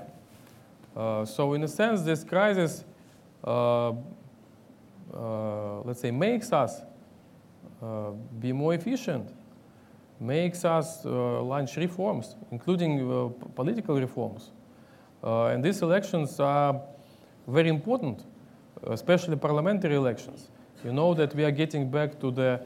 Uh, 0.97 1.25
so, 1.25 1.55
in 1.55 1.65
a 1.65 1.69
sense, 1.69 2.03
this 2.03 2.25
crisis, 2.25 2.85
uh, 3.45 3.91
uh, 5.13 5.81
let's 5.83 6.01
say, 6.01 6.11
makes 6.11 6.53
us 6.53 6.83
be 8.41 8.53
more 8.53 8.75
efficient 8.75 9.33
makes 10.21 10.65
us 10.65 11.05
uh, 11.05 11.43
launch 11.43 11.77
reforms, 11.77 12.37
including 12.51 13.11
uh, 13.11 13.29
political 13.55 14.01
reforms. 14.01 14.51
Uh, 15.23 15.47
and 15.47 15.65
these 15.65 15.83
elections 15.83 16.39
are 16.41 16.81
very 17.47 17.69
important, 17.69 18.25
especially 18.89 19.37
parliamentary 19.37 19.95
elections. 19.95 20.51
You 20.85 20.93
know 20.93 21.13
that 21.15 21.35
we 21.35 21.45
are 21.45 21.51
getting 21.51 21.91
back 21.91 22.21
to 22.21 22.31
the 22.31 22.61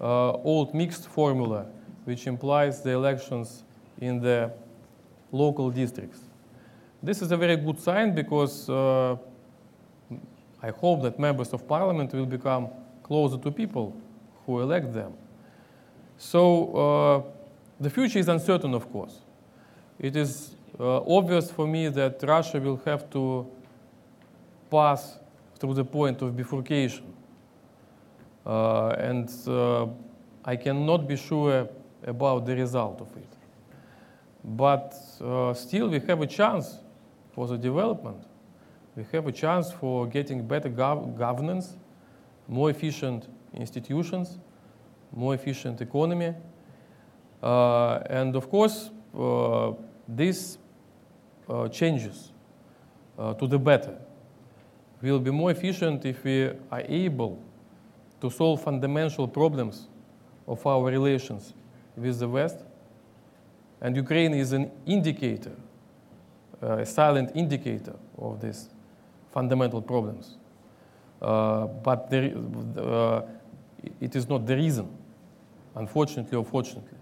old 0.00 0.74
mixed 0.74 1.06
formula, 1.06 1.66
which 2.04 2.26
implies 2.26 2.82
the 2.82 2.90
elections 2.90 3.64
in 4.00 4.20
the 4.20 4.52
local 5.30 5.70
districts. 5.70 6.20
This 7.02 7.22
is 7.22 7.32
a 7.32 7.36
very 7.36 7.56
good 7.56 7.80
sign 7.80 8.14
because 8.14 8.68
uh, 8.68 9.16
I 10.62 10.70
hope 10.70 11.02
that 11.02 11.18
members 11.18 11.52
of 11.52 11.66
parliament 11.66 12.12
will 12.12 12.26
become 12.26 12.68
closer 13.02 13.38
to 13.38 13.50
people 13.50 13.96
who 14.46 14.60
elect 14.60 14.92
them. 14.92 15.12
So 16.18 16.42
uh, 16.74 17.22
the 17.80 17.90
future 17.90 18.18
is 18.18 18.28
uncertain, 18.28 18.74
of 18.74 18.90
course. 18.92 19.20
It 19.98 20.14
is 20.14 20.54
uh, 20.78 21.00
obvious 21.02 21.50
for 21.50 21.66
me 21.66 21.88
that 21.88 22.22
Russia 22.22 22.60
will 22.60 22.80
have 22.84 23.10
to 23.10 23.46
pass 24.70 25.18
through 25.58 25.74
the 25.74 25.84
point 25.84 26.22
of 26.22 26.36
bifurcation. 26.36 27.11
Uh, 28.44 28.88
and 28.98 29.30
uh, 29.46 29.86
I 30.44 30.56
cannot 30.56 31.06
be 31.06 31.16
sure 31.16 31.68
about 32.04 32.46
the 32.46 32.56
result 32.56 33.00
of 33.00 33.16
it. 33.16 33.28
But 34.44 34.94
uh, 35.20 35.54
still, 35.54 35.88
we 35.88 36.00
have 36.00 36.20
a 36.20 36.26
chance 36.26 36.78
for 37.32 37.46
the 37.46 37.56
development. 37.56 38.24
We 38.96 39.04
have 39.12 39.26
a 39.26 39.32
chance 39.32 39.70
for 39.70 40.06
getting 40.06 40.46
better 40.46 40.68
gov- 40.68 41.16
governance, 41.16 41.76
more 42.48 42.70
efficient 42.70 43.28
institutions, 43.54 44.38
more 45.14 45.34
efficient 45.34 45.80
economy. 45.80 46.34
Uh, 47.42 48.00
and 48.06 48.36
of 48.36 48.50
course, 48.50 48.90
uh, 49.16 49.70
uh, 49.70 51.68
changes 51.68 52.32
to 53.38 53.46
the 53.46 53.58
better. 53.58 53.96
Will 55.00 55.20
be 55.20 55.30
more 55.30 55.50
efficient 55.50 56.04
if 56.04 56.24
we 56.24 56.50
are 56.70 56.82
able 56.88 57.38
to 58.22 58.30
solve 58.30 58.62
fundamental 58.62 59.26
problems 59.26 59.88
of 60.46 60.64
our 60.64 60.84
relations 60.84 61.54
with 61.96 62.20
the 62.20 62.28
West. 62.28 62.58
And 63.80 63.96
Ukraine 63.96 64.32
is 64.32 64.52
an 64.52 64.70
indicator, 64.86 65.56
uh, 66.62 66.78
a 66.78 66.86
silent 66.86 67.32
indicator 67.34 67.96
of 68.16 68.40
these 68.40 68.68
fundamental 69.32 69.82
problems. 69.82 70.36
Uh, 71.20 71.66
but 71.66 72.08
there, 72.10 72.32
uh, 72.78 73.22
it 74.00 74.14
is 74.14 74.28
not 74.28 74.46
the 74.46 74.56
reason 74.56 74.88
unfortunately 75.74 76.38
or 76.38 76.44
fortunately. 76.44 76.98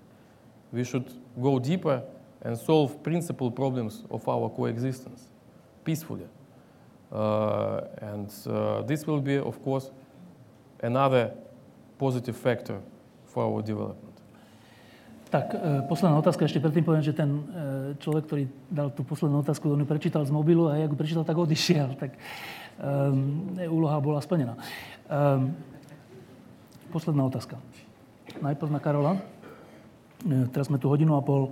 We 0.72 0.84
should 0.84 1.12
go 1.40 1.58
deeper 1.58 2.02
and 2.40 2.56
solve 2.56 3.02
principal 3.02 3.50
problems 3.50 4.04
of 4.10 4.26
our 4.26 4.48
coexistence 4.48 5.28
peacefully. 5.84 6.28
Uh, 7.12 7.82
and 7.98 8.32
uh, 8.46 8.82
this 8.82 9.06
will 9.06 9.20
be, 9.20 9.36
of 9.36 9.62
course, 9.62 9.90
another 10.82 11.32
positive 11.98 12.36
factor 12.36 12.80
for 13.28 13.44
our 13.44 13.62
development. 13.62 14.10
Tak, 15.30 15.54
e, 15.54 15.86
posledná 15.86 16.18
otázka. 16.18 16.42
Ešte 16.42 16.58
predtým 16.58 16.82
poviem, 16.82 17.06
že 17.06 17.14
ten 17.14 17.30
e, 17.30 17.42
človek, 18.02 18.26
ktorý 18.26 18.44
dal 18.66 18.90
tú 18.90 19.06
poslednú 19.06 19.46
otázku, 19.46 19.70
on 19.70 19.78
ju 19.78 19.86
prečítal 19.86 20.26
z 20.26 20.34
mobilu 20.34 20.66
a 20.66 20.74
ja 20.74 20.90
ju 20.90 20.98
prečítal, 20.98 21.22
tak 21.22 21.38
odišiel. 21.38 21.94
Tak 21.94 22.18
um, 22.82 23.54
úloha 23.70 24.02
bola 24.02 24.18
splnená. 24.18 24.58
Um, 25.06 25.54
posledná 26.90 27.30
otázka 27.30 27.62
najprv 28.42 28.70
na 28.74 28.80
Karola. 28.82 29.12
Teraz 30.50 30.70
sme 30.70 30.78
tu 30.78 30.86
hodinu 30.86 31.16
a 31.16 31.24
pol 31.24 31.50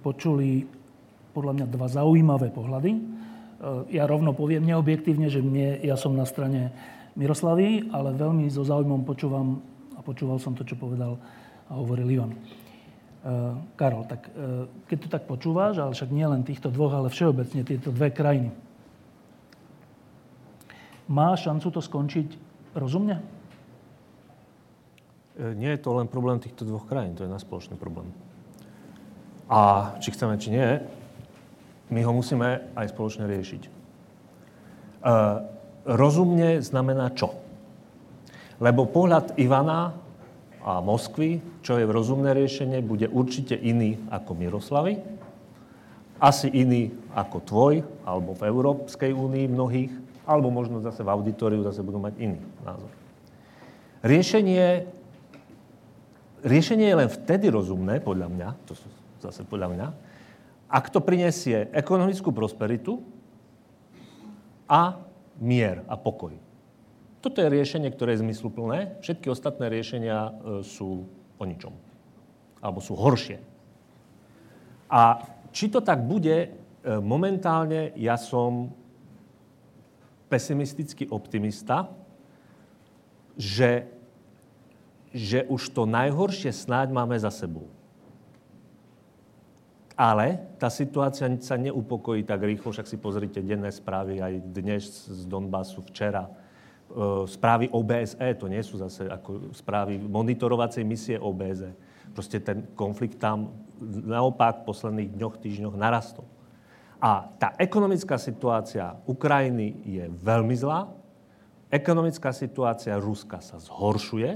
počuli 0.00 0.64
podľa 1.36 1.52
mňa 1.54 1.66
dva 1.68 1.86
zaujímavé 1.86 2.48
pohľady. 2.50 2.98
Ja 3.92 4.08
rovno 4.10 4.34
poviem 4.34 4.64
neobjektívne, 4.66 5.30
že 5.30 5.44
mne, 5.44 5.78
ja 5.84 5.94
som 5.94 6.16
na 6.16 6.26
strane 6.26 6.74
Miroslavy, 7.16 7.92
ale 7.92 8.16
veľmi 8.16 8.48
so 8.48 8.64
záujmom 8.64 9.04
počúvam 9.04 9.60
a 9.96 10.00
počúval 10.00 10.40
som 10.40 10.56
to, 10.56 10.64
čo 10.64 10.80
povedal 10.80 11.20
a 11.68 11.72
hovoril 11.76 12.08
Ivan. 12.08 12.32
Karol, 13.78 14.02
tak 14.10 14.32
keď 14.90 14.96
tu 14.98 15.06
tak 15.06 15.30
počúvaš, 15.30 15.78
ale 15.78 15.94
však 15.94 16.10
nie 16.10 16.26
len 16.26 16.42
týchto 16.42 16.72
dvoch, 16.72 16.90
ale 16.90 17.12
všeobecne 17.12 17.62
tieto 17.62 17.94
dve 17.94 18.10
krajiny, 18.10 18.50
má 21.12 21.36
šancu 21.36 21.68
to 21.70 21.80
skončiť 21.84 22.28
rozumne? 22.72 23.20
E, 25.36 25.54
nie 25.56 25.68
je 25.76 25.80
to 25.84 25.92
len 25.92 26.08
problém 26.08 26.40
týchto 26.40 26.64
dvoch 26.64 26.88
krajín, 26.88 27.12
to 27.12 27.24
je 27.24 27.32
náš 27.32 27.44
spoločný 27.44 27.76
problém. 27.76 28.08
A 29.52 29.92
či 30.00 30.12
chceme, 30.14 30.40
či 30.40 30.56
nie, 30.56 30.80
my 31.92 32.00
ho 32.00 32.12
musíme 32.16 32.72
aj 32.72 32.96
spoločne 32.96 33.28
riešiť. 33.28 33.62
Rozumne 35.82 36.62
znamená 36.62 37.10
čo? 37.14 37.34
Lebo 38.62 38.86
pohľad 38.86 39.34
Ivana 39.38 39.98
a 40.62 40.78
Moskvy, 40.78 41.42
čo 41.66 41.74
je 41.74 41.84
rozumné 41.86 42.30
riešenie, 42.30 42.78
bude 42.86 43.10
určite 43.10 43.58
iný 43.58 43.98
ako 44.14 44.38
Miroslavy, 44.38 45.02
asi 46.22 46.46
iný 46.54 46.94
ako 47.18 47.36
tvoj, 47.42 47.74
alebo 48.06 48.38
v 48.38 48.46
Európskej 48.46 49.10
únii 49.10 49.50
mnohých, 49.50 49.92
alebo 50.22 50.54
možno 50.54 50.78
zase 50.78 51.02
v 51.02 51.10
auditoriu 51.10 51.66
zase 51.66 51.82
budú 51.82 51.98
mať 51.98 52.14
iný 52.22 52.38
názor. 52.62 52.90
Riešenie 54.06 54.86
riešenie 56.42 56.90
je 56.90 56.98
len 56.98 57.10
vtedy 57.10 57.50
rozumné, 57.50 58.02
podľa 58.02 58.28
mňa, 58.30 58.48
to 58.66 58.74
sú 58.74 58.86
zase 59.22 59.46
podľa 59.46 59.68
mňa, 59.70 59.86
ak 60.66 60.90
to 60.90 60.98
prinesie 60.98 61.70
ekonomickú 61.70 62.34
prosperitu 62.34 62.98
a 64.66 64.98
mier 65.40 65.84
a 65.88 65.96
pokoj. 65.96 66.34
Toto 67.22 67.38
je 67.38 67.52
riešenie, 67.52 67.88
ktoré 67.94 68.18
je 68.18 68.24
zmysluplné. 68.26 68.98
Všetky 69.00 69.30
ostatné 69.30 69.70
riešenia 69.70 70.18
e, 70.18 70.32
sú 70.66 71.06
o 71.38 71.44
ničom. 71.46 71.70
Alebo 72.58 72.82
sú 72.82 72.98
horšie. 72.98 73.38
A 74.90 75.22
či 75.54 75.70
to 75.70 75.78
tak 75.78 76.02
bude, 76.02 76.36
e, 76.36 76.48
momentálne 76.98 77.94
ja 77.94 78.18
som 78.18 78.74
pesimistický 80.26 81.06
optimista, 81.12 81.88
že 83.38 83.86
že 85.12 85.44
už 85.44 85.76
to 85.76 85.84
najhoršie 85.84 86.50
snáď 86.50 86.88
máme 86.90 87.20
za 87.20 87.28
sebou. 87.28 87.68
Ale 90.02 90.58
tá 90.58 90.66
situácia 90.66 91.30
sa 91.38 91.54
neupokojí 91.54 92.26
tak 92.26 92.42
rýchlo, 92.42 92.74
však 92.74 92.90
si 92.90 92.98
pozrite 92.98 93.38
denné 93.38 93.70
správy 93.70 94.18
aj 94.18 94.34
dnes 94.50 94.82
z 95.06 95.30
Donbasu 95.30 95.78
včera. 95.86 96.26
E, 96.26 96.30
správy 97.30 97.70
OBSE, 97.70 98.34
to 98.34 98.50
nie 98.50 98.58
sú 98.66 98.82
zase 98.82 99.06
ako 99.06 99.54
správy 99.54 100.02
monitorovacej 100.02 100.82
misie 100.82 101.22
OBSE. 101.22 101.70
Proste 102.18 102.42
ten 102.42 102.66
konflikt 102.74 103.22
tam 103.22 103.54
naopak 103.86 104.66
v 104.66 104.74
posledných 104.74 105.14
dňoch, 105.14 105.38
týždňoch 105.38 105.78
narastol. 105.78 106.26
A 106.98 107.30
tá 107.38 107.54
ekonomická 107.54 108.18
situácia 108.18 108.98
Ukrajiny 109.06 109.86
je 109.86 110.10
veľmi 110.18 110.58
zlá. 110.58 110.90
Ekonomická 111.70 112.34
situácia 112.34 112.98
Ruska 112.98 113.38
sa 113.38 113.62
zhoršuje 113.62 114.34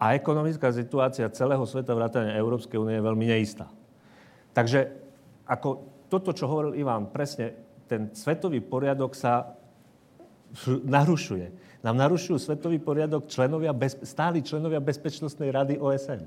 a 0.00 0.16
ekonomická 0.16 0.72
situácia 0.72 1.28
celého 1.28 1.64
sveta 1.68 1.92
vrátane 1.92 2.32
Európskej 2.40 2.80
únie 2.80 2.96
je 2.96 3.04
veľmi 3.04 3.28
neistá. 3.28 3.68
Takže 4.54 4.94
ako 5.44 5.68
toto, 6.08 6.30
čo 6.30 6.46
hovoril 6.46 6.78
Ivan, 6.78 7.10
presne 7.10 7.52
ten 7.90 8.14
svetový 8.14 8.62
poriadok 8.62 9.12
sa 9.12 9.58
narušuje. 10.86 11.50
Nám 11.84 12.00
narušujú 12.00 12.38
svetový 12.40 12.80
poriadok 12.80 13.28
členovia, 13.28 13.74
stáli 14.06 14.40
členovia 14.40 14.80
Bezpečnostnej 14.80 15.52
rady 15.52 15.74
OSN. 15.76 16.24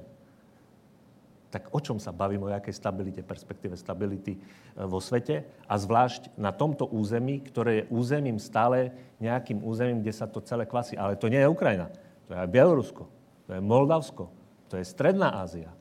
Tak 1.47 1.71
o 1.71 1.79
čom 1.79 1.97
sa 1.97 2.11
bavím, 2.11 2.43
o 2.43 2.51
jakej 2.51 2.75
stabilite, 2.75 3.23
perspektíve 3.23 3.79
stability 3.79 4.35
e, 4.35 4.39
vo 4.83 4.99
svete 4.99 5.47
a 5.63 5.79
zvlášť 5.79 6.35
na 6.35 6.51
tomto 6.51 6.83
území, 6.91 7.39
ktoré 7.39 7.71
je 7.81 7.87
územím 7.87 8.35
stále 8.35 8.91
nejakým 9.23 9.63
územím, 9.63 10.03
kde 10.03 10.13
sa 10.13 10.27
to 10.27 10.43
celé 10.43 10.67
kvasí. 10.67 10.99
Ale 10.99 11.15
to 11.15 11.31
nie 11.31 11.39
je 11.39 11.47
Ukrajina, 11.47 11.87
to 12.27 12.35
je 12.35 12.39
aj 12.43 12.51
Bielorusko, 12.51 13.07
to 13.47 13.55
je 13.55 13.61
Moldavsko, 13.63 14.27
to 14.67 14.75
je 14.75 14.83
Stredná 14.83 15.39
Ázia. 15.39 15.71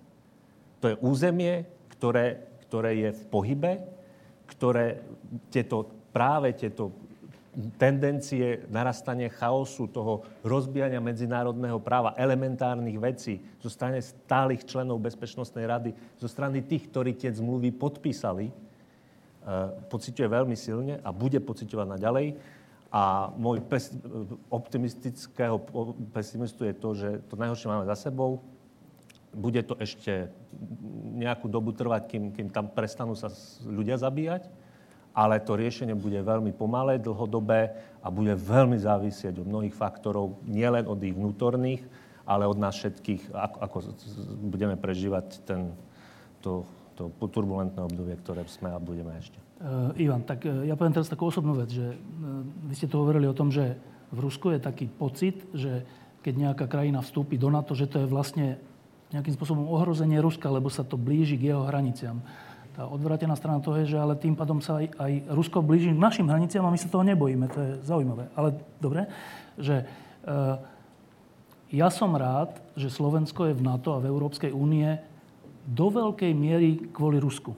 To 0.78 0.94
je 0.94 0.96
územie, 1.02 1.66
ktoré, 1.96 2.44
ktoré 2.68 2.90
je 3.00 3.10
v 3.16 3.22
pohybe, 3.32 3.72
ktoré 4.46 5.02
tieto, 5.50 5.90
práve 6.12 6.54
tieto 6.54 6.92
tendencie 7.80 8.68
narastania 8.68 9.32
chaosu, 9.32 9.88
toho 9.88 10.20
rozbijania 10.44 11.00
medzinárodného 11.00 11.80
práva, 11.80 12.12
elementárnych 12.20 13.00
vecí 13.00 13.40
zo 13.64 13.72
strany 13.72 14.04
stálych 14.04 14.68
členov 14.68 15.00
Bezpečnostnej 15.00 15.64
rady, 15.64 15.90
zo 16.20 16.28
strany 16.28 16.60
tých, 16.60 16.92
ktorí 16.92 17.16
tie 17.16 17.32
zmluvy 17.32 17.72
podpísali, 17.72 18.52
e, 18.52 18.54
pociťuje 19.88 20.28
veľmi 20.28 20.52
silne 20.52 21.00
a 21.00 21.08
bude 21.16 21.40
pociťovať 21.40 21.86
naďalej. 21.96 22.26
A 22.92 23.32
môj 23.34 23.64
pes, 23.64 23.92
optimistického 24.52 25.56
pesimistu 26.12 26.68
je 26.68 26.74
to, 26.76 26.88
že 26.92 27.08
to 27.32 27.34
najhoršie 27.40 27.68
máme 27.72 27.88
za 27.88 27.96
sebou. 27.96 28.44
Bude 29.36 29.60
to 29.60 29.76
ešte 29.76 30.32
nejakú 31.16 31.52
dobu 31.52 31.76
trvať, 31.76 32.08
kým, 32.08 32.24
kým 32.32 32.48
tam 32.48 32.72
prestanú 32.72 33.12
sa 33.12 33.28
ľudia 33.68 34.00
zabíjať 34.00 34.48
ale 35.16 35.40
to 35.40 35.56
riešenie 35.56 35.96
bude 35.96 36.20
veľmi 36.20 36.52
pomalé, 36.52 37.00
dlhodobé 37.00 37.72
a 38.04 38.12
bude 38.12 38.36
veľmi 38.36 38.76
závisieť 38.76 39.40
od 39.40 39.48
mnohých 39.48 39.72
faktorov, 39.72 40.44
nielen 40.44 40.84
od 40.84 41.00
ich 41.00 41.16
vnútorných, 41.16 41.80
ale 42.28 42.44
od 42.44 42.60
nás 42.60 42.76
všetkých, 42.76 43.32
ako, 43.32 43.56
ako 43.64 43.76
budeme 44.44 44.76
prežívať 44.76 45.40
ten, 45.48 45.72
to, 46.44 46.68
to 47.00 47.08
turbulentné 47.32 47.80
obdobie, 47.80 48.12
ktoré 48.20 48.44
sme 48.44 48.68
a 48.68 48.76
budeme 48.76 49.16
ešte. 49.16 49.40
Uh, 49.56 49.88
Ivan, 49.96 50.20
tak 50.28 50.44
uh, 50.44 50.68
ja 50.68 50.76
poviem 50.76 50.92
teraz 50.92 51.08
takú 51.08 51.32
osobnú 51.32 51.56
vec, 51.56 51.72
že 51.72 51.96
uh, 51.96 52.44
vy 52.68 52.74
ste 52.76 52.84
tu 52.84 53.00
hovorili 53.00 53.24
o 53.24 53.32
tom, 53.32 53.48
že 53.48 53.72
v 54.12 54.18
Rusku 54.20 54.52
je 54.52 54.60
taký 54.60 54.84
pocit, 54.84 55.48
že 55.56 55.80
keď 56.20 56.34
nejaká 56.36 56.66
krajina 56.68 57.00
vstúpi 57.00 57.40
do 57.40 57.48
NATO, 57.48 57.72
že 57.72 57.88
to 57.88 58.04
je 58.04 58.10
vlastne 58.10 58.60
nejakým 59.14 59.34
spôsobom 59.38 59.70
ohrozenie 59.70 60.18
Ruska, 60.18 60.50
lebo 60.50 60.66
sa 60.66 60.82
to 60.82 60.98
blíži 60.98 61.38
k 61.38 61.54
jeho 61.54 61.62
hraniciam. 61.66 62.18
Tá 62.74 62.84
odvratená 62.84 63.32
strana 63.38 63.62
toho 63.62 63.80
je, 63.80 63.96
že 63.96 63.98
ale 64.02 64.18
tým 64.18 64.36
pádom 64.36 64.60
sa 64.60 64.82
aj, 64.82 64.92
aj 65.00 65.12
Rusko 65.32 65.64
blíži 65.64 65.94
k 65.94 66.02
našim 66.02 66.28
hraniciam 66.28 66.66
a 66.66 66.72
my 66.74 66.76
sa 66.76 66.92
toho 66.92 67.06
nebojíme. 67.06 67.46
To 67.48 67.58
je 67.58 67.70
zaujímavé. 67.88 68.28
Ale 68.36 68.58
dobre, 68.82 69.08
že 69.56 69.80
e, 69.80 69.84
ja 71.72 71.88
som 71.88 72.12
rád, 72.12 72.60
že 72.76 72.92
Slovensko 72.92 73.48
je 73.48 73.56
v 73.56 73.64
NATO 73.64 73.96
a 73.96 74.02
v 74.02 74.12
Európskej 74.12 74.52
únie 74.52 75.00
do 75.64 75.88
veľkej 75.88 76.32
miery 76.36 76.92
kvôli 76.92 77.16
Rusku. 77.16 77.56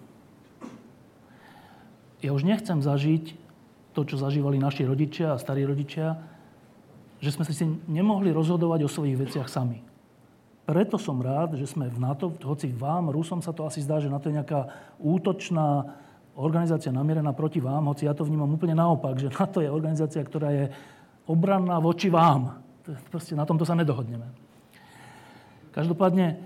Ja 2.22 2.30
už 2.30 2.46
nechcem 2.46 2.78
zažiť 2.78 3.34
to, 3.98 4.06
čo 4.06 4.22
zažívali 4.22 4.58
naši 4.62 4.86
rodičia 4.86 5.34
a 5.34 5.42
starí 5.42 5.66
rodičia, 5.66 6.14
že 7.18 7.34
sme 7.34 7.42
si 7.42 7.66
nemohli 7.90 8.30
rozhodovať 8.30 8.86
o 8.86 8.92
svojich 8.92 9.18
veciach 9.18 9.50
sami. 9.50 9.87
Preto 10.68 11.00
som 11.00 11.16
rád, 11.16 11.56
že 11.56 11.64
sme 11.64 11.88
v 11.88 11.96
NATO, 11.96 12.28
hoci 12.44 12.68
vám, 12.68 13.08
Rusom 13.08 13.40
sa 13.40 13.56
to 13.56 13.64
asi 13.64 13.80
zdá, 13.80 14.04
že 14.04 14.12
NATO 14.12 14.28
je 14.28 14.36
nejaká 14.36 14.68
útočná 15.00 15.96
organizácia 16.36 16.92
namierená 16.92 17.32
proti 17.32 17.56
vám, 17.56 17.88
hoci 17.88 18.04
ja 18.04 18.12
to 18.12 18.28
vnímam 18.28 18.52
úplne 18.52 18.76
naopak, 18.76 19.16
že 19.16 19.32
NATO 19.32 19.64
je 19.64 19.72
organizácia, 19.72 20.20
ktorá 20.20 20.52
je 20.52 20.68
obranná 21.24 21.80
voči 21.80 22.12
vám. 22.12 22.60
Proste 23.08 23.32
na 23.32 23.48
tomto 23.48 23.64
sa 23.64 23.72
nedohodneme. 23.72 24.28
Každopádne, 25.72 26.36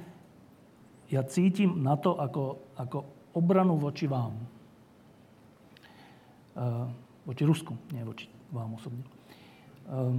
ja 1.11 1.27
cítim 1.27 1.82
na 1.82 1.99
to 1.99 2.15
ako, 2.15 2.62
ako 2.78 3.03
obranu 3.35 3.74
voči 3.74 4.07
vám. 4.07 4.39
Uh, 6.55 6.86
voči 7.27 7.43
Rusku, 7.43 7.74
nie 7.90 8.07
voči 8.07 8.31
vám 8.55 8.70
osobne. 8.78 9.03
Uh, 9.90 10.15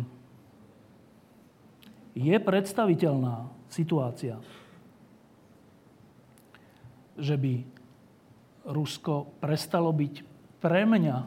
je 2.14 2.35
predstaviteľná 2.38 3.49
situácia, 3.73 4.38
že 7.18 7.35
by 7.38 7.65
Rusko 8.69 9.27
prestalo 9.41 9.90
byť 9.91 10.14
pre 10.61 10.85
mňa, 10.88 11.18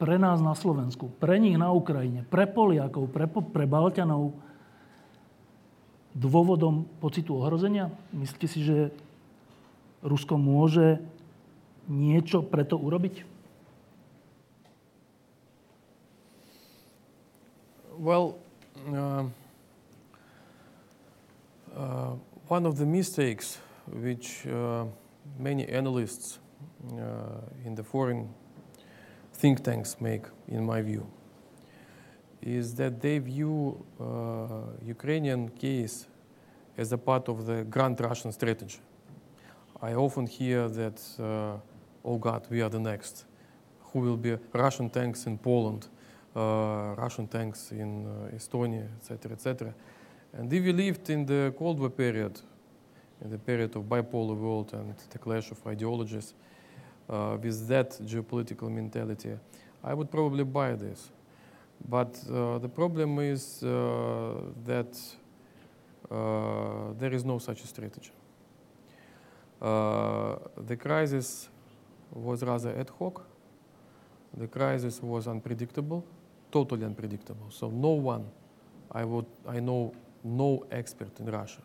pre 0.00 0.16
nás 0.18 0.40
na 0.40 0.56
Slovensku, 0.56 1.12
pre 1.20 1.38
nich 1.38 1.54
na 1.58 1.70
Ukrajine, 1.70 2.24
pre 2.26 2.48
Poliakov, 2.48 3.10
pre, 3.12 3.26
pre 3.28 3.66
Balťanov 3.68 4.34
dôvodom 6.16 6.88
pocitu 6.98 7.36
ohrozenia? 7.36 7.92
Myslíte 8.14 8.48
si, 8.48 8.64
že 8.64 8.90
Rusko 10.02 10.40
môže 10.40 10.98
niečo 11.86 12.42
preto 12.42 12.78
urobiť? 12.78 13.28
Well, 18.02 18.40
uh... 18.88 19.41
Uh, 21.76 22.16
one 22.48 22.66
of 22.66 22.76
the 22.76 22.84
mistakes 22.84 23.58
which 23.86 24.46
uh, 24.46 24.84
many 25.38 25.66
analysts 25.68 26.38
uh, 26.92 27.40
in 27.64 27.74
the 27.74 27.82
foreign 27.82 28.28
think 29.32 29.64
tanks 29.64 29.96
make, 29.98 30.26
in 30.48 30.66
my 30.66 30.82
view, 30.82 31.06
is 32.42 32.74
that 32.74 33.00
they 33.00 33.18
view 33.18 33.82
uh, 33.98 34.84
Ukrainian 34.84 35.48
case 35.48 36.06
as 36.76 36.92
a 36.92 36.98
part 36.98 37.28
of 37.28 37.46
the 37.46 37.64
grand 37.64 37.98
Russian 38.00 38.32
strategy. 38.32 38.78
I 39.80 39.94
often 39.94 40.26
hear 40.26 40.68
that, 40.68 41.00
uh, 41.18 41.56
oh 42.04 42.18
God, 42.18 42.46
we 42.50 42.60
are 42.60 42.68
the 42.68 42.80
next. 42.80 43.24
Who 43.92 44.00
will 44.00 44.18
be 44.18 44.36
Russian 44.52 44.90
tanks 44.90 45.26
in 45.26 45.38
Poland, 45.38 45.88
uh, 46.36 46.94
Russian 46.98 47.28
tanks 47.28 47.72
in 47.72 48.06
Estonia, 48.34 48.88
etc., 48.98 49.32
etc. 49.32 49.74
And 50.32 50.52
if 50.52 50.64
we 50.64 50.72
lived 50.72 51.10
in 51.10 51.26
the 51.26 51.52
Cold 51.58 51.78
War 51.78 51.90
period, 51.90 52.40
in 53.22 53.30
the 53.30 53.38
period 53.38 53.76
of 53.76 53.82
bipolar 53.84 54.36
world 54.36 54.72
and 54.72 54.94
the 55.10 55.18
clash 55.18 55.50
of 55.50 55.66
ideologies, 55.66 56.34
uh, 57.08 57.36
with 57.42 57.68
that 57.68 57.90
geopolitical 58.04 58.70
mentality, 58.70 59.36
I 59.84 59.94
would 59.94 60.10
probably 60.10 60.44
buy 60.44 60.74
this. 60.74 61.10
But 61.88 62.18
uh, 62.30 62.58
the 62.58 62.68
problem 62.68 63.18
is 63.18 63.62
uh, 63.62 64.34
that 64.64 64.98
uh, 66.10 66.92
there 66.98 67.12
is 67.12 67.24
no 67.24 67.38
such 67.38 67.62
a 67.62 67.66
strategy. 67.66 68.12
Uh, 69.60 70.36
the 70.66 70.76
crisis 70.76 71.48
was 72.12 72.42
rather 72.42 72.76
ad 72.78 72.90
hoc. 72.98 73.26
The 74.36 74.46
crisis 74.46 75.02
was 75.02 75.28
unpredictable, 75.28 76.04
totally 76.50 76.84
unpredictable. 76.84 77.50
So 77.50 77.68
no 77.68 77.90
one, 77.90 78.24
I 78.90 79.04
would, 79.04 79.26
I 79.46 79.60
know 79.60 79.92
no 80.24 80.64
expert 80.70 81.18
in 81.20 81.26
Russia 81.26 81.60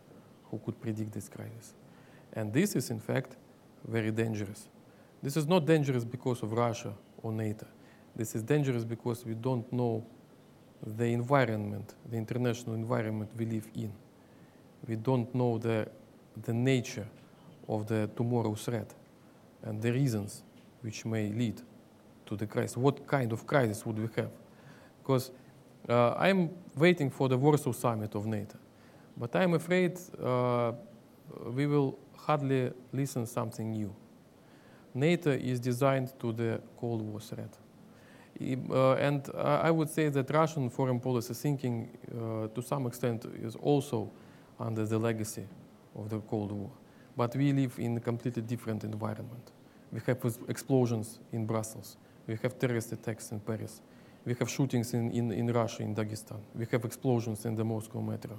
who 0.49 0.59
could 0.59 0.79
predict 0.79 1.11
this 1.11 1.29
crisis. 1.29 1.73
And 2.33 2.53
this 2.53 2.75
is, 2.75 2.89
in 2.89 2.99
fact, 2.99 3.35
very 3.87 4.11
dangerous. 4.11 4.67
This 5.21 5.37
is 5.37 5.47
not 5.47 5.65
dangerous 5.65 6.03
because 6.03 6.43
of 6.43 6.51
Russia 6.53 6.93
or 7.21 7.31
NATO. 7.31 7.65
This 8.15 8.35
is 8.35 8.43
dangerous 8.43 8.83
because 8.83 9.25
we 9.25 9.33
don't 9.33 9.71
know 9.71 10.05
the 10.85 11.05
environment, 11.05 11.95
the 12.09 12.17
international 12.17 12.75
environment 12.75 13.29
we 13.37 13.45
live 13.45 13.67
in. 13.75 13.91
We 14.87 14.95
don't 14.95 15.33
know 15.33 15.57
the, 15.57 15.87
the 16.43 16.53
nature 16.53 17.07
of 17.67 17.87
the 17.87 18.09
tomorrow 18.15 18.53
threat 18.55 18.93
and 19.63 19.81
the 19.81 19.91
reasons 19.91 20.43
which 20.81 21.05
may 21.05 21.29
lead 21.29 21.61
to 22.25 22.35
the 22.35 22.45
crisis. 22.45 22.77
What 22.77 23.07
kind 23.07 23.31
of 23.31 23.47
crisis 23.47 23.85
would 23.85 23.97
we 23.97 24.07
have? 24.15 24.29
Because 25.01 25.31
uh, 25.89 26.13
I'm 26.17 26.49
waiting 26.75 27.09
for 27.09 27.29
the 27.29 27.37
Warsaw 27.37 27.71
summit 27.71 28.15
of 28.15 28.25
NATO, 28.25 28.57
but 29.15 29.35
I'm 29.35 29.53
afraid 29.53 29.99
uh, 30.21 30.73
we 31.53 31.67
will 31.67 31.97
hardly 32.15 32.71
listen 32.91 33.25
something 33.25 33.71
new. 33.71 33.93
NATO 34.93 35.31
is 35.31 35.59
designed 35.59 36.13
to 36.19 36.33
the 36.33 36.59
Cold 36.77 37.01
War 37.01 37.19
threat. 37.19 37.57
Uh, 38.39 38.93
and 38.95 39.29
I 39.35 39.71
would 39.71 39.89
say 39.89 40.09
that 40.09 40.29
Russian 40.29 40.69
foreign 40.69 40.99
policy 40.99 41.33
thinking, 41.33 41.89
uh, 42.11 42.47
to 42.47 42.61
some 42.61 42.85
extent, 42.85 43.25
is 43.41 43.55
also 43.55 44.11
under 44.59 44.85
the 44.85 44.97
legacy 44.97 45.47
of 45.95 46.09
the 46.09 46.19
Cold 46.19 46.51
War. 46.51 46.69
But 47.15 47.35
we 47.35 47.51
live 47.51 47.79
in 47.79 47.97
a 47.97 47.99
completely 47.99 48.43
different 48.43 48.83
environment. 48.83 49.51
We 49.91 49.99
have 50.05 50.37
explosions 50.47 51.19
in 51.31 51.45
Brussels. 51.45 51.97
We 52.27 52.37
have 52.43 52.59
terrorist 52.59 52.91
attacks 52.91 53.31
in 53.31 53.39
Paris. 53.39 53.81
We 54.27 54.35
have 54.39 54.49
shootings 54.49 54.93
in, 54.93 55.09
in, 55.11 55.31
in 55.31 55.47
Russia, 55.47 55.83
in 55.83 55.95
Dagestan. 55.95 56.43
We 56.53 56.67
have 56.69 56.83
explosions 56.83 57.45
in 57.45 57.55
the 57.55 57.63
Moscow 57.63 58.01
metro. 58.01 58.35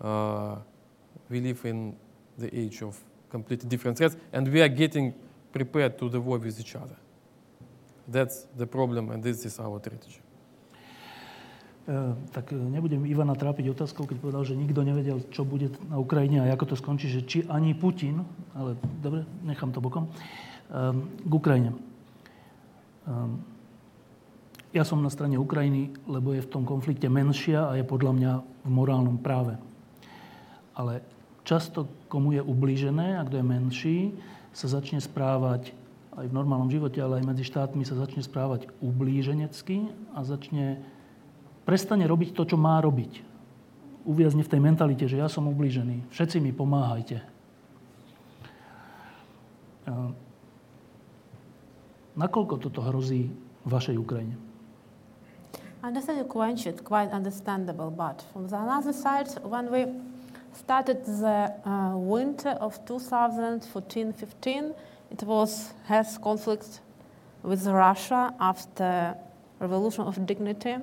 Uh, 0.00 0.56
we 1.30 1.38
live 1.38 1.64
in 1.66 1.94
the 2.36 2.50
age 2.50 2.82
of 2.82 2.98
completely 3.30 3.68
different 3.68 3.96
threats, 3.96 4.16
and 4.32 4.50
we 4.50 4.60
are 4.60 4.68
getting 4.68 5.14
prepared 5.52 5.96
to 5.98 6.08
the 6.08 6.20
war 6.20 6.38
with 6.38 6.58
each 6.58 6.74
other. 6.74 6.96
That's 8.08 8.48
the 8.56 8.66
problem, 8.66 9.10
and 9.12 9.22
this 9.22 9.46
is 9.46 9.60
our 9.60 9.78
strategy. 9.78 10.18
Uh, 11.86 12.18
tak 12.34 12.50
uh, 12.50 12.58
nebudem 12.58 13.06
Ivana 13.06 13.38
trápiť 13.38 13.70
otázkou, 13.70 14.02
keď 14.02 14.18
povedal, 14.18 14.42
že 14.42 14.58
nikto 14.58 14.82
nevedel, 14.82 15.22
čo 15.30 15.46
bude 15.46 15.70
na 15.86 16.02
Ukrajine 16.02 16.42
a 16.42 16.50
ako 16.58 16.74
to 16.74 16.76
skončí, 16.76 17.06
že 17.06 17.22
či 17.22 17.46
ani 17.46 17.70
Putin, 17.70 18.26
ale 18.50 18.74
dobre, 18.98 19.22
nechám 19.46 19.70
to 19.70 19.78
bokom, 19.78 20.10
um, 20.74 21.06
k 21.22 21.32
Ukrajine. 21.32 21.70
Ja 24.68 24.84
som 24.84 25.00
na 25.00 25.08
strane 25.08 25.40
Ukrajiny, 25.40 25.96
lebo 26.04 26.36
je 26.36 26.44
v 26.44 26.52
tom 26.52 26.68
konflikte 26.68 27.08
menšia 27.08 27.72
a 27.72 27.80
je 27.80 27.88
podľa 27.88 28.12
mňa 28.12 28.32
v 28.68 28.70
morálnom 28.70 29.16
práve. 29.16 29.56
Ale 30.76 31.00
často 31.48 31.88
komu 32.12 32.36
je 32.36 32.44
ublížené 32.44 33.16
a 33.16 33.24
kto 33.24 33.40
je 33.40 33.46
menší, 33.48 33.98
sa 34.52 34.68
začne 34.68 35.00
správať 35.00 35.72
aj 36.20 36.26
v 36.28 36.36
normálnom 36.36 36.68
živote, 36.68 37.00
ale 37.00 37.22
aj 37.22 37.30
medzi 37.32 37.48
štátmi 37.48 37.86
sa 37.88 37.96
začne 37.96 38.20
správať 38.20 38.68
ublíženecky 38.84 39.88
a 40.12 40.20
začne, 40.26 40.82
prestane 41.64 42.04
robiť 42.04 42.36
to, 42.36 42.44
čo 42.44 42.60
má 42.60 42.76
robiť. 42.84 43.24
Uviazne 44.04 44.44
v 44.44 44.52
tej 44.52 44.60
mentalite, 44.60 45.04
že 45.08 45.16
ja 45.16 45.32
som 45.32 45.48
ublížený, 45.48 46.12
všetci 46.12 46.44
mi 46.44 46.52
pomáhajte. 46.52 47.24
Nakoľko 52.18 52.54
toto 52.60 52.84
hrozí 52.84 53.32
vašej 53.64 53.96
Ukrajine? 53.96 54.47
I 55.80 55.86
understand 55.86 56.18
your 56.18 56.26
question, 56.26 56.76
quite 56.78 57.10
understandable, 57.12 57.92
but 57.92 58.24
from 58.32 58.48
the 58.48 58.56
other 58.56 58.92
side, 58.92 59.28
when 59.44 59.70
we 59.70 59.86
started 60.52 61.04
the 61.04 61.52
uh, 61.64 61.96
winter 61.96 62.50
of 62.60 62.84
2014-15, 62.84 64.74
it 65.12 65.22
was 65.22 65.72
has 65.86 66.18
conflict 66.18 66.80
with 67.44 67.64
Russia 67.66 68.34
after 68.40 69.14
revolution 69.60 70.02
of 70.02 70.26
dignity. 70.26 70.78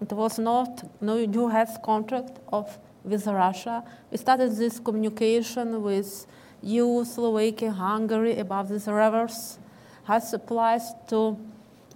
It 0.00 0.12
was 0.12 0.38
not 0.38 0.88
no 1.02 1.22
new 1.26 1.48
has 1.48 1.76
contract 1.84 2.38
of 2.50 2.78
with 3.04 3.26
Russia. 3.26 3.84
We 4.10 4.16
started 4.16 4.56
this 4.56 4.80
communication 4.80 5.82
with 5.82 6.26
EU, 6.62 7.04
Slovakia, 7.04 7.72
Hungary 7.72 8.38
about 8.38 8.70
these 8.70 8.86
rivers, 8.86 9.58
has 10.04 10.30
supplies 10.30 10.94
to 11.08 11.36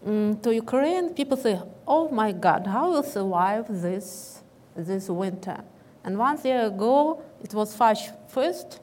um, 0.07 0.39
to 0.43 0.55
Ukraine. 0.55 1.15
People 1.15 1.37
say, 1.37 1.61
"Oh 1.87 2.09
my 2.09 2.33
God, 2.33 2.67
how 2.67 2.91
will 2.93 3.03
survive 3.03 3.67
this 3.69 4.43
this 4.77 5.09
winter?" 5.09 5.59
And 6.05 6.19
one 6.19 6.39
year 6.45 6.67
ago, 6.67 7.23
it 7.43 7.55
was 7.55 7.75
first 7.77 8.81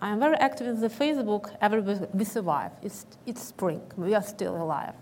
I 0.00 0.10
am 0.10 0.20
very 0.20 0.36
active 0.36 0.68
in 0.68 0.80
the 0.80 0.88
Facebook. 0.88 1.52
Everybody, 1.60 2.06
we 2.14 2.24
survive. 2.24 2.70
It's, 2.82 3.04
it's 3.26 3.42
spring. 3.42 3.82
We 3.96 4.14
are 4.14 4.22
still 4.22 4.56
alive. 4.56 4.94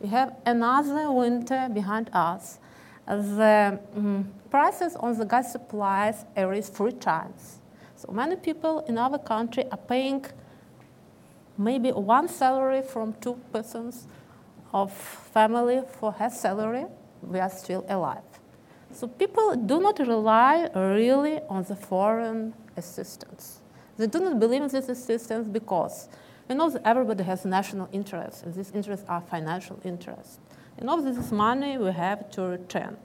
We 0.00 0.08
have 0.10 0.36
another 0.46 1.10
winter 1.10 1.68
behind 1.72 2.08
us. 2.12 2.60
The 3.06 3.80
um, 3.96 4.32
prices 4.50 4.94
on 4.94 5.18
the 5.18 5.24
gas 5.24 5.50
supplies 5.50 6.24
raised 6.36 6.72
three 6.74 6.92
times. 6.92 7.58
So 7.96 8.12
many 8.12 8.36
people 8.36 8.84
in 8.86 8.96
our 8.96 9.18
country 9.18 9.64
are 9.72 9.76
paying 9.76 10.24
maybe 11.58 11.90
one 11.90 12.28
salary 12.28 12.82
from 12.82 13.14
two 13.14 13.34
persons 13.52 14.06
of 14.74 14.92
family 14.92 15.80
for 16.00 16.12
her 16.12 16.28
salary. 16.28 16.84
We 17.22 17.38
are 17.38 17.48
still 17.48 17.86
alive. 17.88 18.28
So 18.92 19.06
people 19.06 19.56
do 19.56 19.80
not 19.80 19.98
rely 20.00 20.68
really 20.74 21.40
on 21.48 21.62
the 21.62 21.76
foreign 21.76 22.52
assistance. 22.76 23.60
They 23.96 24.08
do 24.08 24.18
not 24.18 24.38
believe 24.40 24.62
in 24.62 24.68
this 24.68 24.88
assistance 24.88 25.48
because 25.48 26.08
we 26.48 26.54
know 26.56 26.76
everybody 26.84 27.22
has 27.24 27.44
national 27.44 27.88
interests, 27.92 28.42
and 28.42 28.54
these 28.54 28.72
interests 28.72 29.06
are 29.08 29.22
financial 29.22 29.80
interests. 29.84 30.38
And 30.76 30.90
all 30.90 31.00
this 31.00 31.30
money 31.30 31.78
we 31.78 31.92
have 31.92 32.30
to 32.32 32.42
return. 32.42 32.96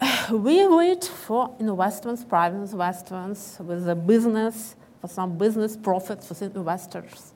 We 0.30 0.66
wait 0.66 1.04
for 1.04 1.54
investments, 1.58 2.24
private 2.24 2.60
investments, 2.70 3.58
with 3.58 3.84
the 3.84 3.96
business, 3.96 4.76
for 5.00 5.08
some 5.08 5.36
business 5.36 5.76
profits 5.76 6.28
for 6.28 6.44
investors. 6.44 7.29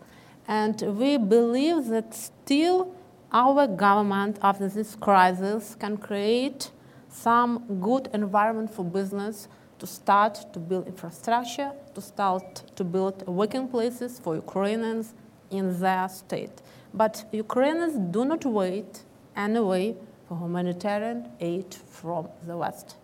And 0.46 0.80
we 0.98 1.16
believe 1.16 1.86
that 1.86 2.14
still 2.14 2.94
our 3.32 3.66
government, 3.66 4.38
after 4.42 4.68
this 4.68 4.94
crisis, 4.94 5.74
can 5.74 5.96
create 5.96 6.70
some 7.08 7.80
good 7.80 8.08
environment 8.12 8.72
for 8.72 8.84
business 8.84 9.48
to 9.78 9.86
start 9.86 10.52
to 10.52 10.58
build 10.58 10.86
infrastructure, 10.86 11.72
to 11.94 12.00
start 12.00 12.62
to 12.76 12.84
build 12.84 13.26
working 13.26 13.68
places 13.68 14.18
for 14.18 14.34
Ukrainians 14.34 15.14
in 15.50 15.78
their 15.80 16.08
state. 16.08 16.62
But 16.92 17.24
Ukrainians 17.32 17.94
do 18.12 18.24
not 18.24 18.44
wait 18.44 19.02
anyway 19.36 19.96
for 20.28 20.38
humanitarian 20.38 21.28
aid 21.40 21.74
from 21.74 22.28
the 22.46 22.56
West 22.56 22.96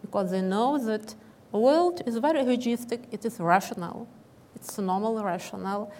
because 0.00 0.30
they 0.30 0.42
know 0.42 0.78
that 0.78 1.14
the 1.52 1.58
world 1.58 2.02
is 2.06 2.16
very 2.16 2.40
egoistic, 2.40 3.04
it 3.12 3.24
is 3.24 3.38
rational, 3.40 4.08
it's 4.54 4.78
normal 4.78 5.22
rational. 5.22 5.92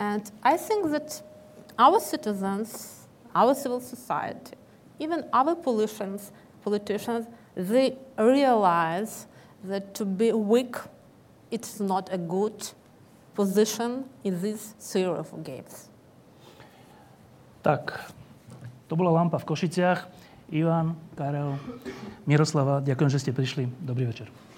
And 0.00 0.24
I 0.42 0.56
think 0.56 0.90
that 0.90 1.20
our 1.78 2.00
citizens, 2.00 3.04
our 3.36 3.54
civil 3.54 3.80
society, 3.80 4.56
even 4.98 5.24
our 5.32 5.54
politicians, 5.54 6.32
politicians, 6.64 7.28
they 7.54 7.98
realize 8.16 9.26
that 9.64 9.94
to 9.94 10.04
be 10.06 10.32
weak, 10.32 10.76
it's 11.50 11.80
not 11.80 12.08
a 12.12 12.16
good 12.16 12.56
position 13.34 14.08
in 14.24 14.40
this 14.40 14.74
series 14.78 15.18
of 15.18 15.44
games. 15.44 15.92
Tak, 17.60 17.92
to 18.88 18.96
bola 18.96 19.12
lampa 19.20 19.36
v 19.36 19.44
Košiciach. 19.44 20.08
Ivan, 20.50 20.98
Karel, 21.14 21.60
Miroslava, 22.26 22.82
ďakujem, 22.82 23.10
že 23.12 23.18
ste 23.22 23.30
prišli. 23.30 23.68
Dobrý 23.84 24.08
večer. 24.08 24.49